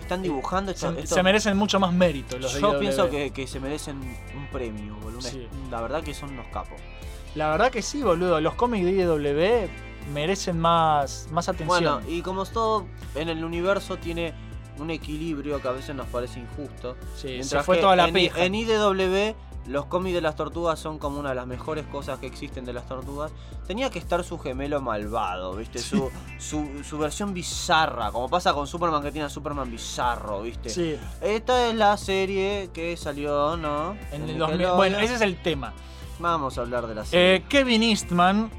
están 0.00 0.22
dibujando 0.22 0.72
se, 0.72 0.86
esto. 0.86 1.00
esto". 1.00 1.14
se 1.16 1.22
merecen 1.22 1.56
mucho 1.56 1.80
más 1.80 1.92
mérito 1.92 2.38
los 2.38 2.58
Yo 2.58 2.78
pienso 2.78 3.10
que, 3.10 3.30
que 3.30 3.46
se 3.46 3.60
merecen 3.60 3.96
un 3.98 4.46
premio, 4.52 4.94
boludo. 5.02 5.20
Sí. 5.22 5.46
La 5.70 5.80
verdad 5.80 6.02
que 6.02 6.14
son 6.14 6.30
unos 6.30 6.46
capos. 6.52 6.80
La 7.38 7.50
verdad 7.50 7.70
que 7.70 7.82
sí, 7.82 8.02
boludo. 8.02 8.40
Los 8.40 8.54
cómics 8.54 8.84
de 8.84 8.90
IDW 8.90 9.70
merecen 10.12 10.58
más, 10.58 11.28
más 11.30 11.48
atención. 11.48 11.68
Bueno, 11.68 12.00
y 12.08 12.20
como 12.20 12.44
todo 12.44 12.86
en 13.14 13.28
el 13.28 13.44
universo 13.44 13.96
tiene 13.96 14.34
un 14.78 14.90
equilibrio 14.90 15.62
que 15.62 15.68
a 15.68 15.70
veces 15.70 15.94
nos 15.94 16.08
parece 16.08 16.40
injusto. 16.40 16.96
Sí, 17.14 17.28
se 17.28 17.28
Mientras 17.34 17.64
fue 17.64 17.76
que 17.76 17.82
toda 17.82 17.94
la 17.94 18.08
en, 18.08 18.14
pija. 18.14 18.44
en 18.44 18.54
IDW 18.56 19.36
los 19.68 19.84
cómics 19.86 20.14
de 20.14 20.20
las 20.20 20.34
tortugas 20.34 20.80
son 20.80 20.98
como 20.98 21.20
una 21.20 21.28
de 21.28 21.34
las 21.36 21.46
mejores 21.46 21.86
cosas 21.86 22.18
que 22.18 22.26
existen 22.26 22.64
de 22.64 22.72
las 22.72 22.86
tortugas. 22.88 23.30
Tenía 23.68 23.88
que 23.90 24.00
estar 24.00 24.24
su 24.24 24.38
gemelo 24.38 24.80
malvado, 24.80 25.54
¿viste? 25.54 25.78
Su, 25.78 26.10
su, 26.38 26.82
su 26.82 26.98
versión 26.98 27.34
bizarra, 27.34 28.10
como 28.10 28.28
pasa 28.28 28.52
con 28.52 28.66
Superman 28.66 29.00
que 29.02 29.12
tiene 29.12 29.26
a 29.26 29.30
Superman 29.30 29.70
bizarro, 29.70 30.42
¿viste? 30.42 30.70
Sí, 30.70 30.96
Esta 31.20 31.68
es 31.68 31.74
la 31.76 31.96
serie 31.98 32.70
que 32.72 32.96
salió, 32.96 33.56
¿no? 33.56 33.92
en 34.10 34.22
En 34.22 34.30
el 34.30 34.38
2000 34.38 34.58
Nickelodeon. 34.58 34.76
Bueno, 34.76 34.98
ese 34.98 35.14
es 35.14 35.20
el 35.20 35.40
tema. 35.40 35.72
Vamos 36.18 36.58
a 36.58 36.62
hablar 36.62 36.86
de 36.86 36.94
la 36.94 37.04
serie. 37.04 37.36
Eh, 37.36 37.42
Kevin 37.48 37.82
Eastman, 37.82 38.50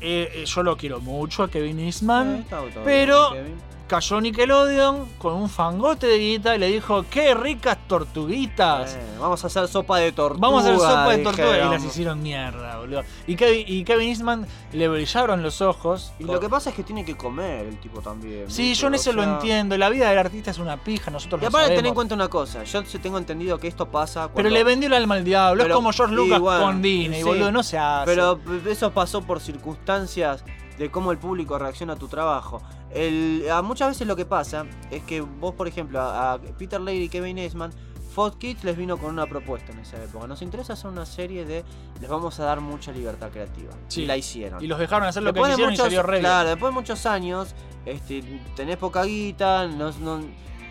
eh, 0.00 0.30
eh, 0.34 0.44
yo 0.46 0.62
lo 0.62 0.76
quiero 0.76 1.00
mucho 1.00 1.42
a 1.42 1.50
Kevin 1.50 1.78
Eh, 1.80 1.86
Eastman. 1.86 2.36
está 2.36 2.58
todo 2.58 2.84
pero- 2.84 3.32
bien, 3.32 3.44
Kevin. 3.44 3.71
Cayó 3.92 4.22
Nickelodeon 4.22 5.06
con 5.18 5.34
un 5.34 5.50
fangote 5.50 6.06
de 6.06 6.16
guita 6.16 6.56
y 6.56 6.58
le 6.58 6.68
dijo, 6.68 7.04
qué 7.10 7.34
ricas 7.34 7.76
tortuguitas. 7.86 8.94
Eh, 8.94 9.16
vamos 9.20 9.44
a 9.44 9.48
hacer 9.48 9.68
sopa 9.68 9.98
de 9.98 10.12
tortuga. 10.12 10.40
Vamos 10.40 10.64
a 10.64 10.68
hacer 10.68 10.78
sopa 10.80 11.10
de 11.10 11.18
tortuga 11.18 11.58
y 11.58 11.70
las 11.70 11.84
hicieron 11.84 12.22
mierda, 12.22 12.78
boludo. 12.78 13.02
Y 13.26 13.36
Kevin, 13.36 13.64
y 13.68 13.84
Kevin 13.84 14.08
Eastman 14.08 14.46
le 14.72 14.88
brillaron 14.88 15.42
los 15.42 15.60
ojos. 15.60 16.14
Y 16.18 16.24
lo 16.24 16.40
que 16.40 16.48
pasa 16.48 16.70
es 16.70 16.76
que 16.76 16.84
tiene 16.84 17.04
que 17.04 17.18
comer 17.18 17.66
el 17.66 17.78
tipo 17.80 18.00
también. 18.00 18.50
Sí, 18.50 18.62
¿viste? 18.70 18.80
yo 18.80 18.86
en 18.86 18.94
O 18.94 18.96
eso 18.96 19.12
lo 19.12 19.24
entiendo. 19.24 19.76
La 19.76 19.90
vida 19.90 20.08
del 20.08 20.16
artista 20.16 20.52
es 20.52 20.58
una 20.58 20.78
pija, 20.78 21.10
nosotros 21.10 21.42
Y 21.42 21.44
lo 21.44 21.48
aparte, 21.48 21.66
ten 21.66 21.72
en 21.72 21.78
sabemos. 21.80 21.94
cuenta 21.94 22.14
una 22.14 22.28
cosa. 22.28 22.64
Yo 22.64 22.82
tengo 22.82 23.18
entendido 23.18 23.58
que 23.58 23.68
esto 23.68 23.90
pasa 23.90 24.20
cuando. 24.22 24.36
Pero 24.36 24.48
le 24.48 24.64
vendió 24.64 24.86
el 24.86 24.94
alma 24.94 25.16
al 25.16 25.24
diablo. 25.24 25.62
Pero- 25.64 25.74
es 25.74 25.76
como 25.76 25.92
George 25.92 26.14
Lucas 26.14 26.38
y 26.38 26.40
bueno, 26.40 26.64
con 26.64 26.80
Disney, 26.80 27.18
sí. 27.20 27.28
boludo. 27.28 27.52
No 27.52 27.62
se 27.62 27.76
hace. 27.76 28.06
Pero 28.06 28.40
eso 28.66 28.90
pasó 28.92 29.20
por 29.20 29.40
circunstancias 29.40 30.42
de 30.82 30.90
cómo 30.90 31.12
el 31.12 31.18
público 31.18 31.58
reacciona 31.58 31.92
a 31.92 31.96
tu 31.96 32.08
trabajo. 32.08 32.60
El, 32.90 33.46
a 33.50 33.62
muchas 33.62 33.90
veces 33.90 34.06
lo 34.06 34.16
que 34.16 34.24
pasa 34.24 34.66
es 34.90 35.02
que 35.04 35.20
vos, 35.20 35.54
por 35.54 35.68
ejemplo, 35.68 36.00
a, 36.00 36.32
a 36.32 36.38
Peter 36.38 36.80
Laird 36.80 37.02
y 37.02 37.08
Kevin 37.08 37.38
Eastman, 37.38 37.70
Fox 38.12 38.36
Kids 38.36 38.64
les 38.64 38.76
vino 38.76 38.98
con 38.98 39.10
una 39.10 39.26
propuesta 39.26 39.70
en 39.72 39.78
esa 39.78 40.02
época. 40.02 40.26
Nos 40.26 40.42
interesa 40.42 40.72
hacer 40.72 40.90
una 40.90 41.06
serie 41.06 41.44
de. 41.44 41.64
Les 42.00 42.10
vamos 42.10 42.40
a 42.40 42.44
dar 42.44 42.60
mucha 42.60 42.90
libertad 42.90 43.30
creativa. 43.30 43.72
Sí. 43.86 44.02
Y 44.02 44.06
la 44.06 44.16
hicieron. 44.16 44.62
Y 44.62 44.66
los 44.66 44.78
dejaron 44.78 45.06
hacer 45.06 45.22
lo 45.22 45.32
que 45.32 45.38
Después 45.38 45.50
de 45.50 45.54
quisieron 45.54 45.72
muchos, 45.72 45.92
y 45.92 45.96
salió. 45.96 46.20
Claro, 46.20 46.48
después 46.48 46.74
de 46.74 46.80
muchos 46.80 47.06
años, 47.06 47.54
este, 47.86 48.42
tenés 48.56 48.76
poca 48.76 49.04
guita, 49.04 49.68
no, 49.68 49.92
no- 49.92 50.20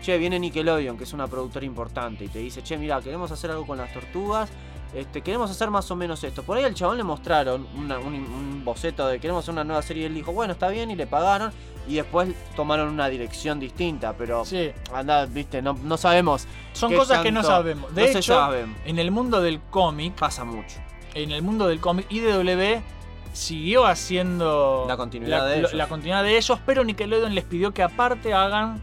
che, 0.02 0.18
viene 0.18 0.38
Nickelodeon, 0.38 0.98
que 0.98 1.04
es 1.04 1.12
una 1.14 1.26
productora 1.26 1.64
importante, 1.64 2.24
y 2.24 2.28
te 2.28 2.40
dice, 2.40 2.62
che, 2.62 2.76
mira, 2.76 3.00
queremos 3.00 3.30
hacer 3.30 3.50
algo 3.50 3.66
con 3.66 3.78
las 3.78 3.92
tortugas, 3.92 4.50
este, 4.94 5.22
queremos 5.22 5.50
hacer 5.50 5.70
más 5.70 5.90
o 5.90 5.96
menos 5.96 6.22
esto. 6.24 6.42
Por 6.42 6.56
ahí 6.58 6.64
al 6.64 6.74
chabón 6.74 6.96
le 6.98 7.04
mostraron 7.04 7.66
una- 7.76 7.98
un, 7.98 8.14
un 8.14 8.62
boceto 8.64 9.06
de 9.06 9.18
queremos 9.20 9.44
hacer 9.44 9.52
una 9.52 9.64
nueva 9.64 9.82
serie, 9.82 10.02
y 10.04 10.06
él 10.06 10.14
dijo, 10.14 10.32
bueno, 10.32 10.52
está 10.52 10.68
bien, 10.68 10.90
y 10.90 10.96
le 10.96 11.06
pagaron, 11.06 11.52
y 11.88 11.94
después 11.96 12.28
tomaron 12.54 12.88
una 12.88 13.08
dirección 13.08 13.58
distinta, 13.58 14.14
pero 14.16 14.44
Sí. 14.44 14.70
anda, 14.94 15.26
viste, 15.26 15.62
no, 15.62 15.76
no 15.82 15.96
sabemos. 15.96 16.46
Son 16.74 16.94
cosas 16.94 17.20
que 17.22 17.32
no 17.32 17.42
sabemos. 17.42 17.94
De 17.94 18.02
no 18.12 18.18
hecho, 18.18 18.34
saben. 18.34 18.76
en 18.84 18.98
el 18.98 19.10
mundo 19.10 19.40
del 19.40 19.60
cómic, 19.70 20.14
Pasa 20.14 20.44
mucho. 20.44 20.76
en 21.14 21.30
el 21.32 21.42
mundo 21.42 21.66
del 21.66 21.80
cómic, 21.80 22.06
IDW 22.10 22.80
siguió 23.32 23.86
haciendo 23.86 24.84
La 24.86 24.96
continuidad 24.96 25.38
la, 25.38 25.44
de 25.46 25.52
lo- 25.56 25.60
ellos. 25.68 25.72
la 25.74 25.86
continuidad 25.88 26.22
de 26.22 26.36
ellos, 26.36 26.58
pero 26.66 26.84
Nickelodeon 26.84 27.34
les 27.34 27.44
pidió 27.44 27.72
que 27.72 27.82
aparte 27.82 28.34
hagan 28.34 28.80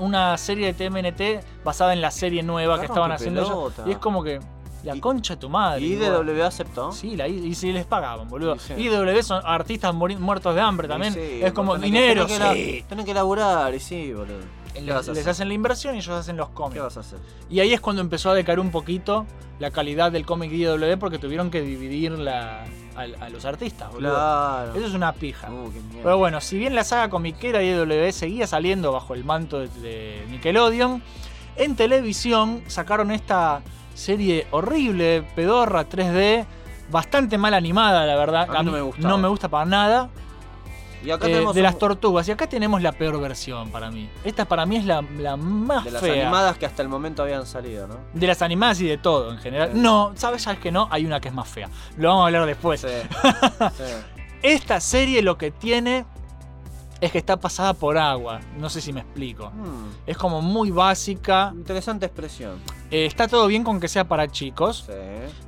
una 0.00 0.36
serie 0.38 0.72
de 0.72 0.74
TMNT 0.74 1.44
basada 1.64 1.92
en 1.92 2.00
la 2.00 2.10
serie 2.10 2.42
nueva 2.42 2.78
que 2.80 2.86
estaban 2.86 3.12
haciendo 3.12 3.42
ellos. 3.42 3.72
Y 3.86 3.92
es 3.92 3.98
como 3.98 4.22
que, 4.24 4.40
la 4.84 4.96
Y- 4.96 5.00
concha 5.00 5.34
de 5.34 5.40
tu 5.40 5.48
madre. 5.48 5.80
¿Y. 5.82 5.92
IDW 5.94 6.42
aceptó? 6.44 6.92
Sí, 6.92 7.16
la, 7.16 7.28
y 7.28 7.54
si 7.54 7.72
les 7.72 7.84
pagaban, 7.86 8.28
boludo. 8.28 8.58
Sí. 8.58 8.74
IDW 8.74 9.22
son 9.22 9.40
artistas 9.44 9.94
muertos 9.94 10.54
de 10.54 10.60
hambre 10.60 10.88
también. 10.88 11.14
Sí, 11.14 11.20
es 11.42 11.52
como 11.52 11.74
tenés 11.74 11.90
que- 11.90 11.98
dinero, 11.98 12.26
tenés 12.26 12.48
que 12.52 12.76
sí. 12.80 12.84
Tenés 12.88 13.04
que 13.04 13.14
laburar, 13.14 13.74
y 13.74 13.80
sí, 13.80 14.12
boludo. 14.12 14.62
¿Qué 14.74 14.80
Les, 14.80 15.26
hacen 15.26 15.48
la 15.48 15.54
inversión 15.54 15.94
y 15.94 15.98
ellos 15.98 16.08
hacen 16.18 16.38
los 16.38 16.48
¿Qué 16.48 16.54
cómics. 16.54 16.80
vas 16.82 16.96
a 16.96 17.00
hacer? 17.00 17.18
Y 17.50 17.60
ahí 17.60 17.74
es 17.74 17.80
cuando 17.82 18.00
empezó 18.00 18.30
a 18.30 18.34
decaer 18.34 18.58
un 18.58 18.70
poquito 18.70 19.26
la 19.58 19.70
calidad 19.70 20.10
del 20.10 20.24
cómic 20.24 20.50
IDW 20.50 20.96
porque 20.98 21.18
tuvieron 21.18 21.50
que 21.50 21.60
dividir 21.60 22.12
la, 22.12 22.64
a, 22.96 23.00
a 23.20 23.28
los 23.28 23.44
artistas, 23.44 23.92
boludo. 23.92 24.14
Claro. 24.14 24.74
Eso 24.74 24.86
es 24.86 24.94
una 24.94 25.12
pija. 25.12 25.50
Uh, 25.52 25.70
qué. 25.70 25.78
Pero 26.02 26.16
bueno, 26.16 26.40
si 26.40 26.56
bien 26.56 26.74
la 26.74 26.84
saga 26.84 27.10
comiquera 27.10 27.62
IDW 27.62 28.10
seguía 28.12 28.46
saliendo 28.46 28.92
bajo 28.92 29.12
el 29.12 29.24
manto 29.24 29.60
de, 29.60 29.68
de 29.68 30.24
Nickelodeon, 30.30 31.02
en 31.56 31.76
televisión 31.76 32.62
sacaron 32.66 33.10
esta 33.10 33.60
serie 33.94 34.46
horrible, 34.50 35.24
pedorra, 35.34 35.88
3D, 35.88 36.44
bastante 36.90 37.38
mal 37.38 37.54
animada, 37.54 38.04
la 38.06 38.16
verdad. 38.16 38.48
A 38.54 38.60
mí 38.62 38.66
no 38.66 38.72
me 38.72 38.80
gustaba. 38.82 39.08
No 39.08 39.18
me 39.18 39.28
gusta 39.28 39.48
para 39.48 39.64
nada. 39.64 40.08
Y 41.04 41.10
acá 41.10 41.26
eh, 41.26 41.30
tenemos 41.32 41.52
de 41.54 41.60
un- 41.60 41.64
las 41.64 41.78
tortugas. 41.78 42.28
Y 42.28 42.30
acá 42.30 42.46
tenemos 42.48 42.80
la 42.80 42.92
peor 42.92 43.20
versión 43.20 43.70
para 43.70 43.90
mí. 43.90 44.08
Esta 44.24 44.44
para 44.44 44.64
mí 44.66 44.76
es 44.76 44.84
la, 44.84 45.02
la 45.18 45.36
más 45.36 45.84
de 45.84 45.90
las 45.90 46.00
fea. 46.00 46.22
animadas 46.22 46.58
que 46.58 46.66
hasta 46.66 46.80
el 46.82 46.88
momento 46.88 47.22
habían 47.24 47.44
salido, 47.44 47.88
¿no? 47.88 47.96
De 48.14 48.26
las 48.26 48.40
animadas 48.40 48.80
y 48.80 48.86
de 48.86 48.98
todo 48.98 49.32
en 49.32 49.38
general. 49.38 49.70
Sí. 49.72 49.80
No, 49.80 50.12
¿sabes? 50.14 50.42
¿Sabes 50.42 50.60
que 50.60 50.70
no? 50.70 50.86
Hay 50.92 51.04
una 51.04 51.18
que 51.20 51.26
es 51.28 51.34
más 51.34 51.48
fea. 51.48 51.68
Lo 51.96 52.08
vamos 52.10 52.22
a 52.22 52.26
hablar 52.26 52.46
después. 52.46 52.80
Sí. 52.82 52.86
sí. 53.76 53.84
Esta 54.42 54.78
serie 54.80 55.22
lo 55.22 55.36
que 55.38 55.50
tiene 55.50 56.04
es 57.02 57.12
que 57.12 57.18
está 57.18 57.36
pasada 57.36 57.74
por 57.74 57.98
agua. 57.98 58.40
No 58.58 58.70
sé 58.70 58.80
si 58.80 58.92
me 58.92 59.00
explico. 59.00 59.50
Hmm, 59.50 59.90
Es 60.06 60.16
como 60.16 60.40
muy 60.40 60.70
básica. 60.70 61.52
Interesante 61.54 62.06
expresión. 62.06 62.58
Eh, 62.90 63.06
está 63.06 63.26
todo 63.28 63.46
bien 63.48 63.64
con 63.64 63.80
que 63.80 63.88
sea 63.88 64.04
para 64.08 64.28
chicos. 64.28 64.84
Sí. 64.86 64.92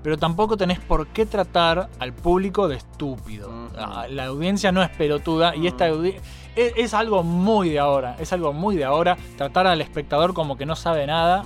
Pero 0.03 0.19
tampoco 0.19 0.57
tenés 0.57 0.81
por 0.81 1.07
qué 1.07 1.25
tratar 1.27 1.89
al 2.01 2.13
público 2.13 2.67
de 2.69 2.77
estúpido. 2.77 3.51
Ah, 3.79 4.07
La 4.11 4.27
audiencia 4.27 4.73
no 4.73 4.83
es 4.83 4.91
pelotuda 4.91 5.55
y 5.55 5.67
esta 5.69 5.87
es, 5.89 6.21
es 6.57 6.93
algo 6.93 7.23
muy 7.23 7.71
de 7.71 7.79
ahora. 7.79 8.17
Es 8.19 8.33
algo 8.33 8.53
muy 8.53 8.75
de 8.77 8.85
ahora. 8.85 9.17
Tratar 9.37 9.67
al 9.69 9.81
espectador 9.81 10.35
como 10.35 10.57
que 10.57 10.67
no 10.67 10.75
sabe 10.77 11.07
nada. 11.07 11.45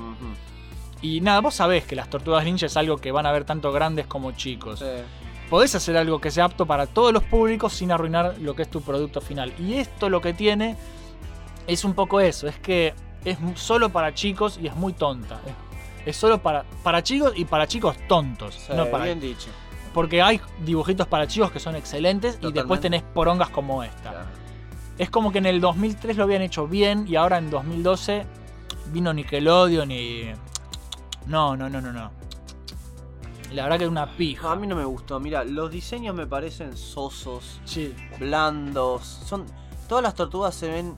Y 1.03 1.21
nada, 1.21 1.41
vos 1.41 1.55
sabés 1.55 1.85
que 1.85 1.95
las 1.95 2.11
tortugas 2.11 2.45
ninja 2.45 2.67
es 2.67 2.77
algo 2.77 2.97
que 2.97 3.13
van 3.13 3.25
a 3.27 3.31
ver 3.33 3.45
tanto 3.45 3.71
grandes 3.73 4.07
como 4.07 4.33
chicos. 4.33 4.79
Sí. 4.81 4.87
Podés 5.51 5.75
hacer 5.75 5.97
algo 5.97 6.21
que 6.21 6.31
sea 6.31 6.45
apto 6.45 6.67
para 6.67 6.87
todos 6.87 7.13
los 7.13 7.23
públicos 7.23 7.73
sin 7.73 7.91
arruinar 7.91 8.37
lo 8.39 8.55
que 8.55 8.63
es 8.63 8.71
tu 8.71 8.83
producto 8.83 9.21
final. 9.21 9.53
Y 9.59 9.75
esto 9.75 10.09
lo 10.09 10.21
que 10.21 10.35
tiene 10.35 10.77
es 11.67 11.85
un 11.85 11.95
poco 11.95 12.21
eso. 12.21 12.49
Es 12.49 12.59
que 12.59 12.95
es 13.25 13.39
solo 13.55 13.91
para 13.91 14.13
chicos 14.15 14.59
y 14.61 14.67
es 14.67 14.77
muy 14.77 14.93
tonta. 14.93 15.41
Es, 15.47 16.09
es 16.09 16.17
solo 16.17 16.43
para, 16.43 16.65
para 16.83 17.03
chicos 17.03 17.33
y 17.37 17.45
para 17.45 17.67
chicos 17.67 17.97
tontos. 18.09 18.55
Sí, 18.55 18.73
no 18.75 18.87
para, 18.87 19.05
bien 19.05 19.21
dicho. 19.21 19.49
porque 19.95 20.21
hay 20.23 20.41
dibujitos 20.65 21.07
para 21.07 21.27
chicos 21.27 21.51
que 21.51 21.61
son 21.61 21.77
excelentes 21.77 22.39
y 22.43 22.53
después 22.53 22.81
tenés 22.81 23.03
porongas 23.03 23.51
como 23.51 23.83
esta. 23.83 24.11
Claro. 24.11 24.27
Es 24.99 25.11
como 25.11 25.31
que 25.31 25.39
en 25.39 25.47
el 25.47 25.61
2003 25.61 26.17
lo 26.17 26.25
habían 26.25 26.43
hecho 26.43 26.67
bien 26.67 27.07
y 27.09 27.17
ahora 27.17 27.39
en 27.39 27.51
2012 27.51 28.27
vino 28.93 29.13
Nickelodeon 29.13 29.91
y... 29.91 30.33
No, 31.27 31.57
no, 31.57 31.69
no, 31.69 31.81
no, 31.81 31.93
no. 31.93 32.11
La 33.53 33.63
verdad 33.65 33.79
que 33.79 33.85
es 33.85 33.91
una 33.91 34.17
pija. 34.17 34.53
a 34.53 34.57
mí 34.57 34.67
no 34.67 34.77
me 34.77 34.85
gustó. 34.85 35.19
Mira, 35.21 35.45
los 35.45 35.71
diseños 35.71 36.15
me 36.15 36.27
parecen 36.27 36.77
sosos, 36.77 37.61
Sí. 37.65 37.95
blandos. 38.19 39.03
Son 39.05 39.47
todas 39.89 40.03
las 40.05 40.15
tortugas 40.15 40.55
se 40.55 40.69
ven 40.69 40.95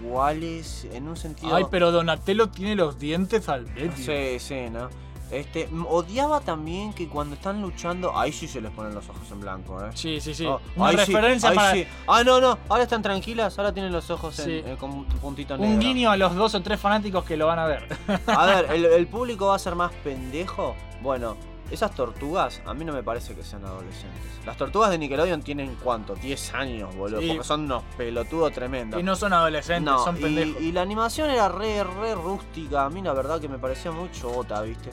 iguales 0.00 0.86
en 0.92 1.08
un 1.08 1.16
sentido. 1.16 1.54
Ay, 1.54 1.64
pero 1.70 1.90
Donatello 1.92 2.48
tiene 2.48 2.74
los 2.74 2.98
dientes 2.98 3.48
al 3.48 3.66
medio. 3.66 3.92
Sí, 3.96 4.38
sí, 4.38 4.70
¿no? 4.70 4.88
Este, 5.30 5.66
odiaba 5.88 6.40
también 6.40 6.92
que 6.92 7.08
cuando 7.08 7.36
están 7.36 7.62
luchando, 7.62 8.18
ahí 8.18 8.32
sí 8.32 8.46
se 8.46 8.60
les 8.60 8.70
ponen 8.70 8.94
los 8.94 9.08
ojos 9.08 9.30
en 9.30 9.40
blanco, 9.40 9.82
¿eh? 9.82 9.88
Sí, 9.94 10.20
sí, 10.20 10.34
sí. 10.34 10.44
Oh, 10.44 10.60
Una 10.76 10.88
ahí 10.88 10.98
sí, 10.98 11.06
referencia 11.06 11.48
ahí 11.48 11.56
para 11.56 11.72
sí. 11.72 11.86
Ah, 12.06 12.22
no, 12.22 12.38
no, 12.38 12.58
ahora 12.68 12.82
están 12.82 13.00
tranquilas, 13.00 13.58
ahora 13.58 13.72
tienen 13.72 13.92
los 13.92 14.10
ojos 14.10 14.38
en- 14.40 14.44
Sí. 14.44 14.50
eh, 14.62 14.76
con 14.78 14.90
un 14.90 15.04
puntito 15.06 15.56
negro. 15.56 15.72
un 15.72 15.80
guiño 15.80 16.10
a 16.10 16.18
los 16.18 16.34
dos 16.34 16.54
o 16.54 16.60
tres 16.60 16.78
fanáticos 16.78 17.24
que 17.24 17.38
lo 17.38 17.46
van 17.46 17.58
a 17.60 17.64
ver. 17.66 17.88
A 18.26 18.44
ver, 18.44 18.66
¿el, 18.74 18.84
el 18.84 19.06
público 19.06 19.46
va 19.46 19.54
a 19.56 19.58
ser 19.58 19.74
más 19.74 19.90
pendejo? 20.04 20.74
Bueno, 21.02 21.36
esas 21.72 21.94
tortugas 21.94 22.60
a 22.66 22.74
mí 22.74 22.84
no 22.84 22.92
me 22.92 23.02
parece 23.02 23.34
que 23.34 23.42
sean 23.42 23.64
adolescentes. 23.64 24.20
Las 24.44 24.56
tortugas 24.56 24.90
de 24.90 24.98
Nickelodeon 24.98 25.42
tienen 25.42 25.76
cuánto? 25.82 26.14
10 26.14 26.54
años, 26.54 26.94
boludo. 26.94 27.20
Sí. 27.20 27.28
Porque 27.28 27.44
son 27.44 27.62
unos 27.62 27.82
pelotudos 27.96 28.52
tremendos. 28.52 29.00
y 29.00 29.02
no 29.02 29.16
son 29.16 29.32
adolescentes, 29.32 29.84
No, 29.92 30.04
son 30.04 30.16
pendejos. 30.16 30.60
Y, 30.60 30.72
la 30.72 30.82
animación 30.82 31.30
era 31.30 31.48
re, 31.48 31.82
re 31.84 32.14
rústica. 32.14 32.84
A 32.84 32.90
mí 32.90 33.00
la 33.02 33.12
verdad 33.12 33.40
que 33.40 33.48
me 33.48 33.58
parecía 33.58 33.90
muy 33.90 34.10
chota, 34.12 34.60
¿viste? 34.62 34.90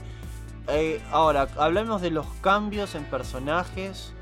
Eh, 0.67 1.01
ahora, 1.11 1.47
hablemos 1.57 2.01
de 2.01 2.11
los 2.11 2.25
cambios 2.41 2.95
en 2.95 3.03
personajes 3.05 4.13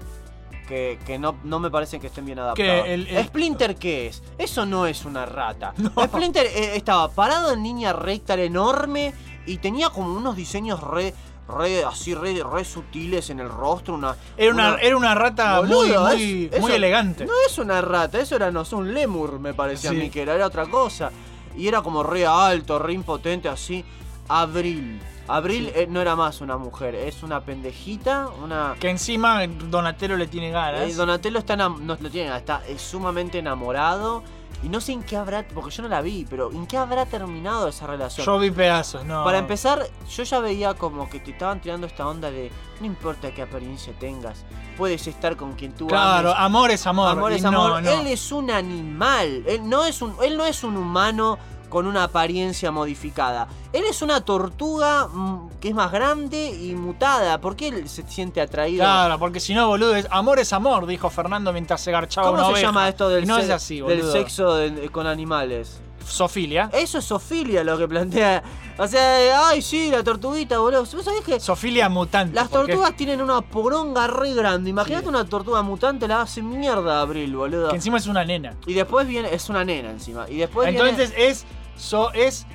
que, 0.68 1.00
que 1.06 1.18
no, 1.20 1.36
no 1.44 1.60
me 1.60 1.70
parecen 1.70 2.02
que 2.02 2.08
estén 2.08 2.26
bien 2.26 2.40
adaptados. 2.40 2.84
Que 2.86 2.94
el- 2.94 3.08
el- 3.08 3.26
¿Splinter 3.26 3.76
qué 3.76 4.08
es? 4.08 4.22
Eso 4.38 4.66
no 4.66 4.86
es 4.86 5.06
una 5.06 5.26
rata. 5.26 5.74
Splinter 6.08 6.46
eh, 6.46 6.76
estaba 6.76 7.10
parado 7.10 7.52
en 7.54 7.64
línea 7.64 7.94
recta, 7.94 8.34
era 8.34 8.44
enorme 8.44 9.14
y 9.46 9.58
tenía 9.58 9.90
como 9.90 10.14
unos 10.14 10.36
diseños 10.36 10.82
re, 10.82 11.14
re 11.48 11.84
así, 11.84 12.14
re, 12.14 12.41
re 12.44 12.65
sutiles 12.65 13.30
en 13.30 13.40
el 13.40 13.49
rostro. 13.49 13.94
Una, 13.95 14.15
Era 14.36 14.52
una, 14.53 14.76
era 14.76 14.98
una 14.98 15.15
rata 15.15 15.61
muy, 15.61 15.90
Boludo, 15.90 16.07
muy, 16.07 16.49
es- 16.52 16.60
muy 16.61 16.69
eso 16.72 16.76
elegante. 16.76 17.26
No 17.26 17.34
es 17.48 17.57
una 17.57 17.82
rata, 17.82 18.19
eso 18.19 18.36
era, 18.36 18.52
no 18.52 18.65
sé, 18.65 18.76
un 18.76 18.94
lemur, 18.94 19.40
me 19.40 19.53
parecía 19.53 19.91
Sí. 19.91 19.95
a 19.95 19.99
mí 19.99 20.10
que 20.10 20.22
era, 20.22 20.36
era 20.36 20.45
otra 20.48 20.65
cosa. 20.68 21.11
Y 21.56 21.68
era 21.68 21.82
como 21.82 22.03
re 22.03 22.26
alto, 22.26 22.78
re 22.80 22.94
impotente, 22.94 23.49
así. 23.49 23.84
Abril. 24.28 24.99
Abril 25.30 25.72
eh, 25.76 25.88
no 25.90 25.99
era 25.99 26.15
más 26.15 26.40
una 26.41 26.57
mujer, 26.57 26.95
es 26.95 27.22
una 27.24 27.41
pendejita, 27.41 28.30
una. 28.44 28.76
Que 28.80 28.90
encima 28.90 29.45
Donatello 29.48 30.15
le 30.15 30.28
tiene 30.28 30.52
ganas. 30.52 30.90
Eh, 30.90 30.94
Donatello 30.94 31.40
está, 31.40 31.56
no 31.57 31.69
lo 31.99 32.10
tiene, 32.10 32.36
está 32.36 32.61
eh, 32.68 32.78
sumamente 32.80 33.40
enamorado. 33.40 34.24
Y 34.64 34.70
no 34.70 34.82
sé 34.82 34.92
en 34.94 35.04
qué 35.04 35.16
habrá, 35.16 35.48
porque 35.48 35.70
yo 35.70 35.84
no 35.84 35.90
la 35.90 36.02
vi, 36.02 36.26
pero 36.30 36.52
en 36.52 36.66
qué 36.66 36.78
habrá 36.78 37.06
terminado 37.06 37.68
esa 37.68 37.86
relación. 37.86 38.26
Yo 38.26 38.40
vi 38.40 38.50
pedazos, 38.50 39.06
no. 39.06 39.24
Para 39.24 39.38
empezar, 39.38 39.86
yo 40.10 40.24
ya 40.24 40.40
veía 40.40 40.74
como 40.74 41.08
que 41.10 41.20
te 41.20 41.32
estaban 41.32 41.62
tirando 41.62 41.86
esta 41.86 42.08
onda 42.08 42.32
de 42.32 42.52
no 42.80 42.86
importa 42.88 43.32
qué 43.32 43.44
apariencia 43.44 43.94
tengas, 44.00 44.44
puedes 44.76 45.06
estar 45.08 45.36
con 45.38 45.54
quien 45.54 45.74
tú 45.74 45.88
Claro, 45.88 46.30
ames. 46.30 46.42
amor 46.42 46.72
es 46.72 46.88
amor. 46.88 47.10
Amor 47.12 47.32
es 47.34 47.44
no, 47.44 47.50
amor. 47.50 47.84
no. 47.84 47.90
Él 47.92 48.08
es 48.08 48.32
un 48.32 48.50
animal. 48.50 49.44
Él 49.48 49.68
no 49.70 49.86
es 49.86 50.02
un, 50.02 50.16
él 50.24 50.36
no 50.38 50.46
es 50.46 50.64
un 50.64 50.76
humano 50.78 51.38
con 51.69 51.85
una 51.88 52.03
apariencia 52.06 52.72
modificada. 52.72 53.48
Él 53.73 53.84
es 53.89 54.02
una 54.02 54.22
tortuga 54.22 55.07
mm, 55.07 55.49
que 55.60 55.69
es 55.69 55.76
más 55.76 55.91
grande 55.91 56.49
y 56.52 56.73
mutada. 56.76 57.39
¿Por 57.41 57.56
qué 57.56 57.68
él 57.69 57.89
se 57.89 58.03
siente 58.07 58.41
atraído? 58.41 58.84
Claro, 58.84 59.19
porque 59.19 59.39
si 59.39 59.53
no, 59.53 59.68
boludo, 59.68 59.95
es 59.95 60.07
amor 60.11 60.39
es 60.39 60.53
amor, 60.53 60.85
dijo 60.85 61.10
Fernando 61.10 61.52
mientras 61.53 61.81
se 61.81 61.91
garchaba 61.91 62.27
¿Cómo 62.27 62.39
una 62.39 62.48
se 62.48 62.53
oveja. 62.53 62.68
llama 62.68 62.89
esto 62.89 63.10
del, 63.10 63.27
no 63.27 63.38
se- 63.38 63.44
es 63.44 63.49
así, 63.49 63.81
del 63.81 64.03
sexo 64.11 64.56
de- 64.56 64.89
con 64.89 65.07
animales? 65.07 65.80
Sofilia. 66.08 66.70
Eso 66.74 66.98
es 67.00 67.06
Sofilia 67.06 67.64
lo 67.64 67.78
que 67.78 67.88
plantea. 67.88 68.42
O 68.78 68.88
sea, 68.88 69.48
ay, 69.50 69.62
sí, 69.62 69.90
la 69.92 70.04
tortuguita, 70.04 70.60
boludo. 70.60 70.82
¿Vos 70.86 71.04
sabés 71.04 71.22
que 71.22 71.40
Sofilia 71.40 71.90
mutante. 71.90 72.34
las 72.36 72.48
porque- 72.48 72.72
tortugas 72.74 72.96
tienen 72.96 73.22
una 73.22 73.42
poronga 73.42 74.08
re 74.08 74.34
grande? 74.34 74.70
Imagínate 74.70 75.04
Sí. 75.04 75.10
una 75.10 75.26
tortuga 75.26 75.62
mutante, 75.64 76.08
la 76.08 76.22
hace 76.22 76.42
mierda 76.42 77.02
Abril, 77.02 77.36
boludo. 77.36 77.70
Que 77.70 77.76
encima 77.76 77.98
es 77.98 78.08
una 78.08 78.24
nena. 78.24 78.56
Y 78.66 78.74
después 78.74 79.08
viene, 79.08 79.34
es 79.34 79.50
una 79.50 79.64
nena 79.66 79.90
encima. 79.92 80.30
Y 80.30 80.38
después 80.38 80.68
Entonces 80.70 81.14
es. 81.18 81.46
So, 81.76 82.12
es 82.14 82.46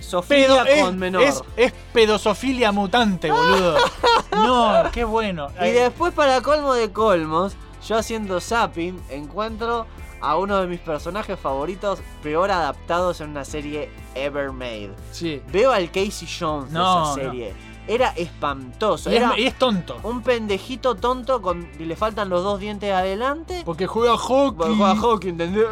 Sofía 0.00 0.46
pedo, 0.46 0.64
es, 0.64 0.82
con 0.82 0.98
menor. 0.98 1.22
es, 1.22 1.42
es 1.56 1.72
pedosofilia 1.92 2.72
mutante, 2.72 3.30
boludo. 3.30 3.76
no, 4.32 4.90
qué 4.92 5.04
bueno. 5.04 5.48
Y 5.62 5.70
después, 5.70 6.12
para 6.12 6.40
colmo 6.42 6.74
de 6.74 6.90
colmos, 6.92 7.54
yo 7.86 7.96
haciendo 7.96 8.40
zapping, 8.40 9.00
encuentro 9.10 9.86
a 10.24 10.36
uno 10.38 10.60
de 10.60 10.66
mis 10.66 10.80
personajes 10.80 11.38
favoritos 11.38 12.00
peor 12.22 12.50
adaptados 12.50 13.20
en 13.20 13.30
una 13.30 13.44
serie 13.44 13.90
ever 14.14 14.50
made. 14.52 14.92
Sí. 15.12 15.42
Veo 15.52 15.70
al 15.72 15.88
Casey 15.90 16.26
Jones 16.26 16.70
No, 16.72 17.14
de 17.14 17.22
esa 17.22 17.28
serie. 17.30 17.54
Era 17.86 18.10
espantoso. 18.16 19.10
Y 19.10 19.16
es, 19.16 19.22
Era 19.22 19.38
y 19.38 19.46
es 19.46 19.58
tonto. 19.58 19.96
un 20.04 20.22
pendejito 20.22 20.94
tonto 20.94 21.42
con 21.42 21.68
y 21.78 21.84
le 21.84 21.96
faltan 21.96 22.28
los 22.30 22.42
dos 22.42 22.58
dientes 22.58 22.92
adelante. 22.92 23.62
Porque 23.64 23.86
juega 23.86 24.16
hockey. 24.16 24.74
Juega 24.76 24.96
hockey, 24.96 25.30
¿entendés? 25.30 25.66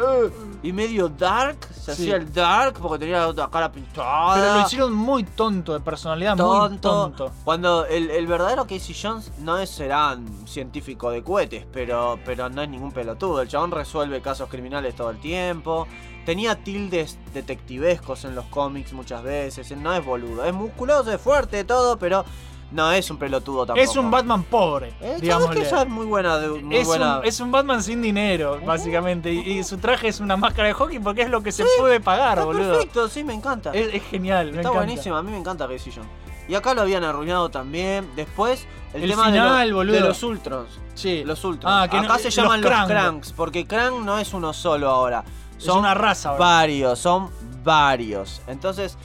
Y 0.61 0.71
medio 0.73 1.09
dark, 1.09 1.57
se 1.73 1.83
Sí. 1.83 2.03
hacía 2.03 2.15
el 2.17 2.31
dark 2.31 2.77
porque 2.79 2.99
tenía 2.99 3.27
la 3.33 3.49
cara 3.49 3.71
pintada. 3.71 4.35
Pero 4.35 4.53
lo 4.53 4.61
hicieron 4.61 4.93
muy 4.93 5.23
tonto, 5.23 5.73
de 5.73 5.79
personalidad 5.79 6.37
muy 6.37 6.45
tonto. 6.45 6.89
tonto. 6.89 7.31
Cuando 7.43 7.85
el, 7.85 8.09
el 8.11 8.27
verdadero 8.27 8.63
Casey 8.65 8.95
Jones 8.99 9.31
no 9.39 9.57
es 9.57 9.69
será 9.71 10.13
un 10.13 10.47
científico 10.47 11.09
de 11.09 11.23
cohetes, 11.23 11.65
pero, 11.73 12.19
pero 12.23 12.49
no 12.49 12.61
es 12.61 12.69
ningún 12.69 12.91
pelotudo. 12.91 13.41
El 13.41 13.47
chabón 13.47 13.71
resuelve 13.71 14.21
casos 14.21 14.47
criminales 14.49 14.95
todo 14.95 15.09
el 15.09 15.17
tiempo. 15.19 15.87
Tenía 16.25 16.55
tildes 16.55 17.17
detectivescos 17.33 18.23
en 18.25 18.35
los 18.35 18.45
cómics 18.45 18.93
muchas 18.93 19.23
veces. 19.23 19.71
No 19.77 19.93
es 19.93 20.05
boludo. 20.05 20.45
Es 20.45 20.53
musculoso, 20.53 21.11
es 21.11 21.19
fuerte, 21.21 21.63
todo, 21.63 21.97
pero 21.97 22.23
no 22.71 22.91
es 22.91 23.11
un 23.11 23.17
pelotudo 23.17 23.65
tampoco. 23.65 23.83
Es 23.83 23.95
un 23.97 24.09
Batman 24.09 24.43
pobre, 24.43 24.87
Eh, 24.89 24.93
¿sabes 25.01 25.21
digámosle. 25.21 25.55
que 25.55 25.61
esa 25.67 25.81
es 25.83 25.89
muy 25.89 26.05
buena. 26.05 26.37
de- 26.39 26.47
muy 26.61 26.75
Es 26.77 26.87
buena. 26.87 27.19
un, 27.19 27.25
es 27.25 27.39
un 27.39 27.51
Batman 27.51 27.83
sin 27.83 28.01
dinero, 28.01 28.59
básicamente. 28.65 29.31
Y, 29.31 29.59
y 29.59 29.63
su 29.63 29.77
traje 29.77 30.07
es 30.07 30.19
una 30.19 30.37
máscara 30.37 30.69
de 30.69 30.73
hockey 30.73 30.97
porque 30.99 31.21
es 31.23 31.29
lo 31.29 31.43
que 31.43 31.51
se 31.51 31.65
puede 31.77 31.99
pagar, 31.99 32.37
Está 32.39 32.45
boludo. 32.45 32.71
perfecto, 32.73 33.07
sí, 33.09 33.23
me 33.23 33.33
encanta. 33.33 33.71
Es, 33.73 33.93
es 33.93 34.03
genial, 34.03 34.47
Está 34.49 34.61
encanta. 34.61 34.77
buenísimo, 34.79 35.15
a 35.17 35.21
mí 35.23 35.29
me 35.31 35.37
encanta 35.37 35.67
Casey 35.67 35.91
Jones. 35.93 36.09
Y 36.47 36.55
acá 36.55 36.73
lo 36.73 36.81
habían 36.81 37.03
arruinado 37.03 37.49
también. 37.49 38.09
Después, 38.17 38.65
el, 38.93 39.03
El 39.03 39.09
tema 39.11 39.25
final, 39.27 39.59
de, 39.59 39.65
lo- 39.67 39.75
boludo. 39.77 39.93
de 39.95 40.01
los 40.01 40.23
Ultrons. 40.23 40.69
Sí. 40.93 41.23
Los 41.25 41.43
Ultrons. 41.45 41.73
Ah, 41.73 41.87
que 41.89 41.97
no- 41.97 42.03
acá 42.03 42.17
se 42.17 42.25
los 42.25 42.35
llaman 42.35 42.61
los, 42.61 42.69
Krang. 42.69 42.87
Cranks, 42.87 43.31
porque 43.33 43.65
Krang 43.65 44.03
no 44.03 44.17
es 44.19 44.33
uno 44.33 44.51
solo 44.51 44.89
ahora. 44.89 45.23
Son 45.65 45.79
una 45.79 45.93
raza 45.93 46.31
varios, 46.33 46.99
son 46.99 47.29
varios. 47.63 48.41
Entonces, 48.47 48.97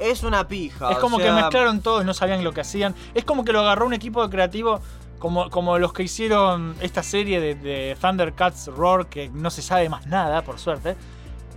es 0.00 0.22
una 0.22 0.46
pija. 0.48 0.90
Es 0.90 0.98
como 0.98 1.18
que 1.18 1.30
mezclaron 1.30 1.80
todo 1.80 2.02
y 2.02 2.04
no 2.04 2.14
sabían 2.14 2.42
lo 2.44 2.52
que 2.52 2.60
hacían. 2.62 2.94
Es 3.14 3.24
como 3.24 3.44
que 3.44 3.52
lo 3.52 3.60
agarró 3.60 3.86
un 3.86 3.92
equipo 3.94 4.22
de 4.22 4.30
creativo 4.30 4.80
como, 5.18 5.48
como 5.50 5.78
los 5.78 5.92
que 5.92 6.02
hicieron 6.02 6.74
esta 6.80 7.02
serie 7.02 7.40
de, 7.40 7.54
de 7.54 7.96
Thundercats 8.00 8.66
Roar, 8.68 9.06
que 9.06 9.28
no 9.28 9.50
se 9.50 9.62
sabe 9.62 9.88
más 9.88 10.06
nada, 10.06 10.42
por 10.42 10.58
suerte, 10.58 10.96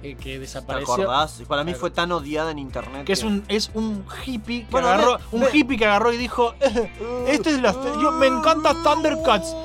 eh, 0.03 0.15
que 0.15 0.33
¿Te 0.33 0.39
desapareció. 0.39 0.93
acordás? 0.93 1.41
Para 1.47 1.63
mí 1.63 1.73
fue 1.73 1.89
tan 1.89 2.11
odiada 2.11 2.51
en 2.51 2.59
internet. 2.59 3.05
Que 3.05 3.13
es 3.13 3.23
un, 3.23 3.43
es 3.47 3.71
un 3.73 4.05
hippie 4.25 4.65
que 4.65 4.71
Bueno, 4.71 4.89
agarró. 4.89 5.17
un 5.31 5.45
hippie 5.51 5.77
que 5.79 5.85
agarró 5.87 6.13
y 6.13 6.17
dijo. 6.17 6.53
"Eh, 6.61 6.91
Esta 7.29 7.49
es 7.49 7.59
la. 7.59 7.71
Yo 7.71 8.11
me 8.11 8.27
encanta 8.27 8.75
Thundercats. 8.83 9.55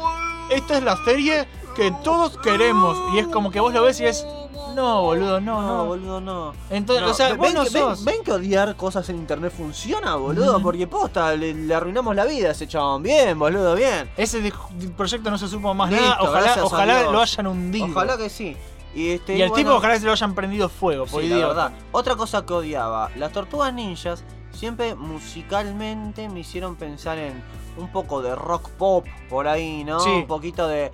Esta 0.51 0.79
es 0.79 0.83
la 0.83 0.97
serie 1.05 1.47
que 1.77 1.93
todos 2.03 2.39
queremos. 2.39 2.97
Y 3.15 3.19
es 3.19 3.27
como 3.27 3.51
que 3.51 3.61
vos 3.61 3.75
lo 3.75 3.83
ves 3.83 4.01
y 4.01 4.07
es. 4.07 4.27
No, 4.75 5.03
boludo, 5.03 5.41
no, 5.41 5.61
No, 5.63 5.85
boludo, 5.87 6.21
no. 6.21 6.53
Entonces, 6.71 7.05
No, 7.05 7.11
o 7.11 7.15
sea, 7.15 7.29
ven, 7.31 7.37
vos 7.39 7.47
ven 7.47 7.55
no 7.55 7.65
que, 7.65 7.71
ven- 7.71 7.83
sos. 7.83 8.05
ven 8.05 8.23
que 8.25 8.33
odiar 8.33 8.77
cosas 8.77 9.09
en 9.09 9.17
internet 9.17 9.53
funciona, 9.57 10.15
boludo. 10.17 10.61
Porque 10.63 10.87
posta, 10.87 11.35
le, 11.37 11.55
le 11.55 11.75
arruinamos 11.75 12.15
la 12.17 12.25
vida 12.25 12.49
a 12.49 12.53
ese 12.53 12.67
chabón. 12.69 13.03
Bien, 13.03 13.39
boludo, 13.39 13.75
bien. 13.75 14.11
Ese 14.17 14.41
de- 14.41 14.53
proyecto 14.97 15.31
no 15.31 15.39
se 15.39 15.49
supo 15.49 15.73
más 15.75 15.91
Listo, 15.91 16.05
nada. 16.07 16.23
Ojalá, 16.23 16.65
ojalá 16.65 17.03
lo 17.05 17.21
hayan 17.21 17.47
hundido. 17.47 17.87
Ojalá 17.87 18.17
que 18.17 18.29
sí. 18.31 18.57
Y, 18.95 19.11
este, 19.11 19.37
y 19.37 19.43
el 19.43 19.51
bueno, 19.51 19.65
tipo 19.65 19.77
ojalá 19.77 19.99
se 19.99 20.05
lo 20.07 20.13
hayan 20.13 20.35
prendido 20.35 20.69
fuego, 20.69 21.07
por 21.07 21.23
Sí, 21.23 21.29
la 21.29 21.47
verdad. 21.47 21.73
Otra 21.93 22.17
cosa 22.17 22.45
que 22.45 22.53
odiaba, 22.53 23.09
las 23.17 23.31
tortugas 23.33 23.73
ninjas 23.73 24.25
siempre 24.53 24.97
musicalmente 24.97 26.29
me 26.29 26.41
hicieron 26.41 26.77
pensar 26.77 27.19
en 27.19 27.43
un 27.77 27.89
poco 27.93 28.21
de 28.21 28.35
rock 28.35 28.69
pop 28.71 29.07
por 29.29 29.47
ahí, 29.49 29.85
¿no? 29.85 30.01
Sí. 30.01 30.11
Un 30.11 30.27
poquito 30.27 30.67
de. 30.69 30.93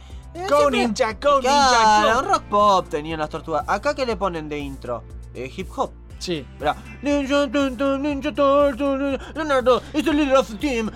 Go 0.49 0.71
ninja, 0.71 1.13
go 1.15 1.41
Claro, 1.41 1.43
ninja, 1.43 2.15
go. 2.23 2.29
rock 2.29 2.43
pop 2.51 2.89
tenían 2.89 3.19
las 3.21 3.31
tortugas. 3.31 3.65
Acá 3.67 3.95
que 3.95 4.05
le 4.07 4.17
ponen 4.17 4.49
de 4.49 4.59
intro, 4.59 5.03
Eh, 5.35 5.51
hip 5.55 5.69
hop. 5.77 5.91
Sí. 6.19 6.47
Mira. 6.59 6.77
Ninja 7.03 7.51
Turtle, 7.51 7.99
Ninja 7.99 8.33
Turtle, 8.33 9.19
Leonardo, 9.35 9.83
es 9.93 10.07
el 10.07 10.17
líder 10.17 10.37
of 10.37 10.49
the 10.49 10.57
team. 10.57 10.91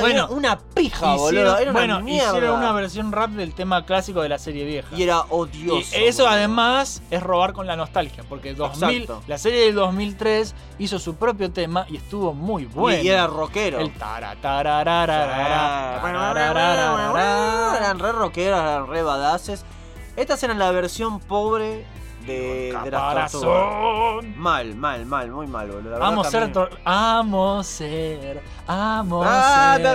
Bueno, 0.00 0.28
una 0.30 0.58
pija, 0.58 1.14
boludo. 1.16 1.58
Era 1.58 1.72
bueno, 1.72 1.98
una 1.98 2.10
hicieron 2.10 2.58
una 2.58 2.72
versión 2.72 3.12
rap 3.12 3.30
del 3.30 3.54
tema 3.54 3.84
clásico 3.84 4.22
de 4.22 4.28
la 4.28 4.38
serie 4.38 4.64
vieja. 4.64 4.88
Y 4.96 5.02
era 5.02 5.20
odioso. 5.28 5.96
Y 5.98 6.04
eso 6.04 6.26
además 6.26 7.02
es 7.10 7.22
robar 7.22 7.52
con 7.52 7.66
la 7.66 7.76
nostalgia, 7.76 8.24
porque 8.28 8.56
la 9.26 9.38
serie 9.38 9.66
del 9.66 9.74
2003 9.74 10.54
hizo 10.78 10.98
su 10.98 11.14
propio 11.16 11.52
tema 11.52 11.86
y 11.88 11.96
estuvo 11.96 12.34
muy 12.34 12.66
bueno. 12.66 13.02
Y, 13.02 13.08
era 13.08 13.26
rockero. 13.26 13.80
El 13.80 13.92
Eran 17.76 17.98
re 17.98 18.12
eran 18.42 18.86
re 18.88 19.02
badasses. 19.02 19.64
Estas 20.16 20.42
eran 20.42 20.58
la 20.58 20.70
versión 20.72 21.20
pobre 21.20 21.86
de, 22.26 22.76
de 22.84 22.90
las 22.90 23.32
tortugas. 23.32 24.24
Mal, 24.36 24.74
mal, 24.74 25.06
mal, 25.06 25.30
muy 25.30 25.46
mal, 25.46 25.70
boludo. 25.70 26.02
Amo 26.02 26.24
ser, 26.24 26.52
amo 26.84 27.62
ser, 27.62 28.42
amo 28.66 29.22
Ah, 29.24 29.74
ser, 29.76 29.86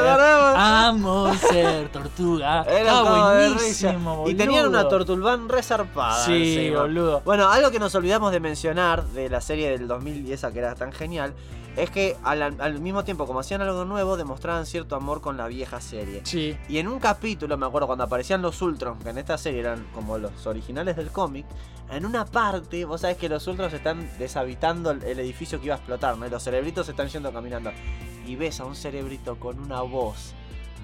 amo 0.57 1.33
ser 1.35 1.89
tortuga. 1.89 2.63
Era 2.69 3.01
de 3.03 3.49
buenísimo, 3.49 4.23
risa. 4.25 4.31
Y 4.31 4.35
tenían 4.35 4.67
una 4.67 4.83
boludo. 4.83 4.89
tortulbán 4.97 5.49
re 5.49 5.63
zarpada. 5.63 6.25
Sí, 6.25 6.69
boludo. 6.73 7.21
Bueno, 7.25 7.49
algo 7.49 7.71
que 7.71 7.79
nos 7.79 7.93
olvidamos 7.95 8.31
de 8.31 8.39
mencionar 8.39 9.03
de 9.03 9.29
la 9.29 9.41
serie 9.41 9.69
del 9.71 9.87
2010 9.87 10.37
esa 10.37 10.51
que 10.51 10.59
era 10.59 10.75
tan 10.75 10.91
genial 10.91 11.33
es 11.77 11.91
que 11.91 12.17
al, 12.23 12.41
al 12.41 12.79
mismo 12.79 13.03
tiempo 13.03 13.27
como 13.27 13.39
hacían 13.39 13.61
algo 13.61 13.85
nuevo 13.85 14.17
demostraban 14.17 14.65
cierto 14.65 14.95
amor 14.95 15.21
con 15.21 15.37
la 15.37 15.47
vieja 15.47 15.79
serie. 15.79 16.21
Sí. 16.23 16.57
Y 16.67 16.79
en 16.79 16.87
un 16.87 16.99
capítulo, 16.99 17.55
me 17.55 17.67
acuerdo 17.67 17.85
cuando 17.85 18.03
aparecían 18.03 18.41
los 18.41 18.61
Ultrons, 18.61 19.03
que 19.03 19.11
en 19.11 19.19
esta 19.19 19.37
serie 19.37 19.59
eran 19.59 19.85
como 19.93 20.17
los 20.17 20.47
originales 20.47 20.95
del 20.95 21.09
cómic, 21.09 21.45
en 21.89 22.05
una 22.05 22.25
parte, 22.25 22.83
vos 22.83 23.01
sabés 23.01 23.17
que 23.17 23.29
los 23.29 23.45
Ultrons 23.47 23.73
están 23.73 24.09
deshabitando 24.17 24.91
el, 24.91 25.03
el 25.03 25.19
edificio 25.19 25.59
que 25.59 25.67
iba 25.67 25.75
a 25.75 25.77
explotar, 25.77 26.17
¿no? 26.17 26.25
Y 26.25 26.29
los 26.29 26.43
cerebritos 26.43 26.89
están 26.89 27.07
yendo 27.07 27.31
caminando. 27.31 27.71
Y 28.25 28.35
ves 28.35 28.59
a 28.59 28.65
un 28.65 28.75
cerebrito 28.75 29.39
con 29.39 29.59
una 29.59 29.81
voz 29.81 30.33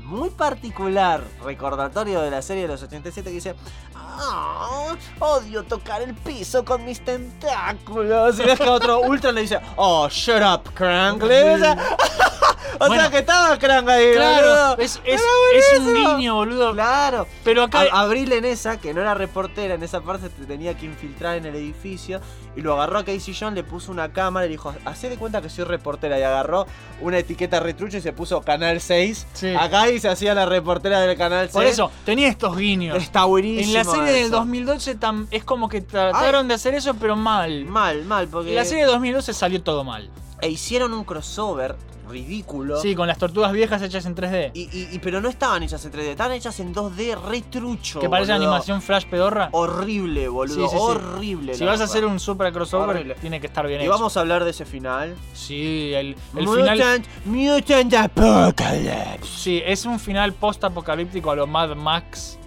muy 0.04 0.30
particular, 0.30 1.22
recordatorio 1.44 2.22
de 2.22 2.30
la 2.32 2.42
serie 2.42 2.64
de 2.64 2.68
los 2.70 2.84
87 2.84 3.30
que 3.30 3.36
dice, 3.36 3.56
"Ah, 3.96 4.96
odio 5.20 5.64
tocar 5.64 6.02
el 6.02 6.14
piso 6.14 6.64
con 6.66 6.86
mis 6.86 7.04
tentáculos. 7.04 8.40
Y 8.40 8.44
ves 8.44 8.60
que 8.60 8.70
otro 8.70 9.02
Ultron 9.02 9.36
le 9.36 9.42
dice, 9.42 9.60
oh, 9.76 10.08
shut 10.10 10.42
up, 10.42 10.74
Crank. 10.74 11.24
Le 11.24 11.56
dice, 11.56 11.72
o 12.80 12.88
Bueno. 12.88 12.96
sea 13.04 13.12
que 13.12 13.20
estaba 13.20 13.58
Crank 13.58 13.88
ahí, 13.90 14.14
Claro, 14.16 14.48
boludo. 14.48 14.78
es, 14.80 15.02
es, 15.06 15.22
Era 15.22 15.74
es 15.76 15.80
un 15.80 15.94
guiño, 15.96 16.36
boludo. 16.36 16.74
Claro. 16.74 17.28
Pero 17.44 17.64
acá. 17.64 17.82
A- 17.92 18.02
Abril 18.02 18.32
en 18.34 18.46
esa, 18.46 18.78
que 18.80 18.94
no 18.94 19.02
era 19.02 19.14
reportera, 19.14 19.76
en 19.76 19.84
esa 19.84 20.02
parte 20.02 20.30
te 20.30 20.46
tenía 20.46 20.76
que 20.78 20.86
infiltrar 20.86 21.38
en 21.38 21.46
el 21.46 21.56
edificio 21.56 22.20
y 22.56 22.62
lo 22.62 22.74
agarró 22.74 23.00
a 23.00 23.04
Casey 23.06 23.36
John, 23.40 23.56
le 23.56 23.64
puso 23.64 23.92
una 23.92 24.12
cámara 24.14 24.46
y 24.46 24.50
le 24.50 24.54
dijo, 24.54 24.74
hacé 24.86 25.10
de 25.10 25.18
cuenta 25.18 25.42
que 25.42 25.50
soy 25.50 25.64
reportera 25.66 26.20
y 26.20 26.24
agarró 26.24 26.68
una 27.02 27.18
etiqueta 27.18 27.60
retrucha 27.60 27.98
y 27.98 28.02
se 28.02 28.14
puso 28.14 28.42
Canal 28.42 28.80
6. 28.82 29.28
Sí. 29.34 29.56
Acá 29.56 29.90
y 29.90 29.93
se 30.00 30.10
hacía 30.10 30.34
la 30.34 30.46
reportera 30.46 31.00
del 31.02 31.18
Canal 31.18 31.46
6. 31.48 31.54
Por 31.54 31.66
eso, 31.66 31.92
tenía 32.06 32.28
estos 32.28 32.56
guiños. 32.58 32.98
Está 33.02 33.26
buenísimo. 33.26 33.68
En 33.68 33.74
la 33.74 33.84
serie 33.84 34.12
del 34.14 34.26
eso. 34.26 34.36
2012 34.38 35.00
tam- 35.00 35.28
es 35.32 35.44
como 35.44 35.70
que 35.70 35.82
trataron 35.82 36.48
de 36.48 36.54
hacer 36.56 36.74
eso, 36.76 36.94
pero 36.96 37.16
mal. 37.16 37.66
Mal, 37.66 38.04
mal, 38.06 38.28
porque... 38.28 38.50
En 38.50 38.56
la 38.56 38.66
serie 38.66 38.86
de 38.86 38.92
2012 38.92 39.34
salió 39.34 39.62
todo 39.62 39.84
mal. 39.84 40.10
E 40.42 40.50
hicieron 40.50 40.94
un 40.94 41.04
crossover 41.04 41.76
ridículo. 42.08 42.80
Sí, 42.80 42.96
con 42.96 43.08
las 43.08 43.18
tortugas 43.18 43.52
viejas 43.52 43.82
hechas 43.82 44.06
en 44.06 44.16
3D. 44.16 44.52
Y, 44.54 44.62
y- 44.72 44.90
y- 44.92 45.00
pero 45.00 45.22
no 45.22 45.30
estaban 45.30 45.64
hechas 45.64 45.84
en 45.86 45.92
3D, 45.92 46.12
estaban 46.12 46.34
hechas 46.34 46.60
en 46.60 46.74
2D 46.74 47.16
retrucho. 47.16 48.00
que 48.00 48.10
parece 48.10 48.32
boludo. 48.34 48.48
animación 48.50 48.82
flash 48.82 49.06
pedorra. 49.06 49.50
Horrible, 49.52 50.28
boludo. 50.28 50.56
Sí, 50.56 50.62
sí, 50.64 50.78
sí. 50.78 50.78
horrible. 50.78 51.54
Si 51.54 51.64
la 51.64 51.72
vas 51.72 51.80
a 51.80 51.84
verdad. 51.84 51.96
hacer 51.96 52.06
un 52.06 52.20
super 52.20 52.52
crossover, 52.54 52.90
Horrible. 52.96 53.16
tiene 53.16 53.40
que 53.42 53.48
estar 53.48 53.66
bien 53.68 53.80
Y 53.82 53.84
hecho. 53.84 53.92
vamos 53.92 54.16
a 54.18 54.20
hablar 54.20 54.44
de 54.44 54.52
ese 54.52 54.66
final. 54.66 55.16
Sí, 55.34 55.94
el, 55.94 56.16
el 56.36 56.46
Mutant, 56.46 56.72
final. 56.72 57.04
Mutant 57.26 57.94
Apocalypse. 57.94 59.26
Sí, 59.38 59.62
es 59.66 59.86
un 59.86 60.00
final 60.00 60.34
post-apocalíptico 60.34 61.32
a 61.32 61.36
lo 61.36 61.48
Mad 61.48 61.76
Max. 61.76 62.38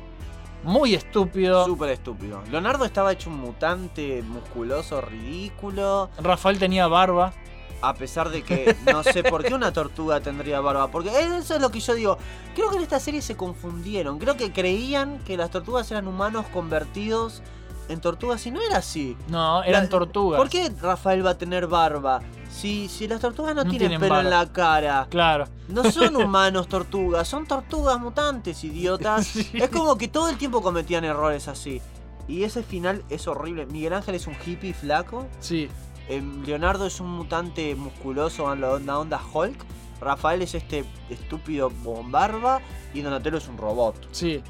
Muy 0.65 0.95
estúpido. 0.95 1.65
Súper 1.65 1.91
estúpido. 1.91 2.43
Leonardo 2.51 2.85
estaba 2.85 3.13
hecho 3.13 3.31
un 3.31 3.39
mutante 3.39 4.23
musculoso 4.23 5.01
ridículo. 5.01 6.11
Rafael 6.21 6.59
tenía 6.59 6.89
barba. 6.89 7.33
A 7.83 7.95
pesar 7.95 8.31
de 8.31 8.43
que 8.43 8.75
no 8.93 9.03
sé 9.03 9.23
por 9.23 9.45
qué 9.45 9.55
una 9.55 9.73
tortuga 9.73 10.21
tendría 10.21 10.61
barba. 10.61 10.89
Porque 10.91 11.11
eso 11.11 11.55
es 11.55 11.61
lo 11.61 11.71
que 11.71 11.81
yo 11.81 11.95
digo. 11.95 12.19
Creo 12.55 12.71
que 12.71 12.77
en 12.77 12.83
esta 12.83 12.99
serie 13.01 13.21
se 13.23 13.37
confundieron. 13.37 14.19
Creo 14.19 14.37
que 14.37 14.53
creían 14.53 15.19
que 15.21 15.37
las 15.37 15.51
tortugas 15.51 15.91
eran 15.91 16.07
humanos 16.09 16.47
convertidos 16.53 17.43
en 17.89 18.01
tortugas 18.01 18.45
y 18.47 18.51
no 18.51 18.61
era 18.63 18.79
así. 18.79 19.17
No, 19.29 19.63
eran 19.63 19.85
La- 19.85 19.89
tortugas. 19.89 20.39
¿Por 20.39 20.49
qué 20.49 20.73
Rafael 20.81 21.25
va 21.25 21.31
a 21.31 21.39
tener 21.39 21.67
barba? 21.67 22.21
Si, 22.51 22.89
si 22.89 23.07
las 23.07 23.21
tortugas 23.21 23.55
no, 23.55 23.63
No 23.65 23.71
tienen, 23.71 23.91
tienen 23.91 24.01
pelo 24.01 24.21
en 24.21 24.31
la 24.31 24.51
cara. 24.51 25.07
Claro. 25.11 25.45
No 25.69 25.85
son 25.93 26.17
humanos 26.23 26.69
tortugas, 26.69 27.29
son 27.29 27.47
tortugas 27.47 27.99
mutantes, 28.01 28.65
idiotas. 28.65 29.27
Sí. 29.27 29.49
Es 29.55 29.69
como 29.69 29.97
que 29.99 30.09
todo 30.09 30.29
el 30.29 30.39
tiempo 30.39 30.63
cometían 30.63 31.05
errores 31.05 31.47
así. 31.49 31.81
Y 32.27 32.43
ese 32.43 32.63
final 32.65 33.05
es 33.09 33.29
horrible. 33.29 33.67
Miguel 33.67 33.93
Ángel 33.93 34.15
es 34.17 34.27
un 34.27 34.35
hippie 34.45 34.75
flaco. 34.75 35.27
Sí. 35.39 35.69
Em, 36.09 36.45
Leonardo 36.45 36.87
es 36.87 37.01
un 37.01 37.11
mutante 37.11 37.75
musculoso 37.75 38.53
en 38.53 38.61
la 38.61 38.71
onda, 38.73 38.99
onda 38.99 39.21
Hulk. 39.33 39.65
Rafael 40.01 40.43
es 40.43 40.55
este 40.55 40.85
estúpido 41.11 41.71
con 41.85 42.11
barba. 42.13 42.61
Y 42.95 43.01
Donatello 43.03 43.39
es 43.39 43.49
un 43.49 43.59
robot. 43.59 44.09
Sí. 44.13 44.43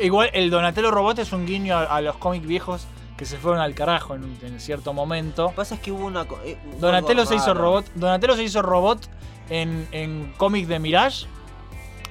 Igual 0.00 0.30
el 0.32 0.50
Donatello 0.50 0.90
Robot 0.92 1.18
es 1.18 1.32
un 1.32 1.44
guiño 1.46 1.76
a, 1.76 1.84
a 1.84 2.00
los 2.00 2.16
cómics 2.16 2.46
viejos 2.46 2.86
que 3.16 3.24
se 3.24 3.36
fueron 3.36 3.60
al 3.60 3.74
carajo 3.74 4.14
en, 4.14 4.22
un- 4.22 4.38
en 4.42 4.60
cierto 4.60 4.92
momento. 4.92 5.42
Lo 5.44 5.48
que 5.50 5.56
pasa 5.56 5.74
es 5.74 5.80
que 5.80 5.90
hubo 5.90 6.06
una. 6.06 6.24
eh, 6.44 6.56
Donatello 6.78 7.26
se 7.26 7.34
hizo 7.34 7.54
robot. 7.54 7.86
Donatello 7.96 8.36
se 8.36 8.44
hizo 8.44 8.62
robot 8.62 9.08
en, 9.50 9.88
en 9.90 10.32
cómic 10.36 10.66
de 10.68 10.78
Mirage. 10.78 11.26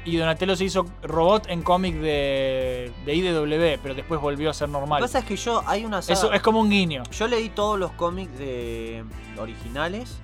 Y 0.06 0.16
Donatello 0.18 0.56
se 0.56 0.64
hizo 0.64 0.86
robot 1.04 1.48
en 1.50 1.64
cómic 1.64 1.96
de, 1.96 2.94
de 3.06 3.16
IDW, 3.16 3.80
pero 3.82 3.94
después 3.94 4.22
volvió 4.22 4.50
a 4.50 4.54
ser 4.54 4.70
Lo 4.70 4.80
normal. 4.80 5.00
que 5.00 5.04
pasa 5.04 5.20
es 5.20 5.26
que 5.26 5.36
yo. 5.36 5.62
Hay 5.66 5.84
una 5.84 6.02
saga. 6.02 6.14
Eso 6.18 6.32
es 6.32 6.42
como 6.42 6.62
un 6.62 6.70
guiño. 6.70 7.04
Yo 7.12 7.28
leí 7.28 7.50
todos 7.50 7.78
los 7.78 7.92
cómics 7.92 8.38
de 8.38 9.04
originales 9.38 10.18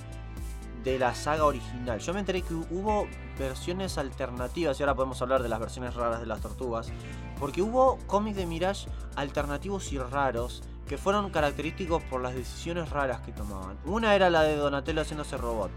de 0.84 1.00
la 1.00 1.16
saga 1.16 1.46
original. 1.46 2.00
Yo 2.00 2.14
me 2.14 2.20
enteré 2.20 2.42
que 2.42 2.54
hubo 2.54 3.08
versiones 3.40 3.98
alternativas 3.98 4.80
y 4.80 4.84
ahora 4.84 4.96
podemos 4.96 5.22
hablar 5.22 5.42
de 5.42 5.50
las 5.50 5.60
versiones 5.60 5.96
raras 5.96 6.20
de 6.20 6.28
las 6.28 6.42
tortugas, 6.42 6.92
porque 7.40 7.62
hubo 7.62 7.98
cómics 8.06 8.38
de 8.38 8.46
Mirage 8.46 8.88
alternativos 9.16 9.92
y 9.94 9.98
raros 9.98 10.62
que 10.88 10.98
fueron 10.98 11.30
característicos 11.30 12.04
por 12.04 12.22
las 12.22 12.36
decisiones 12.36 12.90
raras 12.90 13.22
que 13.22 13.32
tomaban. 13.32 13.78
Una 13.86 14.14
era 14.16 14.30
la 14.30 14.44
de 14.44 14.56
Donatello 14.58 15.02
haciéndose 15.02 15.38
robot. 15.38 15.72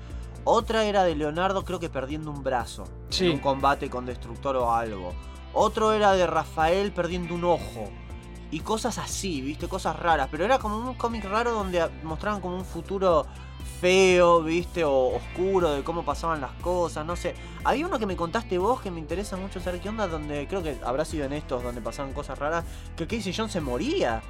Otra 0.48 0.84
era 0.84 1.02
de 1.02 1.14
Leonardo 1.16 1.64
creo 1.64 1.80
que 1.80 1.88
perdiendo 1.90 2.30
un 2.30 2.42
brazo 2.44 2.84
Sí. 3.08 3.26
en 3.26 3.32
un 3.32 3.38
combate 3.40 3.90
con 3.90 4.06
Destructor 4.06 4.54
o 4.56 4.72
algo. 4.72 5.12
Otro 5.52 5.92
era 5.92 6.12
de 6.12 6.26
Rafael 6.26 6.92
perdiendo 6.92 7.34
un 7.34 7.44
ojo. 7.44 7.90
Y 8.52 8.60
cosas 8.60 8.96
así, 8.98 9.40
viste, 9.40 9.66
cosas 9.68 9.98
raras. 9.98 10.28
Pero 10.30 10.44
era 10.44 10.58
como 10.60 10.76
un 10.78 10.94
cómic 10.94 11.24
raro 11.24 11.52
donde 11.52 11.84
mostraban 12.04 12.40
como 12.40 12.56
un 12.56 12.64
futuro 12.64 13.26
feo, 13.80 14.40
viste, 14.42 14.84
o 14.84 15.16
oscuro 15.16 15.72
de 15.72 15.82
cómo 15.82 16.04
pasaban 16.04 16.40
las 16.40 16.52
cosas, 16.62 17.04
no 17.04 17.16
sé. 17.16 17.34
Había 17.64 17.86
uno 17.86 17.98
que 17.98 18.06
me 18.06 18.14
contaste 18.16 18.56
vos 18.58 18.80
que 18.80 18.90
me 18.90 19.00
interesa 19.00 19.36
mucho 19.36 19.60
saber 19.60 19.80
qué 19.80 19.88
onda, 19.88 20.06
donde 20.06 20.46
creo 20.46 20.62
que 20.62 20.78
habrá 20.84 21.04
sido 21.04 21.24
en 21.24 21.32
estos, 21.32 21.62
donde 21.62 21.80
pasaban 21.80 22.12
cosas 22.12 22.38
raras, 22.38 22.64
que 22.96 23.06
Casey 23.06 23.34
John 23.36 23.50
se 23.50 23.60
moría. 23.60 24.22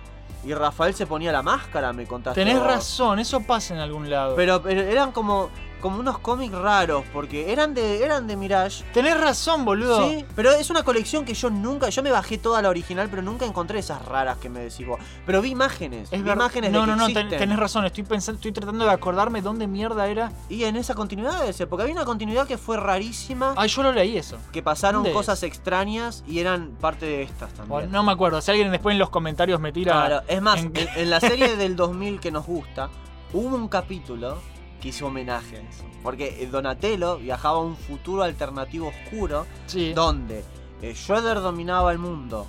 Y 0.44 0.54
Rafael 0.54 0.94
se 0.94 1.06
ponía 1.06 1.30
la 1.30 1.42
máscara, 1.42 1.92
me 1.92 2.06
contaste. 2.06 2.40
Tenés 2.40 2.58
vos. 2.58 2.66
razón, 2.66 3.18
eso 3.18 3.40
pasa 3.40 3.74
en 3.74 3.80
algún 3.80 4.08
lado. 4.10 4.34
Pero, 4.34 4.62
pero 4.62 4.80
eran 4.80 5.12
como. 5.12 5.50
Como 5.80 5.98
unos 6.00 6.18
cómics 6.18 6.54
raros, 6.54 7.04
porque 7.12 7.52
eran 7.52 7.74
de, 7.74 8.02
eran 8.04 8.26
de 8.26 8.36
Mirage. 8.36 8.84
Tenés 8.92 9.18
razón, 9.20 9.64
boludo. 9.64 10.08
Sí, 10.08 10.24
pero 10.34 10.50
es 10.52 10.70
una 10.70 10.82
colección 10.82 11.24
que 11.24 11.34
yo 11.34 11.50
nunca, 11.50 11.88
yo 11.90 12.02
me 12.02 12.10
bajé 12.10 12.38
toda 12.38 12.60
la 12.62 12.68
original, 12.68 13.08
pero 13.10 13.22
nunca 13.22 13.44
encontré 13.46 13.78
esas 13.78 14.04
raras 14.04 14.38
que 14.38 14.48
me 14.48 14.60
decís 14.60 14.86
vos. 14.86 14.98
Pero 15.26 15.40
vi 15.42 15.50
imágenes, 15.50 16.12
Es 16.12 16.22
vi 16.22 16.30
imágenes 16.30 16.72
no, 16.72 16.80
de 16.82 16.86
no, 16.86 16.96
no, 16.96 17.06
ten- 17.06 17.16
existen. 17.18 17.38
tenés 17.38 17.58
razón. 17.58 17.84
Estoy 17.84 18.04
pensando, 18.04 18.36
estoy 18.36 18.52
tratando 18.52 18.84
de 18.84 18.90
acordarme 18.90 19.42
dónde 19.42 19.66
mierda 19.66 20.06
era. 20.08 20.32
Y 20.48 20.64
en 20.64 20.76
esa 20.76 20.94
continuidad 20.94 21.40
debe 21.40 21.52
ser, 21.52 21.68
porque 21.68 21.82
había 21.82 21.94
una 21.94 22.04
continuidad 22.04 22.46
que 22.46 22.58
fue 22.58 22.76
rarísima, 22.76 23.54
Ay, 23.56 23.68
yo 23.68 23.82
lo 23.82 23.92
leí 23.92 24.16
eso. 24.16 24.38
que 24.52 24.62
pasaron 24.62 25.02
¿dónde 25.02 25.12
cosas 25.12 25.42
extrañas 25.42 26.24
y 26.26 26.38
eran 26.40 26.70
parte 26.80 27.06
de 27.06 27.22
estas 27.22 27.50
también. 27.50 27.68
Bueno, 27.68 27.88
no 27.92 28.02
me 28.02 28.12
acuerdo. 28.12 28.40
Si 28.40 28.50
alguien 28.50 28.70
después 28.70 28.92
en 28.94 28.98
los 28.98 29.10
comentarios 29.10 29.60
me 29.60 29.72
tira. 29.72 29.92
Claro, 29.92 30.22
es 30.26 30.42
más, 30.42 30.60
en- 30.60 30.76
en, 30.76 30.88
en 30.96 31.10
la 31.10 31.20
serie 31.20 31.56
del 31.56 31.76
2000 31.76 32.20
que 32.20 32.30
nos 32.30 32.46
gusta, 32.46 32.88
hubo 33.32 33.54
un 33.56 33.68
capítulo 33.68 34.38
que 34.80 34.88
hizo 34.88 35.06
homenaje 35.06 35.56
a 35.56 35.60
eso. 35.60 35.84
Porque 36.02 36.42
eh, 36.42 36.46
Donatello 36.46 37.18
viajaba 37.18 37.58
a 37.58 37.60
un 37.60 37.76
futuro 37.76 38.22
alternativo 38.22 38.88
oscuro 38.88 39.46
Sí. 39.66 39.92
donde 39.92 40.44
eh, 40.82 40.92
Shredder 40.94 41.40
dominaba 41.40 41.92
el 41.92 41.98
mundo, 41.98 42.46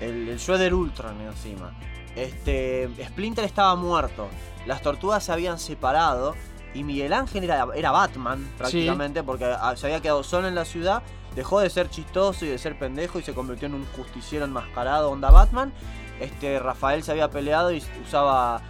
el, 0.00 0.28
el 0.28 0.38
Shredder 0.38 0.74
Ultron 0.74 1.20
encima. 1.20 1.72
Este, 2.16 2.88
Splinter 3.06 3.44
estaba 3.44 3.76
muerto, 3.76 4.26
las 4.66 4.82
tortugas 4.82 5.22
se 5.24 5.32
habían 5.32 5.58
separado 5.58 6.34
y 6.74 6.82
Miguel 6.82 7.12
Ángel 7.12 7.44
era, 7.44 7.66
era 7.74 7.90
Batman 7.92 8.46
prácticamente 8.58 9.22
porque 9.22 9.44
ah, 9.44 9.74
se 9.76 9.86
había 9.86 10.00
quedado 10.00 10.22
solo 10.24 10.48
en 10.48 10.54
la 10.54 10.64
ciudad, 10.64 11.02
dejó 11.36 11.60
de 11.60 11.70
ser 11.70 11.88
chistoso 11.90 12.44
y 12.44 12.48
de 12.48 12.58
ser 12.58 12.76
pendejo 12.78 13.18
y 13.18 13.22
se 13.22 13.34
convirtió 13.34 13.66
en 13.66 13.74
un 13.74 13.86
justiciero 13.96 14.44
enmascarado 14.44 15.10
onda 15.10 15.30
Batman. 15.30 15.72
Este, 16.20 16.58
Rafael 16.58 17.04
se 17.04 17.12
había 17.12 17.30
peleado 17.30 17.72
y 17.72 17.80
usaba 18.04 18.60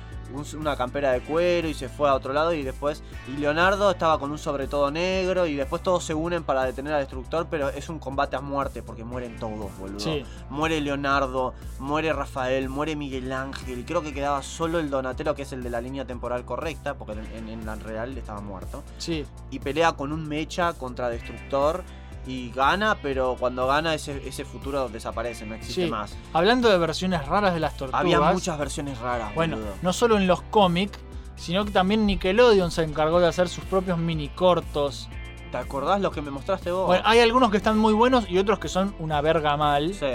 una 0.55 0.77
campera 0.77 1.13
de 1.13 1.21
cuero 1.21 1.69
y 1.69 1.75
se 1.75 1.89
fue 1.89 2.09
a 2.09 2.15
otro 2.15 2.33
lado 2.33 2.53
y 2.53 2.63
después 2.63 3.03
y 3.29 3.39
Leonardo 3.39 3.91
estaba 3.91 4.19
con 4.19 4.31
un 4.31 4.39
sobre 4.39 4.67
todo 4.69 4.91
negro 4.91 5.47
y 5.47 5.55
después 5.57 5.83
todos 5.83 6.05
se 6.05 6.15
unen 6.15 6.45
para 6.45 6.65
detener 6.65 6.93
al 6.93 7.01
destructor 7.01 7.47
pero 7.51 7.71
es 7.71 7.89
un 7.89 7.99
combate 7.99 8.37
a 8.37 8.41
muerte 8.41 8.83
porque 8.83 9.05
mueren 9.05 9.39
todos 9.39 9.77
boludo 9.79 10.01
Sí. 10.01 10.25
muere 10.51 10.81
Leonardo 10.81 11.55
muere 11.79 12.13
Rafael 12.13 12.69
muere 12.69 12.95
Miguel 12.97 13.33
Ángel 13.33 13.85
creo 13.87 14.03
que 14.03 14.13
quedaba 14.13 14.43
solo 14.43 14.79
el 14.79 14.91
Donatello 14.91 15.35
que 15.35 15.43
es 15.43 15.53
el 15.53 15.63
de 15.63 15.71
la 15.71 15.81
línea 15.81 16.05
temporal 16.05 16.45
correcta 16.45 16.95
porque 16.95 17.13
en, 17.13 17.49
en 17.49 17.65
la 17.67 17.77
real 17.77 18.17
estaba 18.17 18.41
muerto 18.41 18.83
Sí. 18.99 19.25
y 19.51 19.59
pelea 19.61 19.93
con 19.93 20.13
un 20.13 20.29
mecha 20.29 20.73
contra 20.75 21.09
destructor 21.09 21.83
y 22.29 22.51
gana 22.51 22.97
pero 23.03 23.37
cuando 23.39 23.67
gana 23.67 23.95
ese, 23.95 24.23
ese 24.29 24.45
futuro 24.45 24.89
desaparece 24.89 25.47
no 25.47 25.55
existe 25.55 25.85
Sí. 25.87 25.91
más 25.91 26.15
Hablando 26.33 26.69
de 26.69 26.77
versiones 26.79 27.27
raras 27.27 27.55
de 27.55 27.61
las 27.61 27.77
tortugas. 27.77 28.01
había 28.03 28.21
muchas 28.21 28.59
versiones 28.59 28.99
raras 28.99 29.35
Bueno, 29.35 29.57
boludo. 29.57 29.73
no 29.83 29.93
solo 29.93 30.17
en 30.19 30.27
los 30.27 30.43
cómics, 30.43 30.99
sino 31.37 31.65
que 31.65 31.71
también 31.71 32.05
Nickelodeon 32.07 32.71
se 32.71 32.83
encargó 32.83 33.19
de 33.21 33.29
hacer 33.29 33.49
sus 33.49 33.65
propios 33.65 33.97
mini 33.99 34.29
cortos. 34.29 35.09
¿Te 35.51 35.57
acordás 35.57 36.01
lo 36.03 36.11
que 36.11 36.21
me 36.21 36.31
mostraste 36.31 36.71
vos? 36.71 36.87
Bueno, 36.87 37.03
hay 37.07 37.21
algunos 37.21 37.51
que 37.51 37.57
están 37.57 37.79
muy 37.79 37.95
buenos 37.95 38.29
y 38.29 38.37
otros 38.39 38.59
que 38.59 38.69
son 38.69 38.95
una 38.99 39.21
verga 39.23 39.57
mal. 39.57 39.95
Sí. 39.95 40.07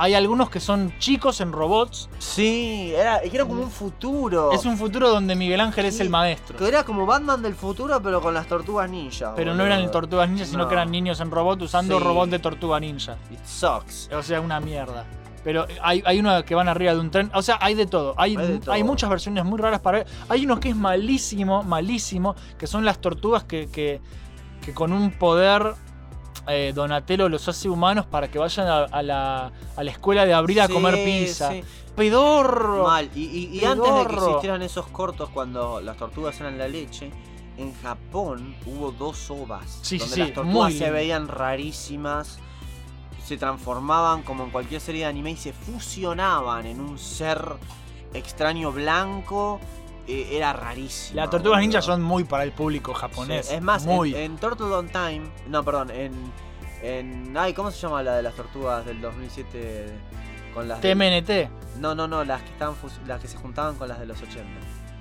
Hay 0.00 0.14
algunos 0.14 0.48
que 0.48 0.60
son 0.60 0.92
chicos 1.00 1.40
en 1.40 1.50
robots. 1.52 2.08
Sí, 2.18 2.92
era, 2.94 3.18
era 3.18 3.44
como 3.44 3.62
un 3.62 3.70
futuro. 3.70 4.52
Es 4.52 4.64
un 4.64 4.76
futuro 4.78 5.08
donde 5.10 5.34
Miguel 5.34 5.60
Ángel 5.60 5.86
es 5.86 5.98
el 5.98 6.08
maestro. 6.08 6.56
Que 6.56 6.68
era 6.68 6.84
como 6.84 7.04
Batman 7.04 7.42
del 7.42 7.54
futuro, 7.56 8.00
pero 8.00 8.20
con 8.20 8.32
las 8.32 8.46
tortugas 8.46 8.88
ninja. 8.88 9.34
Pero 9.34 9.54
no 9.54 9.66
eran 9.66 9.90
tortugas 9.90 10.28
ninja, 10.28 10.44
sino 10.44 10.64
No. 10.64 10.68
que 10.68 10.74
eran 10.74 10.90
niños 10.92 11.18
en 11.20 11.30
robot 11.32 11.62
usando 11.62 11.98
Sí. 11.98 12.04
robot 12.04 12.30
de 12.30 12.38
tortuga 12.38 12.78
ninja. 12.78 13.16
It 13.32 13.44
sucks. 13.44 14.08
O 14.16 14.22
sea, 14.22 14.40
una 14.40 14.60
mierda. 14.60 15.04
Pero 15.42 15.66
hay, 15.82 16.02
hay 16.04 16.20
uno 16.20 16.44
que 16.44 16.54
van 16.54 16.68
arriba 16.68 16.92
de 16.94 17.00
un 17.00 17.10
tren. 17.10 17.30
O 17.34 17.42
sea, 17.42 17.58
hay 17.60 17.74
de 17.74 17.86
todo. 17.86 18.14
Hay, 18.18 18.36
Hay 18.36 18.46
de 18.46 18.58
todo. 18.60 18.72
hay 18.72 18.84
muchas 18.84 19.08
versiones 19.10 19.44
muy 19.44 19.58
raras 19.58 19.80
para 19.80 19.98
ver. 19.98 20.06
Hay 20.28 20.44
uno 20.44 20.60
que 20.60 20.68
es 20.68 20.76
malísimo, 20.76 21.62
malísimo, 21.64 22.36
que 22.58 22.66
son 22.66 22.84
las 22.84 22.98
tortugas 23.00 23.44
que, 23.44 23.68
que, 23.70 24.00
que 24.64 24.74
con 24.74 24.92
un 24.92 25.10
poder 25.12 25.74
eh, 26.48 26.72
Donatello 26.74 27.28
los 27.28 27.46
hace 27.48 27.68
humanos 27.68 28.06
para 28.06 28.28
que 28.30 28.38
vayan 28.38 28.66
a, 28.66 28.84
a 28.84 29.02
la, 29.02 29.52
a 29.76 29.84
la 29.84 29.90
escuela 29.90 30.24
de 30.26 30.34
abril 30.34 30.60
a 30.60 30.68
comer 30.68 30.94
pizza. 31.04 31.50
sí. 31.52 31.62
Pedorro. 31.96 32.84
Mal. 32.86 33.10
Y, 33.14 33.24
y- 33.24 33.58
y 33.60 33.64
antes 33.64 33.92
de 33.92 34.06
que 34.06 34.14
existieran 34.14 34.62
esos 34.62 34.86
cortos 34.86 35.28
cuando 35.30 35.80
las 35.80 35.96
tortugas 35.96 36.38
eran 36.40 36.56
la 36.56 36.68
leche, 36.68 37.10
en 37.56 37.74
Japón 37.82 38.54
hubo 38.66 38.92
dos 38.92 39.30
ovas. 39.32 39.80
Sí, 39.82 39.98
donde 39.98 40.14
sí, 40.14 40.20
las 40.20 40.32
tortugas 40.32 40.72
se 40.74 40.90
veían 40.92 41.26
rarísimas. 41.28 42.38
Se 43.24 43.36
transformaban 43.36 44.22
como 44.22 44.44
en 44.44 44.50
cualquier 44.50 44.80
serie 44.80 45.02
de 45.02 45.06
anime 45.08 45.32
y 45.32 45.36
se 45.36 45.52
fusionaban 45.52 46.66
en 46.66 46.80
un 46.80 46.98
ser 46.98 47.42
extraño 48.14 48.70
blanco. 48.72 49.60
Eh, 50.08 50.36
era 50.36 50.52
rarísimo. 50.54 51.16
Las 51.16 51.30
tortugas 51.30 51.58
boludo. 51.58 51.68
ninja 51.68 51.82
son 51.82 52.02
muy 52.02 52.24
para 52.24 52.42
el 52.42 52.52
público 52.52 52.94
japonés. 52.94 53.46
Sí, 53.46 53.54
Es 53.54 53.62
más, 53.62 53.84
muy. 53.84 54.14
en, 54.14 54.22
en 54.22 54.36
Turtle 54.38 54.66
on 54.66 54.88
Time. 54.88 55.22
No, 55.48 55.62
perdón, 55.62 55.90
en. 55.90 56.12
en 56.82 57.36
ay, 57.36 57.52
¿cómo 57.52 57.70
se 57.70 57.78
llama 57.78 58.02
la 58.02 58.16
de 58.16 58.22
las 58.22 58.34
tortugas 58.34 58.84
del 58.86 59.00
2007? 59.00 59.86
Con 60.54 60.66
las. 60.68 60.80
de- 60.80 60.94
TMNT. 60.94 61.78
no, 61.78 61.94
no, 61.94 62.08
no, 62.08 62.24
las 62.24 62.42
que 62.42 62.50
estaban 62.50 62.74
las 63.06 63.20
que 63.20 63.28
se 63.28 63.36
juntaban 63.36 63.76
con 63.76 63.88
las 63.88 64.00
de 64.00 64.06
los 64.06 64.20
80. 64.20 64.44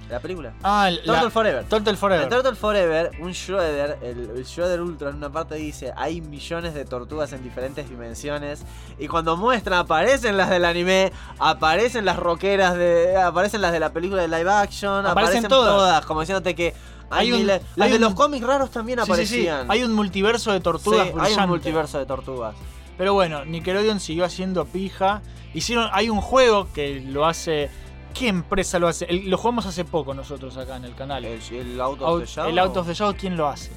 La 0.10 0.20
película. 0.20 0.54
Ah, 0.64 0.90
Turtle 1.04 1.24
la, 1.24 1.30
Forever. 1.30 1.64
Turtle 1.66 1.92
En 1.92 1.98
Forever. 1.98 2.30
Turtle 2.30 2.56
Forever, 2.56 3.12
un 3.20 3.32
Shredder, 3.32 3.98
el, 4.02 4.30
el 4.38 4.44
Shredder 4.46 4.82
Ultra 4.82 5.10
en 5.10 5.18
una 5.18 5.30
parte 5.32 5.56
dice, 5.56 5.92
hay 5.98 6.22
millones 6.22 6.74
de 6.74 6.86
tortugas 6.86 7.34
en 7.34 7.44
diferentes 7.44 7.90
dimensiones. 7.90 8.64
Y 8.98 9.08
cuando 9.08 9.36
muestra, 9.36 9.80
aparecen 9.80 10.38
las 10.38 10.50
del 10.50 10.64
anime, 10.64 11.12
aparecen 11.40 12.06
las 12.06 12.18
rockeras 12.18 12.76
de. 12.76 13.18
aparecen 13.18 13.62
las 13.62 13.72
de 13.74 13.80
la 13.82 13.92
película 13.92 14.22
de 14.22 14.28
live 14.30 14.50
action, 14.50 15.06
Aparecen 15.06 15.10
aparecen, 15.46 15.50
todas. 15.50 15.76
todas. 15.76 16.06
como 16.06 16.22
diciéndote 16.22 16.56
que 16.56 16.74
hay, 17.10 17.28
Hay 17.32 17.42
un- 17.42 17.48
las 17.48 17.62
hay 17.80 17.90
de 17.90 17.96
un- 17.96 18.02
los 18.02 18.14
cómics 18.14 18.46
raros 18.46 18.72
también 18.72 19.00
Sí, 19.00 19.06
sí, 19.06 19.26
sí. 19.26 19.48
aparecían. 19.48 19.72
Hay 19.72 19.84
un 19.84 19.94
multiverso 19.94 20.52
de 20.54 20.60
tortugas 20.62 21.08
hay 21.20 21.34
un 21.34 21.48
multiverso 21.50 22.00
de 22.00 22.06
tortugas. 22.06 22.56
Pero 22.98 23.14
bueno, 23.14 23.46
Nickelodeon 23.46 24.00
siguió 24.00 24.26
haciendo 24.26 24.66
pija. 24.66 25.22
Hicieron, 25.54 25.90
hay 25.94 26.10
un 26.10 26.20
juego 26.22 26.68
que 26.74 27.02
lo 27.02 27.26
hace. 27.26 27.70
¿Qué 28.18 28.28
empresa 28.28 28.80
lo 28.80 28.88
hace? 28.88 29.06
El- 29.06 29.30
lo 29.30 29.38
jugamos 29.38 29.66
hace 29.66 29.86
poco 29.86 30.14
nosotros 30.14 30.58
acá 30.58 30.78
en 30.78 30.86
el 30.86 30.96
canal. 30.96 31.24
El, 31.26 31.42
el 31.52 31.80
Out 31.82 32.02
of 32.02 32.08
Out- 32.08 32.20
the 32.22 32.26
Shadow. 32.26 32.50
el 32.52 32.60
Out 32.60 32.78
of 32.78 32.88
the 32.88 32.94
Shadow, 32.94 33.16
¿quién 33.18 33.38
lo 33.38 33.48
hace? 33.48 33.72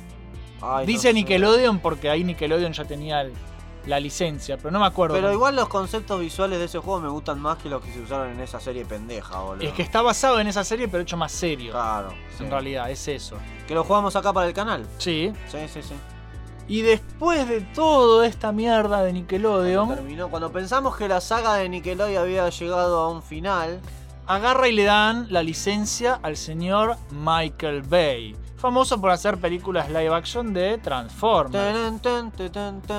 Ay, 0.63 0.85
no 0.85 0.87
Dice 0.87 1.09
sé. 1.09 1.13
Nickelodeon 1.15 1.79
porque 1.81 2.11
ahí 2.11 2.25
Nickelodeon 2.25 2.73
ya 2.73 2.85
tenía 2.85 3.23
el- 3.23 3.33
la 3.87 3.99
licencia, 3.99 4.57
pero 4.59 4.71
no 4.71 4.79
me 4.81 4.87
acuerdo. 4.87 5.15
Pero 5.15 5.33
igual 5.33 5.57
los 5.57 5.69
conceptos 5.69 6.21
visuales 6.21 6.59
de 6.59 6.67
ese 6.67 6.79
juego 6.79 7.01
me 7.01 7.09
gustan 7.09 7.41
más 7.41 7.57
que 7.59 7.71
los 7.71 7.83
que 7.83 7.91
se 7.93 8.01
usaron 8.01 8.31
en 8.31 8.41
esa 8.41 8.61
serie 8.61 8.85
pendeja, 8.85 9.41
boludo. 9.41 9.67
Es 9.67 9.73
que 9.73 9.83
está 9.83 10.03
basado 10.03 10.39
en 10.39 10.47
esa 10.49 10.65
serie, 10.65 10.87
pero 10.87 11.03
hecho 11.03 11.17
más 11.17 11.33
serio. 11.33 11.73
Claro. 11.73 12.11
sí. 12.37 12.45
En 12.45 12.51
realidad, 12.51 12.91
es 12.91 13.09
eso. 13.09 13.37
Que 13.67 13.75
lo 13.75 13.83
jugamos 13.85 14.15
acá 14.17 14.33
para 14.35 14.47
el 14.47 14.53
canal. 14.53 14.87
Sí. 14.99 15.33
Sí, 15.49 15.59
sí, 15.73 15.83
sí. 15.83 15.95
Y 16.69 16.83
después 16.83 17.49
de 17.49 17.63
toda 17.63 18.27
esta 18.27 18.53
mierda 18.53 19.03
de 19.03 19.13
Nickelodeon, 19.15 19.87
Cuando 19.87 20.03
terminó. 20.03 20.29
Cuando 20.29 20.53
pensamos 20.53 20.95
que 20.97 21.09
la 21.09 21.21
saga 21.23 21.55
de 21.55 21.69
Nickelodeon 21.69 22.23
había 22.23 22.49
llegado 22.51 23.01
a 23.01 23.09
un 23.09 23.23
final. 23.23 23.81
Agarra 24.27 24.69
y 24.69 24.73
le 24.73 24.85
dan 24.85 25.27
la 25.31 25.43
licencia 25.43 26.19
al 26.23 26.37
señor 26.37 26.97
Michael 27.11 27.83
Bay, 27.83 28.37
famoso 28.57 29.01
por 29.01 29.11
hacer 29.11 29.39
películas 29.39 29.89
live 29.89 30.15
action 30.15 30.53
de 30.55 30.79
Transformers. 30.79 31.53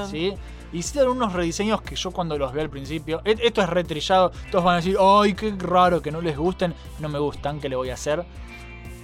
¿sí? 0.10 0.34
Hicieron 0.74 1.18
unos 1.18 1.34
rediseños 1.34 1.82
que 1.82 1.96
yo 1.96 2.12
cuando 2.12 2.38
los 2.38 2.54
vi 2.54 2.62
al 2.62 2.70
principio, 2.70 3.22
e- 3.26 3.38
esto 3.44 3.62
es 3.62 3.70
retrillado, 3.70 4.32
todos 4.52 4.64
van 4.64 4.74
a 4.76 4.78
decir, 4.78 4.98
ay, 5.00 5.34
qué 5.34 5.54
raro 5.58 6.02
que 6.02 6.12
no 6.12 6.22
les 6.22 6.38
gusten, 6.38 6.74
no 7.00 7.10
me 7.10 7.20
gustan, 7.20 7.60
¿qué 7.60 7.68
le 7.70 7.76
voy 7.76 7.90
a 7.90 7.96
hacer? 7.96 8.24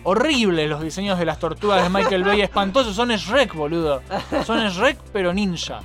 Horribles 0.03 0.69
los 0.69 0.81
diseños 0.81 1.19
de 1.19 1.25
las 1.25 1.39
tortugas 1.39 1.83
de 1.83 1.89
Michael 1.89 2.23
Bay, 2.23 2.39
espantosos, 2.41 2.95
son 2.95 3.09
Shrek, 3.09 3.53
boludo. 3.53 4.01
Son 4.45 4.59
Shrek 4.69 4.97
pero 5.11 5.33
ninja. 5.33 5.81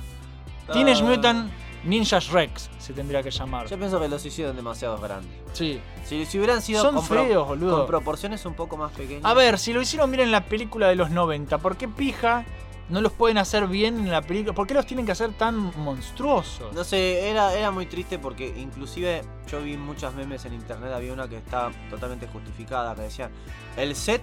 Teenage 0.71 1.01
Ah. 1.03 1.05
Mutant 1.05 1.51
Ninja 1.85 2.19
Shreks 2.19 2.69
se 2.79 2.93
tendría 2.93 3.21
que 3.21 3.31
llamar. 3.31 3.67
Yo 3.67 3.77
pienso 3.77 3.99
que 3.99 4.07
los 4.07 4.25
hicieron 4.25 4.55
demasiado 4.55 4.97
grandes. 4.99 5.31
Sí. 5.53 5.81
Si, 6.05 6.25
si 6.25 6.37
hubieran 6.37 6.61
sido 6.61 6.81
Son 6.81 6.95
con, 6.95 7.05
feos, 7.05 7.47
boludo. 7.47 7.79
con 7.79 7.87
proporciones 7.87 8.45
un 8.45 8.53
poco 8.53 8.77
más 8.77 8.91
pequeñas. 8.91 9.25
A 9.25 9.33
ver, 9.33 9.59
si 9.59 9.73
lo 9.73 9.81
hicieron 9.81 10.09
bien 10.11 10.23
en 10.23 10.31
la 10.31 10.45
película 10.45 10.87
de 10.87 10.95
los 10.95 11.09
90, 11.11 11.57
¿por 11.57 11.75
qué 11.77 11.87
pija 11.87 12.45
no 12.89 13.01
los 13.01 13.11
pueden 13.11 13.37
hacer 13.37 13.67
bien 13.67 13.97
en 13.99 14.11
la 14.11 14.21
película? 14.21 14.53
¿Por 14.53 14.67
qué 14.67 14.73
los 14.73 14.85
tienen 14.85 15.05
que 15.05 15.11
hacer 15.11 15.33
tan 15.33 15.71
monstruosos? 15.79 16.73
No 16.73 16.83
sé, 16.83 17.29
era, 17.29 17.53
era 17.53 17.71
muy 17.71 17.85
triste 17.85 18.19
porque 18.19 18.47
inclusive 18.57 19.23
yo 19.49 19.61
vi 19.61 19.77
muchas 19.77 20.13
memes 20.13 20.45
en 20.45 20.53
internet, 20.53 20.91
había 20.93 21.13
una 21.13 21.27
que 21.27 21.37
está 21.37 21.71
totalmente 21.89 22.27
justificada, 22.27 22.95
que 22.95 23.01
decían, 23.03 23.31
el 23.77 23.95
set 23.95 24.21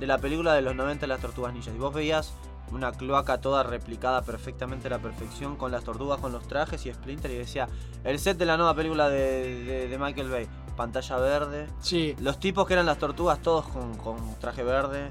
de 0.00 0.06
la 0.06 0.18
película 0.18 0.54
de 0.54 0.62
los 0.62 0.74
90 0.74 1.02
de 1.02 1.06
las 1.08 1.20
tortugas 1.20 1.52
ninjas. 1.54 1.74
Y 1.74 1.78
vos 1.78 1.94
veías 1.94 2.34
una 2.74 2.92
cloaca 2.92 3.40
toda 3.40 3.62
replicada 3.62 4.22
perfectamente 4.22 4.88
a 4.88 4.90
la 4.90 4.98
perfección 4.98 5.56
con 5.56 5.70
las 5.72 5.84
tortugas, 5.84 6.18
con 6.20 6.32
los 6.32 6.46
trajes 6.48 6.84
y 6.86 6.92
Splinter 6.92 7.30
y 7.30 7.36
decía, 7.36 7.68
el 8.04 8.18
set 8.18 8.36
de 8.36 8.46
la 8.46 8.56
nueva 8.56 8.74
película 8.74 9.08
de, 9.08 9.64
de- 9.64 9.88
de 9.88 9.98
Michael 9.98 10.28
Bay, 10.30 10.48
pantalla 10.76 11.16
verde, 11.18 11.66
Sí. 11.80 12.16
los 12.20 12.38
tipos 12.40 12.66
que 12.66 12.72
eran 12.74 12.86
las 12.86 12.98
tortugas 12.98 13.40
todos 13.40 13.66
con, 13.68 13.96
con 13.96 14.16
traje 14.40 14.62
verde. 14.64 15.10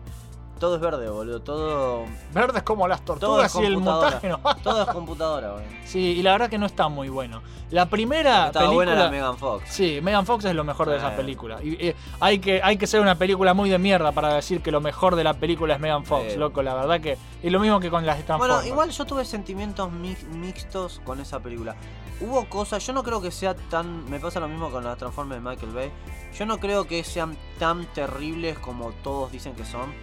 Todo 0.60 0.76
es 0.76 0.82
verde, 0.82 1.10
boludo. 1.10 1.42
Todo, 1.42 2.06
Verdes 2.34 2.64
como 2.64 2.88
las 2.88 3.02
todo 3.04 3.16
es 3.44 3.52
tortugas 3.52 3.56
y 3.56 3.66
el 3.66 3.78
montaje 3.78 4.30
no. 4.30 4.40
todo 4.64 4.82
es 4.84 4.88
computadora, 4.90 5.52
boludo. 5.52 5.68
Sí, 5.86 6.00
y 6.00 6.22
la 6.24 6.32
verdad 6.34 6.50
que 6.50 6.58
no 6.58 6.66
está 6.66 6.88
muy 6.88 7.10
bueno. 7.10 7.42
La 7.72 7.88
primera 7.88 8.48
Estaba 8.48 8.66
película. 8.68 8.76
buena 8.92 8.96
la 9.06 9.10
Megan 9.10 9.38
Fox. 9.38 9.64
Sí, 9.68 10.00
Megan 10.04 10.26
Fox 10.26 10.46
es 10.46 10.54
lo 10.56 10.64
mejor 10.64 10.90
de 10.90 10.98
esa 10.98 11.16
película. 11.16 11.58
Y, 11.64 11.74
eh, 11.88 11.96
hay, 12.20 12.38
que, 12.40 12.62
hay 12.64 12.78
que 12.78 12.86
ser 12.86 13.02
una 13.02 13.16
película 13.16 13.54
muy 13.56 13.70
de 13.70 13.80
mierda 13.80 14.12
para 14.12 14.34
decir 14.36 14.62
que 14.62 14.72
lo 14.72 14.80
mejor 14.80 15.16
de 15.16 15.24
la 15.24 15.34
película 15.34 15.74
es 15.74 15.80
Megan 15.80 16.06
Fox, 16.06 16.34
Sí. 16.34 16.38
loco. 16.38 16.62
La 16.62 16.76
verdad 16.76 17.02
que 17.02 17.18
es 17.42 17.52
lo 17.52 17.60
mismo 17.60 17.80
que 17.80 17.90
con 17.90 18.06
las 18.06 18.18
Transformers. 18.24 18.60
Bueno, 18.62 18.68
igual 18.68 18.92
yo 18.92 19.06
tuve 19.06 19.26
sentimientos 19.26 19.92
mi- 19.92 20.16
mixtos 20.34 21.02
con 21.04 21.20
esa 21.20 21.40
película. 21.40 21.76
Hubo 22.22 22.46
cosas, 22.50 22.86
yo 22.86 22.94
no 22.94 23.04
creo 23.04 23.22
que 23.22 23.32
sea 23.32 23.56
tan. 23.56 24.10
Me 24.10 24.20
pasa 24.20 24.40
lo 24.40 24.48
mismo 24.48 24.70
con 24.72 24.84
las 24.84 24.98
Transformers 24.98 25.44
de 25.44 25.50
Michael 25.50 25.74
Bay. 25.74 25.92
Yo 26.38 26.46
no 26.46 26.60
creo 26.60 26.86
que 26.88 27.04
sean 27.04 27.38
tan 27.60 27.86
terribles 27.94 28.58
como 28.60 28.92
todos 29.04 29.32
dicen 29.32 29.54
que 29.56 29.66
son. 29.66 29.94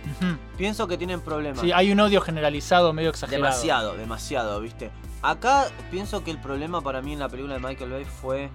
Pienso 0.56 0.86
que 0.86 0.98
tienen 0.98 1.20
problemas. 1.20 1.60
Sí, 1.60 1.72
hay 1.72 1.90
un 1.90 2.00
odio 2.00 2.20
generalizado 2.20 2.92
medio 2.92 3.10
exagerado. 3.10 3.44
Demasiado, 3.44 3.96
demasiado, 3.96 4.60
¿viste? 4.60 4.90
Acá 5.22 5.68
pienso 5.90 6.24
que 6.24 6.30
el 6.30 6.40
problema 6.40 6.80
para 6.80 7.02
mí 7.02 7.12
en 7.12 7.18
la 7.18 7.28
película 7.28 7.54
de 7.54 7.60
Michael 7.60 7.90
Bay 7.90 8.04
fue 8.04 8.50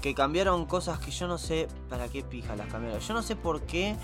que 0.00 0.14
cambiaron 0.14 0.66
cosas 0.66 0.98
que 0.98 1.10
yo 1.10 1.28
no 1.28 1.38
sé 1.38 1.68
para 1.88 2.08
qué 2.08 2.22
pija 2.22 2.56
las 2.56 2.68
cambiaron. 2.68 3.00
Yo 3.00 3.14
no 3.14 3.22
sé 3.22 3.36
por 3.36 3.62
qué 3.62 3.96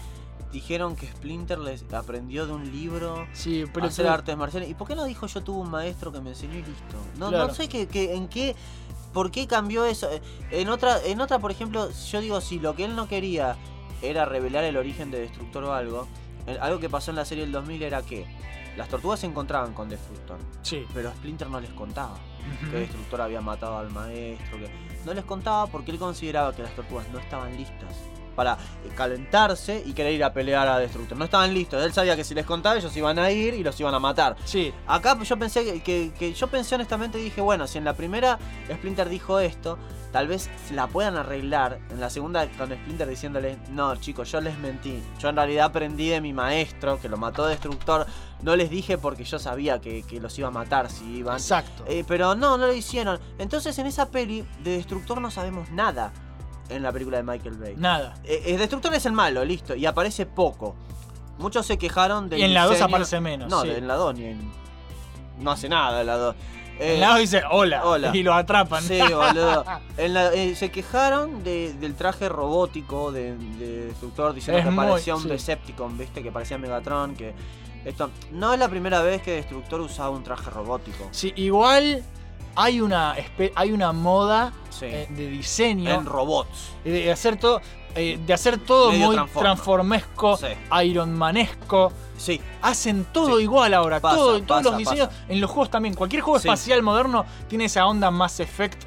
dijeron 0.57 0.97
que 0.97 1.07
Splinter 1.07 1.59
les 1.59 1.85
aprendió 1.93 2.47
de 2.47 2.53
un 2.55 2.71
libro 2.73 3.27
Sí, 3.35 3.65
pero 3.75 3.87
hacer 3.87 4.07
tú- 4.07 4.13
artes 4.13 4.37
marciales. 4.37 4.69
¿Y 4.71 4.75
por 4.75 4.89
qué 4.89 4.95
no 4.97 5.05
dijo 5.05 5.27
yo 5.27 5.43
tuve 5.43 5.59
un 5.61 5.71
maestro 5.71 6.11
que 6.13 6.21
me 6.21 6.31
enseñó 6.31 6.55
y 6.55 6.63
listo? 6.63 6.97
No, 7.19 7.29
Claro. 7.29 7.49
no 7.49 7.55
sé 7.55 7.69
qué- 7.69 8.15
en 8.15 8.29
qué. 8.29 8.57
¿Por 9.13 9.31
qué 9.31 9.47
cambió 9.47 9.85
eso? 9.85 10.09
En 10.51 10.69
otra, 10.69 11.03
en 11.05 11.21
otra, 11.21 11.39
por 11.39 11.51
ejemplo, 11.51 11.89
yo 12.11 12.21
digo, 12.21 12.41
si 12.41 12.59
lo 12.59 12.75
que 12.75 12.85
él 12.85 12.97
no 12.97 13.07
quería 13.09 13.57
era 14.03 14.25
revelar 14.25 14.65
el 14.65 14.77
origen 14.77 15.11
de 15.11 15.21
Destructor 15.21 15.65
o 15.65 15.73
algo, 15.75 16.07
algo 16.61 16.81
que 16.81 16.89
pasó 16.91 17.11
en 17.11 17.17
la 17.17 17.25
serie 17.25 17.45
del 17.45 17.53
2000 17.53 17.83
era 17.83 18.03
que 18.03 18.27
las 18.77 18.89
tortugas 18.89 19.21
se 19.21 19.27
encontraban 19.27 19.73
con 19.75 19.89
Destructor, 19.89 20.37
Sí. 20.63 20.85
pero 20.93 21.11
Splinter 21.13 21.49
no 21.49 21.61
les 21.61 21.71
contaba 21.71 22.17
que 22.71 22.79
Destructor 22.79 23.21
había 23.23 23.41
matado 23.41 23.79
al 23.79 23.91
maestro, 23.91 24.59
que 24.59 24.71
no 25.07 25.15
les 25.15 25.25
contaba 25.25 25.67
porque 25.67 25.91
él 25.93 25.99
consideraba 25.99 26.55
que 26.55 26.63
las 26.63 26.75
tortugas 26.77 27.07
no 27.11 27.19
estaban 27.19 27.57
listas 27.57 27.95
para 28.37 28.57
calentarse 28.95 29.83
y 29.85 29.93
querer 29.93 30.13
ir 30.13 30.23
a 30.25 30.33
pelear 30.33 30.69
a 30.69 30.79
Destructor. 30.79 31.17
No 31.17 31.25
estaban 31.25 31.53
listos. 31.55 31.83
Él 31.83 31.93
sabía 31.93 32.15
que 32.17 32.25
si 32.25 32.35
les 32.35 32.45
contaba 32.47 32.77
ellos 32.77 32.97
iban 32.97 33.19
a 33.19 33.31
ir 33.31 33.55
y 33.55 33.63
los 33.63 33.79
iban 33.81 33.95
a 33.95 33.99
matar. 33.99 34.37
Sí, 34.45 34.73
Acá 34.87 35.19
yo 35.23 35.37
pensé 35.39 35.65
que, 35.65 35.83
que- 35.83 36.13
que- 36.19 36.33
yo 36.35 36.47
pensé 36.49 36.75
honestamente 36.75 37.19
dije, 37.19 37.41
bueno, 37.41 37.67
si 37.67 37.79
en 37.79 37.85
la 37.85 37.95
primera 37.95 38.39
Splinter 38.73 39.09
dijo 39.09 39.39
esto, 39.41 39.79
tal 40.13 40.29
vez 40.29 40.49
la 40.73 40.87
puedan 40.87 41.17
arreglar. 41.17 41.79
En 41.91 42.01
la 42.01 42.11
segunda 42.11 42.47
con 42.59 42.71
Splinter 42.71 43.09
diciéndole, 43.09 43.59
no 43.71 43.97
chicos, 43.97 44.31
yo 44.31 44.41
les 44.41 44.59
mentí. 44.59 45.03
Yo 45.19 45.29
en 45.31 45.37
realidad 45.37 45.67
aprendí 45.67 46.09
de 46.09 46.21
mi 46.21 46.33
maestro 46.33 47.01
que 47.01 47.09
lo 47.09 47.17
mató 47.17 47.47
Destructor. 47.47 48.07
No 48.43 48.55
les 48.55 48.69
dije 48.69 48.99
porque 48.99 49.25
yo 49.25 49.39
sabía 49.39 49.81
que, 49.81 50.03
que 50.03 50.21
los 50.21 50.39
iba 50.39 50.49
a 50.49 50.51
matar 50.51 50.91
si 50.91 51.05
iban. 51.19 51.37
exacto. 51.37 51.85
Eh, 51.89 52.05
pero 52.07 52.35
no, 52.35 52.59
no 52.59 52.67
lo 52.67 52.73
hicieron. 52.75 53.19
Entonces 53.39 53.79
en 53.79 53.87
esa 53.87 54.11
peli 54.11 54.45
de 54.63 54.73
Destructor 54.77 55.21
no 55.21 55.31
sabemos 55.31 55.71
nada 55.71 56.13
en 56.69 56.83
la 56.83 56.93
película 56.93 57.17
de 57.19 57.23
Michael 57.23 57.57
Bay. 57.57 57.75
Nada. 57.77 58.15
Eh, 58.25 58.43
eh, 58.47 58.57
Destructor 58.57 58.95
es 58.95 59.07
el 59.07 59.13
malo, 59.13 59.45
listo, 59.45 59.75
y 59.75 59.87
aparece 59.87 60.27
poco. 60.27 60.75
Muchos 61.39 61.67
se 61.67 61.77
quejaron 61.79 62.29
del 62.29 62.41
Y 62.41 62.43
en 62.45 62.55
la 62.55 62.65
2 62.65 62.73
diseño- 62.77 62.85
aparece 62.89 63.21
menos. 63.21 63.51
No, 63.51 63.63
sí. 63.63 63.71
en 63.71 63.87
la 63.87 63.95
2 63.95 64.15
ni 64.17 64.25
en... 64.25 64.51
No 65.39 65.51
hace 65.51 65.69
nada 65.69 66.01
en 66.01 66.07
la 66.07 66.17
2. 66.17 66.35
En 66.79 67.01
la 67.01 67.09
2 67.11 67.19
dice 67.21 67.43
hola, 67.51 67.85
hola. 67.87 68.11
y 68.15 68.23
lo 68.23 68.33
atrapan. 68.35 68.83
Sí, 68.83 68.99
boludo. 69.15 69.65
En 69.99 70.15
la- 70.15 70.33
eh, 70.33 70.55
se 70.57 70.71
quejaron 70.71 71.45
de- 71.45 71.75
del 71.75 71.95
traje 71.95 72.29
robótico 72.29 73.13
de, 73.13 73.37
de 73.37 73.87
Destructor 73.87 74.33
diciendo 74.35 74.59
Es 74.59 74.65
que 74.65 74.71
muy- 74.71 74.87
parecía 74.87 75.15
un 75.15 75.23
sí. 75.23 75.29
Decepticon, 75.29 75.97
¿viste? 75.99 76.23
Que 76.23 76.33
parecía 76.33 76.59
Megatron, 76.59 77.15
que... 77.15 77.35
Esto, 77.85 78.11
no 78.33 78.53
es 78.53 78.59
la 78.59 78.69
primera 78.69 79.01
vez 79.03 79.23
que 79.23 79.33
Destructor 79.33 79.81
usaba 79.81 80.11
un 80.11 80.25
traje 80.25 80.51
robótico. 80.51 81.07
Sí, 81.13 81.33
igual 81.37 82.03
hay 82.57 82.81
una, 82.81 83.15
hay 83.55 83.73
una 83.73 83.93
moda 83.93 84.53
Sí. 84.71 84.87
eh, 84.87 85.07
de 85.11 85.29
diseño. 85.29 85.91
en 85.91 86.05
robots. 86.07 86.73
eh, 86.85 86.91
de 86.91 87.13
hacer 87.13 87.37
todo, 87.39 87.61
eh, 87.95 88.19
de 88.27 88.33
hacer 88.35 88.59
todo 88.59 88.91
Medio 88.93 89.07
muy 89.13 89.17
transformesco, 89.41 90.37
Sí. 90.37 90.47
Ironmanesco. 90.85 91.93
Sí, 92.19 92.41
Hacen 92.63 93.05
todo 93.13 93.37
Sí. 93.37 93.43
igual 93.45 93.75
ahora, 93.75 94.01
Pasa, 94.01 94.17
todo, 94.17 94.43
todos 94.43 94.65
los 94.65 94.77
diseños. 94.79 95.09
pasa. 95.09 95.25
En 95.29 95.41
los 95.41 95.51
juegos 95.51 95.71
también. 95.71 95.95
Cualquier 95.95 96.23
juego 96.23 96.39
Sí. 96.39 96.49
espacial 96.49 96.83
moderno 96.83 97.25
tiene 97.49 97.67
esa 97.67 97.87
onda 97.87 98.11
Mass 98.11 98.41
Effect. 98.41 98.85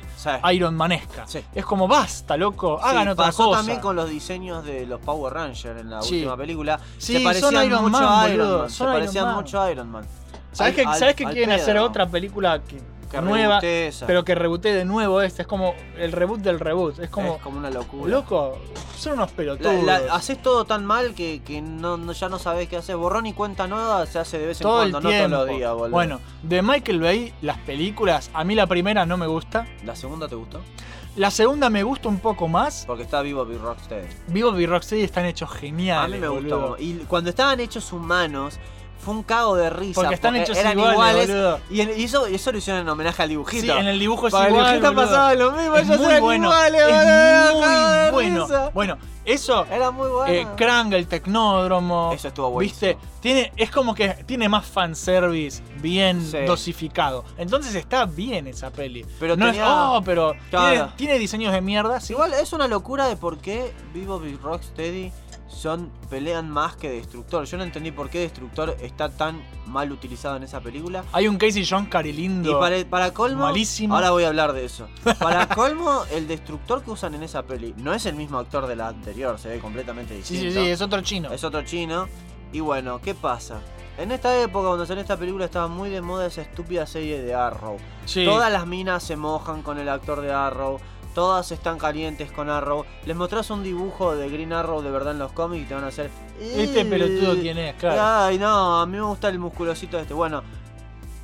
Ironmanesca. 0.51 1.25
Es 1.55 1.65
como 1.65 1.87
basta, 1.87 2.35
loco, 2.35 2.77
hagan 2.83 3.07
otra 3.07 3.27
pasó 3.27 3.45
cosa. 3.45 3.59
también 3.59 3.79
con 3.79 3.95
los 3.95 4.09
diseños 4.09 4.65
de 4.65 4.85
los 4.85 4.99
Power 4.99 5.33
Rangers 5.33 5.79
en 5.79 5.89
la 5.89 6.01
última 6.01 6.35
película. 6.35 6.77
Sí, 6.97 7.13
se 7.17 7.19
parecían 7.23 7.53
son 7.53 7.65
Iron 7.65 7.81
mucho 7.83 7.91
Man, 8.03 8.25
a 8.29 8.29
Iron 8.33 8.59
Man. 8.59 8.69
Se 8.69 8.83
Iron 8.83 8.93
parecían 8.95 9.25
Man. 9.25 9.35
mucho 9.35 9.61
a 9.61 9.71
Iron 9.71 9.89
Man. 9.89 10.05
¿Sabes 10.51 10.75
que, 10.75 10.81
al- 10.83 10.97
¿sabes 10.99 11.15
que 11.15 11.23
quieren 11.25 11.51
hacer 11.51 11.77
otra 11.77 12.05
película 12.05 12.59
que, 12.67 12.81
Que 13.09 13.21
nueva, 13.21 13.59
pero 14.05 14.23
que 14.23 14.35
reboote 14.35 14.71
de 14.73 14.85
nuevo 14.85 15.21
este? 15.21 15.41
Es 15.41 15.47
como 15.47 15.73
el 15.97 16.11
reboot 16.11 16.41
del 16.41 16.59
reboot. 16.59 16.99
Es 16.99 17.09
como, 17.09 17.35
es 17.37 17.41
como 17.41 17.57
una 17.57 17.69
locura. 17.69 18.11
loco, 18.11 18.57
son 18.97 19.13
unos 19.13 19.31
pelotudos. 19.31 19.83
la- 19.83 20.13
haces 20.13 20.41
todo 20.41 20.65
tan 20.65 20.85
mal 20.85 21.13
que, 21.15 21.41
que 21.43 21.61
no, 21.61 21.97
no- 21.97 22.11
ya 22.11 22.29
no 22.29 22.37
sabes 22.39 22.69
qué 22.69 22.77
hacer. 22.77 22.95
Borrón 22.97 23.25
y 23.25 23.33
cuenta 23.33 23.67
nueva 23.67 24.05
se 24.05 24.19
hace 24.19 24.37
de 24.39 24.47
vez 24.47 24.61
en 24.61 24.63
todo 24.63 24.83
el 24.83 24.91
cuando, 24.91 25.09
tiempo. 25.09 25.27
no 25.29 25.35
todos 25.37 25.47
los 25.49 25.57
días, 25.57 25.73
boludo. 25.73 25.89
bueno, 25.89 26.19
de 26.43 26.61
Michael 26.61 26.99
Bay, 26.99 27.33
las 27.41 27.57
películas, 27.59 28.29
a 28.33 28.43
mí 28.43 28.53
la 28.55 28.67
primera 28.67 29.05
no 29.05 29.17
me 29.17 29.25
gusta. 29.27 29.65
¿La 29.85 29.95
segunda 29.95 30.27
te 30.27 30.35
gustó? 30.35 30.61
La 31.15 31.31
segunda 31.31 31.69
me 31.71 31.81
gusta 31.83 32.07
un 32.07 32.19
poco 32.19 32.47
más. 32.47 32.85
Porque 32.85 33.03
está 33.03 33.21
vivo 33.23 33.43
Big 33.43 33.59
Rocksteady. 33.59 34.07
Vivo 34.27 34.57
y 34.59 34.65
Rocksteady 34.67 35.01
están 35.01 35.25
hechos 35.25 35.49
geniales. 35.51 36.05
A 36.05 36.15
mí 36.15 36.21
me 36.21 36.27
boludo. 36.27 36.67
gustó. 36.69 36.83
Y 36.83 36.93
cuando 37.07 37.31
estaban 37.31 37.59
hechos 37.59 37.91
humanos, 37.91 38.59
fue 38.99 39.13
un 39.13 39.23
cago 39.23 39.55
de 39.55 39.69
risa. 39.69 40.01
Porque 40.01 40.15
están 40.15 40.35
hechos 40.35 40.57
eran 40.57 40.77
iguales, 40.77 41.29
iguales. 41.29 41.61
y, 41.71 41.81
en- 41.81 41.99
y 41.99 42.03
eso, 42.03 42.25
eso 42.27 42.51
lo 42.51 42.57
hicieron 42.57 42.81
en 42.81 42.89
homenaje 42.89 43.23
al 43.23 43.29
dibujito. 43.29 43.63
Sí, 43.73 43.79
en 43.79 43.87
el 43.87 43.97
dibujo 43.99 44.27
es 44.27 44.31
Para 44.33 44.47
el 44.47 44.53
dibujito 44.53 44.93
pasaba 44.95 45.33
lo 45.35 45.51
mismo, 45.51 45.75
es 45.77 45.87
ellos 45.87 45.97
muy 45.99 46.07
eran 46.07 46.21
bueno. 46.21 46.47
iguales, 46.47 46.81
es 46.81 47.51
boludo, 47.53 48.01
muy 48.03 48.11
bueno. 48.11 48.43
risa. 48.45 48.71
Bueno, 48.73 48.97
eso 49.25 49.65
Era 49.71 49.91
muy 49.91 50.09
bueno. 50.09 50.33
eh, 50.33 50.47
Krang, 50.55 50.93
el 50.93 51.07
tecnódromo. 51.07 52.11
Eso 52.13 52.27
estuvo 52.27 52.49
buenísimo. 52.51 52.79
¿Viste? 52.91 52.97
Tiene, 53.21 53.51
es 53.57 53.69
como 53.71 53.93
que 53.95 54.09
tiene 54.25 54.47
más 54.49 54.65
fanservice 54.65 55.61
bien 55.81 56.21
Sí. 56.25 56.37
dosificado. 56.45 57.25
Entonces 57.37 57.75
está 57.75 58.05
bien 58.05 58.47
esa 58.47 58.69
peli. 58.71 59.05
Pero 59.19 59.35
no 59.35 59.45
tenía- 59.47 59.63
es, 59.63 59.69
oh, 59.71 60.01
pero 60.03 60.33
Claro. 60.49 60.69
tiene, 60.71 60.91
tiene 60.95 61.19
diseños 61.19 61.53
de 61.53 61.61
mierda. 61.61 61.99
sí. 61.99 62.13
Igual 62.13 62.33
es 62.33 62.53
una 62.53 62.67
locura 62.67 63.07
de 63.07 63.15
por 63.17 63.37
qué 63.39 63.73
Vivo 63.93 64.23
y 64.25 64.35
Rocksteady 64.37 65.11
son 65.59 65.91
pelean 66.09 66.49
más 66.49 66.75
que 66.75 66.89
Destructor. 66.89 67.45
Yo 67.45 67.57
no 67.57 67.63
entendí 67.63 67.91
por 67.91 68.09
qué 68.09 68.19
Destructor 68.19 68.75
está 68.81 69.09
tan 69.09 69.41
mal 69.67 69.91
utilizado 69.91 70.37
en 70.37 70.43
esa 70.43 70.61
película. 70.61 71.03
Hay 71.11 71.27
un 71.27 71.37
Casey 71.37 71.65
John 71.69 71.85
Carilindo. 71.87 72.51
Y 72.51 72.53
para, 72.55 72.83
para 72.89 73.13
colmo, 73.13 73.43
malísimo. 73.43 73.93
ahora 73.95 74.11
voy 74.11 74.23
a 74.23 74.29
hablar 74.29 74.53
de 74.53 74.65
eso. 74.65 74.87
Para 75.19 75.47
colmo, 75.49 76.03
el 76.11 76.27
destructor 76.27 76.81
que 76.83 76.91
usan 76.91 77.13
en 77.15 77.23
esa 77.23 77.43
peli 77.43 77.73
no 77.77 77.93
es 77.93 78.05
el 78.05 78.15
mismo 78.15 78.39
actor 78.39 78.67
de 78.67 78.75
la 78.77 78.87
anterior, 78.87 79.37
se 79.37 79.49
ve 79.49 79.59
completamente 79.59 80.13
Sí, 80.23 80.35
distinto. 80.35 80.59
sí, 80.61 80.65
sí, 80.65 80.71
es 80.71 80.81
otro 80.81 81.01
chino. 81.01 81.31
Es 81.31 81.43
otro 81.43 81.61
chino. 81.63 82.07
Y 82.53 82.61
bueno, 82.61 82.99
¿qué 83.01 83.13
pasa? 83.13 83.59
En 83.97 84.13
esta 84.13 84.41
época, 84.41 84.67
cuando 84.69 84.85
salió 84.85 85.01
esta 85.01 85.17
película, 85.17 85.43
estaba 85.45 85.67
muy 85.67 85.89
de 85.89 85.99
moda 86.01 86.25
esa 86.25 86.41
estúpida 86.41 86.87
serie 86.87 87.21
de 87.21 87.33
Arrow. 87.35 87.75
Sí. 88.05 88.23
Todas 88.23 88.49
las 88.51 88.65
minas 88.65 89.03
se 89.03 89.17
mojan 89.17 89.61
con 89.61 89.77
el 89.77 89.89
actor 89.89 90.21
de 90.21 90.31
Arrow. 90.31 90.79
Todas 91.19 91.51
están 91.51 91.77
calientes 91.77 92.31
con 92.31 92.49
Arrow. 92.49 92.85
Les 93.05 93.13
mostrás 93.13 93.49
un 93.49 93.61
dibujo 93.61 94.15
de 94.15 94.29
Green 94.29 94.53
Arrow 94.53 94.81
de 94.81 94.89
verdad 94.89 95.11
en 95.11 95.19
los 95.19 95.33
cómics 95.33 95.65
y 95.65 95.67
te 95.67 95.73
van 95.75 95.83
a 95.83 95.87
hacer. 95.87 96.09
Este 96.39 96.85
pelotudo 96.85 97.35
quién 97.41 97.57
es, 97.57 97.75
claro. 97.75 98.01
Ay, 98.01 98.37
no, 98.37 98.79
a 98.79 98.85
mí 98.85 98.95
me 98.95 99.03
gusta 99.03 99.27
el 99.27 99.37
musculosito 99.37 99.99
este. 99.99 100.13
Bueno, 100.13 100.43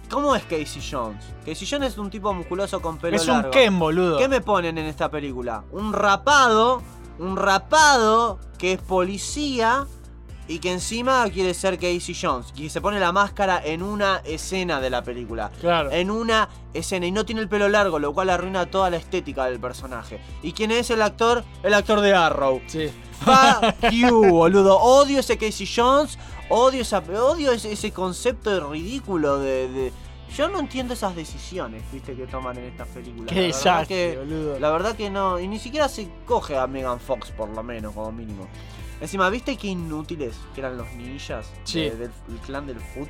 ¿cómo 0.09 0.35
es 0.35 0.43
Casey 0.43 0.81
Jones? 0.91 1.23
Casey 1.45 1.65
Jones 1.65 1.93
es 1.93 1.97
un 1.97 2.09
tipo 2.09 2.33
musculoso 2.33 2.81
con 2.81 2.97
pelo 2.97 3.15
es 3.15 3.25
un 3.25 3.35
largo. 3.35 3.51
Ken, 3.51 3.79
boludo. 3.79 4.17
¿Qué 4.17 4.27
me 4.27 4.41
ponen 4.41 4.77
en 4.77 4.85
esta 4.85 5.09
película? 5.09 5.63
Un 5.71 5.93
rapado, 5.93 6.81
un 7.17 7.37
rapado 7.37 8.37
que 8.57 8.73
es 8.73 8.81
policía 8.81 9.87
y 10.47 10.59
que 10.59 10.71
encima 10.71 11.27
quiere 11.29 11.53
ser 11.53 11.75
Casey 11.77 12.15
Jones. 12.19 12.53
Y 12.55 12.69
se 12.69 12.81
pone 12.81 12.99
la 12.99 13.11
máscara 13.11 13.61
en 13.65 13.81
una 13.81 14.21
escena 14.25 14.79
de 14.79 14.89
la 14.89 15.03
película. 15.03 15.51
Claro. 15.59 15.91
En 15.91 16.11
una 16.11 16.47
escena. 16.73 17.05
Y 17.07 17.11
no 17.11 17.25
tiene 17.25 17.41
el 17.41 17.49
pelo 17.49 17.67
largo, 17.69 17.97
lo 17.99 18.13
cual 18.13 18.29
arruina 18.29 18.65
toda 18.67 18.89
la 18.89 18.97
estética 18.97 19.45
del 19.45 19.59
personaje. 19.59 20.19
¿Y 20.43 20.51
quién 20.51 20.71
es 20.71 20.89
el 20.89 21.01
actor? 21.01 21.43
El 21.63 21.73
actor 21.73 22.01
de 22.01 22.13
Arrow. 22.13 22.61
Sí. 22.67 22.89
Fuck 23.21 23.89
you, 23.91 24.25
boludo. 24.29 24.77
Odio 24.77 25.19
ese 25.19 25.37
Casey 25.37 25.67
Jones. 25.73 26.17
Odio, 26.49 26.81
esa, 26.83 26.99
odio 26.99 27.51
ese, 27.51 27.71
ese 27.71 27.91
concepto 27.91 28.51
de 28.51 28.59
ridículo 28.59 29.39
de, 29.39 29.67
de- 29.67 29.93
Yo 30.37 30.47
no 30.47 30.59
entiendo 30.59 30.93
esas 30.93 31.15
decisiones, 31.15 31.81
viste, 31.91 32.13
que 32.13 32.27
toman 32.27 32.55
en 32.57 32.65
estas 32.65 32.87
películas. 32.89 33.29
Qué 33.29 33.35
La 33.35 33.41
verdad 33.41 33.57
desastre, 33.57 33.87
que- 34.11 34.17
boludo. 34.19 34.59
La 34.59 34.69
verdad 34.69 34.95
que 34.95 35.09
no. 35.09 35.39
Y 35.39 35.47
ni 35.47 35.57
siquiera 35.57 35.87
se 35.89 36.07
coge 36.27 36.55
a 36.55 36.67
Megan 36.67 36.99
Fox, 36.99 37.31
por 37.31 37.49
lo 37.49 37.63
menos, 37.63 37.93
como 37.95 38.11
mínimo. 38.11 38.47
Encima, 39.01 39.29
¿viste 39.29 39.57
qué 39.57 39.67
inútiles 39.67 40.35
que 40.53 40.61
eran 40.61 40.77
los 40.77 40.91
ninjas 40.93 41.47
Sí. 41.63 41.81
de- 41.81 41.95
del 41.97 42.11
el 42.29 42.37
clan 42.45 42.65
del 42.67 42.79
foot? 42.79 43.09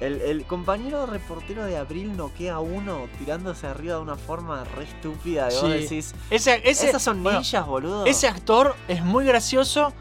El, 0.00 0.20
el 0.22 0.44
compañero 0.46 1.04
reportero 1.06 1.64
de 1.64 1.76
Abril 1.76 2.16
noquea 2.16 2.54
a 2.54 2.60
uno 2.60 3.06
tirándose 3.18 3.66
arriba 3.66 3.96
de 3.96 4.00
una 4.00 4.16
forma 4.16 4.64
re 4.64 4.84
estúpida. 4.84 5.48
Y 5.52 5.54
vos 5.60 5.70
decís, 5.70 6.14
Ese, 6.30 6.62
ese, 6.68 6.88
esas 6.88 7.02
son 7.02 7.22
bueno, 7.22 7.40
ninjas, 7.40 7.66
boludo. 7.66 8.06
ese 8.06 8.26
actor 8.26 8.74
es 8.88 9.04
muy 9.04 9.26
gracioso, 9.26 9.92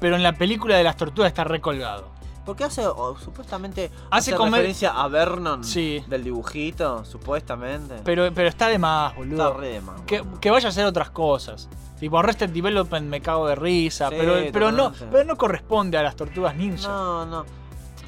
pero 0.00 0.14
en 0.14 0.22
la 0.22 0.32
película 0.34 0.76
de 0.76 0.84
las 0.84 0.96
tortugas 0.96 1.28
está 1.30 1.42
recolgado. 1.42 2.08
Porque 2.46 2.64
hace, 2.64 2.86
o, 2.86 3.18
supuestamente, 3.18 3.90
Hace 4.10 4.30
hace, 4.30 4.34
comer- 4.36 4.52
referencia 4.60 4.90
a 4.92 5.08
Vernon 5.08 5.64
Sí. 5.64 6.02
del 6.06 6.22
dibujito, 6.24 7.04
supuestamente. 7.04 7.96
Pero, 8.04 8.32
pero 8.32 8.48
está 8.48 8.68
de 8.68 8.78
más, 8.78 9.10
Está 9.10 9.18
boludo. 9.18 9.54
re 9.58 9.68
de 9.70 9.80
más, 9.80 10.00
que 10.40 10.50
vaya 10.50 10.68
a 10.68 10.70
hacer 10.70 10.86
otras 10.86 11.10
cosas. 11.10 11.68
Tipo, 12.00 12.18
Arrested 12.18 12.50
Development 12.50 13.06
me 13.08 13.20
cago 13.20 13.48
de 13.48 13.54
risa. 13.56 14.08
Sí, 14.08 14.14
pero, 14.18 14.34
pero, 14.52 14.72
no, 14.72 14.92
pero 15.10 15.24
no 15.24 15.36
corresponde 15.36 15.98
a 15.98 16.02
las 16.02 16.14
tortugas 16.16 16.54
ninja. 16.54 16.86
No, 16.88 17.26
no. 17.26 17.44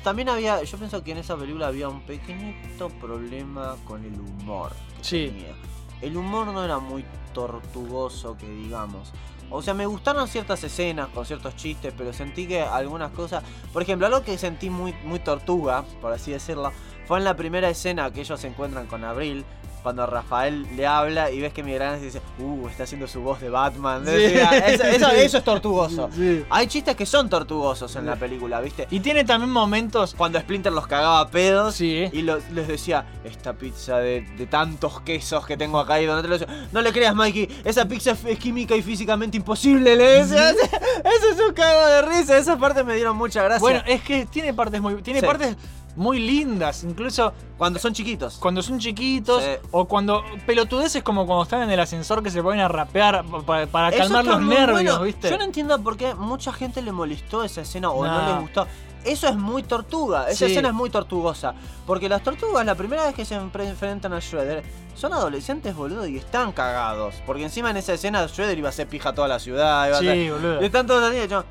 También 0.04 0.28
había, 0.28 0.62
yo 0.62 0.78
pienso 0.78 1.02
que 1.02 1.12
en 1.12 1.18
esa 1.18 1.36
película 1.36 1.66
había 1.66 1.88
un 1.88 2.00
pequeñito 2.02 2.88
problema 2.88 3.76
con 3.84 4.04
el 4.04 4.18
humor. 4.18 4.70
que 4.98 5.04
Sí. 5.04 5.26
tenía. 5.26 5.54
El 6.00 6.16
humor 6.16 6.46
no 6.46 6.64
era 6.64 6.78
muy 6.78 7.04
tortugoso, 7.34 8.36
que 8.36 8.48
digamos. 8.48 9.12
O 9.50 9.60
sea, 9.62 9.74
me 9.74 9.84
gustaron 9.84 10.28
ciertas 10.28 10.62
escenas 10.62 11.08
con 11.08 11.26
ciertos 11.26 11.56
chistes, 11.56 11.92
pero 11.96 12.12
sentí 12.12 12.46
que 12.46 12.62
algunas 12.62 13.10
cosas. 13.10 13.42
Por 13.72 13.82
ejemplo, 13.82 14.06
algo 14.06 14.22
que 14.22 14.38
sentí 14.38 14.70
muy, 14.70 14.94
muy 15.04 15.18
tortuga, 15.18 15.84
por 16.00 16.12
así 16.12 16.30
decirlo, 16.30 16.70
fue 17.06 17.18
en 17.18 17.24
la 17.24 17.34
primera 17.34 17.68
escena 17.68 18.10
que 18.12 18.20
ellos 18.20 18.40
se 18.40 18.46
encuentran 18.46 18.86
con 18.86 19.04
Abril. 19.04 19.44
Cuando 19.82 20.06
Rafael 20.06 20.66
le 20.76 20.86
habla 20.86 21.30
y 21.30 21.40
ves 21.40 21.52
que 21.52 21.62
Miguel 21.62 21.82
Ángel 21.82 22.04
dice, 22.04 22.20
uh, 22.38 22.68
está 22.68 22.82
haciendo 22.84 23.06
su 23.08 23.20
voz 23.20 23.40
de 23.40 23.48
Batman. 23.48 24.04
Sí. 24.04 24.10
Decía, 24.12 24.50
eso, 24.58 24.84
eso- 24.84 25.10
eso 25.10 25.38
es 25.38 25.44
tortugoso. 25.44 26.10
Sí. 26.14 26.44
Hay 26.50 26.66
chistes 26.66 26.94
que 26.96 27.06
son 27.06 27.28
tortugosos 27.30 27.94
en 27.96 28.06
la 28.06 28.16
película, 28.16 28.60
¿viste? 28.60 28.86
Y 28.90 29.00
tiene 29.00 29.24
también 29.24 29.50
momentos. 29.50 30.14
Cuando 30.16 30.38
Splinter 30.38 30.72
los 30.72 30.86
cagaba 30.86 31.20
a 31.20 31.28
pedos 31.30 31.74
Sí. 31.76 32.08
y 32.12 32.22
les 32.22 32.68
decía, 32.68 33.06
esta 33.24 33.54
pizza 33.54 33.98
de, 33.98 34.22
de 34.36 34.46
tantos 34.46 35.00
quesos 35.00 35.46
que 35.46 35.56
tengo 35.56 35.78
acá 35.80 36.00
y 36.00 36.06
donde 36.06 36.22
te 36.22 36.28
lo 36.28 36.38
decía, 36.38 36.68
no 36.72 36.82
le 36.82 36.92
creas 36.92 37.14
Mikey, 37.14 37.48
esa 37.64 37.86
pizza 37.86 38.16
es, 38.26 38.38
química 38.38 38.74
y 38.76 38.82
físicamente 38.82 39.36
imposible, 39.36 39.96
le 39.96 40.04
decía. 40.24 40.50
Eso 40.50 41.30
es 41.32 41.40
un 41.48 41.54
cago 41.54 41.86
de 41.86 42.02
risa, 42.02 42.36
esa 42.36 42.58
parte 42.58 42.84
me 42.84 42.94
dieron 42.94 43.16
mucha 43.16 43.42
gracia. 43.42 43.60
Bueno, 43.60 43.82
es 43.86 44.02
que 44.02 44.26
tiene 44.26 44.52
partes 44.52 44.80
muy. 44.80 44.94
Tiene 45.02 45.22
partes 45.22 45.56
muy 45.96 46.18
lindas. 46.18 46.84
Incluso 46.84 47.32
cuando 47.58 47.78
son 47.78 47.92
chiquitos. 47.92 48.36
cuando 48.38 48.62
son 48.62 48.78
chiquitos. 48.78 49.42
Sí. 49.42 49.50
O 49.70 49.86
cuando. 49.86 50.22
Pelotudeces 50.46 51.02
como 51.02 51.26
cuando 51.26 51.42
están 51.44 51.62
en 51.62 51.70
el 51.70 51.80
ascensor 51.80 52.22
que 52.22 52.30
se 52.30 52.42
ponen 52.42 52.60
a 52.60 52.68
rapear 52.68 53.24
pa- 53.24 53.42
pa- 53.42 53.66
para, 53.66 53.90
calmar 53.96 54.24
los 54.24 54.40
nervios, 54.40 54.72
bueno. 54.72 55.02
¿viste? 55.02 55.30
Yo 55.30 55.38
no 55.38 55.44
entiendo 55.44 55.80
por 55.82 55.96
qué 55.96 56.14
mucha 56.14 56.52
gente 56.52 56.82
le 56.82 56.92
molestó 56.92 57.42
esa 57.44 57.60
escena 57.62 57.90
o 57.90 58.04
no, 58.06 58.22
No. 58.22 58.28
les 58.32 58.40
gustó. 58.40 58.66
Eso 59.02 59.28
es 59.28 59.36
muy 59.36 59.62
tortuga, 59.62 60.28
esa 60.28 60.44
Sí. 60.44 60.52
escena 60.52 60.68
es 60.68 60.74
muy 60.74 60.90
tortugosa. 60.90 61.54
Porque 61.86 62.06
las 62.08 62.22
tortugas, 62.22 62.66
la 62.66 62.74
primera 62.74 63.06
vez 63.06 63.14
que 63.14 63.24
se 63.24 63.34
enfre- 63.40 63.66
enfrentan 63.66 64.12
a 64.12 64.20
Shredder, 64.20 64.62
son 64.94 65.14
adolescentes, 65.14 65.74
boludo, 65.74 66.06
y 66.06 66.18
están 66.18 66.52
cagados. 66.52 67.14
Porque 67.24 67.42
encima 67.44 67.70
en 67.70 67.78
esa 67.78 67.94
escena 67.94 68.26
Shredder 68.26 68.58
iba 68.58 68.68
a 68.68 68.70
hacer 68.70 68.86
pija 68.88 69.08
a 69.08 69.14
toda 69.14 69.26
la 69.26 69.38
ciudad. 69.38 69.88
Iba 69.88 69.96
a 69.96 70.00
Sí, 70.00 70.28
boludo. 70.30 70.60
Y 70.60 70.66
están 70.66 70.86
todos 70.86 71.02
así, 71.02 71.26
yo. 71.28 71.44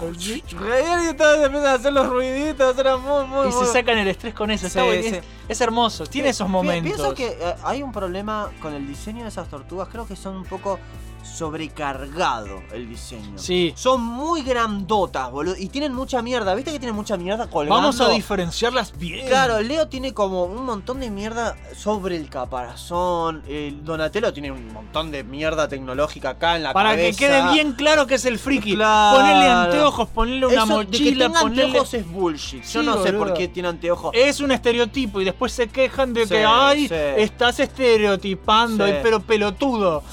Reír 0.00 1.10
y 1.10 1.14
todos 1.16 1.44
empiezan 1.44 1.66
a 1.66 1.74
hacer 1.74 1.92
los 1.92 2.06
ruiditos, 2.08 2.78
era 2.78 2.96
muy, 2.96 3.24
muy 3.26 3.48
Y 3.48 3.52
se 3.52 3.58
muy- 3.58 3.66
sacan 3.66 3.98
el 3.98 4.08
estrés 4.08 4.34
con 4.34 4.50
eso. 4.50 4.66
Está 4.66 4.80
Sí, 4.80 4.86
bueno, 4.86 5.02
sí. 5.02 5.20
Es, 5.50 5.60
hermoso. 5.60 6.06
Tiene 6.06 6.30
esos 6.30 6.48
momentos. 6.48 6.94
Pienso 6.94 7.14
que 7.14 7.28
eh, 7.28 7.54
hay 7.64 7.82
un 7.82 7.92
problema 7.92 8.50
con 8.60 8.74
el 8.74 8.86
diseño 8.86 9.22
de 9.22 9.28
esas 9.28 9.48
tortugas. 9.48 9.88
Creo 9.88 10.06
que 10.06 10.16
son 10.16 10.36
un 10.36 10.44
poco 10.44 10.78
sobrecargado 11.22 12.62
el 12.72 12.88
diseño. 12.88 13.38
Sí. 13.38 13.72
Son 13.76 14.02
muy 14.02 14.42
grandotas, 14.42 15.30
boludo. 15.30 15.56
Y 15.56 15.68
tienen 15.68 15.92
mucha 15.92 16.22
mierda. 16.22 16.54
¿Viste 16.54 16.72
que 16.72 16.78
tienen 16.78 16.94
mucha 16.94 17.16
mierda 17.16 17.48
colgando? 17.48 17.74
Vamos 17.74 18.00
a 18.00 18.08
diferenciarlas 18.10 18.96
bien. 18.98 19.26
Claro, 19.26 19.60
Leo 19.60 19.88
tiene 19.88 20.12
como 20.12 20.44
un 20.44 20.64
montón 20.64 21.00
de 21.00 21.10
mierda 21.10 21.56
sobre 21.76 22.16
el 22.16 22.28
caparazón. 22.28 23.42
El 23.48 23.84
Donatello 23.84 24.32
tiene 24.32 24.50
un 24.50 24.72
montón 24.72 25.10
de 25.10 25.24
mierda 25.24 25.68
tecnológica 25.68 26.30
acá 26.30 26.56
en 26.56 26.62
la 26.62 26.72
Para 26.72 26.90
cabeza. 26.90 27.18
que 27.18 27.26
quede 27.26 27.52
bien 27.52 27.72
claro 27.72 28.06
que 28.06 28.16
es 28.16 28.24
el 28.24 28.38
friki. 28.38 28.74
Claro. 28.74 29.18
Ponerle 29.18 29.48
anteojos, 29.48 30.08
ponerle 30.08 30.46
una 30.46 30.64
Eso 30.64 30.78
de 30.78 30.86
que 30.86 30.90
mochila, 30.92 31.26
tenga 31.26 31.40
ponerle. 31.40 31.64
anteojos 31.64 31.94
es 31.94 32.10
bullshit. 32.10 32.64
Yo 32.64 32.82
no 32.82 33.02
sé 33.02 33.12
por 33.12 33.34
qué 33.34 33.48
tiene 33.48 33.68
anteojos. 33.68 34.10
Es 34.14 34.40
un 34.40 34.52
estereotipo 34.52 35.20
y 35.20 35.24
después 35.24 35.39
se 35.48 35.68
quejan 35.68 36.12
de 36.12 36.24
Sí, 36.24 36.34
que, 36.34 36.44
ay, 36.46 36.88
sí. 36.88 36.94
estás 36.94 37.60
estereotipando, 37.60 38.86
Sí. 38.86 38.92
pero 39.02 39.20
pelotudo. 39.20 40.02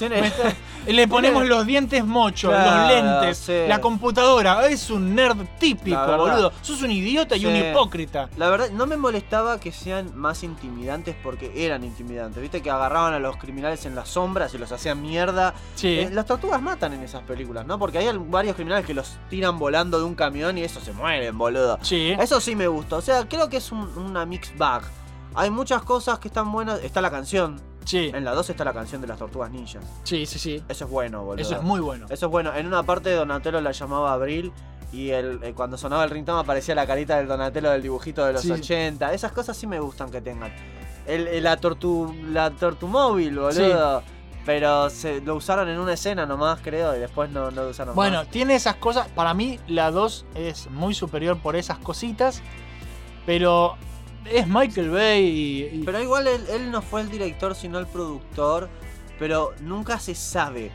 Le 0.86 1.06
ponemos 1.06 1.44
los 1.46 1.66
dientes 1.66 2.02
mochos, 2.02 2.50
Claro, 2.50 2.94
los 2.94 3.28
lentes, 3.28 3.68
la 3.68 3.78
computadora. 3.78 4.66
Es 4.68 4.88
un 4.88 5.14
nerd 5.14 5.36
típico, 5.58 6.00
boludo. 6.16 6.50
Sos 6.62 6.80
un 6.80 6.90
idiota 6.90 7.36
y 7.36 7.44
un 7.44 7.54
hipócrita. 7.56 8.30
La 8.38 8.48
verdad, 8.48 8.70
no 8.70 8.86
me 8.86 8.96
molestaba 8.96 9.60
que 9.60 9.70
sean 9.70 10.12
más 10.16 10.42
intimidantes 10.42 11.14
porque 11.22 11.52
eran 11.54 11.84
intimidantes. 11.84 12.40
Viste 12.40 12.62
que 12.62 12.70
agarraban 12.70 13.12
a 13.12 13.18
los 13.18 13.36
criminales 13.36 13.84
en 13.84 13.94
las 13.94 14.08
sombras 14.08 14.54
y 14.54 14.58
los 14.58 14.72
hacían 14.72 15.02
mierda. 15.02 15.52
Sí. 15.74 15.98
Eh, 15.98 16.10
las 16.10 16.24
tortugas 16.24 16.62
matan 16.62 16.94
en 16.94 17.02
esas 17.02 17.22
películas, 17.22 17.66
¿no? 17.66 17.78
Porque 17.78 17.98
hay 17.98 18.08
varios 18.16 18.54
criminales 18.56 18.86
que 18.86 18.94
los 18.94 19.18
tiran 19.28 19.58
volando 19.58 19.98
de 19.98 20.04
un 20.04 20.14
camión 20.14 20.56
y 20.56 20.62
eso 20.62 20.80
se 20.80 20.92
mueren, 20.92 21.36
boludo. 21.36 21.78
Sí. 21.82 22.16
Eso 22.18 22.40
sí 22.40 22.56
me 22.56 22.66
gusta. 22.66 22.96
O 22.96 23.02
sea, 23.02 23.28
creo 23.28 23.50
que 23.50 23.58
es 23.58 23.70
un- 23.72 23.90
una 23.98 24.24
mixed 24.24 24.56
bag. 24.56 24.84
Hay 25.38 25.50
muchas 25.50 25.82
cosas 25.82 26.18
que 26.18 26.28
están 26.28 26.50
buenas. 26.52 26.82
Está 26.82 27.00
la 27.00 27.10
canción. 27.10 27.60
Sí. 27.84 28.10
En 28.14 28.24
la 28.24 28.32
2 28.34 28.50
está 28.50 28.64
la 28.64 28.72
canción 28.74 29.00
de 29.00 29.06
las 29.06 29.18
tortugas 29.18 29.50
ninjas. 29.50 29.82
Sí, 30.04 30.26
sí, 30.26 30.38
sí. 30.38 30.62
Eso 30.68 30.84
es 30.84 30.90
bueno, 30.90 31.24
boludo. 31.24 31.40
Eso 31.42 31.54
es 31.56 31.62
muy 31.62 31.80
bueno. 31.80 32.06
Eso 32.10 32.26
es 32.26 32.32
bueno. 32.32 32.54
En 32.54 32.66
una 32.66 32.82
parte 32.82 33.10
Donatello 33.14 33.60
la 33.62 33.72
llamaba 33.72 34.12
Abril 34.12 34.52
y 34.92 35.10
el, 35.10 35.42
eh, 35.42 35.54
cuando 35.54 35.78
sonaba 35.78 36.04
el 36.04 36.10
ringtone 36.10 36.40
aparecía 36.40 36.74
la 36.74 36.86
carita 36.86 37.16
del 37.16 37.28
Donatello 37.28 37.70
del 37.70 37.82
dibujito 37.82 38.24
de 38.26 38.32
los 38.34 38.42
Sí. 38.42 38.50
80. 38.50 39.12
Esas 39.14 39.32
cosas 39.32 39.56
sí 39.56 39.66
me 39.66 39.80
gustan 39.80 40.10
que 40.10 40.20
tengan. 40.20 40.52
El, 41.06 41.26
el- 41.28 41.42
la 41.44 41.56
tortu 41.56 42.14
la 42.30 42.50
tortumóvil, 42.50 43.38
boludo. 43.38 44.02
Pero 44.44 44.88
se, 44.88 45.20
lo 45.20 45.34
usaron 45.34 45.68
en 45.68 45.78
una 45.78 45.92
escena 45.92 46.24
nomás, 46.24 46.60
creo, 46.62 46.96
y 46.96 46.98
después 47.00 47.28
no, 47.30 47.50
no 47.50 47.64
lo 47.64 47.68
usaron 47.68 47.94
Bueno, 47.94 48.18
más. 48.18 48.28
tiene 48.30 48.54
esas 48.54 48.76
cosas. 48.76 49.06
Para 49.08 49.34
mí, 49.34 49.60
la 49.66 49.90
2 49.90 50.24
es 50.34 50.70
muy 50.70 50.94
superior 50.94 51.38
por 51.38 51.54
esas 51.54 51.76
cositas. 51.78 52.40
Pero 53.26 53.76
es 54.30 54.46
Michael 54.46 54.90
Bay 54.90 55.22
y. 55.24 55.64
y- 55.80 55.82
Pero 55.84 56.00
igual 56.02 56.26
él, 56.26 56.44
él 56.50 56.70
no 56.70 56.82
fue 56.82 57.00
el 57.00 57.10
director, 57.10 57.54
sino 57.54 57.78
el 57.78 57.86
productor. 57.86 58.68
Pero 59.18 59.52
nunca 59.60 59.98
se 59.98 60.14
sabe 60.14 60.70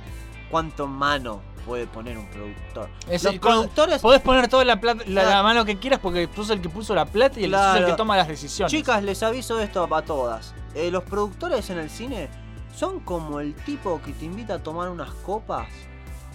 cuánto 0.51 0.85
mano 0.85 1.41
puede 1.65 1.87
poner 1.87 2.17
un 2.17 2.27
productor. 2.29 2.89
es 3.09 3.23
Los 3.23 3.33
el- 3.33 3.39
productores 3.39 4.01
Podés 4.01 4.21
poner 4.21 4.47
toda 4.49 4.65
la, 4.65 4.79
plata, 4.81 5.03
la, 5.07 5.41
mano 5.41 5.63
que 5.63 5.79
quieras 5.79 5.99
porque 6.01 6.27
sos 6.35 6.49
el 6.49 6.61
que 6.61 6.67
puso 6.69 6.93
la 6.93 7.05
plata 7.05 7.39
y 7.39 7.45
el 7.45 7.53
sos 7.53 7.77
el 7.77 7.85
que 7.85 7.93
toma 7.93 8.17
las 8.17 8.27
decisiones. 8.27 8.71
Chicas, 8.71 9.01
les 9.03 9.23
aviso 9.23 9.59
esto 9.61 9.87
a 9.95 10.01
todas. 10.01 10.53
Eh, 10.75 10.91
los 10.91 11.03
productores 11.03 11.69
en 11.69 11.77
el 11.77 11.89
cine 11.89 12.27
son 12.75 12.99
como 12.99 13.39
el 13.39 13.53
tipo 13.55 14.01
que 14.01 14.11
te 14.11 14.25
invita 14.25 14.55
a 14.55 14.59
tomar 14.63 14.89
unas 14.89 15.11
copas. 15.11 15.67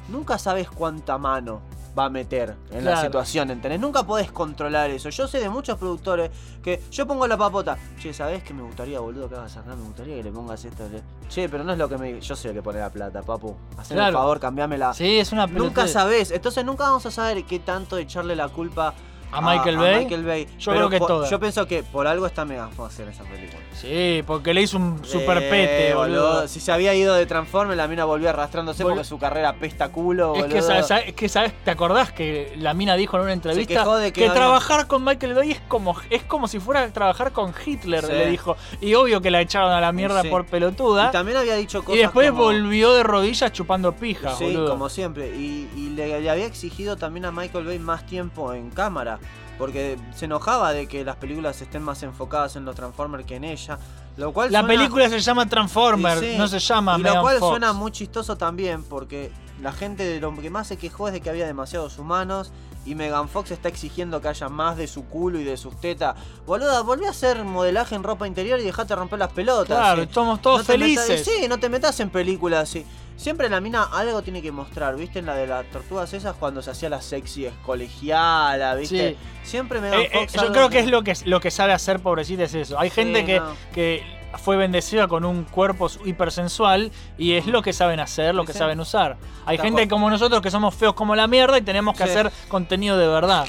Nunca 0.08 0.38
sabes 0.38 0.70
cuánta 0.70 1.18
mano 1.18 1.60
va 1.98 2.04
a 2.04 2.10
meter 2.10 2.54
en 2.70 2.84
la 2.84 3.00
situación, 3.00 3.50
¿entendés? 3.50 3.80
Nunca 3.80 4.04
podés 4.04 4.30
controlar 4.30 4.88
eso. 4.90 5.08
Yo 5.08 5.26
sé 5.26 5.40
de 5.40 5.48
muchos 5.48 5.76
productores 5.78 6.30
que 6.62 6.80
yo 6.90 7.06
pongo 7.06 7.26
la 7.26 7.36
papota. 7.36 7.76
Che, 7.98 8.12
¿sabés 8.14 8.42
que 8.44 8.54
me 8.54 8.62
gustaría, 8.62 9.00
boludo, 9.00 9.28
que 9.28 9.34
hagas 9.34 9.56
acá? 9.56 9.74
Me 9.74 9.82
gustaría 9.82 10.16
que 10.16 10.22
le 10.22 10.30
pongas 10.32 10.64
esto. 10.64 10.88
le-". 10.88 11.02
Che, 11.28 11.48
pero 11.48 11.64
no 11.64 11.72
es 11.72 11.78
lo 11.78 11.88
que 11.88 11.98
me... 11.98 12.20
Yo 12.20 12.36
sé 12.36 12.52
que 12.52 12.62
pone 12.62 12.78
la 12.78 12.90
plata, 12.90 13.22
papu. 13.22 13.56
Haceme 13.76 14.00
el 14.00 14.04
Claro. 14.06 14.18
favor, 14.18 14.40
cambiámela. 14.40 14.94
Sí, 14.94 15.18
es 15.18 15.32
una 15.32 15.46
Nunca 15.46 15.54
pelotudez. 15.58 15.92
sabés. 15.92 16.30
Entonces 16.30 16.64
nunca 16.64 16.84
vamos 16.84 17.04
a 17.06 17.10
saber 17.10 17.42
qué 17.44 17.58
tanto 17.58 17.96
echarle 17.98 18.36
la 18.36 18.48
culpa 18.48 18.94
¿A 19.30 19.40
Michael 19.40 19.76
Bay? 19.76 20.04
Michael 20.04 20.24
Bay. 20.24 20.46
Yo 20.58 20.72
Pero 20.72 20.88
creo 20.88 20.90
que 20.90 20.98
por-. 20.98 21.28
Yo 21.28 21.38
pienso 21.40 21.66
que 21.66 21.82
por 21.82 22.06
algo 22.06 22.26
está 22.26 22.44
Megan 22.44 22.70
Fox 22.72 22.98
en 23.00 23.08
esa 23.08 23.24
película. 23.24 23.60
Sí, 23.74 24.22
porque 24.26 24.54
le 24.54 24.62
hizo 24.62 24.76
un 24.78 25.04
super 25.04 25.38
Eh, 25.38 25.50
pete, 25.50 25.94
boludo. 25.94 26.48
Si 26.48 26.60
se 26.60 26.72
había 26.72 26.94
ido 26.94 27.14
de 27.14 27.26
Transformers, 27.26 27.76
la 27.76 27.86
mina 27.88 28.04
volvió 28.04 28.30
arrastrándose 28.30 28.82
porque 28.82 29.04
su 29.04 29.18
carrera 29.18 29.52
pesta 29.54 29.90
culo, 29.90 30.34
Es 30.34 30.42
boludo. 30.42 30.54
que, 30.56 30.62
sabes, 30.62 30.90
es 31.08 31.14
que 31.14 31.28
sabes, 31.28 31.52
¿te 31.64 31.70
acordás 31.70 32.10
que 32.12 32.54
la 32.56 32.72
mina 32.74 32.96
dijo 32.96 33.16
en 33.18 33.24
una 33.24 33.32
entrevista 33.34 33.84
que 34.12 34.30
trabajar 34.30 34.86
con 34.86 35.04
Michael 35.04 35.34
Bay 35.34 35.50
es 35.52 35.60
como, 35.68 35.94
es 36.10 36.22
como 36.24 36.48
si 36.48 36.58
fuera 36.58 36.82
a 36.84 36.88
trabajar 36.88 37.32
con 37.32 37.52
Hitler, 37.64 38.04
Sí. 38.04 38.12
le 38.12 38.30
dijo. 38.30 38.56
Y 38.80 38.94
obvio 38.94 39.20
que 39.20 39.30
la 39.30 39.40
echaron 39.40 39.70
a 39.72 39.80
la 39.80 39.92
mierda 39.92 40.22
Sí. 40.22 40.28
por 40.28 40.46
pelotuda. 40.46 41.08
Y 41.08 41.12
también 41.12 41.36
había 41.36 41.54
dicho 41.56 41.78
Y, 41.80 41.82
cosas 41.82 42.00
después 42.00 42.30
como- 42.30 42.44
volvió 42.44 42.94
de 42.94 43.02
rodillas 43.02 43.52
chupando 43.52 43.92
pija, 43.92 44.34
Sí, 44.36 44.44
boludo. 44.44 44.70
como 44.70 44.88
siempre. 44.88 45.28
Y, 45.36 45.68
y 45.76 45.90
le, 45.90 46.20
le 46.20 46.30
había 46.30 46.46
exigido 46.46 46.96
también 46.96 47.26
a 47.26 47.30
Michael 47.30 47.66
Bay 47.66 47.78
más 47.78 48.06
tiempo 48.06 48.52
en 48.54 48.70
cámara. 48.70 49.18
Porque 49.58 49.98
se 50.14 50.26
enojaba 50.26 50.72
de 50.72 50.86
que 50.86 51.04
las 51.04 51.16
películas 51.16 51.60
estén 51.60 51.82
más 51.82 52.02
enfocadas 52.04 52.54
en 52.56 52.64
los 52.64 52.76
Transformers 52.76 53.24
que 53.26 53.36
en 53.36 53.44
ella. 53.44 53.78
Lo 54.16 54.32
cual 54.32 54.50
La 54.52 54.60
suena- 54.60 54.74
película 54.74 55.08
se 55.10 55.20
llama 55.20 55.46
Transformer, 55.48 56.22
Y 56.24 56.32
sí, 56.32 56.38
no 56.38 56.48
se 56.48 56.58
llama 56.58 56.96
Y 56.98 57.02
Megan 57.02 57.16
lo 57.16 57.22
cual 57.22 57.38
Fox. 57.38 57.50
suena 57.50 57.72
muy 57.72 57.90
chistoso 57.92 58.36
también 58.36 58.82
porque 58.84 59.30
la 59.62 59.72
gente 59.72 60.04
de 60.04 60.20
lo 60.20 60.34
que 60.36 60.50
más 60.50 60.66
se 60.68 60.76
quejó 60.76 61.08
es 61.08 61.14
de 61.14 61.20
que 61.20 61.30
había 61.30 61.46
demasiados 61.46 61.98
humanos 61.98 62.50
y 62.84 62.94
Megan 62.94 63.28
Fox 63.28 63.50
está 63.50 63.68
exigiendo 63.68 64.20
que 64.20 64.28
haya 64.28 64.48
más 64.48 64.76
de 64.76 64.86
su 64.88 65.04
culo 65.04 65.38
y 65.38 65.44
de 65.44 65.56
sus 65.56 65.78
tetas. 65.80 66.16
Boluda, 66.46 66.80
volví 66.82 67.04
a 67.04 67.10
hacer 67.10 67.44
modelaje 67.44 67.94
en 67.94 68.02
ropa 68.02 68.26
interior 68.26 68.58
y 68.58 68.64
dejate 68.64 68.94
romper 68.96 69.18
las 69.18 69.32
pelotas. 69.32 69.66
Claro, 69.76 70.02
sí. 70.02 70.08
estamos 70.08 70.40
todos 70.42 70.60
No 70.60 70.64
te 70.64 70.78
metas- 70.78 71.06
felices. 71.06 71.24
sí, 71.40 71.48
no 71.48 71.58
te 71.58 71.68
metas 71.68 71.98
en 72.00 72.10
películas 72.10 72.62
así. 72.70 72.84
Siempre 73.18 73.48
la 73.48 73.60
mina 73.60 73.82
algo 73.82 74.22
tiene 74.22 74.40
que 74.40 74.52
mostrar, 74.52 74.94
¿viste? 74.96 75.18
En 75.18 75.26
la 75.26 75.34
de 75.34 75.48
las 75.48 75.66
tortugas 75.70 76.12
esas 76.14 76.36
cuando 76.36 76.62
se 76.62 76.70
hacía 76.70 76.88
la 76.88 77.02
sexy 77.02 77.48
colegiala, 77.66 78.76
¿viste? 78.76 79.16
Siempre 79.42 79.80
Megan 79.80 80.00
Eh, 80.00 80.04
eh, 80.12 80.18
Fox 80.20 80.32
yo 80.34 80.52
creo 80.52 80.70
que 80.70 80.78
es 80.78 80.86
lo 80.88 81.02
que, 81.02 81.14
lo 81.24 81.40
que 81.40 81.50
sabe 81.50 81.72
hacer, 81.72 81.98
pobrecita, 81.98 82.44
es 82.44 82.54
eso. 82.54 82.78
Hay 82.78 82.90
gente 82.90 83.20
Sí, 83.20 83.26
que, 83.26 83.40
no. 83.40 83.56
que 83.74 84.04
fue 84.44 84.56
bendecida 84.56 85.08
con 85.08 85.24
un 85.24 85.42
cuerpo 85.42 85.90
hipersensual 86.04 86.92
y 87.18 87.32
es 87.32 87.46
lo 87.48 87.60
que 87.60 87.72
saben 87.72 87.98
hacer, 87.98 88.36
lo 88.36 88.44
que 88.44 88.52
Sí. 88.52 88.58
saben 88.60 88.78
usar. 88.78 89.16
Hay 89.46 89.56
Está 89.56 89.64
gente 89.66 89.88
como 89.88 90.08
nosotros 90.10 90.40
que 90.40 90.52
somos 90.52 90.72
feos 90.76 90.94
como 90.94 91.16
la 91.16 91.26
mierda 91.26 91.58
y 91.58 91.62
tenemos 91.62 91.96
que 91.96 92.04
Sí. 92.04 92.10
hacer 92.10 92.30
contenido 92.46 92.96
de 92.98 93.08
verdad. 93.08 93.48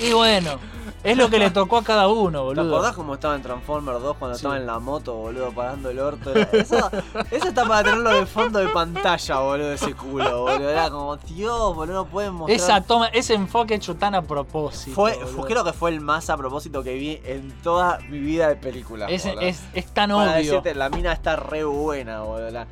Y 0.00 0.12
bueno, 0.14 0.58
es 1.02 1.16
lo 1.16 1.30
que 1.30 1.38
le 1.38 1.50
tocó 1.50 1.78
a 1.78 1.82
cada 1.84 2.08
uno, 2.08 2.38
¿Te 2.40 2.44
boludo. 2.44 2.74
acordás 2.76 2.94
cómo 2.94 3.14
estaba 3.14 3.34
en 3.34 3.42
Transformers 3.42 4.02
2 4.02 4.16
cuando 4.18 4.36
Sí. 4.36 4.40
estaba 4.40 4.56
en 4.58 4.66
la 4.66 4.78
moto, 4.78 5.14
boludo, 5.14 5.50
parando 5.52 5.88
el 5.90 5.98
orto? 5.98 6.32
Eso, 6.34 6.90
eso 7.30 7.48
está 7.48 7.64
para 7.66 7.84
tenerlo 7.84 8.10
de 8.10 8.26
fondo 8.26 8.58
de 8.58 8.68
pantalla, 8.68 9.38
boludo, 9.40 9.72
ese 9.72 9.94
culo, 9.94 10.42
boludo. 10.42 10.68
Era 10.70 10.90
como, 10.90 11.16
Dios, 11.16 11.74
boludo, 11.74 11.94
no 11.94 12.04
pueden 12.06 12.34
mostrar. 12.34 12.56
Esa 12.56 12.80
toma, 12.82 13.06
ese 13.08 13.34
enfoque 13.34 13.74
hecho 13.74 13.96
tan 13.96 14.14
a 14.14 14.22
propósito. 14.22 14.94
Fue, 14.94 15.12
fue- 15.14 15.46
creo 15.48 15.64
que 15.64 15.72
fue 15.72 15.90
el 15.90 16.00
más 16.00 16.28
a 16.30 16.36
propósito 16.36 16.82
que 16.82 16.94
vi 16.94 17.20
en 17.24 17.50
toda 17.62 17.98
mi 18.08 18.18
vida 18.18 18.48
de 18.48 18.56
película. 18.56 19.06
es, 19.06 19.24
es, 19.24 19.62
es 19.72 19.86
tan 19.86 20.10
Para 20.10 20.32
obvio. 20.32 20.34
decirte, 20.44 20.74
la 20.74 20.90
mina 20.90 21.12
está 21.12 21.36
re 21.36 21.64
buena, 21.64 22.20
boludo. 22.22 22.50
La- 22.50 22.66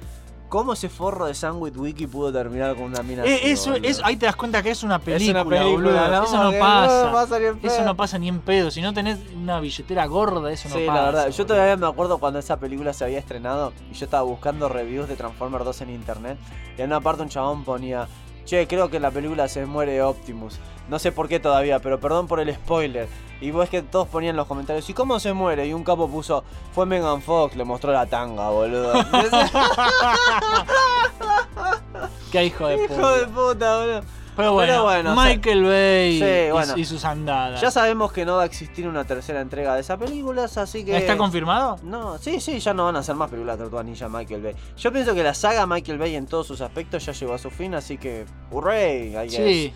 ¿Cómo 0.48 0.72
ese 0.72 0.88
forro 0.88 1.26
de 1.26 1.34
Sandwich 1.34 1.76
Wiki 1.76 2.06
pudo 2.06 2.32
terminar 2.32 2.74
con 2.74 2.84
una 2.84 3.02
mina 3.02 3.22
Eh, 3.24 3.34
así, 3.34 3.50
eso, 3.50 3.72
boludo? 3.72 3.88
ahí 4.04 4.16
te 4.16 4.26
das 4.26 4.34
cuenta 4.36 4.62
que 4.62 4.70
es 4.70 4.82
una 4.82 4.98
película, 4.98 5.44
película, 5.44 5.70
boludo. 5.72 6.08
¿no? 6.08 6.24
Eso 6.24 6.42
no 6.44 6.58
pasa. 6.58 7.04
no 7.06 7.12
pasa 7.12 7.38
eso 7.62 7.84
no 7.84 7.96
pasa 7.96 8.18
ni 8.18 8.28
en 8.28 8.40
pedo. 8.40 8.70
Si 8.70 8.80
no 8.80 8.94
tenés 8.94 9.18
una 9.36 9.60
billetera 9.60 10.06
gorda, 10.06 10.50
eso 10.50 10.68
no 10.70 10.76
Sí, 10.76 10.86
pasa. 10.86 10.98
la 11.00 11.04
verdad. 11.04 11.24
Yo 11.28 11.32
boludo. 11.32 11.46
todavía 11.54 11.76
me 11.76 11.86
acuerdo 11.86 12.18
cuando 12.18 12.38
esa 12.38 12.58
película 12.58 12.92
se 12.94 13.04
había 13.04 13.18
estrenado 13.18 13.72
y 13.90 13.94
yo 13.94 14.04
estaba 14.06 14.22
buscando 14.22 14.68
reviews 14.70 15.06
de 15.08 15.16
Transformers 15.16 15.64
2 15.66 15.80
en 15.82 15.90
internet. 15.90 16.38
Y 16.78 16.80
en 16.80 16.86
una 16.86 17.00
parte 17.00 17.22
un 17.22 17.28
chabón 17.28 17.64
ponía, 17.64 18.08
che, 18.48 18.66
creo 18.66 18.88
que 18.88 18.96
en 18.96 19.02
la 19.02 19.10
película 19.10 19.46
se 19.46 19.66
muere 19.66 20.02
Optimus. 20.02 20.58
No 20.88 20.98
sé 20.98 21.12
por 21.12 21.28
qué 21.28 21.38
todavía, 21.38 21.80
pero 21.80 22.00
perdón 22.00 22.26
por 22.26 22.40
el 22.40 22.54
spoiler. 22.54 23.06
Y 23.40 23.50
vos 23.50 23.68
que 23.68 23.82
todos 23.82 24.08
ponían 24.08 24.30
en 24.30 24.36
los 24.38 24.46
comentarios, 24.46 24.88
¿y 24.88 24.94
cómo 24.94 25.20
se 25.20 25.32
muere? 25.34 25.66
Y 25.66 25.74
un 25.74 25.84
capo 25.84 26.08
puso, 26.08 26.42
fue 26.74 26.86
Megan 26.86 27.20
Fox, 27.22 27.54
le 27.56 27.64
mostró 27.64 27.92
la 27.92 28.06
tanga, 28.06 28.48
boludo. 28.48 28.92
Qué 32.32 32.46
hijo 32.46 32.66
de 32.66 32.76
Hijo 32.76 32.86
puta. 32.94 33.12
de 33.16 33.26
puta, 33.26 33.78
boludo. 33.78 34.02
Pero 34.38 34.52
bueno, 34.52 34.72
Pero 34.72 34.82
bueno, 34.84 35.12
o 35.12 35.14
sea- 35.16 35.24
Michael 35.24 35.64
Bay 35.64 36.18
Sí, 36.20 36.24
y- 36.46 36.50
bueno. 36.52 36.72
y, 36.76 36.84
sus 36.84 37.04
andadas. 37.04 37.60
Ya 37.60 37.72
sabemos 37.72 38.12
que 38.12 38.24
no 38.24 38.36
va 38.36 38.44
a 38.44 38.46
existir 38.46 38.86
una 38.86 39.04
tercera 39.04 39.40
entrega 39.40 39.74
de 39.74 39.80
esa 39.80 39.96
película, 39.96 40.44
así 40.44 40.84
que... 40.84 40.96
¿Está 40.96 41.16
confirmado? 41.16 41.76
No, 41.82 42.18
sí, 42.18 42.40
sí, 42.40 42.60
ya 42.60 42.72
no 42.72 42.84
van 42.84 42.94
a 42.94 43.00
hacer 43.00 43.16
más 43.16 43.28
películas 43.30 43.58
de 43.58 43.64
Tortuga 43.64 43.82
Ninja 43.82 44.08
Michael 44.08 44.40
Bay. 44.42 44.54
Yo 44.76 44.92
pienso 44.92 45.12
que 45.12 45.24
la 45.24 45.34
saga 45.34 45.66
Michael 45.66 45.98
Bay 45.98 46.14
en 46.14 46.26
todos 46.26 46.46
sus 46.46 46.60
aspectos 46.60 47.04
ya 47.04 47.12
llegó 47.12 47.34
a 47.34 47.38
su 47.38 47.50
fin, 47.50 47.74
así 47.74 47.98
que 47.98 48.26
hurray. 48.52 49.28
Sí. 49.28 49.72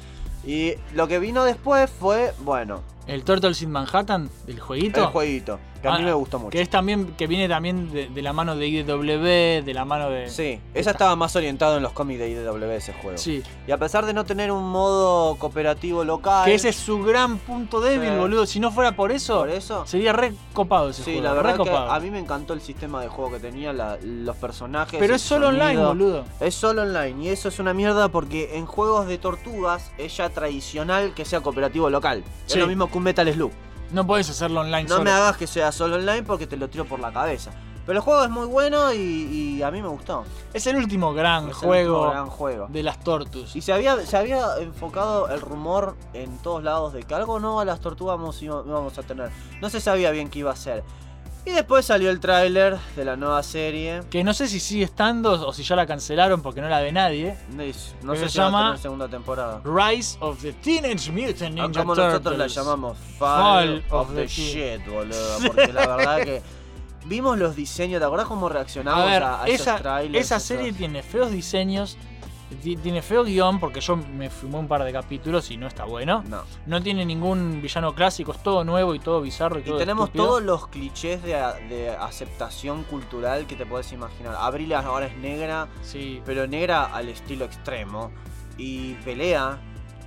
Y 0.47 0.75
lo 0.95 1.09
que 1.09 1.19
vino 1.19 1.45
después 1.45 1.91
fue, 1.91 2.33
bueno, 2.41 2.83
El 3.09 3.25
Turtles 3.25 3.63
in 3.63 3.71
Manhattan, 3.73 4.31
del 4.47 4.61
jueguito. 4.61 5.01
el 5.01 5.07
jueguito, 5.07 5.59
que 5.83 5.89
a 5.89 5.93
mí 5.93 5.99
Ah, 6.01 6.05
me 6.07 6.13
gustó 6.15 6.39
mucho. 6.39 6.51
Que 6.51 6.61
es 6.63 6.71
también, 6.71 7.15
que 7.19 7.27
viene 7.27 7.49
también 7.49 7.91
de, 7.93 8.09
de 8.09 8.23
la 8.23 8.33
mano 8.33 8.57
de 8.57 8.67
IDW, 8.69 9.65
de 9.65 9.73
la 9.75 9.85
mano 9.85 10.09
de. 10.09 10.31
Sí, 10.31 10.61
esa 10.73 10.93
estaba 10.93 11.17
más 11.17 11.35
orientado 11.37 11.77
en 11.77 11.83
los 11.83 11.93
cómics 11.93 12.21
de 12.21 12.31
IDW 12.31 12.71
ese 12.71 12.93
juego. 12.95 13.19
Sí. 13.19 13.43
Y 13.67 13.73
a 13.73 13.77
pesar 13.79 14.07
de 14.07 14.15
no 14.15 14.25
tener 14.25 14.51
un 14.53 14.65
modo 14.71 15.37
cooperativo 15.37 16.05
local, 16.05 16.45
Que 16.45 16.55
ese 16.55 16.69
es 16.71 16.77
su 16.77 17.03
gran 17.03 17.39
punto 17.39 17.81
débil, 17.81 18.11
Sí. 18.11 18.17
boludo. 18.17 18.47
Si 18.47 18.61
no 18.61 18.71
fuera 18.71 18.93
por 18.97 19.13
eso, 19.13 19.41
por 19.41 19.51
eso, 19.51 19.87
sería 19.87 20.13
re 20.13 20.33
copado 20.53 20.91
ese 20.91 21.03
sí, 21.03 21.13
juego. 21.13 21.25
la 21.27 21.31
re 21.35 21.43
verdad 21.59 21.65
que 21.65 21.71
a 21.95 22.01
mí 22.01 22.11
me 22.11 22.19
encantó 22.21 22.53
el 22.55 22.61
sistema 22.61 23.01
de 23.03 23.09
juego 23.09 23.33
que 23.33 23.41
tenía, 23.41 23.73
la- 23.73 23.99
los 24.03 24.37
personajes. 24.37 24.99
Pero 25.01 25.15
es 25.15 25.23
solo 25.23 25.49
online, 25.49 25.83
boludo. 25.85 26.25
Es 26.41 26.55
solo 26.55 26.83
online 26.83 27.25
y 27.25 27.29
eso 27.29 27.49
es 27.49 27.59
una 27.59 27.75
mierda 27.75 28.09
porque 28.09 28.57
en 28.57 28.67
juegos 28.67 29.07
de 29.09 29.19
tortugas 29.19 29.91
es 29.99 30.17
ya 30.17 30.31
tradicional 30.31 31.13
que 31.15 31.25
sea 31.25 31.41
cooperativo 31.41 31.91
local. 31.91 32.23
Sí. 32.47 32.55
Es 32.55 32.61
lo 32.61 32.67
mismo 32.69 32.89
que 32.91 32.99
un 32.99 33.05
Metal 33.05 33.33
Slug. 33.33 33.51
No 33.93 34.07
podés 34.07 34.29
hacerlo 34.31 34.61
online 34.61 34.85
No 34.85 34.89
solo. 34.97 35.05
me 35.05 35.11
hagas 35.11 35.37
que 35.37 35.47
sea 35.47 35.71
solo 35.73 35.97
online 35.97 36.23
porque 36.23 36.47
te 36.47 36.57
lo 36.57 36.69
tiro 36.69 36.85
por 36.85 36.99
la 37.01 37.13
cabeza. 37.13 37.51
Pero 37.85 37.99
el 37.99 38.05
juego 38.05 38.23
es 38.23 38.31
muy 38.31 38.47
bueno 38.47 38.93
y, 38.93 38.97
y 38.99 39.63
a 39.63 39.71
mí 39.73 39.83
me 39.83 39.89
gustó. 39.89 40.23
Es 40.55 40.67
el 40.69 40.77
último 40.77 41.13
gran 41.15 41.45
Es 41.45 41.49
el 41.49 41.55
juego 41.55 41.95
último 42.03 42.11
gran 42.13 42.27
juego. 42.31 42.67
de 42.71 42.83
las 42.85 43.01
Tortus. 43.03 43.57
Y 43.57 43.61
se 43.61 43.73
había, 43.73 43.97
se 44.07 44.17
había 44.17 44.57
enfocado 44.61 45.29
el 45.31 45.41
rumor 45.41 45.97
en 46.15 46.39
todos 46.39 46.63
lados 46.63 46.93
de 46.93 47.03
que 47.03 47.13
algo 47.15 47.41
nuevo 47.41 47.59
a 47.59 47.65
las 47.65 47.81
tortugas 47.81 48.17
vamos- 48.19 48.41
íbamos 48.41 48.97
a 48.99 49.03
tener. 49.03 49.31
No 49.61 49.69
se 49.69 49.81
sabía 49.81 50.13
bien 50.13 50.31
qué 50.31 50.39
iba 50.41 50.53
a 50.53 50.57
ser. 50.57 50.85
Y 51.45 51.51
después 51.51 51.85
salió 51.87 52.09
el 52.11 52.21
tráiler 52.21 52.79
de 52.95 53.05
la 53.05 53.17
nueva 53.17 53.43
serie. 53.43 54.03
Que 54.11 54.23
no 54.23 54.33
sé 54.33 54.47
si 54.47 54.61
sigue 54.61 54.85
estando 54.85 55.33
o 55.47 55.53
si 55.53 55.65
ya 55.65 55.75
la 55.75 55.87
cancelaron 55.87 56.41
porque 56.41 56.61
no 56.61 56.69
la 56.69 56.81
ve 56.81 56.93
nadie. 56.93 57.37
No 58.03 58.15
sé 58.15 58.21
se 58.21 58.29
si 58.29 58.39
va 58.39 58.45
a 58.45 58.49
llama 58.51 58.77
segunda 58.77 59.09
temporada. 59.09 59.61
Rise 59.65 60.17
of 60.21 60.41
the 60.41 60.53
Teenage 60.53 61.11
Mutant 61.11 61.43
Ah, 61.59 61.67
Ninja 61.67 61.81
como 61.81 61.97
nosotros 61.97 62.39
la 62.39 62.47
llamamos 62.47 62.97
Fall, 63.19 63.83
Fall 63.83 63.85
of, 63.91 64.09
of 64.11 64.15
the, 64.15 64.23
the 64.23 64.29
Shit, 64.29 64.87
boludo. 64.87 65.39
Porque 65.49 65.73
la 65.73 65.87
verdad 65.97 66.23
que 66.23 66.43
vimos 67.07 67.37
los 67.37 67.57
diseños. 67.57 67.99
¿Te 67.99 68.05
acordás 68.07 68.29
cómo 68.29 68.49
reaccionamos 68.49 69.03
A 69.03 69.07
ver, 69.07 69.23
a, 69.25 69.43
a 69.43 69.47
esos 69.49 69.67
esa, 69.67 69.77
trailers? 69.79 70.25
esa 70.25 70.37
esos- 70.37 70.47
serie 70.47 70.73
tiene 70.73 71.03
feos 71.03 71.33
diseños, 71.33 71.99
tiene 72.61 73.03
feo 73.03 73.25
guion, 73.25 73.59
porque 73.61 73.81
yo 73.81 73.97
me 73.97 74.31
fumé 74.31 74.59
un 74.59 74.69
par 74.69 74.85
de 74.85 74.93
capítulos 74.93 75.51
y 75.51 75.57
no 75.57 75.67
está 75.67 75.85
bueno. 75.85 76.23
No. 76.29 76.43
No 76.67 76.83
tiene 76.83 77.05
ningún 77.05 77.61
villano 77.63 77.95
clásico, 77.95 78.33
es 78.33 78.43
todo 78.43 78.65
nuevo 78.65 78.95
y 78.95 78.99
todo 78.99 79.21
bizarro 79.21 79.59
y 79.59 79.63
Y 79.63 79.65
todo 79.65 79.79
tenemos 79.79 80.07
estúpido. 80.07 80.25
todos 80.27 80.43
los 80.43 80.67
clichés 80.69 81.23
de, 81.23 81.33
de 81.69 81.91
aceptación 81.91 82.85
cultural 82.85 83.47
que 83.47 83.57
te 83.57 83.67
puedes 83.67 83.93
imaginar. 83.93 84.35
Abril 84.39 84.73
ahora 84.75 85.07
es 85.07 85.17
negra, 85.17 85.69
Sí. 85.83 86.21
pero 86.25 86.47
negra 86.47 86.85
al 86.87 87.09
estilo 87.09 87.45
extremo. 87.45 88.11
Y 88.59 88.95
pelea, 89.05 89.59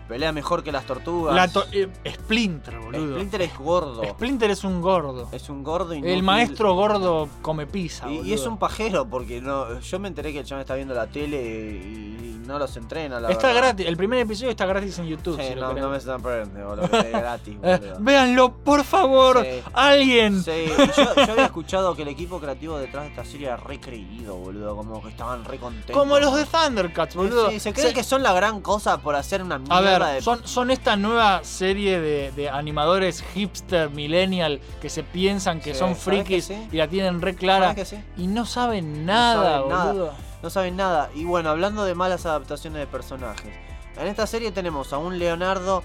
pelea 0.08 0.32
mejor 0.32 0.64
que 0.64 0.72
las 0.72 0.86
tortugas. 0.86 1.36
La 1.36 1.48
to- 1.48 1.66
eh, 1.72 1.90
Splinter, 2.08 2.78
boludo. 2.80 3.14
Splinter 3.16 3.42
es 3.42 3.58
gordo. 3.58 4.04
Splinter 4.04 4.52
es 4.52 4.64
un 4.64 4.82
gordo. 4.82 5.28
Es 5.32 5.50
un 5.50 5.64
gordo 5.64 5.94
inútil. 5.94 6.14
El 6.14 6.24
maestro 6.24 6.74
gordo 6.76 7.28
come 7.42 7.66
pizza, 7.68 8.10
Y, 8.12 8.22
y 8.22 8.34
es 8.34 8.46
un 8.46 8.58
pajero, 8.58 9.06
porque 9.08 9.42
no, 9.42 9.80
yo 9.80 10.00
me 10.00 10.08
enteré 10.08 10.32
que 10.34 10.40
el 10.40 10.46
chabón 10.46 10.62
está 10.62 10.76
viendo 10.76 10.94
la 10.94 11.08
tele 11.08 11.38
y, 11.42 12.42
y 12.42 12.44
no 12.46 12.60
los 12.60 12.78
entrena, 12.78 13.20
la 13.20 13.32
Está 13.32 13.48
verdad. 13.48 13.62
gratis, 13.64 13.88
el 13.88 13.98
primer 13.98 14.20
episodio 14.20 14.52
está 14.52 14.66
gratis 14.68 15.00
en 15.00 15.08
YouTube. 15.08 15.40
Sí, 15.42 15.48
si 15.50 15.56
no, 15.56 15.90
me 15.90 16.00
sorprende, 16.00 16.64
boludo, 16.64 16.88
que 16.92 16.98
esté 16.98 17.10
gratis, 17.12 17.58
Eh, 17.64 17.78
boludo. 17.80 17.98
véanlo, 18.00 18.54
por 18.58 18.84
favor, 18.84 19.42
Sí. 19.44 19.62
alguien. 19.74 20.44
Sí, 20.44 20.66
yo 20.96 21.32
había 21.32 21.46
escuchado 21.46 21.96
que 21.96 22.04
el 22.04 22.10
equipo 22.10 22.40
creativo 22.40 22.78
detrás 22.78 23.04
de 23.06 23.10
esta 23.10 23.26
serie 23.26 23.48
era 23.48 23.58
re 23.58 23.80
creído, 23.80 24.36
boludo, 24.36 24.76
como 24.76 25.02
que 25.02 25.10
estaban 25.10 25.44
re 25.46 25.58
contentos. 25.58 25.96
Como 25.96 26.20
los 26.20 26.36
de 26.36 26.46
Thundercats, 26.46 27.16
boludo. 27.16 27.50
Sí, 27.50 27.60
se 27.60 27.74
creen 27.74 27.94
que 27.94 28.04
son 28.04 28.22
la 28.22 28.34
gran 28.34 28.62
cosa 28.62 29.00
por 29.00 29.16
hacer 29.16 29.42
una 29.42 29.58
mierda 29.58 29.76
A 29.78 29.82
ver, 29.82 29.95
son, 30.22 30.48
son 30.48 30.72
esta 30.72 30.96
nueva 30.96 31.44
serie 31.44 32.00
de, 32.00 32.32
de 32.32 32.50
animadores 32.50 33.24
hipster, 33.34 33.90
millennial, 33.90 34.60
que 34.82 34.90
se 34.90 35.04
piensan 35.04 35.60
que 35.60 35.74
Sí, 35.74 35.80
son 35.80 35.90
¿sabes 35.96 36.04
frikis 36.04 36.48
que 36.48 36.54
sí? 36.56 36.68
y 36.72 36.78
la 36.78 36.88
tienen 36.88 37.22
re 37.22 37.36
clara. 37.36 37.70
¿Sabes 37.74 37.90
que 37.90 37.96
sí? 37.98 38.04
Y 38.18 38.28
no 38.28 38.46
saben 38.46 39.06
nada, 39.06 39.58
saben 39.60 39.70
nada. 39.70 40.14
No 40.44 40.50
saben 40.50 40.76
nada. 40.78 41.10
Y 41.16 41.24
bueno, 41.26 41.50
hablando 41.50 41.86
de 41.86 41.96
malas 41.96 42.26
adaptaciones 42.26 42.80
de 42.80 42.88
personajes. 42.88 43.52
En 43.98 44.08
esta 44.08 44.28
serie 44.28 44.52
tenemos 44.52 44.92
a 44.94 44.98
un 44.98 45.18
Leonardo 45.18 45.84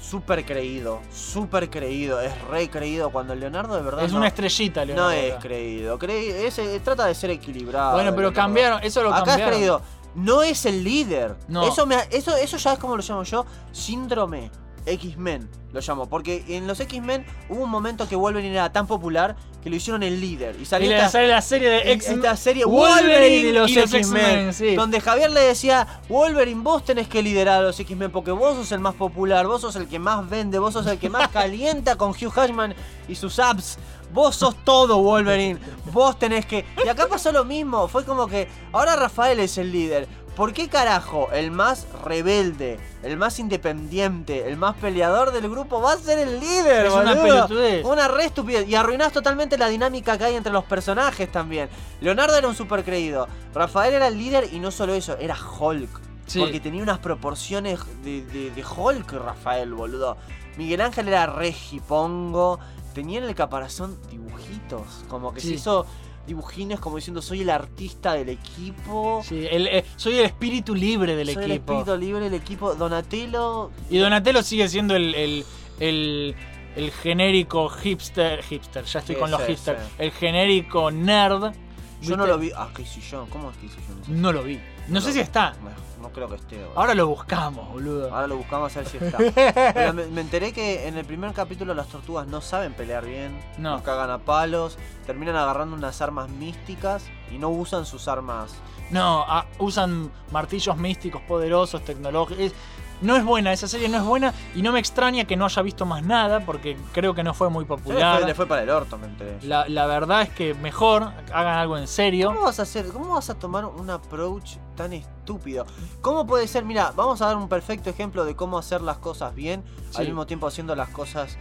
súper 0.00 0.44
creído, 0.44 1.00
súper 1.12 1.70
creído, 1.70 2.20
es 2.20 2.30
re 2.48 2.68
creído 2.68 3.08
cuando 3.10 3.32
el 3.32 3.40
Leonardo 3.40 3.74
de 3.76 3.80
verdad 3.82 4.04
Es 4.04 4.12
no, 4.12 4.18
una 4.18 4.28
estrellita, 4.28 4.80
no 4.80 4.86
Leonardo. 4.86 5.10
es 5.12 5.32
acá. 5.32 5.40
creído, 5.40 5.98
creí- 5.98 6.28
es- 6.46 6.58
eh, 6.58 6.80
trata 6.84 7.06
de 7.06 7.14
ser 7.14 7.30
equilibrado. 7.30 7.92
Bueno, 7.94 8.10
pero 8.10 8.22
Leonardo. 8.30 8.42
cambiaron, 8.42 8.80
eso 8.82 9.02
lo 9.02 9.08
Acá 9.14 9.24
cambiaron. 9.24 9.48
es 9.54 9.56
creído. 9.56 9.80
No 10.14 10.42
es 10.42 10.64
el 10.66 10.84
líder. 10.84 11.36
No. 11.48 11.66
Eso, 11.66 11.86
me, 11.86 11.96
eso, 12.10 12.36
eso 12.36 12.56
ya 12.56 12.74
es 12.74 12.78
como 12.78 12.96
lo 12.96 13.02
llamo 13.02 13.22
yo, 13.24 13.44
síndrome 13.72 14.50
X-Men, 14.86 15.48
lo 15.72 15.80
llamo. 15.80 16.06
Porque 16.08 16.44
en 16.48 16.66
los 16.66 16.78
X-Men 16.80 17.24
hubo 17.48 17.64
un 17.64 17.70
momento 17.70 18.06
que 18.08 18.16
Wolverine 18.16 18.52
era 18.54 18.70
tan 18.72 18.86
popular 18.86 19.34
que 19.62 19.70
lo 19.70 19.76
hicieron 19.76 20.02
el 20.02 20.20
líder. 20.20 20.56
Y 20.60 20.66
salió 20.66 20.90
esta- 20.94 21.08
sale 21.08 21.28
la 21.28 21.40
serie 21.40 21.70
de 21.70 21.92
X 21.92 22.08
esta 22.10 22.36
serie 22.36 22.66
Wolverine 22.66 23.02
Wolverine 23.14 23.48
y 23.48 23.52
los 23.52 23.70
X-Men, 23.94 24.52
sí. 24.52 24.74
Donde 24.74 25.00
Javier 25.00 25.30
le 25.30 25.40
decía, 25.40 26.00
Wolverine, 26.10 26.60
vos 26.62 26.84
tenés 26.84 27.08
que 27.08 27.22
liderar 27.22 27.60
a 27.60 27.62
los 27.62 27.80
X-Men 27.80 28.10
porque 28.10 28.30
vos 28.30 28.56
sos 28.56 28.72
el 28.72 28.80
más 28.80 28.94
popular, 28.94 29.46
vos 29.46 29.62
sos 29.62 29.74
el 29.76 29.88
que 29.88 29.98
más 29.98 30.28
vende, 30.28 30.58
vos 30.58 30.74
sos 30.74 30.86
el 30.86 30.98
que 30.98 31.08
más 31.08 31.28
calienta 31.32 31.96
con 31.96 32.10
Hugh 32.10 32.34
Jackman 32.34 32.74
y 33.08 33.14
sus 33.14 33.38
apps. 33.38 33.78
Vos 34.14 34.36
sos 34.36 34.54
todo, 34.64 35.02
Wolverine. 35.02 35.58
Vos 35.92 36.18
tenés 36.18 36.46
que. 36.46 36.64
Y 36.84 36.88
acá 36.88 37.06
pasó 37.08 37.32
lo 37.32 37.44
mismo. 37.44 37.88
Fue 37.88 38.04
como 38.04 38.26
que. 38.28 38.48
Ahora 38.72 38.96
Rafael 38.96 39.40
es 39.40 39.58
el 39.58 39.72
líder. 39.72 40.08
¿Por 40.36 40.52
qué 40.52 40.68
carajo 40.68 41.28
el 41.32 41.52
más 41.52 41.86
rebelde, 42.04 42.80
el 43.04 43.16
más 43.16 43.38
independiente, 43.38 44.48
el 44.48 44.56
más 44.56 44.74
peleador 44.76 45.30
del 45.32 45.48
grupo 45.48 45.80
va 45.80 45.92
a 45.92 45.96
ser 45.96 46.18
el 46.18 46.40
líder? 46.40 46.86
Es 46.86 46.92
una 46.92 47.14
boludo? 47.14 47.22
pelotudez. 47.22 47.84
Una 47.84 48.08
re 48.08 48.24
estupidez. 48.24 48.68
Y 48.68 48.74
arruinás 48.74 49.12
totalmente 49.12 49.56
la 49.58 49.68
dinámica 49.68 50.18
que 50.18 50.24
hay 50.24 50.34
entre 50.34 50.52
los 50.52 50.64
personajes 50.64 51.30
también. 51.30 51.68
Leonardo 52.00 52.36
era 52.36 52.48
un 52.48 52.56
super 52.56 52.82
creído. 52.84 53.28
Rafael 53.54 53.94
era 53.94 54.08
el 54.08 54.18
líder 54.18 54.48
y 54.52 54.58
no 54.58 54.70
solo 54.72 54.94
eso, 54.94 55.16
era 55.18 55.36
Hulk. 55.36 56.00
Sí. 56.26 56.40
Porque 56.40 56.58
tenía 56.58 56.82
unas 56.82 56.98
proporciones 56.98 57.78
de, 58.02 58.24
de- 58.24 58.50
de 58.50 58.64
Hulk, 58.64 59.12
Rafael, 59.12 59.72
boludo. 59.72 60.16
Miguel 60.56 60.80
Ángel 60.80 61.06
era 61.08 61.26
re 61.26 61.52
jipongo. 61.52 62.58
Tenía 62.94 63.18
en 63.18 63.24
el 63.24 63.34
caparazón 63.34 63.98
dibujitos. 64.10 65.04
Como 65.08 65.34
que 65.34 65.40
se 65.40 65.54
hizo 65.54 65.84
dibujines 66.26 66.80
como 66.80 66.96
diciendo 66.96 67.20
soy 67.20 67.42
el 67.42 67.50
artista 67.50 68.14
del 68.14 68.30
equipo. 68.30 69.22
Sí, 69.28 69.46
el- 69.50 69.66
eh, 69.66 69.84
soy 69.96 70.14
el 70.18 70.24
espíritu 70.24 70.74
libre 70.74 71.16
del 71.16 71.34
soy 71.34 71.44
el 71.44 71.50
equipo. 71.52 71.72
espíritu 71.80 72.00
libre 72.00 72.24
del 72.30 72.34
equipo. 72.34 72.74
Donatello. 72.74 73.70
Y 73.90 73.98
Donatello 73.98 74.42
sigue 74.42 74.68
siendo 74.68 74.96
el, 74.96 75.14
el, 75.14 75.44
el, 75.80 76.34
el 76.76 76.90
genérico 76.92 77.68
hipster, 77.68 78.42
hipster, 78.42 78.84
ya 78.84 79.00
estoy 79.00 79.16
con 79.16 79.30
los 79.30 79.40
sí, 79.42 79.48
hipster, 79.48 79.76
sí. 79.78 79.92
el 79.98 80.10
genérico 80.12 80.90
nerd. 80.90 81.52
Yo 82.00 82.16
no 82.16 82.26
lo 82.26 82.38
vi. 82.38 82.50
Ah, 82.56 82.68
Casey 82.72 83.02
Jones. 83.10 83.30
¿Cómo 83.30 83.50
es 83.50 83.56
Casey 83.56 83.82
Jones? 83.88 84.08
No 84.08 84.30
lo 84.32 84.42
vi. 84.42 84.60
No 84.88 85.00
sé 85.00 85.12
si 85.12 85.20
está. 85.20 85.54
No 85.62 85.70
creo 86.12 86.28
que 86.28 86.36
esté. 86.36 86.56
boludo. 86.58 86.78
Ahora 86.80 86.94
lo 86.94 87.06
buscamos, 87.08 87.68
boludo. 87.70 88.12
Ahora 88.14 88.26
lo 88.26 88.36
buscamos 88.36 88.76
a 88.76 88.80
ver 88.80 88.88
si 88.88 88.96
está. 88.98 89.18
Pero 89.74 89.92
me, 89.92 90.06
me 90.06 90.20
enteré 90.20 90.52
que 90.52 90.86
en 90.88 90.96
el 90.98 91.04
primer 91.04 91.32
capítulo 91.32 91.74
las 91.74 91.88
tortugas 91.88 92.26
no 92.26 92.40
saben 92.40 92.72
pelear 92.74 93.04
bien. 93.04 93.38
No. 93.58 93.72
Nos 93.72 93.82
cagan 93.82 94.10
a 94.10 94.18
palos. 94.18 94.78
Terminan 95.06 95.36
agarrando 95.36 95.76
unas 95.76 96.00
armas 96.02 96.28
místicas 96.28 97.04
y 97.30 97.38
no 97.38 97.48
usan 97.50 97.86
sus 97.86 98.08
armas. 98.08 98.54
No, 98.90 99.24
usan 99.58 100.10
martillos 100.30 100.76
místicos 100.76 101.22
poderosos, 101.22 101.84
tecnológicos. 101.84 102.42
Es- 102.44 102.54
No 103.02 103.16
es 103.16 103.24
buena, 103.24 103.52
esa 103.52 103.66
serie 103.66 103.88
no 103.88 103.98
es 103.98 104.04
buena 104.04 104.32
y 104.54 104.62
no 104.62 104.72
me 104.72 104.78
extraña 104.78 105.24
que 105.24 105.36
no 105.36 105.44
haya 105.46 105.62
visto 105.62 105.84
más 105.84 106.02
nada 106.04 106.40
porque 106.46 106.76
creo 106.92 107.12
que 107.12 107.24
no 107.24 107.34
fue 107.34 107.50
muy 107.50 107.64
Le 107.64 107.68
popular. 107.68 108.18
fue, 108.18 108.26
le 108.28 108.34
fue 108.34 108.46
para 108.46 108.62
el 108.62 108.70
orto, 108.70 108.96
me 108.96 109.06
enteré. 109.06 109.38
La, 109.42 109.66
la 109.68 109.86
verdad 109.86 110.22
es 110.22 110.30
que 110.30 110.54
mejor 110.54 111.10
hagan 111.32 111.58
algo 111.58 111.76
en 111.76 111.88
serio. 111.88 112.28
¿Cómo 112.28 112.42
vas 112.42 112.60
a 112.60 112.62
hacer? 112.62 112.86
¿Cómo 112.88 113.14
vas 113.14 113.28
a 113.30 113.34
tomar 113.34 113.64
un 113.64 113.90
approach 113.90 114.52
tan 114.74 114.92
estúpido? 114.92 115.66
¿Cómo 116.00 116.26
puede 116.26 116.46
ser? 116.48 116.64
Mira, 116.64 116.92
vamos 116.94 117.22
a 117.22 117.26
dar 117.26 117.36
un 117.36 117.48
perfecto 117.48 117.90
ejemplo 117.90 118.24
de 118.24 118.34
cómo 118.36 118.58
hacer 118.58 118.80
las 118.82 118.98
cosas 118.98 119.34
bien 119.34 119.62
al 119.94 120.02
Sí. 120.04 120.06
mismo 120.08 120.26
tiempo 120.26 120.46
haciendo 120.46 120.74
las 120.76 120.88
cosas 120.90 121.36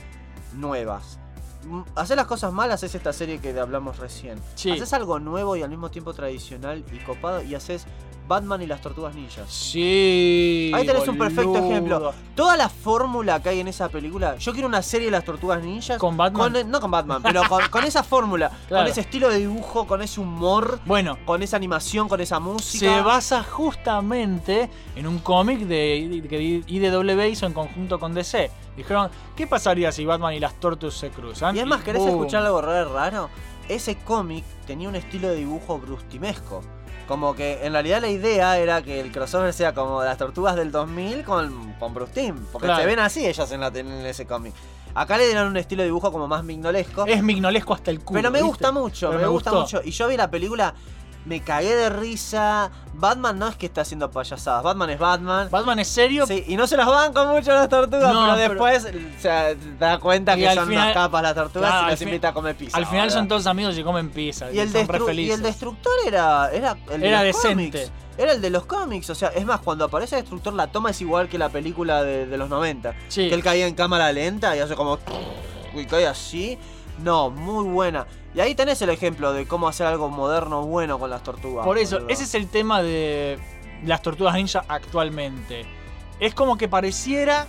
nuevas. 0.53 1.19
Mm, 1.65 1.81
Hacer 1.95 2.17
las 2.17 2.27
cosas 2.27 2.51
malas 2.51 2.83
es 2.83 2.93
esta 2.95 3.13
serie 3.13 3.39
que 3.39 3.57
hablamos 3.59 3.97
recién. 3.97 4.37
Sí. 4.55 4.71
Haces 4.71 4.93
algo 4.93 5.19
nuevo 5.19 5.55
y 5.55 5.63
al 5.63 5.69
mismo 5.69 5.89
tiempo 5.91 6.13
tradicional 6.13 6.83
y 6.91 6.97
copado 6.99 7.41
y 7.41 7.55
haces 7.55 7.85
Batman 8.27 8.61
y 8.61 8.67
las 8.67 8.81
tortugas 8.81 9.13
ninjas. 9.15 9.49
Sí. 9.49 10.71
Ahí 10.73 10.85
tenés 10.85 11.07
un 11.07 11.17
perfecto 11.17 11.57
ejemplo. 11.57 12.13
Toda 12.35 12.57
la 12.57 12.69
fórmula 12.69 13.41
que 13.41 13.49
hay 13.49 13.59
en 13.59 13.67
esa 13.67 13.89
película. 13.89 14.37
Yo 14.37 14.53
quiero 14.53 14.67
una 14.67 14.81
serie 14.81 15.05
de 15.07 15.11
las 15.11 15.25
tortugas 15.25 15.61
ninjas. 15.63 15.97
¿Con 15.97 16.17
Batman? 16.17 16.69
no 16.69 16.79
con 16.79 16.91
Batman, 16.91 17.21
pero 17.21 17.41
con, 17.49 17.67
con 17.69 17.83
esa 17.83 18.03
fórmula. 18.03 18.49
Claro. 18.67 18.83
Con 18.85 18.91
ese 18.91 19.01
estilo 19.01 19.29
de 19.29 19.39
dibujo, 19.39 19.85
con 19.87 20.01
ese 20.01 20.19
humor. 20.19 20.79
Bueno, 20.85 21.17
Con 21.25 21.43
esa 21.43 21.57
animación, 21.57 22.07
con 22.07 22.21
esa 22.21 22.39
música. 22.39 22.95
se 22.95 23.01
basa 23.01 23.43
justamente 23.43 24.69
en 24.95 25.07
un 25.07 25.19
cómic 25.19 25.59
de, 25.61 26.23
que 26.29 26.63
IDW 26.65 27.21
hizo 27.29 27.45
en 27.45 27.53
conjunto 27.53 27.99
con 27.99 28.13
DC. 28.13 28.49
Dijeron, 28.75 29.09
¿qué 29.35 29.45
pasaría 29.45 29.91
si 29.91 30.05
Batman 30.05 30.33
y 30.33 30.39
las 30.39 30.59
Tortugas 30.59 30.95
se 30.95 31.09
cruzan? 31.09 31.55
Y 31.55 31.59
es 31.59 31.65
más, 31.65 31.83
¿querés 31.83 32.03
escuchar 32.03 32.43
algo 32.43 32.61
raro? 32.61 33.29
Ese 33.69 33.95
cómic 33.95 34.43
tenía 34.65 34.89
un 34.89 34.95
estilo 34.95 35.29
de 35.29 35.35
dibujo 35.35 35.77
brustimesco. 35.79 36.61
Como 37.07 37.35
que 37.35 37.65
en 37.65 37.73
realidad 37.73 38.01
la 38.01 38.07
idea 38.07 38.57
era 38.57 38.81
que 38.81 38.99
el 38.99 39.11
crossover 39.11 39.53
sea 39.53 39.73
como 39.73 40.01
las 40.03 40.17
tortugas 40.17 40.55
del 40.55 40.71
2000 40.71 41.23
con, 41.23 41.73
con 41.73 41.93
Bruce 41.93 42.13
Timm. 42.13 42.37
Porque 42.51 42.67
Claro. 42.67 42.81
se 42.81 42.87
ven 42.87 42.99
así 42.99 43.25
ellas 43.25 43.51
en, 43.51 43.59
la, 43.59 43.67
en 43.67 43.87
ese 44.05 44.25
cómic. 44.25 44.53
Acá 44.95 45.17
le 45.17 45.25
dieron 45.25 45.47
un 45.47 45.57
estilo 45.57 45.81
de 45.81 45.87
dibujo 45.87 46.11
como 46.11 46.27
más 46.27 46.43
mignolesco. 46.43 47.05
Es 47.05 47.21
mignolesco 47.23 47.73
hasta 47.73 47.91
el 47.91 47.99
culo. 48.01 48.19
pero 48.19 48.31
me 48.31 48.37
¿viste? 48.39 48.47
gusta 48.47 48.71
mucho, 48.71 49.09
Pero 49.09 49.21
me, 49.21 49.27
gusta 49.27 49.51
mucho. 49.51 49.81
Y 49.83 49.91
yo 49.91 50.07
vi 50.07 50.15
la 50.17 50.29
película, 50.29 50.73
me 51.25 51.41
cagué 51.41 51.75
de 51.75 51.89
risa. 51.89 52.69
Batman 52.95 53.39
no 53.39 53.47
es 53.47 53.55
que 53.55 53.65
está 53.65 53.81
haciendo 53.81 54.11
payasadas, 54.11 54.61
Batman 54.63 54.89
es 54.91 54.99
Batman. 54.99 55.47
Batman 55.49 55.79
es 55.79 55.87
serio. 55.87 56.27
Sí, 56.27 56.43
y 56.47 56.55
no 56.55 56.67
se 56.67 56.77
las 56.77 56.85
banco 56.87 57.25
mucho 57.25 57.51
las 57.53 57.67
tortugas, 57.69 58.13
No, 58.13 58.35
pero 58.35 58.35
pero- 58.35 58.49
después 58.65 58.85
o 59.17 59.21
sea, 59.21 59.49
te 59.55 59.75
das 59.79 59.99
cuenta 59.99 60.35
que 60.35 60.45
son 60.53 60.67
final- 60.67 60.83
unas 60.83 60.93
capas 60.93 61.23
las 61.23 61.33
tortugas 61.35 61.69
Claro, 61.71 61.87
y 61.87 61.89
las 61.91 61.99
fin- 61.99 62.07
invita 62.09 62.27
a 62.29 62.33
comer 62.33 62.55
pizza. 62.55 62.77
Al 62.77 62.85
final 62.85 63.01
¿verdad? 63.07 63.17
son 63.17 63.27
todos 63.27 63.47
amigos 63.47 63.77
y 63.77 63.83
comen 63.83 64.09
pizza. 64.11 64.51
Y 64.51 64.59
el, 64.59 64.69
son 64.71 64.87
re 64.87 64.99
destru- 64.99 65.03
y 65.03 65.05
felices. 65.07 65.35
el 65.37 65.43
destructor 65.43 65.93
era, 66.05 66.51
era 66.51 66.77
el 66.91 67.03
Era 67.03 67.23
decente. 67.23 67.89
Era 68.15 68.33
el 68.33 68.41
de 68.41 68.51
los 68.51 68.65
cómics. 68.67 69.09
O 69.09 69.15
sea, 69.15 69.29
es 69.29 69.43
más, 69.43 69.59
cuando 69.61 69.85
aparece 69.85 70.17
el 70.17 70.21
destructor, 70.21 70.53
la 70.53 70.67
toma 70.67 70.91
es 70.91 71.01
igual 71.01 71.27
que 71.29 71.39
la 71.39 71.49
película 71.49 72.03
de, 72.03 72.27
de 72.27 72.37
los 72.37 72.47
90. 72.47 72.93
Sí. 73.07 73.27
Que 73.27 73.33
él 73.33 73.41
caía 73.41 73.65
en 73.65 73.73
cámara 73.73 74.11
lenta 74.11 74.55
y 74.55 74.59
hace 74.59 74.75
como. 74.75 74.99
Y 75.73 75.85
cae 75.87 76.05
así. 76.05 76.59
No, 77.03 77.29
muy 77.29 77.65
buena. 77.65 78.07
Y 78.33 78.39
ahí 78.39 78.55
tenés 78.55 78.81
el 78.81 78.89
ejemplo 78.89 79.33
de 79.33 79.45
cómo 79.45 79.67
hacer 79.67 79.85
algo 79.87 80.09
moderno 80.09 80.63
bueno 80.63 80.97
con 80.97 81.09
las 81.09 81.21
tortugas. 81.23 81.65
Por 81.65 81.77
eso, 81.77 81.97
boludo. 81.97 82.09
ese 82.09 82.23
es 82.23 82.35
el 82.35 82.47
tema 82.47 82.81
de 82.81 83.37
las 83.85 84.01
tortugas 84.01 84.35
ninja 84.35 84.63
actualmente. 84.67 85.65
Es 86.19 86.33
como 86.33 86.57
que 86.57 86.67
pareciera 86.67 87.45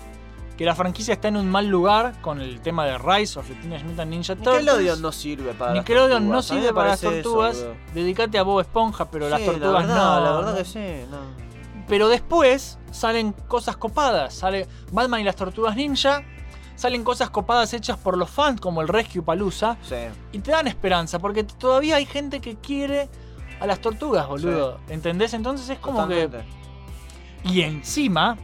que 0.56 0.64
la 0.64 0.74
franquicia 0.74 1.14
está 1.14 1.28
en 1.28 1.36
un 1.36 1.50
mal 1.50 1.66
lugar 1.66 2.20
con 2.20 2.40
el 2.40 2.60
tema 2.60 2.84
de 2.84 2.98
Rise 2.98 3.38
of 3.38 3.48
the 3.48 3.54
Teenage 3.54 3.84
Mutant 3.84 4.10
Ninja 4.10 4.36
Turtles. 4.36 4.60
Nickelodeon 4.60 5.02
no 5.02 5.12
sirve 5.12 5.52
para 5.54 5.74
las 5.74 5.80
Nickelodeon 5.80 6.28
no 6.28 6.34
tortugas. 6.34 6.50
Mí 6.50 6.56
sirve 6.58 6.74
para 6.74 6.88
las 6.90 7.02
eso, 7.02 7.10
tortugas. 7.12 7.56
boludo. 7.56 7.74
Dedicate 7.94 8.38
a 8.38 8.42
Bob 8.42 8.60
Esponja, 8.60 9.10
pero 9.10 9.28
las 9.28 9.44
tortugas 9.44 9.86
la 9.86 9.94
verdad, 9.94 9.96
no. 9.96 10.24
La 10.24 10.32
verdad 10.36 10.52
no. 10.52 10.58
que 10.58 10.64
sí, 10.64 11.06
no. 11.10 11.44
Pero 11.88 12.08
después 12.08 12.78
salen 12.90 13.32
cosas 13.48 13.76
copadas. 13.76 14.34
Sale 14.34 14.66
Batman 14.92 15.20
y 15.20 15.24
las 15.24 15.36
tortugas 15.36 15.76
ninja. 15.76 16.24
Salen 16.76 17.04
cosas 17.04 17.30
copadas 17.30 17.72
hechas 17.72 17.96
por 17.98 18.18
los 18.18 18.30
fans, 18.30 18.60
como 18.60 18.82
el 18.82 18.88
Rescue 18.88 19.22
Palooza. 19.22 19.76
Sí. 19.82 19.94
Y 20.32 20.40
te 20.40 20.50
dan 20.50 20.66
esperanza, 20.66 21.18
porque 21.18 21.44
todavía 21.44 21.96
hay 21.96 22.06
gente 22.06 22.40
que 22.40 22.56
quiere 22.56 23.08
a 23.60 23.66
las 23.66 23.80
tortugas, 23.80 24.26
boludo. 24.26 24.80
¿Entendés? 24.88 25.34
Entonces 25.34 25.68
es 25.70 25.78
como 25.78 26.00
Totalmente. 26.02 26.44
que. 27.42 27.48
Y 27.52 27.62
encima, 27.62 28.36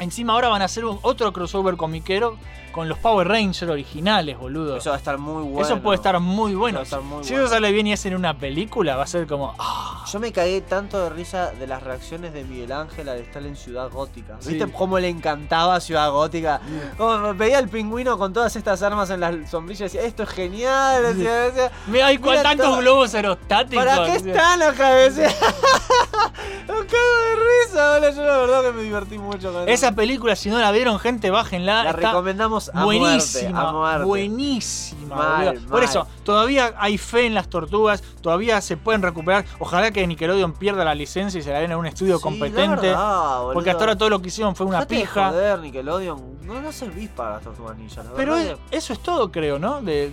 encima 0.00 0.32
ahora 0.32 0.48
van 0.48 0.62
a 0.62 0.64
hacer 0.64 0.84
otro 0.84 1.32
crossover 1.32 1.76
comiquero 1.76 2.36
con 2.78 2.88
los 2.88 2.98
Power 2.98 3.26
Rangers 3.26 3.68
originales, 3.68 4.38
boludo. 4.38 4.76
Eso 4.76 4.90
va 4.90 4.94
a 4.94 4.98
estar 4.98 5.18
muy 5.18 5.42
bueno. 5.42 5.62
Eso 5.66 5.80
puede 5.80 5.96
estar 5.96 6.20
muy 6.20 6.54
bueno. 6.54 6.80
estar 6.82 7.00
muy 7.00 7.24
si 7.24 7.30
bueno. 7.32 7.46
eso 7.46 7.54
sale 7.54 7.72
bien 7.72 7.88
y 7.88 7.92
hacen 7.92 8.14
una 8.14 8.38
película, 8.38 8.94
va 8.94 9.02
a 9.02 9.06
ser 9.08 9.26
como. 9.26 9.52
ah, 9.58 10.04
Yo 10.12 10.20
me 10.20 10.30
cagué 10.30 10.60
tanto 10.60 11.00
de 11.02 11.10
risa 11.10 11.50
de 11.58 11.66
las 11.66 11.82
reacciones 11.82 12.32
de 12.32 12.44
Miguel 12.44 12.70
Ángel 12.70 13.08
al 13.08 13.18
estar 13.18 13.42
en 13.42 13.56
Ciudad 13.56 13.90
Gótica. 13.90 14.36
Sí. 14.38 14.50
¿Viste 14.50 14.70
cómo 14.70 14.96
le 15.00 15.08
encantaba 15.08 15.80
Ciudad 15.80 16.08
Gótica? 16.12 16.60
Como 16.96 17.34
veía 17.34 17.58
al 17.58 17.68
pingüino 17.68 18.16
con 18.16 18.32
todas 18.32 18.54
estas 18.54 18.80
armas 18.84 19.10
en 19.10 19.18
las 19.18 19.50
sombrillas 19.50 19.80
y 19.80 19.96
decía, 19.96 20.02
esto 20.08 20.22
es 20.22 20.28
genial. 20.28 21.02
decía, 21.16 21.72
Mira, 21.88 22.06
hay 22.06 22.18
Mira 22.18 22.42
tantos 22.44 22.64
todo- 22.68 22.78
globos 22.78 23.12
aerostáticos. 23.12 23.84
¿Para 23.84 24.04
qué 24.04 24.12
están 24.18 24.62
acá? 24.62 24.90
Decía. 24.94 25.30
me 26.68 26.74
cago 26.74 26.84
de 26.86 27.34
risa, 27.66 27.92
boludo. 27.94 28.10
Yo 28.12 28.22
la 28.22 28.36
verdad 28.38 28.62
que 28.62 28.72
me 28.72 28.82
divertí 28.82 29.18
mucho 29.18 29.52
con 29.52 29.68
Esa 29.68 29.92
película, 29.92 30.36
si 30.36 30.48
no 30.48 30.58
la 30.60 30.70
vieron, 30.70 30.98
gente, 31.00 31.30
bájenla. 31.32 31.82
La 31.84 31.90
está 31.90 32.08
recomendamos 32.08 32.67
a 32.74 32.84
buenísima, 32.84 33.50
muerte, 33.50 33.68
a 33.68 33.72
muerte. 33.72 34.04
Buenísima. 34.04 35.16
Mal. 35.16 35.58
Por 35.68 35.82
eso, 35.82 36.06
todavía 36.24 36.74
hay 36.78 36.98
fe 36.98 37.26
en 37.26 37.34
las 37.34 37.48
tortugas, 37.48 38.02
todavía 38.20 38.60
se 38.60 38.76
pueden 38.76 39.02
recuperar. 39.02 39.44
Ojalá 39.58 39.90
que 39.90 40.06
Nickelodeon 40.06 40.52
pierda 40.52 40.84
la 40.84 40.94
licencia 40.94 41.38
y 41.40 41.42
se 41.42 41.52
la 41.52 41.60
den 41.60 41.72
a 41.72 41.76
un 41.76 41.86
estudio 41.86 42.16
Sí, 42.18 42.22
competente. 42.22 42.88
verdad, 42.88 43.42
porque 43.52 43.70
hasta 43.70 43.84
ahora 43.84 43.96
todo 43.96 44.10
lo 44.10 44.20
que 44.20 44.28
hicieron 44.28 44.54
fue 44.56 44.66
una 44.66 44.80
de 44.80 44.86
pija. 44.86 45.30
joder, 45.30 45.58
Nickelodeon. 45.60 46.38
No, 46.42 46.60
no 46.60 46.72
servís 46.72 47.08
para 47.10 47.32
las 47.34 47.42
tortugas 47.42 47.76
ninjas, 47.76 48.04
la 48.04 48.12
Pero 48.14 48.36
es- 48.36 48.56
eso 48.70 48.92
es 48.92 49.00
todo, 49.00 49.30
creo, 49.30 49.58
¿no? 49.58 49.82
De, 49.82 50.12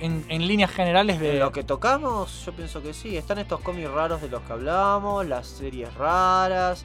en, 0.00 0.24
en 0.28 0.46
líneas 0.46 0.70
generales 0.70 1.18
de. 1.20 1.34
En 1.34 1.38
lo 1.40 1.52
que 1.52 1.64
tocamos, 1.64 2.44
yo 2.44 2.52
pienso 2.52 2.82
que 2.82 2.92
sí. 2.94 3.16
Están 3.16 3.38
estos 3.38 3.60
cómics 3.60 3.90
raros 3.90 4.20
de 4.20 4.28
los 4.28 4.42
que 4.42 4.52
hablábamos, 4.52 5.26
las 5.26 5.46
series 5.46 5.92
raras. 5.94 6.84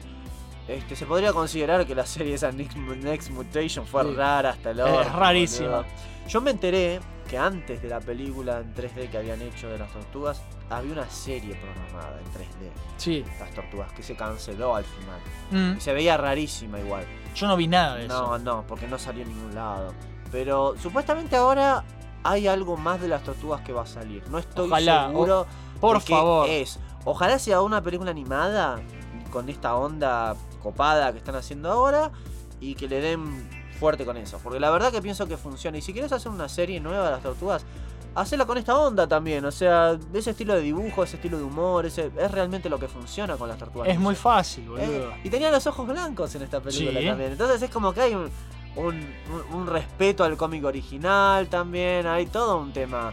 Este, 0.68 0.94
se 0.96 1.06
podría 1.06 1.32
considerar 1.32 1.84
que 1.86 1.94
la 1.94 2.06
serie 2.06 2.34
esa 2.34 2.52
Next, 2.52 2.76
Next 2.76 3.30
Mutation 3.30 3.84
fue 3.86 4.04
Sí. 4.04 4.14
rara 4.14 4.50
hasta 4.50 4.70
el 4.70 4.80
Es 4.80 4.86
orto, 4.86 5.18
rarísima. 5.18 5.84
Yo 6.28 6.40
me 6.40 6.52
enteré 6.52 7.00
que 7.28 7.36
antes 7.36 7.82
de 7.82 7.88
la 7.88 7.98
película 8.00 8.60
en 8.60 8.72
3D 8.74 9.08
que 9.10 9.18
habían 9.18 9.42
hecho 9.42 9.68
de 9.68 9.78
las 9.78 9.90
tortugas, 9.92 10.40
había 10.70 10.92
una 10.92 11.08
serie 11.10 11.54
programada 11.56 12.18
en 12.20 12.26
3D. 12.32 12.70
Sí. 12.96 13.24
Las 13.40 13.50
tortugas, 13.50 13.92
que 13.92 14.02
se 14.02 14.14
canceló 14.14 14.76
al 14.76 14.84
final. 14.84 15.20
Mm, 15.50 15.78
Y 15.78 15.80
se 15.80 15.92
veía 15.92 16.16
rarísima 16.16 16.78
igual. 16.78 17.04
yo 17.34 17.46
no 17.48 17.56
vi 17.56 17.66
nada 17.66 17.96
de 17.96 18.06
No, 18.08 18.36
eso. 18.36 18.38
no, 18.38 18.64
porque 18.68 18.86
no 18.86 18.98
salió 18.98 19.22
en 19.22 19.30
ningún 19.34 19.54
lado. 19.54 19.92
Pero 20.30 20.74
supuestamente 20.80 21.34
ahora 21.36 21.82
hay 22.22 22.46
algo 22.46 22.76
más 22.76 23.00
de 23.00 23.08
las 23.08 23.22
tortugas 23.24 23.62
que 23.62 23.72
va 23.72 23.82
a 23.82 23.86
salir. 23.86 24.22
No 24.28 24.38
estoy 24.38 24.68
Ojalá, 24.68 25.08
seguro 25.08 25.46
Por 25.80 25.98
de 25.98 26.04
qué 26.04 26.12
favor. 26.14 26.48
es. 26.48 26.78
Ojalá 27.04 27.38
sea 27.40 27.62
una 27.62 27.82
película 27.82 28.10
animada 28.12 28.78
con 29.32 29.48
esta 29.48 29.74
onda 29.74 30.36
copada 30.62 31.12
que 31.12 31.18
están 31.18 31.34
haciendo 31.34 31.70
ahora 31.70 32.10
y 32.60 32.74
que 32.74 32.88
le 32.88 33.00
den 33.00 33.48
fuerte 33.80 34.04
con 34.04 34.16
eso. 34.16 34.38
Porque 34.42 34.60
la 34.60 34.70
verdad 34.70 34.92
que 34.92 35.02
pienso 35.02 35.26
que 35.26 35.36
funciona. 35.36 35.76
Y 35.78 35.82
si 35.82 35.92
quieres 35.92 36.12
hacer 36.12 36.30
una 36.30 36.48
serie 36.48 36.78
nueva 36.80 37.06
de 37.06 37.10
las 37.10 37.22
tortugas, 37.22 37.64
hacela 38.14 38.44
con 38.46 38.58
esta 38.58 38.78
onda 38.78 39.06
también. 39.08 39.44
O 39.44 39.50
sea, 39.50 39.98
ese 40.14 40.30
estilo 40.30 40.54
de 40.54 40.60
dibujo, 40.60 41.02
ese 41.02 41.16
estilo 41.16 41.38
de 41.38 41.44
humor, 41.44 41.86
ese 41.86 42.10
es 42.16 42.30
realmente 42.30 42.68
lo 42.68 42.78
que 42.78 42.86
funciona 42.88 43.36
con 43.36 43.48
las 43.48 43.58
tortugas. 43.58 43.88
Es 43.88 43.98
muy 43.98 44.14
fácil, 44.14 44.64
Eh, 44.64 44.68
boludo. 44.68 45.12
y 45.24 45.30
tenía 45.30 45.50
los 45.50 45.66
ojos 45.66 45.86
blancos 45.88 46.34
en 46.36 46.42
esta 46.42 46.60
película 46.60 47.00
Sí. 47.00 47.06
también. 47.06 47.32
Entonces 47.32 47.60
es 47.62 47.70
como 47.70 47.92
que 47.92 48.02
hay 48.02 48.14
un, 48.14 48.30
un- 48.76 48.84
un- 49.50 49.54
un 49.60 49.66
respeto 49.66 50.22
al 50.24 50.36
cómic 50.36 50.64
original 50.64 51.48
también. 51.48 52.06
Hay 52.06 52.26
todo 52.26 52.58
un 52.58 52.72
tema. 52.72 53.12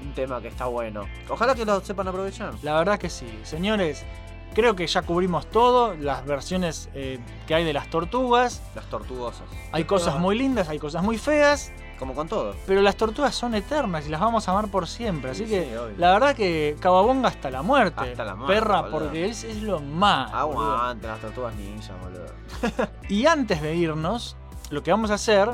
Un 0.00 0.12
tema 0.14 0.40
que 0.40 0.46
está 0.46 0.66
bueno. 0.66 1.06
Ojalá 1.28 1.56
que 1.56 1.64
lo 1.64 1.80
sepan 1.80 2.06
aprovechar. 2.06 2.54
La 2.62 2.78
verdad 2.78 2.98
que 3.00 3.10
sí. 3.10 3.26
Señores, 3.42 4.04
creo 4.54 4.74
que 4.76 4.86
ya 4.86 5.02
cubrimos 5.02 5.46
todo. 5.50 5.94
Las 5.94 6.24
versiones 6.26 6.88
eh, 6.94 7.18
que 7.46 7.54
hay 7.54 7.64
de 7.64 7.72
las 7.72 7.88
tortugas. 7.90 8.62
Las 8.74 8.86
tortugosas. 8.86 9.42
Hay 9.72 9.84
cosas 9.84 10.18
muy 10.18 10.36
lindas, 10.38 10.68
hay 10.68 10.78
cosas 10.78 11.02
muy 11.02 11.18
feas. 11.18 11.72
Como 11.98 12.14
con 12.14 12.28
todo. 12.28 12.54
Pero 12.64 12.80
las 12.80 12.94
tortugas 12.94 13.34
son 13.34 13.56
eternas 13.56 14.06
y 14.06 14.08
las 14.08 14.20
vamos 14.20 14.46
a 14.46 14.52
amar 14.52 14.68
por 14.68 14.86
siempre. 14.86 15.32
Así 15.32 15.44
Sí, 15.44 15.50
que 15.50 15.62
sí, 15.64 15.94
la 15.98 16.12
verdad 16.12 16.36
que 16.36 16.76
Cababonga 16.78 17.28
hasta 17.28 17.50
la 17.50 17.62
muerte. 17.62 18.00
Hasta 18.00 18.24
la 18.24 18.36
muerte, 18.36 18.54
Perra, 18.54 18.82
boludo. 18.82 18.98
porque 19.00 19.26
es, 19.26 19.42
es 19.42 19.62
lo 19.62 19.80
más. 19.80 20.30
boludo. 20.30 20.74
Aguante 20.76 21.08
las 21.08 21.18
tortugas 21.20 21.54
ninja, 21.56 21.94
boludo. 22.00 22.88
Y 23.08 23.26
antes 23.26 23.60
de 23.60 23.74
irnos, 23.74 24.36
lo 24.70 24.82
que 24.84 24.92
vamos 24.92 25.10
a 25.10 25.14
hacer 25.14 25.50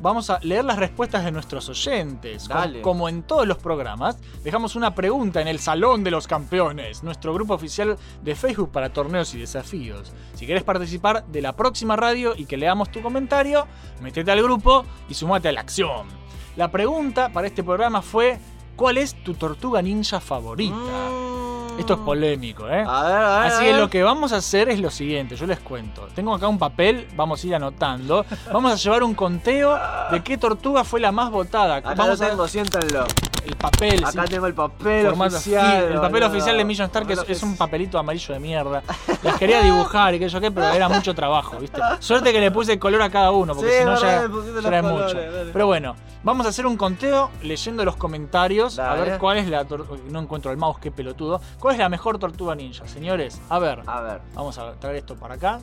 vamos 0.00 0.30
a 0.30 0.38
leer 0.42 0.64
las 0.64 0.78
respuestas 0.78 1.24
de 1.24 1.32
nuestros 1.32 1.68
oyentes. 1.68 2.48
Dale. 2.48 2.80
Como 2.82 3.08
en 3.08 3.22
todos 3.22 3.46
los 3.46 3.58
programas, 3.58 4.18
dejamos 4.42 4.76
una 4.76 4.94
pregunta 4.94 5.40
en 5.40 5.48
el 5.48 5.58
Salón 5.58 6.04
de 6.04 6.10
los 6.10 6.26
Campeones, 6.26 7.02
nuestro 7.02 7.34
grupo 7.34 7.54
oficial 7.54 7.96
de 8.22 8.34
Facebook 8.34 8.70
para 8.70 8.92
torneos 8.92 9.34
y 9.34 9.38
desafíos. 9.38 10.12
Si 10.34 10.46
querés 10.46 10.62
participar 10.62 11.26
de 11.26 11.42
la 11.42 11.54
próxima 11.54 11.96
radio 11.96 12.34
y 12.36 12.46
que 12.46 12.56
leamos 12.56 12.90
tu 12.90 13.02
comentario, 13.02 13.66
metete 14.00 14.30
al 14.30 14.42
grupo 14.42 14.84
y 15.08 15.14
sumate 15.14 15.48
a 15.48 15.52
la 15.52 15.60
acción. 15.60 16.06
La 16.56 16.70
pregunta 16.70 17.30
para 17.32 17.46
este 17.46 17.62
programa 17.62 18.02
fue: 18.02 18.38
¿Cuál 18.76 18.98
es 18.98 19.22
tu 19.22 19.34
tortuga 19.34 19.82
ninja 19.82 20.20
favorita? 20.20 21.39
Esto 21.80 21.94
es 21.94 22.00
polémico, 22.00 22.68
¿eh? 22.68 22.84
Mm. 22.84 22.88
A 22.88 23.02
ver, 23.04 23.14
a 23.16 23.38
ver. 23.40 23.52
Así 23.52 23.64
a 23.64 23.66
que 23.66 23.72
lo 23.78 23.90
que 23.90 24.02
vamos 24.02 24.32
a 24.32 24.36
hacer 24.36 24.68
es 24.68 24.78
lo 24.80 24.90
siguiente, 24.90 25.34
yo 25.36 25.46
les 25.46 25.58
cuento. 25.60 26.06
Tengo 26.14 26.34
acá 26.34 26.46
un 26.48 26.58
papel, 26.58 27.08
vamos 27.16 27.42
a 27.42 27.46
ir 27.46 27.54
anotando. 27.54 28.24
Vamos 28.52 28.72
a 28.72 28.76
llevar 28.76 29.02
un 29.02 29.14
conteo 29.14 29.78
de 30.10 30.22
qué 30.22 30.36
tortuga 30.36 30.84
fue 30.84 31.00
la 31.00 31.12
más 31.12 31.30
votada. 31.30 31.76
Acá 31.76 31.94
vamos 31.94 32.18
lo 32.20 32.26
a 32.26 32.28
tengo, 32.30 32.48
siéntanlo. 32.48 33.04
el 33.46 33.56
papel. 33.56 34.04
Acá 34.04 34.24
sí. 34.24 34.28
tengo 34.30 34.46
el 34.46 34.54
papel 34.54 35.06
Formato- 35.06 35.36
oficial. 35.36 35.84
el 35.92 36.00
papel 36.00 36.22
oficial 36.24 36.56
de 36.56 36.64
Million 36.64 36.86
Star, 36.86 37.06
que 37.06 37.16
es, 37.28 37.42
un 37.42 37.56
papelito 37.56 37.98
amarillo 37.98 38.34
de 38.34 38.40
mierda. 38.40 38.82
Las 39.22 39.36
quería 39.38 39.62
dibujar 39.62 40.14
y 40.14 40.18
que 40.18 40.28
yo 40.28 40.40
qué, 40.40 40.50
pero 40.50 40.66
era 40.68 40.88
mucho 40.88 41.14
trabajo, 41.14 41.56
¿viste? 41.58 41.80
Suerte 42.00 42.32
que 42.32 42.40
le 42.40 42.50
puse 42.50 42.78
color 42.78 43.02
a 43.02 43.10
cada 43.10 43.30
uno, 43.30 43.54
porque 43.54 43.70
Sí, 43.70 43.78
si 43.78 43.84
no 43.84 44.00
ya, 44.00 44.26
ya 44.62 44.68
era 44.68 44.82
mucho. 44.82 45.14
dale. 45.20 45.50
Pero 45.52 45.66
bueno, 45.66 45.94
vamos 46.22 46.44
a 46.46 46.48
hacer 46.50 46.66
un 46.66 46.76
conteo 46.76 47.30
leyendo 47.42 47.84
los 47.84 47.96
comentarios. 47.96 48.78
A 48.78 48.94
ver 48.94 49.18
cuál 49.18 49.38
es 49.38 49.48
la 49.48 49.64
No 50.10 50.20
encuentro 50.20 50.50
el 50.50 50.56
mouse, 50.58 50.78
qué 50.80 50.90
pelotudo. 50.90 51.40
¿Cuál 51.58 51.69
es 51.72 51.78
la 51.78 51.88
mejor 51.88 52.18
tortuga 52.18 52.54
ninja, 52.54 52.86
señores? 52.88 53.40
A 53.48 53.58
ver, 53.58 53.82
A 53.86 54.00
ver. 54.00 54.20
vamos 54.34 54.58
a 54.58 54.72
traer 54.74 54.96
esto 54.96 55.16
para 55.16 55.34
acá. 55.34 55.60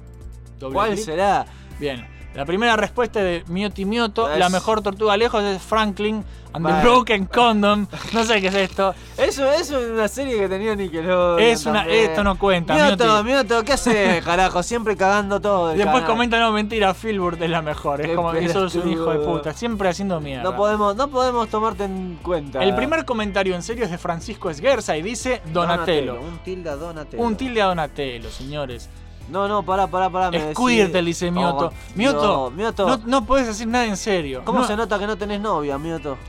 Doble 0.59 0.73
¿Cuál 0.73 0.97
será? 0.97 1.45
Bien. 1.79 2.07
La 2.37 2.45
primera 2.45 2.75
respuesta 2.75 3.19
de 3.23 3.43
Mioti 3.47 3.83
Mioto, 3.83 4.29
la 4.37 4.49
mejor 4.49 4.83
tortuga 4.83 5.17
lejos 5.17 5.43
es 5.43 5.59
Franklin 5.59 6.23
and 6.53 6.63
Vale. 6.63 6.77
the 6.77 6.87
Broken 6.87 7.25
Condom. 7.33 7.87
No 8.13 8.23
sé 8.25 8.39
qué 8.39 8.49
es 8.49 8.53
esto. 8.53 8.93
Eso, 9.17 9.51
eso 9.51 9.79
es 9.79 9.89
una 9.89 10.07
serie 10.07 10.37
que 10.37 10.47
tenía 10.47 10.75
Nickelodeon. 10.75 11.39
Es 11.39 11.65
una, 11.65 11.79
también. 11.79 12.11
esto 12.11 12.23
no 12.23 12.37
cuenta. 12.37 12.75
Mioto. 12.75 13.23
Mioto, 13.23 13.63
¿qué 13.63 13.73
haces, 13.73 14.23
carajo? 14.23 14.61
Siempre 14.61 14.95
cagando 14.95 15.41
todo. 15.41 15.71
el 15.71 15.79
después 15.79 15.95
canal. 16.01 16.11
comenta, 16.11 16.39
no, 16.39 16.51
mentira, 16.51 16.93
Philburt 16.93 17.41
es 17.41 17.49
la 17.49 17.63
mejor. 17.63 18.01
Es 18.01 18.07
Qué 18.09 18.13
como 18.15 18.31
que 18.31 18.47
sos 18.49 18.75
un 18.75 18.87
hijo 18.91 19.11
de 19.11 19.17
puta. 19.17 19.53
Siempre 19.53 19.89
haciendo 19.89 20.21
mierda. 20.21 20.43
No 20.43 20.55
podemos, 20.55 20.95
no 20.95 21.07
podemos 21.07 21.49
tomarte 21.49 21.85
en 21.85 22.19
cuenta. 22.21 22.63
El 22.63 22.75
primer 22.75 23.03
comentario 23.03 23.55
en 23.55 23.63
serio 23.63 23.85
es 23.85 23.89
de 23.89 23.97
Francisco 23.97 24.51
Esguerza 24.51 24.95
y 24.95 25.01
dice 25.01 25.41
Donatello. 25.51 26.21
Un 26.21 26.37
tilde 26.43 26.69
a 26.69 26.75
Donatello. 26.75 27.23
Un 27.23 27.35
tilde 27.35 27.63
a 27.63 27.65
Donatello, 27.65 28.29
señores. 28.29 28.91
No, 29.29 29.47
no, 29.47 29.63
pará, 29.63 29.87
pará, 29.87 30.09
pará. 30.09 30.31
me 30.31 30.53
decís- 30.53 31.03
dice 31.05 31.31
Mioto. 31.31 31.67
Oh, 31.67 31.73
Mioto, 31.95 32.23
no, 32.23 32.49
Mioto. 32.51 32.87
No, 32.87 32.97
no 33.05 33.25
puedes 33.25 33.47
decir 33.47 33.67
nada 33.67 33.85
en 33.85 33.97
serio. 33.97 34.41
¿Cómo 34.45 34.59
No, 34.59 34.65
se 34.67 34.75
nota 34.75 34.97
que 34.97 35.05
no 35.07 35.17
tenés 35.17 35.41
novia, 35.41 35.77
Mioto? 35.77 36.17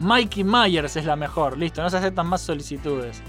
Mikey 0.00 0.42
Myers 0.44 0.96
es 0.96 1.04
la 1.04 1.16
mejor. 1.16 1.56
Listo, 1.56 1.82
no 1.82 1.90
se 1.90 1.96
aceptan 1.98 2.26
más 2.26 2.40
solicitudes. 2.40 3.22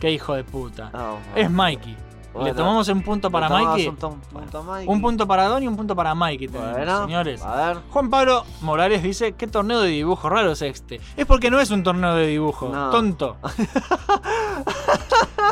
Qué 0.00 0.10
hijo 0.10 0.34
de 0.34 0.44
puta. 0.44 0.90
No, 0.92 1.18
Es 1.34 1.50
Mikey. 1.50 1.96
Bueno. 2.32 2.48
Le 2.48 2.54
tomamos 2.54 2.88
un 2.88 3.00
punto 3.02 3.30
para 3.30 3.46
Le 3.46 3.54
tomamos 3.54 3.72
Mikey. 3.76 3.88
Un, 3.88 3.96
tom- 3.96 4.20
punto 4.20 4.58
a 4.58 4.62
Mikey. 4.62 4.88
Un 4.88 5.00
punto 5.00 5.26
para 5.28 5.44
Don 5.46 5.62
y 5.62 5.68
un 5.68 5.76
punto 5.76 5.94
para 5.94 6.14
Mikey 6.16 6.48
tenemos, 6.48 6.72
Bueno, 6.72 7.04
señores. 7.04 7.42
A 7.42 7.54
ver. 7.54 7.76
Juan 7.90 8.10
Pablo 8.10 8.44
Morales 8.60 9.02
dice, 9.04 9.34
¿qué 9.34 9.46
torneo 9.46 9.80
de 9.80 9.88
dibujo 9.90 10.28
raro 10.28 10.50
es 10.50 10.62
este? 10.62 11.00
Es 11.16 11.26
porque 11.26 11.48
no 11.50 11.60
es 11.60 11.70
un 11.70 11.84
torneo 11.84 12.14
de 12.16 12.26
dibujo, 12.26 12.70
No. 12.70 12.90
tonto. 12.90 13.36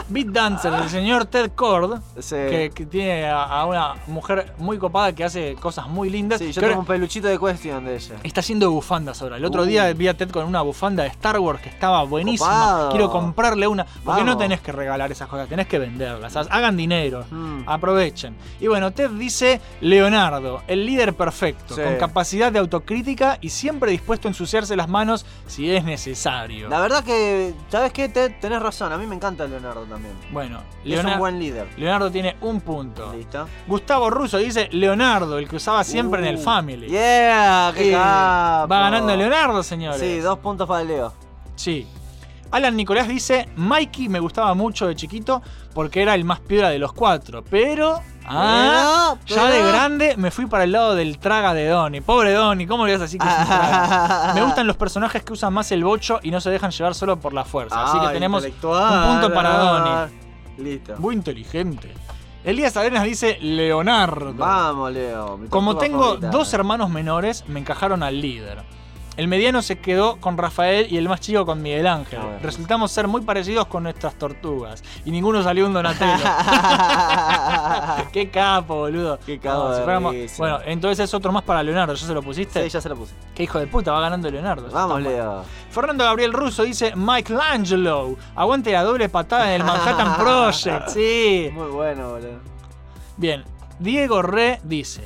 Beat 0.08 0.26
Dancer 0.28 0.72
del 0.72 0.88
señor 0.88 1.24
Ted 1.26 1.52
Cord, 1.54 2.00
Sí. 2.18 2.34
que, 2.36 2.70
que 2.74 2.86
tiene 2.86 3.26
a, 3.26 3.42
a 3.44 3.66
una 3.66 3.94
mujer 4.06 4.54
muy 4.58 4.78
copada 4.78 5.12
que 5.14 5.24
hace 5.24 5.54
cosas 5.54 5.88
muy 5.88 6.10
lindas. 6.10 6.38
Sí, 6.40 6.52
yo 6.52 6.60
tengo 6.60 6.80
un 6.80 6.86
peluchito 6.86 7.28
de 7.28 7.38
cuestión 7.38 7.84
de 7.84 7.96
ella. 7.96 8.16
Está 8.22 8.40
haciendo 8.40 8.70
bufandas 8.70 9.20
ahora. 9.22 9.36
El 9.36 9.44
otro 9.44 9.62
Uh. 9.62 9.66
día 9.66 9.92
vi 9.92 10.08
a 10.08 10.16
Ted 10.16 10.30
con 10.30 10.44
una 10.46 10.62
bufanda 10.62 11.02
de 11.04 11.08
Star 11.10 11.38
Wars 11.38 11.60
que 11.60 11.68
estaba 11.68 12.02
buenísima. 12.04 12.48
Copado. 12.50 12.90
Quiero 12.90 13.10
comprarle 13.10 13.66
una. 13.66 13.86
Porque 14.04 14.24
no 14.24 14.36
tenés 14.36 14.60
que 14.60 14.72
regalar 14.72 15.10
esas 15.12 15.28
cosas, 15.28 15.48
tenés 15.48 15.66
que 15.66 15.78
venderlas. 15.78 16.34
Hagan 16.36 16.76
dinero. 16.76 17.24
Mm. 17.30 17.62
Aprovechen. 17.68 18.34
Y 18.60 18.66
bueno, 18.66 18.90
Ted 18.92 19.10
dice 19.10 19.60
Leonardo, 19.80 20.62
el 20.66 20.84
líder 20.86 21.14
perfecto, 21.14 21.74
Sí. 21.74 21.80
con 21.82 21.96
capacidad 21.96 22.50
de 22.52 22.58
autocrítica 22.58 23.38
y 23.40 23.50
siempre 23.50 23.90
dispuesto 23.92 24.26
a 24.28 24.30
ensuciarse 24.30 24.74
las 24.76 24.88
manos 24.88 25.24
si 25.46 25.70
es 25.70 25.84
necesario. 25.84 26.68
La 26.68 26.80
verdad 26.80 27.04
que, 27.04 27.54
¿sabes 27.68 27.92
qué? 27.92 28.08
Te- 28.08 28.30
tenés 28.30 28.60
razón, 28.62 28.92
a 28.92 28.98
mí 28.98 29.06
me 29.06 29.14
encanta 29.14 29.44
Leonardo 29.52 29.82
también. 29.84 30.14
Bueno, 30.32 30.58
Es 30.82 30.90
Leona- 30.90 31.12
un 31.12 31.18
buen 31.18 31.38
líder. 31.38 31.68
Leonardo 31.76 32.10
tiene 32.10 32.36
un 32.40 32.60
punto. 32.60 33.12
¿Listo? 33.14 33.46
Gustavo 33.66 34.10
Russo 34.10 34.38
dice 34.38 34.68
Leonardo, 34.72 35.38
el 35.38 35.48
que 35.48 35.56
usaba 35.56 35.84
siempre 35.84 36.20
en 36.22 36.26
el 36.28 36.36
Uh, 36.36 36.42
Family. 36.42 36.88
Yeah, 36.88 37.72
qué 37.76 37.84
Sí. 37.84 37.90
Va 37.92 38.66
ganando 38.68 39.14
Leonardo, 39.16 39.62
señores. 39.62 40.00
Sí, 40.00 40.18
dos 40.18 40.38
puntos 40.38 40.66
para 40.68 40.82
Leo. 40.84 41.12
Sí. 41.54 41.86
Alan 42.52 42.76
Nicolás 42.76 43.08
dice, 43.08 43.48
Mikey 43.56 44.08
me 44.08 44.20
gustaba 44.20 44.54
mucho 44.54 44.86
de 44.86 44.94
chiquito 44.94 45.42
porque 45.74 46.02
era 46.02 46.14
el 46.14 46.24
más 46.24 46.40
piedra 46.40 46.68
de 46.68 46.78
los 46.78 46.92
cuatro, 46.92 47.42
pero... 47.48 48.00
Ah, 48.24 49.16
Pero, 49.26 49.36
ya 49.42 49.48
de 49.50 49.62
grande 49.66 50.14
me 50.16 50.30
fui 50.30 50.46
para 50.46 50.62
el 50.64 50.70
lado 50.72 50.94
del 50.94 51.18
traga 51.18 51.54
de 51.54 51.66
Donnie. 51.66 52.00
Pobre 52.02 52.32
Donnie, 52.32 52.66
¿cómo 52.68 52.86
le 52.86 52.92
vas 52.92 53.02
así 53.02 53.18
que 53.18 53.26
es 53.26 53.34
un 53.38 53.46
traga? 53.46 54.32
Me 54.36 54.42
gustan 54.42 54.66
los 54.68 54.76
personajes 54.76 55.24
que 55.24 55.32
usan 55.32 55.52
más 55.52 55.72
el 55.72 55.82
bocho 55.82 56.20
y 56.22 56.30
no 56.30 56.40
se 56.40 56.48
dejan 56.50 56.70
llevar 56.70 56.94
solo 56.94 57.18
por 57.18 57.32
la 57.32 57.44
fuerza. 57.44 57.82
Así 57.84 57.98
que 57.98 58.06
Ah, 58.06 58.12
tenemos 58.12 58.44
un 58.44 58.52
punto 58.52 59.34
para 59.34 59.58
Donnie. 59.58 60.18
Listo. 60.58 60.94
Muy 60.98 61.16
inteligente. 61.16 61.92
Elías 62.44 62.76
Arenas 62.76 63.02
dice 63.04 63.38
Leonardo. 63.40 64.34
Vamos, 64.34 64.92
Leo. 64.92 65.40
Como 65.50 65.76
tengo 65.76 66.02
favorita. 66.04 66.28
dos 66.30 66.52
hermanos 66.54 66.90
menores, 66.90 67.44
me 67.48 67.58
encajaron 67.60 68.02
al 68.04 68.20
líder. 68.20 68.62
El 69.16 69.28
mediano 69.28 69.60
se 69.60 69.78
quedó 69.78 70.16
con 70.16 70.38
Rafael 70.38 70.86
y 70.90 70.96
el 70.96 71.06
más 71.06 71.20
chico 71.20 71.44
con 71.44 71.60
Miguel 71.60 71.86
Ángel. 71.86 72.18
Ah. 72.22 72.38
Resultamos 72.42 72.90
ser 72.90 73.08
muy 73.08 73.20
parecidos 73.20 73.66
con 73.66 73.82
nuestras 73.82 74.14
tortugas. 74.14 74.82
Y 75.04 75.10
ninguno 75.10 75.42
salió 75.42 75.66
un 75.66 75.74
Donatello. 75.74 76.24
Qué 78.12 78.30
capo, 78.30 78.74
boludo. 78.76 79.18
Qué 79.24 79.38
capo 79.38 79.64
No, 79.68 79.72
si 79.74 79.78
de 79.80 79.84
fuéramos- 79.84 80.12
risa. 80.12 80.36
Bueno, 80.38 80.58
entonces 80.64 81.04
es 81.04 81.12
otro 81.14 81.30
más 81.30 81.42
para 81.42 81.62
Leonardo. 81.62 81.92
¿Ya 81.94 82.06
se 82.06 82.14
lo 82.14 82.22
pusiste? 82.22 82.62
Sí, 82.62 82.68
ya 82.70 82.80
se 82.80 82.88
lo 82.88 82.96
puse. 82.96 83.14
Qué 83.34 83.42
hijo 83.42 83.58
de 83.58 83.66
puta, 83.66 83.92
va 83.92 84.00
ganando 84.00 84.30
Leonardo. 84.30 84.68
Vamos. 84.72 85.02
Leo. 85.02 85.44
Fernando 85.70 86.04
Gabriel 86.04 86.32
Russo 86.32 86.62
dice 86.62 86.94
Michelangelo. 86.96 88.16
Aguante 88.34 88.72
la 88.72 88.82
doble 88.82 89.08
patada 89.10 89.54
en 89.54 89.60
el 89.60 89.66
Manhattan 89.66 90.16
Project. 90.16 90.88
Sí. 90.92 91.50
Muy 91.52 91.68
bueno, 91.70 92.10
boludo. 92.12 92.40
Bien, 93.16 93.44
Diego 93.78 94.22
Re 94.22 94.60
dice: 94.64 95.02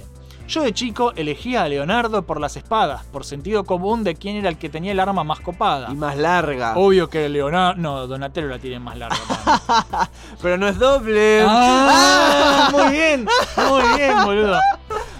Yo 0.48 0.62
de 0.62 0.72
chico 0.72 1.12
elegía 1.16 1.64
a 1.64 1.68
Leonardo 1.68 2.22
por 2.22 2.40
las 2.40 2.56
espadas, 2.56 3.04
por 3.06 3.24
sentido 3.24 3.64
común 3.64 4.04
de 4.04 4.14
quién 4.14 4.36
era 4.36 4.48
el 4.48 4.56
que 4.56 4.68
tenía 4.68 4.92
el 4.92 5.00
arma 5.00 5.24
más 5.24 5.40
copada. 5.40 5.88
Y 5.90 5.96
más 5.96 6.16
larga. 6.16 6.74
Obvio 6.76 7.10
que 7.10 7.28
Leonardo. 7.28 7.80
No, 7.80 8.06
Donatello 8.06 8.46
la 8.46 8.58
tiene 8.60 8.78
más 8.78 8.96
larga. 8.96 9.16
Pero 10.42 10.56
no 10.56 10.68
es 10.68 10.78
doble. 10.78 11.44
¡Ah! 11.46 12.68
Muy 12.72 12.92
bien, 12.92 13.26
muy 13.56 13.96
bien, 13.96 14.24
boludo. 14.24 14.60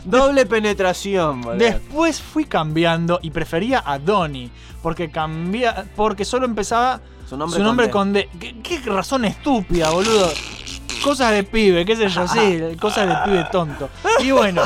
Doble 0.05 0.47
penetración, 0.47 1.41
boludo. 1.41 1.59
Después 1.59 2.21
fui 2.21 2.45
cambiando 2.45 3.19
y 3.23 3.31
prefería 3.31 3.83
a 3.85 3.99
Donnie, 3.99 4.51
porque 4.83 5.11
cambia, 5.11 5.87
porque 5.97 6.25
solo 6.25 6.45
empezaba 6.45 7.01
Su 7.29 7.37
nombre 7.37 7.59
su 7.59 7.65
nombre 7.65 7.91
con 7.91 8.09
con 8.09 8.13
D. 8.13 8.29
¿Qué, 8.39 8.61
qué 8.63 8.79
razón 8.91 9.25
estúpida, 9.25 9.91
boludo? 9.91 10.29
Cosas 11.03 11.33
de 11.33 11.45
pibe, 11.45 11.85
qué 11.85 11.97
sé 11.97 12.09
yo, 12.09 12.27
sí, 12.29 12.61
cosas 12.81 13.09
de 13.09 13.15
pibe 13.25 13.47
tonto. 13.53 13.89
Y 14.21 14.31
bueno, 14.33 14.63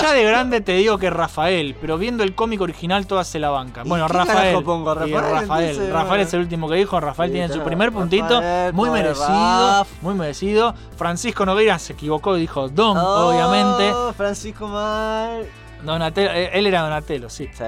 ya 0.00 0.12
de 0.12 0.24
grande 0.24 0.60
te 0.60 0.72
digo 0.72 0.96
que 0.98 1.10
Rafael, 1.10 1.74
pero 1.80 1.98
viendo 1.98 2.22
el 2.24 2.34
cómic 2.34 2.60
original 2.60 3.06
todas 3.06 3.26
se 3.28 3.38
la 3.38 3.50
bancan. 3.50 3.86
¿Y 3.86 3.88
Bueno, 3.88 4.08
Rafael. 4.08 4.62
pongo? 4.62 4.94
Rafael, 4.94 5.12
Rafael, 5.14 5.40
entonces, 5.70 5.92
Rafael 5.92 6.08
bueno. 6.08 6.22
es 6.24 6.34
el 6.34 6.40
último 6.40 6.68
que 6.68 6.76
dijo, 6.76 7.00
Rafael 7.00 7.32
tiene 7.32 7.52
su 7.52 7.60
primer 7.62 7.92
puntito, 7.92 8.28
Rafael, 8.40 8.72
muy 8.72 8.90
merecido, 8.90 9.26
Raf. 9.28 9.88
muy 10.02 10.14
merecido. 10.14 10.74
Francisco 10.96 11.44
Nogueira 11.44 11.78
se 11.78 11.92
equivocó 11.94 12.36
y 12.36 12.40
dijo 12.40 12.68
Don, 12.68 12.96
Oh, 12.96 13.28
obviamente. 13.30 13.92
Francisco 14.16 14.66
Mal. 14.68 15.46
Donatello, 15.82 16.30
eh, 16.32 16.50
él 16.54 16.66
era 16.66 16.80
Donatello, 16.82 17.28
sí. 17.30 17.48
Sí. 17.52 17.64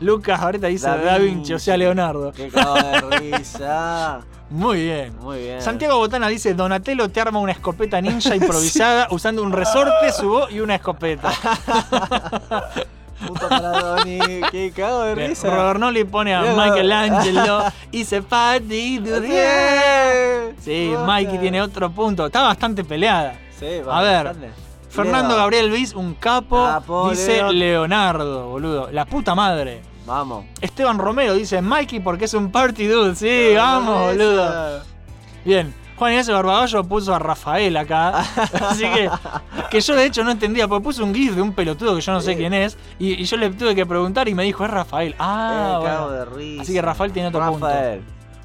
Lucas 0.00 0.40
ahorita 0.40 0.66
dice 0.66 0.88
Da 0.88 0.96
Da, 0.96 1.18
Vinci, 1.18 1.54
o 1.54 1.58
sea 1.58 1.76
Leonardo. 1.76 2.32
Qué 2.32 2.50
risa. 3.20 4.20
Muy 4.50 4.82
bien. 4.84 5.16
Muy 5.20 5.38
bien. 5.38 5.62
Santiago 5.62 5.96
Botana 5.98 6.28
dice, 6.28 6.54
Donatello 6.54 7.08
te 7.08 7.20
arma 7.20 7.38
una 7.40 7.52
escopeta 7.52 8.00
ninja 8.00 8.36
improvisada 8.36 9.08
usando 9.10 9.42
un 9.42 9.52
resorte, 9.52 10.12
su 10.12 10.28
voz 10.28 10.52
y 10.52 10.60
una 10.60 10.76
escopeta. 10.76 11.32
Donny. 13.24 14.18
Qué 14.50 14.72
cago 14.74 15.02
de 15.02 15.14
risa. 15.14 15.48
Robert 15.48 16.10
pone 16.10 16.34
a. 16.34 16.42
Michelangelo 16.42 17.64
y 17.92 18.04
se 18.04 18.22
party. 18.22 19.02
Sí, 20.60 20.90
Puta. 20.92 21.06
Mikey 21.06 21.38
tiene 21.38 21.62
otro 21.62 21.90
punto. 21.90 22.26
Está 22.26 22.42
bastante 22.42 22.84
peleada. 22.84 23.34
Sí, 23.58 23.80
A 23.88 24.02
ver, 24.02 24.24
bastante. 24.24 24.50
Fernando. 24.88 25.36
Gabriel 25.36 25.68
Luis, 25.68 25.94
un 25.94 26.14
capo, 26.14 26.64
Capo, 26.64 27.10
dice 27.10 27.38
Leo. 27.38 27.52
Leonardo, 27.52 28.48
boludo. 28.48 28.90
La 28.92 29.06
puta 29.06 29.34
madre. 29.34 29.93
Vamos. 30.06 30.44
Esteban 30.60 30.98
Romero 30.98 31.34
dice 31.34 31.62
Mikey 31.62 32.00
porque 32.00 32.26
es 32.26 32.34
un 32.34 32.50
party 32.50 32.86
dude. 32.86 33.14
Sí, 33.14 33.54
vamos, 33.56 34.08
boludo. 34.08 34.82
Bien. 35.44 35.74
Juan 35.96 36.12
Inés 36.12 36.28
Barbagallo 36.28 36.82
puso 36.84 37.14
a 37.14 37.20
Rafael 37.20 37.76
acá. 37.76 38.18
Así 38.68 38.82
que, 38.82 39.08
que 39.70 39.80
yo 39.80 39.94
de 39.94 40.06
hecho 40.06 40.24
no 40.24 40.32
entendía, 40.32 40.66
porque 40.66 40.82
puso 40.82 41.04
un 41.04 41.14
gif 41.14 41.36
de 41.36 41.40
un 41.42 41.52
pelotudo 41.52 41.94
que 41.94 42.00
yo 42.00 42.12
no 42.12 42.20
sé 42.20 42.36
quién 42.36 42.52
es. 42.52 42.76
Y, 42.98 43.12
y 43.12 43.24
yo 43.24 43.36
le 43.36 43.48
tuve 43.50 43.76
que 43.76 43.86
preguntar 43.86 44.28
y 44.28 44.34
me 44.34 44.42
dijo, 44.42 44.64
es 44.64 44.70
Rafael. 44.72 45.14
Ah, 45.20 45.78
Eh, 45.80 45.84
cago 45.84 46.06
bueno. 46.08 46.10
de 46.10 46.24
risa. 46.24 46.62
Así 46.62 46.72
que 46.72 46.82
Rafael 46.82 47.12
tiene 47.12 47.28
otro 47.28 47.40
Rafael. 47.40 48.02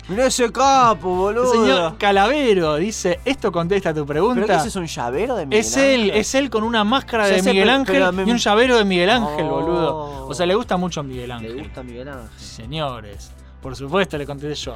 Mirá 0.09 0.25
ese 0.25 0.51
capo, 0.51 1.15
boludo. 1.15 1.51
Señor 1.51 1.97
Calavero 1.99 2.75
dice, 2.77 3.19
¿esto 3.25 3.51
contesta 3.51 3.93
tu 3.93 4.05
pregunta? 4.05 4.41
¿Pero 4.45 4.57
ese 4.59 4.67
es 4.69 4.75
un 4.75 4.87
llavero 4.87 5.35
de 5.35 5.45
Miguel 5.45 5.59
Es 5.59 5.77
él, 5.77 6.01
Ángel? 6.01 6.17
es 6.17 6.35
él 6.35 6.49
con 6.49 6.63
una 6.63 6.83
máscara 6.83 7.27
de 7.27 7.41
Miguel 7.43 7.69
Ángel 7.69 8.13
me- 8.13 8.23
y 8.23 8.31
un 8.31 8.37
llavero 8.37 8.77
de 8.77 8.85
Miguel 8.85 9.09
Ángel, 9.11 9.45
Oh. 9.45 9.49
boludo. 9.49 10.27
O 10.27 10.33
sea, 10.33 10.45
le 10.47 10.55
gusta 10.55 10.77
mucho 10.77 11.03
Miguel 11.03 11.31
Ángel. 11.31 11.55
Le 11.57 11.63
gusta 11.63 11.83
Miguel 11.83 12.09
Ángel. 12.09 12.27
Señores, 12.37 13.31
por 13.61 13.75
supuesto 13.75 14.17
le 14.17 14.25
contesté 14.25 14.55
yo. 14.55 14.75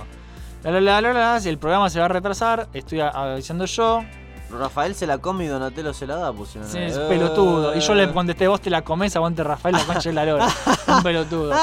La, 0.64 0.72
la, 0.72 0.80
la, 0.81 1.01
la, 1.01 1.14
la, 1.14 1.39
si 1.39 1.49
el 1.49 1.57
programa 1.57 1.89
se 1.89 1.99
va 1.99 2.05
a 2.05 2.10
retrasar, 2.10 2.68
estoy 2.73 2.99
avisando 3.01 3.65
yo. 3.65 4.01
Rafael 4.51 4.93
se 4.93 5.07
la 5.07 5.18
come 5.18 5.45
y 5.45 5.47
Donatello 5.47 5.93
se 5.93 6.05
la 6.05 6.15
da, 6.18 6.31
pusieron. 6.31 6.69
Sí, 6.69 6.77
ahí. 6.77 6.85
es 6.85 6.97
pelotudo. 6.99 7.76
Y 7.76 7.80
yo 7.80 7.95
le 7.95 8.11
contesté, 8.14 8.47
vos 8.47 8.61
te 8.61 8.69
la 8.69 8.84
comés, 8.84 9.15
aguante 9.15 9.43
Rafael, 9.43 9.73
la 9.76 9.84
concha 9.84 10.10
de 10.10 10.14
la 10.14 10.26
lora. 10.26 10.47
Un 10.88 11.01
pelotudo. 11.01 11.53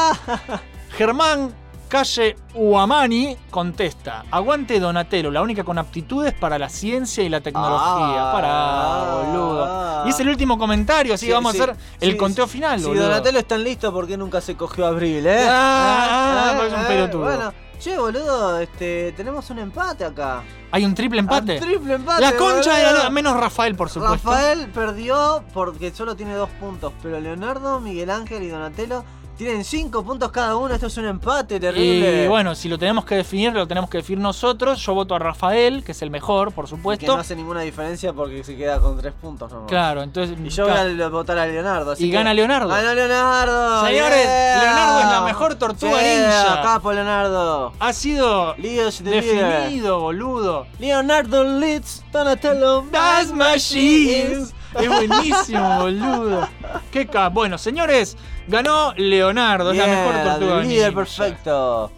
Germán 0.97 1.53
Calle 1.91 2.37
Uamani 2.55 3.37
contesta, 3.51 4.25
aguante 4.31 4.79
Donatello, 4.79 5.29
la 5.33 5.43
única 5.43 5.65
con 5.65 5.77
aptitudes 5.77 6.33
para 6.33 6.57
la 6.57 6.69
ciencia 6.69 7.25
y 7.25 7.29
la 7.29 7.41
tecnología. 7.41 8.31
Ah, 8.31 8.33
Pará, 8.33 9.27
boludo. 9.27 10.07
Y 10.07 10.11
es 10.11 10.21
el 10.21 10.29
último 10.29 10.57
comentario, 10.57 11.15
así 11.15 11.23
Sí, 11.23 11.27
que 11.27 11.35
vamos 11.35 11.53
sí, 11.53 11.61
a 11.61 11.65
hacer 11.65 11.77
el 12.01 12.13
sí, 12.13 12.17
conteo 12.17 12.47
final, 12.47 12.79
Si 12.79 12.87
boludo. 12.87 13.03
Donatello 13.09 13.41
está 13.41 13.59
listo, 13.59 13.93
¿por 13.93 14.07
qué 14.07 14.17
nunca 14.17 14.41
se 14.41 14.57
cogió 14.57 14.87
Abril, 14.87 15.27
eh? 15.27 15.45
Ah, 15.51 16.55
porque 16.57 16.73
es 16.73 16.79
un 16.81 16.87
pelotudo. 16.87 17.23
Bueno, 17.25 17.53
che, 17.81 17.99
boludo, 17.99 18.61
este, 18.61 19.11
tenemos 19.17 19.51
un 19.51 19.59
empate 19.59 20.05
acá. 20.05 20.45
¿Hay 20.71 20.85
un 20.85 20.95
triple 20.95 21.19
empate? 21.19 21.55
Un 21.55 21.61
triple 21.61 21.95
empate. 21.95 22.23
la 22.23 22.37
concha 22.37 22.77
de 22.77 22.99
la 23.03 23.11
menos 23.11 23.37
Rafael, 23.37 23.75
por 23.75 23.91
supuesto. 23.91 24.31
Rafael 24.31 24.69
perdió 24.69 25.43
porque 25.53 25.91
solo 25.91 26.15
tiene 26.15 26.35
dos 26.35 26.51
puntos, 26.61 26.93
pero 27.03 27.19
Leonardo, 27.19 27.81
Miguel 27.81 28.11
Ángel 28.11 28.45
y 28.45 28.49
Donatello 28.49 29.05
tienen 29.45 29.65
cinco 29.65 30.03
puntos 30.05 30.31
cada 30.31 30.57
uno. 30.57 30.75
Esto 30.75 30.87
es 30.87 30.97
un 30.97 31.07
empate 31.07 31.59
terrible. 31.61 32.25
Y 32.25 32.29
bueno, 32.29 32.55
si 32.55 32.69
lo 32.69 32.79
tenemos 32.79 33.05
que 33.05 33.15
definir, 33.17 33.53
lo 33.53 33.67
tenemos 33.67 33.89
que 33.91 33.99
definir 33.99 34.23
nosotros. 34.23 34.79
Yo 34.85 34.95
voto 34.95 35.15
a 35.15 35.19
Rafael, 35.19 35.83
que 35.85 35.93
es 35.93 36.03
el 36.03 36.11
mejor, 36.11 36.53
por 36.53 36.65
que 36.67 36.71
supuesto. 36.71 37.07
no 37.15 37.21
hace 37.21 37.35
ninguna 37.37 37.61
diferencia 37.63 38.13
porque 38.13 38.45
se 38.45 38.57
queda 38.57 38.81
con 38.81 38.97
tres 38.99 39.13
puntos 39.21 39.51
nomás. 39.53 39.69
Claro, 39.69 40.03
entonces. 40.03 40.37
Y 40.45 40.49
yo 40.49 40.67
voy 40.69 41.03
a 41.03 41.09
votar 41.09 41.39
a 41.39 41.47
Leonardo. 41.47 41.93
así 41.93 42.05
Y 42.07 42.11
que- 42.11 42.17
gana 42.17 42.35
Leonardo. 42.35 42.69
¡Gana 42.69 42.95
Leonardo! 42.95 43.87
Señores, 43.87 44.23
yeah. 44.25 44.63
Leonardo 44.63 45.01
es 45.01 45.07
la 45.07 45.21
mejor 45.23 45.55
tortuga 45.57 46.01
Yeah, 46.03 46.21
ninja. 46.47 46.63
Capo 46.63 46.93
Leonardo. 46.93 47.73
Ha 47.79 47.93
sido 47.93 48.55
Leo's 48.57 48.99
the 48.99 49.05
leader. 49.11 49.63
definido, 49.63 50.01
boludo. 50.01 50.67
Leonardo 50.79 51.45
leads 51.45 52.03
Donatello 52.13 52.85
Das 52.93 53.33
Machines. 53.33 54.55
Es 54.79 54.89
buenísimo, 54.89 55.81
boludo. 55.81 56.49
Qué 56.93 57.07
cap. 57.07 57.33
Bueno, 57.33 57.59
señores, 57.59 58.17
ganó 58.47 58.93
Leonardo, 58.97 59.73
es 59.73 59.79
la 59.79 59.87
mejor 59.87 60.15
tortuga 60.23 60.61
el 60.61 60.69
líder 60.69 60.89
ninja. 60.89 61.01
perfecto. 61.01 61.91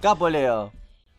Capo 0.00 0.28
Leo. 0.28 0.72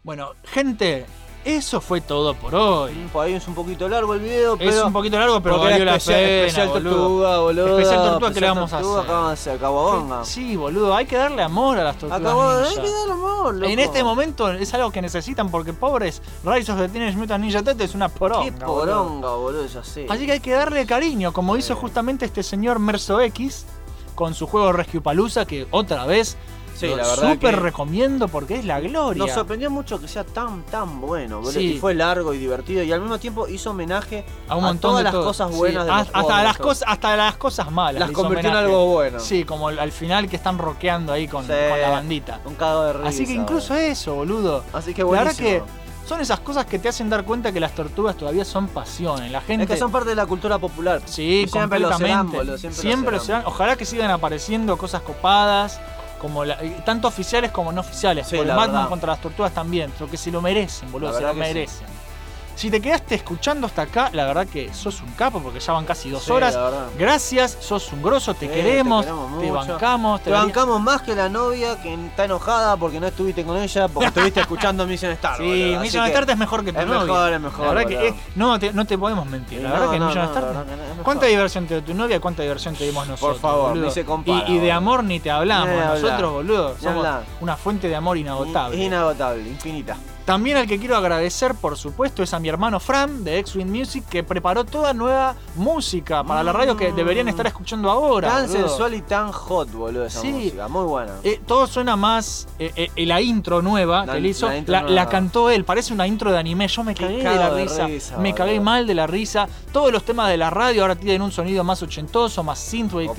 Bueno, 0.03 0.33
gente, 0.43 1.05
eso 1.45 1.81
fue 1.81 2.01
todo 2.01 2.33
por 2.35 2.55
hoy. 2.55 2.93
Por 3.11 3.25
ahí 3.25 3.33
es 3.33 3.47
un 3.47 3.55
poquito 3.55 3.87
largo 3.89 4.13
el 4.13 4.19
video, 4.21 4.57
pero. 4.57 4.71
Es 4.71 4.81
un 4.83 4.93
poquito 4.93 5.17
largo, 5.19 5.41
pero 5.41 5.59
valió 5.59 5.83
la 5.85 5.95
especial, 5.95 6.19
pena, 6.19 6.37
especial 6.39 6.67
boludo. 6.69 6.95
tortuga, 6.95 7.39
boludo. 7.39 7.79
Especial 7.79 8.03
tortuga, 8.09 8.33
¿qué 8.33 8.39
le 8.41 8.47
vamos 8.47 8.73
a 8.73 8.77
tortuga, 8.77 8.99
hacer? 9.01 9.11
acá 9.15 9.31
hacer 9.31 9.59
Caguabonga. 9.59 10.25
Sí, 10.25 10.55
boludo, 10.55 10.95
hay 10.95 11.05
que 11.05 11.17
darle 11.17 11.43
amor 11.43 11.77
a 11.77 11.83
las 11.83 11.97
tortugas 11.97 12.21
Acabó, 12.21 12.49
hay 12.49 12.63
ninja. 12.69 12.81
que 12.81 12.91
darle 12.91 13.13
amor, 13.13 13.55
loco. 13.55 13.71
En 13.71 13.79
este 13.79 14.03
momento 14.03 14.51
es 14.51 14.73
algo 14.73 14.91
que 14.91 15.01
necesitan 15.01 15.51
porque 15.51 15.73
pobres 15.73 16.21
Rise 16.43 16.71
of 16.71 16.79
the 16.79 16.89
Teenage 16.89 17.17
Mutant 17.17 17.43
Ninja 17.43 17.61
Turtles 17.63 17.89
es 17.89 17.95
una 17.95 18.09
poronga. 18.09 18.43
Qué 18.45 18.51
poronga, 18.53 19.29
boludo, 19.35 19.65
ya 19.65 19.83
sé. 19.83 20.05
Así 20.09 20.25
que 20.25 20.33
hay 20.33 20.39
que 20.39 20.51
darle 20.53 20.85
cariño, 20.85 21.33
como 21.33 21.57
hizo 21.57 21.75
justamente 21.75 22.25
este 22.25 22.43
señor 22.43 22.79
Merso 22.79 23.19
X 23.21 23.65
con 24.15 24.33
su 24.33 24.47
juego 24.47 24.71
Rescue 24.71 25.01
Palooza, 25.01 25.45
que 25.45 25.67
otra 25.71 26.05
vez 26.05 26.37
Sí, 26.75 26.87
lo 26.87 26.97
la 26.97 27.07
verdad 27.07 27.33
súper 27.33 27.55
que- 27.55 27.61
recomiendo 27.61 28.27
porque 28.27 28.55
es 28.55 28.65
la 28.65 28.79
gloria. 28.79 29.23
Nos 29.25 29.31
sorprendió 29.31 29.69
mucho 29.69 30.01
que 30.01 30.07
sea 30.07 30.23
tan, 30.23 30.63
tan 30.63 30.99
bueno, 31.01 31.37
boludo. 31.37 31.51
Sí. 31.51 31.73
Y 31.75 31.77
fue 31.79 31.93
largo 31.93 32.33
y 32.33 32.37
divertido. 32.39 32.83
Y 32.83 32.91
al 32.91 32.99
mismo 33.01 33.19
tiempo 33.19 33.47
hizo 33.47 33.69
homenaje 33.69 34.25
a 34.49 34.55
un 34.55 34.63
montón 34.63 34.91
todas 34.91 34.97
de 34.99 35.03
las 35.03 35.13
todo. 35.13 35.23
cosas 35.25 35.51
Sí, 35.51 35.57
buenas 35.57 35.85
de 35.85 35.91
hasta, 35.91 36.43
las 36.43 36.57
cosas 36.57 36.83
hasta 36.87 37.15
las 37.15 37.37
cosas 37.37 37.71
malas 37.71 37.99
Las 37.99 38.11
convirtió 38.11 38.49
en 38.49 38.55
algo 38.55 38.85
bueno. 38.87 39.19
sí 39.19 39.43
como 39.45 39.67
al 39.67 39.91
final 39.91 40.27
que 40.27 40.35
están 40.35 40.57
rockeando 40.57 41.13
ahí 41.13 41.27
con, 41.27 41.43
Sí. 41.45 41.53
con 41.69 41.79
la 41.81 41.89
bandita 41.89 42.39
Un 42.45 42.55
cago 42.55 42.83
de 42.85 42.93
risa. 42.93 43.09
así 43.09 43.25
que 43.25 43.33
incluso 43.33 43.75
eso 43.75 44.15
boludo 44.15 44.63
Así 44.73 44.93
que 44.93 45.03
la 45.03 45.09
verdad 45.09 45.23
buenísimo. 45.35 45.65
que 45.65 45.83
son 46.07 46.19
esas 46.19 46.39
cosas 46.41 46.65
que 46.65 46.79
te 46.79 46.89
hacen 46.89 47.09
dar 47.09 47.23
cuenta 47.23 47.51
que 47.53 47.59
las 47.61 47.73
tortugas 47.73 48.17
todavía 48.17 48.43
son 48.43 48.67
pasiones 48.67 49.31
la 49.31 49.39
gente 49.41 49.63
Es 49.63 49.69
que 49.69 49.77
son 49.77 49.89
parte 49.91 50.09
de 50.09 50.15
la 50.15 50.25
cultura 50.25 50.57
popular. 50.57 51.01
Sí, 51.05 51.45
siempre 51.49 51.79
lo 51.79 51.89
completamente. 51.89 52.31
serán, 52.37 52.47
boludo, 52.47 52.57
siempre 52.73 53.11
lo 53.11 53.17
lo 53.19 53.23
serán. 53.23 53.43
Ojalá 53.45 53.75
que 53.77 53.85
sigan 53.85 54.11
apareciendo 54.11 54.77
cosas 54.77 55.01
copadas, 55.01 55.79
como 56.23 56.45
la- 56.45 56.53
eh, 56.63 56.77
tanto 56.85 57.09
oficiales 57.09 57.51
como 57.51 57.73
no 57.73 57.81
oficiales. 57.81 58.25
Sí, 58.27 58.37
Batman 58.37 58.71
verdad. 58.71 58.87
contra 58.89 59.07
las 59.11 59.19
tortugas 59.21 59.53
también, 59.53 59.91
porque 59.99 60.15
se 60.15 60.31
lo 60.31 60.41
merecen, 60.41 60.89
boludo, 60.89 61.09
se 61.13 61.21
lo 61.21 61.33
que 61.35 61.43
sí. 61.69 61.83
Si 62.55 62.69
te 62.69 62.79
quedaste 62.79 63.15
escuchando 63.15 63.65
hasta 63.67 63.81
acá, 63.81 64.09
la 64.13 64.25
verdad 64.25 64.45
que 64.47 64.71
sos 64.73 65.01
un 65.01 65.11
capo, 65.13 65.39
porque 65.41 65.59
ya 65.59 65.73
van 65.73 65.85
casi 65.85 66.09
dos 66.11 66.23
Sí, 66.23 66.31
horas. 66.31 66.57
Gracias, 66.97 67.57
sos 67.59 67.91
un 67.91 68.01
grosso, 68.03 68.33
te 68.35 68.47
Sí, 68.47 68.53
queremos, 68.53 69.05
te 69.05 69.11
queremos 69.11 69.39
te 69.39 69.45
mucho. 69.51 69.53
bancamos, 69.73 70.21
Te 70.21 70.29
bancamos 70.31 70.79
más 70.81 71.01
que 71.01 71.15
la 71.15 71.29
novia 71.29 71.81
que 71.81 71.93
está 71.93 72.25
enojada 72.25 72.77
porque 72.77 72.99
no 72.99 73.07
estuviste 73.07 73.43
con 73.43 73.57
ella, 73.57 73.87
porque 73.87 74.07
estuviste 74.07 74.39
escuchando 74.41 74.85
Mission 74.85 75.11
Star. 75.13 75.37
Sí, 75.37 75.43
boludo. 75.43 75.79
Mission 75.81 76.05
que 76.05 76.11
Start 76.11 76.29
es 76.29 76.37
mejor 76.37 76.63
que 76.63 76.71
tu 76.73 76.79
es 76.79 76.85
novia. 76.85 77.01
mejor, 77.01 77.33
es 77.33 77.41
mejor, 77.41 77.65
La 77.67 77.73
verdad 77.73 77.89
que 77.89 78.07
eh, 78.09 78.13
no, 78.35 78.59
te, 78.59 78.71
no 78.71 78.85
te 78.85 78.97
podemos 78.97 79.25
mentir. 79.25 79.61
La 79.61 79.69
No, 79.69 79.75
verdad 79.75 79.91
que 79.91 79.99
Mission 79.99 80.31
no, 80.33 80.61
es. 80.97 81.03
¿Cuánta 81.03 81.25
diversión 81.25 81.65
te 81.65 81.73
dio 81.73 81.83
tu 81.83 81.93
novia? 81.95 82.19
¿Cuánta 82.21 82.43
diversión 82.43 82.75
te 82.75 82.83
dimos 82.85 83.07
nosotros? 83.07 83.39
favor, 83.41 83.69
boludo? 83.69 83.85
ni 83.87 83.91
se 83.91 84.05
compara, 84.05 84.45
Y, 84.47 84.57
y 84.57 84.59
de 84.59 84.71
amor 84.71 85.03
ni 85.03 85.19
te 85.19 85.31
hablamos. 85.31 85.69
Ni 85.69 85.73
hablar. 85.79 85.99
Nosotros, 86.01 86.31
boludo, 86.33 86.75
somos 86.79 87.07
una 87.41 87.57
fuente 87.57 87.89
de 87.89 87.95
amor 87.95 88.15
inagotable. 88.17 88.75
Es 88.79 88.85
inagotable, 88.85 89.41
infinita. 89.49 89.97
También 90.25 90.55
al 90.57 90.67
que 90.67 90.79
quiero 90.79 90.95
agradecer, 90.95 91.53
por 91.55 91.77
supuesto, 91.77 92.23
es 92.23 92.33
a 92.33 92.39
mi 92.39 92.47
hermano 92.47 92.79
Fran 92.79 93.23
de 93.23 93.39
X-Wing 93.39 93.67
Music 93.69 94.05
que 94.09 94.23
preparó 94.23 94.63
toda 94.63 94.93
nueva 94.93 95.35
música 95.55 96.23
para 96.23 96.43
la 96.43 96.53
radio 96.53 96.77
que 96.77 96.91
deberían 96.93 97.27
estar 97.27 97.45
escuchando 97.45 97.89
ahora. 97.89 98.29
Tan 98.29 98.47
boludo. 98.47 98.67
sensual 98.69 98.93
y 98.93 99.01
tan 99.01 99.31
hot, 99.31 99.71
boludo, 99.71 100.05
esa 100.05 100.21
Sí. 100.21 100.31
música. 100.31 100.67
Muy 100.69 100.85
buena. 100.85 101.11
Eh, 101.23 101.41
todo 101.45 101.67
suena 101.67 101.95
más. 101.95 102.47
eh, 102.59 102.89
eh, 102.95 103.05
la 103.05 103.19
intro 103.21 103.61
nueva 103.61 104.05
La- 104.05 104.13
que 104.13 104.21
le 104.21 104.29
hizo, 104.29 104.49
la 104.67 105.09
cantó 105.09 105.49
él. 105.49 105.65
Parece 105.65 105.93
una 105.93 106.07
intro 106.07 106.31
de 106.31 106.37
anime. 106.39 106.67
Yo 106.67 106.83
me 106.83 106.95
cagué 106.95 107.17
de 107.17 107.23
la 107.23 107.53
de 107.53 107.63
risa. 107.63 108.17
me 108.17 108.33
cagué 108.33 108.53
boludo. 108.53 108.63
mal 108.63 108.87
de 108.87 108.93
la 108.95 109.07
risa. 109.07 109.47
Todos 109.73 109.91
los 109.91 110.03
temas 110.03 110.29
de 110.29 110.37
la 110.37 110.49
radio 110.49 110.83
ahora 110.83 110.95
tienen 110.95 111.21
un 111.21 111.31
sonido 111.31 111.63
más 111.63 111.81
ochentoso, 111.83 112.43
más 112.43 112.59
synthwave. 112.59 113.09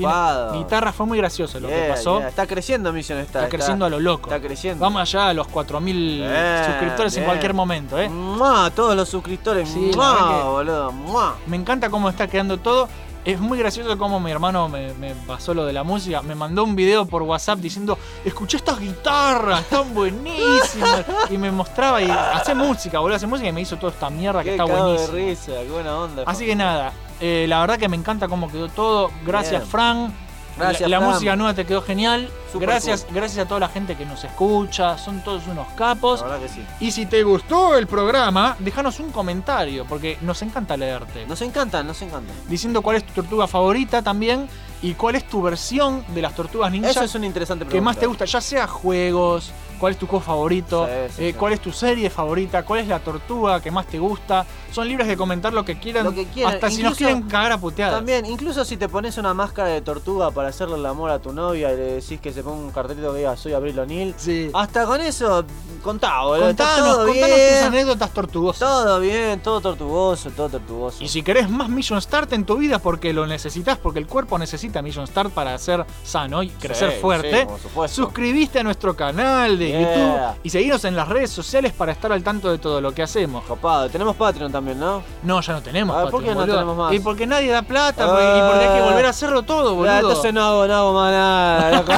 Guitarra. 0.54 0.92
Fue 0.92 1.04
muy 1.06 1.18
gracioso 1.18 1.60
lo 1.60 1.68
que 1.68 1.86
pasó. 1.88 2.18
yeah. 2.20 2.28
Está 2.28 2.46
creciendo 2.46 2.92
Mission 2.92 3.18
Star. 3.18 3.44
Está 3.44 3.56
creciendo 3.56 3.84
a 3.84 3.90
lo 3.90 4.00
loco. 4.00 4.30
Está 4.30 4.40
creciendo. 4.44 4.80
Vamos 4.82 5.02
allá 5.02 5.28
a 5.28 5.34
los 5.34 5.46
4.000 5.48 6.18
Bien, 6.18 6.78
suscriptores 6.94 7.16
en 7.16 7.24
cualquier 7.24 7.54
momento, 7.54 7.98
¿eh? 7.98 8.08
¡Mua! 8.08 8.70
Todos 8.70 8.96
los 8.96 9.08
suscriptores. 9.08 9.68
Sí, 9.68 9.90
boludo. 9.94 10.92
¡Mua! 10.92 11.36
Me 11.46 11.56
encanta 11.56 11.90
cómo 11.90 12.08
está 12.08 12.26
quedando 12.28 12.58
todo. 12.58 12.88
Es 13.24 13.40
muy 13.40 13.58
gracioso 13.58 13.96
cómo 13.96 14.20
mi 14.20 14.30
hermano 14.30 14.68
me, 14.68 14.92
me 14.94 15.14
pasó 15.14 15.54
lo 15.54 15.64
de 15.64 15.72
la 15.72 15.82
música. 15.82 16.20
Me 16.20 16.34
mandó 16.34 16.62
un 16.62 16.76
video 16.76 17.06
por 17.06 17.22
WhatsApp 17.22 17.58
diciendo, 17.58 17.98
escuché 18.22 18.58
estas 18.58 18.78
guitarras, 18.78 19.60
están 19.62 19.94
buenísimas. 19.94 21.06
y 21.30 21.38
me 21.38 21.50
mostraba 21.50 22.02
y 22.02 22.10
hace 22.10 22.54
música, 22.54 22.98
boludo, 22.98 23.16
hace 23.16 23.26
música 23.26 23.48
y 23.48 23.52
me 23.52 23.62
hizo 23.62 23.76
toda 23.78 23.92
esta 23.92 24.10
mierda 24.10 24.42
que 24.44 24.50
está 24.50 24.66
de 24.66 24.72
buenísima. 24.72 25.14
risa, 25.14 25.52
qué 25.52 25.70
buena 25.70 25.96
onda. 25.96 26.24
Así 26.26 26.44
que 26.44 26.54
nada, 26.54 26.92
eh, 27.18 27.46
la 27.48 27.60
verdad 27.60 27.78
que 27.78 27.88
me 27.88 27.96
encanta 27.96 28.28
cómo 28.28 28.50
quedó 28.52 28.68
todo. 28.68 29.10
Gracias, 29.24 29.62
Bien. 29.62 29.70
Fran. 29.70 30.23
Gracias, 30.56 30.88
la, 30.88 31.00
música 31.00 31.36
nueva 31.36 31.54
te 31.54 31.64
quedó 31.64 31.82
genial. 31.82 32.28
Super 32.52 32.68
gracias, 32.68 33.06
gracias 33.10 33.44
a 33.44 33.48
toda 33.48 33.60
la 33.60 33.68
gente 33.68 33.96
que 33.96 34.06
nos 34.06 34.22
escucha. 34.24 34.96
Son 34.98 35.22
todos 35.22 35.46
unos 35.46 35.66
capos. 35.76 36.20
La 36.20 36.28
verdad 36.28 36.46
que 36.46 36.48
sí. 36.48 36.64
Y 36.80 36.90
si 36.90 37.06
te 37.06 37.22
gustó 37.22 37.76
el 37.76 37.86
programa, 37.86 38.56
déjanos 38.60 39.00
un 39.00 39.10
comentario, 39.10 39.84
porque 39.86 40.18
nos 40.20 40.40
encanta 40.42 40.76
leerte. 40.76 41.26
Nos 41.26 41.42
encantan, 41.42 41.86
nos 41.86 42.00
encantan. 42.02 42.36
Diciendo 42.48 42.82
cuál 42.82 42.96
es 42.96 43.04
tu 43.04 43.12
tortuga 43.12 43.46
favorita 43.46 44.02
también 44.02 44.48
y 44.82 44.94
cuál 44.94 45.16
es 45.16 45.26
tu 45.26 45.42
versión 45.42 46.04
de 46.14 46.22
las 46.22 46.34
tortugas 46.34 46.70
ninja 46.70 46.90
Eso 46.90 47.04
es 47.04 47.14
una 47.14 47.26
interesante 47.26 47.64
que 47.64 47.70
pregunta. 47.70 47.90
más 47.90 47.98
te 47.98 48.06
gusta, 48.06 48.24
ya 48.26 48.40
sea 48.40 48.66
juegos, 48.66 49.50
cuál 49.78 49.92
es 49.92 49.98
tu 49.98 50.06
juego 50.06 50.24
favorito, 50.24 50.86
Sí, 50.86 50.92
sí, 51.16 51.24
eh, 51.24 51.32
sí. 51.32 51.38
cuál 51.38 51.52
es 51.52 51.60
tu 51.60 51.72
serie 51.72 52.10
favorita, 52.10 52.62
cuál 52.64 52.80
es 52.80 52.88
la 52.88 52.98
tortuga 53.00 53.60
que 53.60 53.70
más 53.70 53.86
te 53.86 53.98
gusta. 53.98 54.44
Son 54.72 54.88
libres 54.88 55.06
de 55.06 55.16
comentar 55.16 55.52
lo 55.52 55.64
que 55.64 55.78
quieran, 55.78 56.04
Lo 56.04 56.12
que 56.12 56.26
quieran. 56.26 56.54
hasta 56.54 56.68
si 56.70 56.82
nos 56.82 56.96
quieren 56.96 57.22
cagar 57.22 57.52
a 57.52 57.58
puteadas. 57.58 57.94
También, 57.94 58.26
incluso 58.26 58.64
si 58.64 58.76
te 58.76 58.88
pones 58.88 59.16
una 59.18 59.32
máscara 59.32 59.68
de 59.68 59.80
tortuga 59.82 60.30
para 60.32 60.48
hacerle 60.48 60.74
el 60.76 60.84
amor 60.86 61.10
a 61.10 61.20
tu 61.20 61.32
novia 61.32 61.72
y 61.72 61.76
le 61.76 61.82
decís 62.00 62.18
que 62.20 62.32
se 62.32 62.42
ponga 62.42 62.56
un 62.64 62.70
cartelito 62.72 63.12
que 63.12 63.18
diga 63.18 63.36
soy 63.36 63.52
Abril 63.52 63.78
O'Neill, 63.78 64.14
Sí. 64.16 64.50
hasta 64.52 64.84
con 64.86 65.00
eso 65.00 65.44
Contá, 65.82 66.22
boludo. 66.22 66.46
Contanos, 66.46 66.78
todo 66.78 67.06
contanos 67.06 67.14
bien. 67.36 67.54
tus 67.58 67.66
anécdotas 67.68 68.10
tortuosas. 68.14 68.58
Todo 68.60 69.00
bien, 69.00 69.40
todo 69.40 69.60
tortuoso, 69.60 70.30
todo 70.30 70.48
tortuoso. 70.48 71.04
Y 71.04 71.08
si 71.08 71.22
querés 71.22 71.50
más 71.50 71.68
Mission 71.68 72.00
Start 72.00 72.32
en 72.32 72.44
tu 72.46 72.56
vida 72.56 72.78
porque 72.78 73.12
lo 73.12 73.26
necesitas, 73.26 73.76
porque 73.76 73.98
el 73.98 74.06
cuerpo 74.06 74.38
necesita 74.38 74.80
Mission 74.80 75.06
Start 75.06 75.30
para 75.32 75.56
ser 75.58 75.84
sano 76.02 76.42
y 76.42 76.48
crecer 76.48 76.92
fuerte, 77.02 77.46
suscribiste 77.88 78.60
a 78.60 78.62
nuestro 78.62 78.96
canal 78.96 79.58
de 79.58 79.63
Yeah. 79.68 79.80
YouTube 79.80 80.40
y 80.44 80.50
seguinos 80.50 80.84
en 80.84 80.96
las 80.96 81.08
redes 81.08 81.30
sociales 81.30 81.72
para 81.72 81.92
estar 81.92 82.12
al 82.12 82.22
tanto 82.22 82.50
de 82.50 82.58
todo 82.58 82.80
lo 82.80 82.92
que 82.94 83.02
hacemos. 83.02 83.44
Copado, 83.44 83.88
tenemos 83.90 84.16
Patreon 84.16 84.50
también, 84.52 84.78
¿no? 84.80 85.02
No, 85.22 85.40
ya 85.40 85.52
no 85.54 85.62
tenemos. 85.62 85.96
Ver, 85.96 86.10
¿por 86.10 86.20
Patreon, 86.20 86.38
qué 86.38 86.46
no 86.46 86.52
tenemos 86.54 86.76
más? 86.76 86.92
Y 86.94 87.00
porque 87.00 87.26
nadie 87.26 87.50
da 87.50 87.62
plata 87.62 88.06
porque- 88.06 88.22
y 88.24 88.40
porque 88.40 88.64
hay 88.66 88.74
que 88.78 88.82
Ah. 88.84 88.88
volver 88.90 89.06
a 89.06 89.10
hacerlo 89.10 89.42
todo, 89.42 89.74
boludo. 89.74 89.86
Ya, 89.92 90.00
entonces 90.00 90.32
no 90.34 90.42
hago, 90.44 90.66
no 90.66 90.74
hago 90.74 90.92
más 90.94 91.12
nada. 91.12 91.70
loco. 91.82 91.92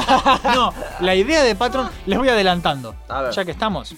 No, 0.55 0.73
la 1.01 1.15
idea 1.15 1.43
de 1.43 1.55
Patreon, 1.55 1.89
les 2.07 2.19
voy 2.19 2.29
adelantando. 2.29 2.95
A 3.09 3.23
ver. 3.23 3.33
Ya 3.33 3.45
que 3.45 3.51
estamos. 3.51 3.95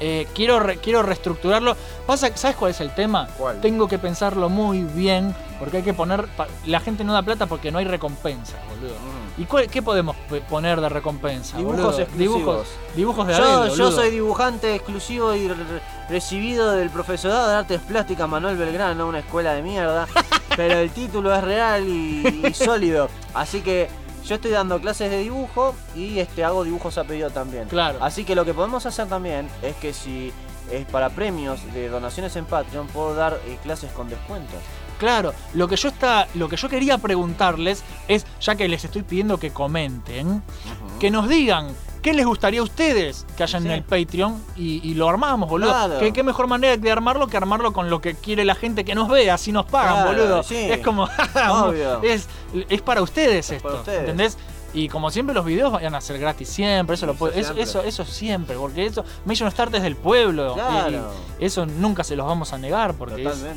Eh, 0.00 0.26
quiero, 0.34 0.58
re- 0.58 0.78
quiero 0.78 1.02
reestructurarlo. 1.02 1.76
Pasa, 2.06 2.28
¿Sabes 2.36 2.56
cuál 2.56 2.72
es 2.72 2.80
el 2.80 2.92
tema? 2.94 3.28
¿Cuál? 3.38 3.60
Tengo 3.60 3.86
que 3.88 3.98
pensarlo 3.98 4.48
muy 4.48 4.80
bien. 4.82 5.34
Porque 5.60 5.78
hay 5.78 5.82
que 5.84 5.94
poner. 5.94 6.26
pa- 6.36 6.48
La 6.66 6.80
gente 6.80 7.04
no 7.04 7.12
da 7.12 7.22
plata 7.22 7.46
porque 7.46 7.70
no 7.70 7.78
hay 7.78 7.84
recompensa, 7.84 8.54
boludo. 8.68 8.94
¿Y 9.36 9.44
cuál- 9.46 9.68
qué 9.68 9.82
podemos 9.82 10.14
poner 10.48 10.80
de 10.80 10.88
recompensa? 10.88 11.56
Dibujos 11.56 11.76
boludo? 11.82 11.98
exclusivos. 12.00 12.36
Dibujos, 12.38 12.66
dibujos 12.94 13.26
de 13.26 13.34
yo, 13.36 13.44
Abel, 13.44 13.74
yo 13.74 13.90
soy 13.92 14.10
dibujante 14.10 14.74
exclusivo 14.74 15.34
y 15.34 15.48
re- 15.48 15.54
re- 15.54 15.80
recibido 16.08 16.70
del 16.72 16.90
profesorado 16.90 17.48
de 17.48 17.54
artes 17.56 17.80
plásticas 17.80 18.28
Manuel 18.28 18.56
Belgrano, 18.56 19.08
una 19.08 19.18
escuela 19.20 19.54
de 19.54 19.62
mierda. 19.62 20.06
pero 20.56 20.74
el 20.78 20.90
título 20.90 21.34
es 21.34 21.42
real 21.42 21.84
y, 21.88 22.42
y 22.46 22.54
sólido. 22.54 23.08
Así 23.34 23.60
que 23.60 23.88
yo 24.24 24.36
estoy 24.36 24.52
dando 24.52 24.80
clases 24.80 25.10
de 25.10 25.18
dibujo 25.18 25.74
y 25.96 26.20
este 26.20 26.44
hago 26.44 26.62
dibujos 26.62 26.96
a 26.96 27.02
pedido 27.04 27.30
también. 27.30 27.66
Claro. 27.68 27.98
Así 28.02 28.24
que 28.24 28.36
lo 28.36 28.44
que 28.44 28.54
podemos 28.54 28.86
hacer 28.86 29.08
también 29.08 29.48
es 29.62 29.74
que 29.76 29.92
si 29.92 30.32
es 30.70 30.86
para 30.86 31.10
premios 31.10 31.60
de 31.74 31.88
donaciones 31.88 32.36
en 32.36 32.44
Patreon, 32.44 32.86
puedo 32.86 33.14
dar 33.16 33.38
eh, 33.46 33.58
clases 33.64 33.90
con 33.92 34.08
descuentos. 34.08 34.60
Claro, 34.98 35.32
lo 35.54 35.68
que 35.68 35.76
yo 35.76 35.88
está, 35.88 36.28
lo 36.34 36.48
que 36.48 36.56
yo 36.56 36.68
quería 36.68 36.98
preguntarles 36.98 37.82
es, 38.08 38.26
ya 38.40 38.54
que 38.54 38.68
les 38.68 38.84
estoy 38.84 39.02
pidiendo 39.02 39.38
que 39.38 39.50
comenten, 39.50 40.42
que 41.00 41.10
nos 41.10 41.28
digan 41.28 41.68
qué 42.02 42.12
les 42.12 42.26
gustaría 42.26 42.60
a 42.60 42.62
ustedes 42.64 43.24
que 43.36 43.42
hayan 43.42 43.62
Sí. 43.62 43.68
en 43.68 43.74
el 43.74 43.82
Patreon 43.82 44.42
y, 44.56 44.80
y 44.88 44.94
lo 44.94 45.08
armamos, 45.08 45.48
boludo. 45.48 45.70
Claro. 45.70 45.98
¿Qué, 45.98 46.12
qué 46.12 46.22
mejor 46.22 46.46
manera 46.46 46.76
de 46.76 46.90
armarlo 46.92 47.26
que 47.28 47.36
armarlo 47.38 47.72
con 47.72 47.88
lo 47.88 48.00
que 48.02 48.14
quiere 48.14 48.44
la 48.44 48.54
gente 48.54 48.84
que 48.84 48.94
nos 48.94 49.08
vea, 49.08 49.34
así 49.34 49.52
nos 49.52 49.64
pagan, 49.66 49.94
Claro, 50.04 50.08
boludo. 50.10 50.42
sí. 50.42 50.54
Es 50.56 50.78
como, 50.80 51.04
Obvio. 51.50 52.02
es, 52.02 52.28
es 52.68 52.82
para 52.82 53.00
ustedes 53.02 53.46
Es 53.46 53.52
esto, 53.56 53.68
para 53.68 53.80
ustedes. 53.80 54.00
¿entendés? 54.00 54.38
Y 54.74 54.88
como 54.88 55.10
siempre 55.10 55.34
los 55.34 55.44
videos 55.44 55.72
van 55.72 55.94
a 55.94 56.00
ser 56.00 56.18
gratis 56.18 56.48
siempre, 56.48 56.94
eso 56.94 57.06
lo 57.06 57.14
puede, 57.14 57.38
eso, 57.38 57.54
siempre. 57.54 57.62
eso, 57.62 57.82
eso 57.82 58.04
siempre, 58.04 58.56
porque 58.56 58.86
eso, 58.86 59.04
Mission 59.24 59.50
Start 59.50 59.72
es 59.76 59.82
del 59.82 59.94
pueblo. 59.96 60.54
Claro. 60.54 61.10
y 61.38 61.44
eso 61.44 61.64
nunca 61.64 62.02
se 62.04 62.16
los 62.16 62.26
vamos 62.26 62.52
a 62.52 62.58
negar 62.58 62.94
porque 62.94 63.22
es, 63.22 63.38
¿no? 63.38 63.48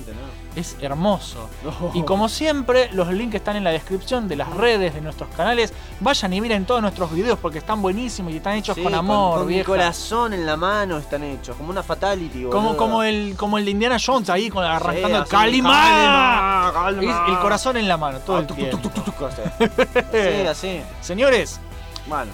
es 0.56 0.76
hermoso. 0.81 1.49
No. 1.64 1.91
Y 1.94 2.03
como 2.03 2.30
siempre, 2.30 2.89
los 2.94 3.11
links 3.11 3.35
están 3.35 3.56
en 3.56 3.64
la 3.64 3.72
descripción 3.72 4.27
de 4.27 4.35
las 4.35 4.49
redes, 4.53 4.94
de 4.94 5.02
nuestros 5.02 5.30
canales. 5.35 5.73
Vayan 5.99 6.34
y 6.34 6.41
miren 6.41 6.65
todos 6.65 6.81
nuestros 6.81 7.11
videos 7.11 7.39
porque 7.39 7.57
están 7.60 7.81
buenísimos 7.81 8.31
y 8.31 8.38
están 8.38 8.53
hechos 8.56 8.76
Sí, 8.76 8.84
con 8.84 8.94
amor, 8.94 9.39
con 9.39 9.48
vieja. 9.48 9.65
corazón 9.65 10.34
en 10.34 10.45
la 10.45 10.56
mano 10.56 10.98
están 10.98 11.23
hechos, 11.23 11.56
como 11.57 11.69
una 11.72 11.81
fatality, 11.84 12.44
boludo. 12.45 12.52
Como, 12.52 12.77
como, 12.77 13.03
el, 13.03 13.35
como 13.38 13.57
el 13.57 13.65
de 13.65 13.72
Indiana 13.72 13.98
Jones 14.03 14.30
ahí 14.30 14.49
con, 14.49 14.64
arrancando 14.64 15.26
Kalima. 15.26 16.72
Es 17.02 17.30
el 17.30 17.39
corazón 17.39 17.77
en 17.77 17.88
la 17.88 17.98
mano, 17.98 18.19
todo 18.19 18.38
el 18.38 18.44
Ah, 18.44 18.48
tuc, 18.48 18.57
tiempo. 18.57 18.77
tuc, 18.77 18.94
tuc, 18.94 19.06
tuc, 19.06 19.15
tuc, 19.18 19.31
Sí, 20.11 20.48
así. 20.48 20.81
Señores, 21.08 21.62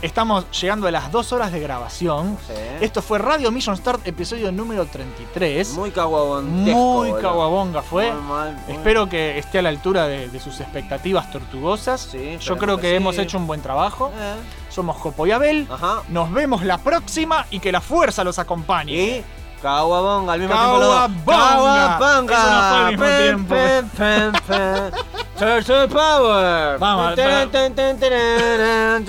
estamos 0.01 0.45
llegando 0.59 0.87
a 0.87 0.91
las 0.91 1.11
dos 1.11 1.31
horas 1.31 1.51
de 1.51 1.59
grabación. 1.59 2.39
Sí. 2.47 2.53
Esto 2.81 3.03
fue 3.03 3.19
Radio 3.19 3.51
Mission 3.51 3.77
Start, 3.77 4.07
episodio 4.07 4.51
número 4.51 4.87
33. 4.87 5.73
Muy 5.73 5.91
caguabón. 5.91 6.49
Muy 6.63 7.13
caguabonga 7.21 7.83
fue. 7.83 8.11
Muy 8.11 8.21
mal, 8.23 8.57
muy- 8.65 8.75
Espero 8.75 9.07
que 9.07 9.37
esté 9.37 9.59
a 9.59 9.61
la 9.61 9.69
altura 9.69 10.07
de, 10.07 10.27
de 10.27 10.39
sus 10.39 10.59
expectativas 10.59 11.31
tortuosas. 11.31 12.01
Sí, 12.11 12.39
Yo 12.39 12.57
creo 12.57 12.77
que, 12.77 12.81
que 12.81 12.89
sí. 12.89 12.95
hemos 12.95 13.15
hecho 13.19 13.37
un 13.37 13.45
buen 13.45 13.61
trabajo. 13.61 14.11
Eh, 14.17 14.35
Somos 14.69 14.97
Jopo 14.97 15.27
y 15.27 15.31
Abel. 15.31 15.67
Ajá. 15.69 16.01
Nos 16.09 16.31
vemos 16.31 16.63
la 16.63 16.79
próxima 16.79 17.45
y 17.51 17.59
que 17.59 17.71
la 17.71 17.79
fuerza 17.81 18.23
los 18.23 18.39
acompañe. 18.39 18.93
Y 18.93 19.23
caguabonga 19.63 20.33
al 20.33 20.39
mismo 20.41 20.53
tiempo. 20.53 20.77
los 20.77 20.87
dos. 20.87 21.11
Caguabonga. 21.25 21.97
Caguabonga. 21.97 22.35
Eso 22.35 22.51
no 22.51 22.61
fue 22.69 22.77
al 22.77 22.85
mismo 22.91 23.05
Pen, 23.05 23.17
tiempo. 23.23 23.55
pen, 23.55 23.89
pen, 23.97 24.31
pen. 24.47 24.91
Turtle 25.39 25.87
Power. 25.87 26.77
Vamos, 26.77 27.15
tarán, 27.15 27.49
tarán, 27.49 27.97
tarán, 27.99 29.05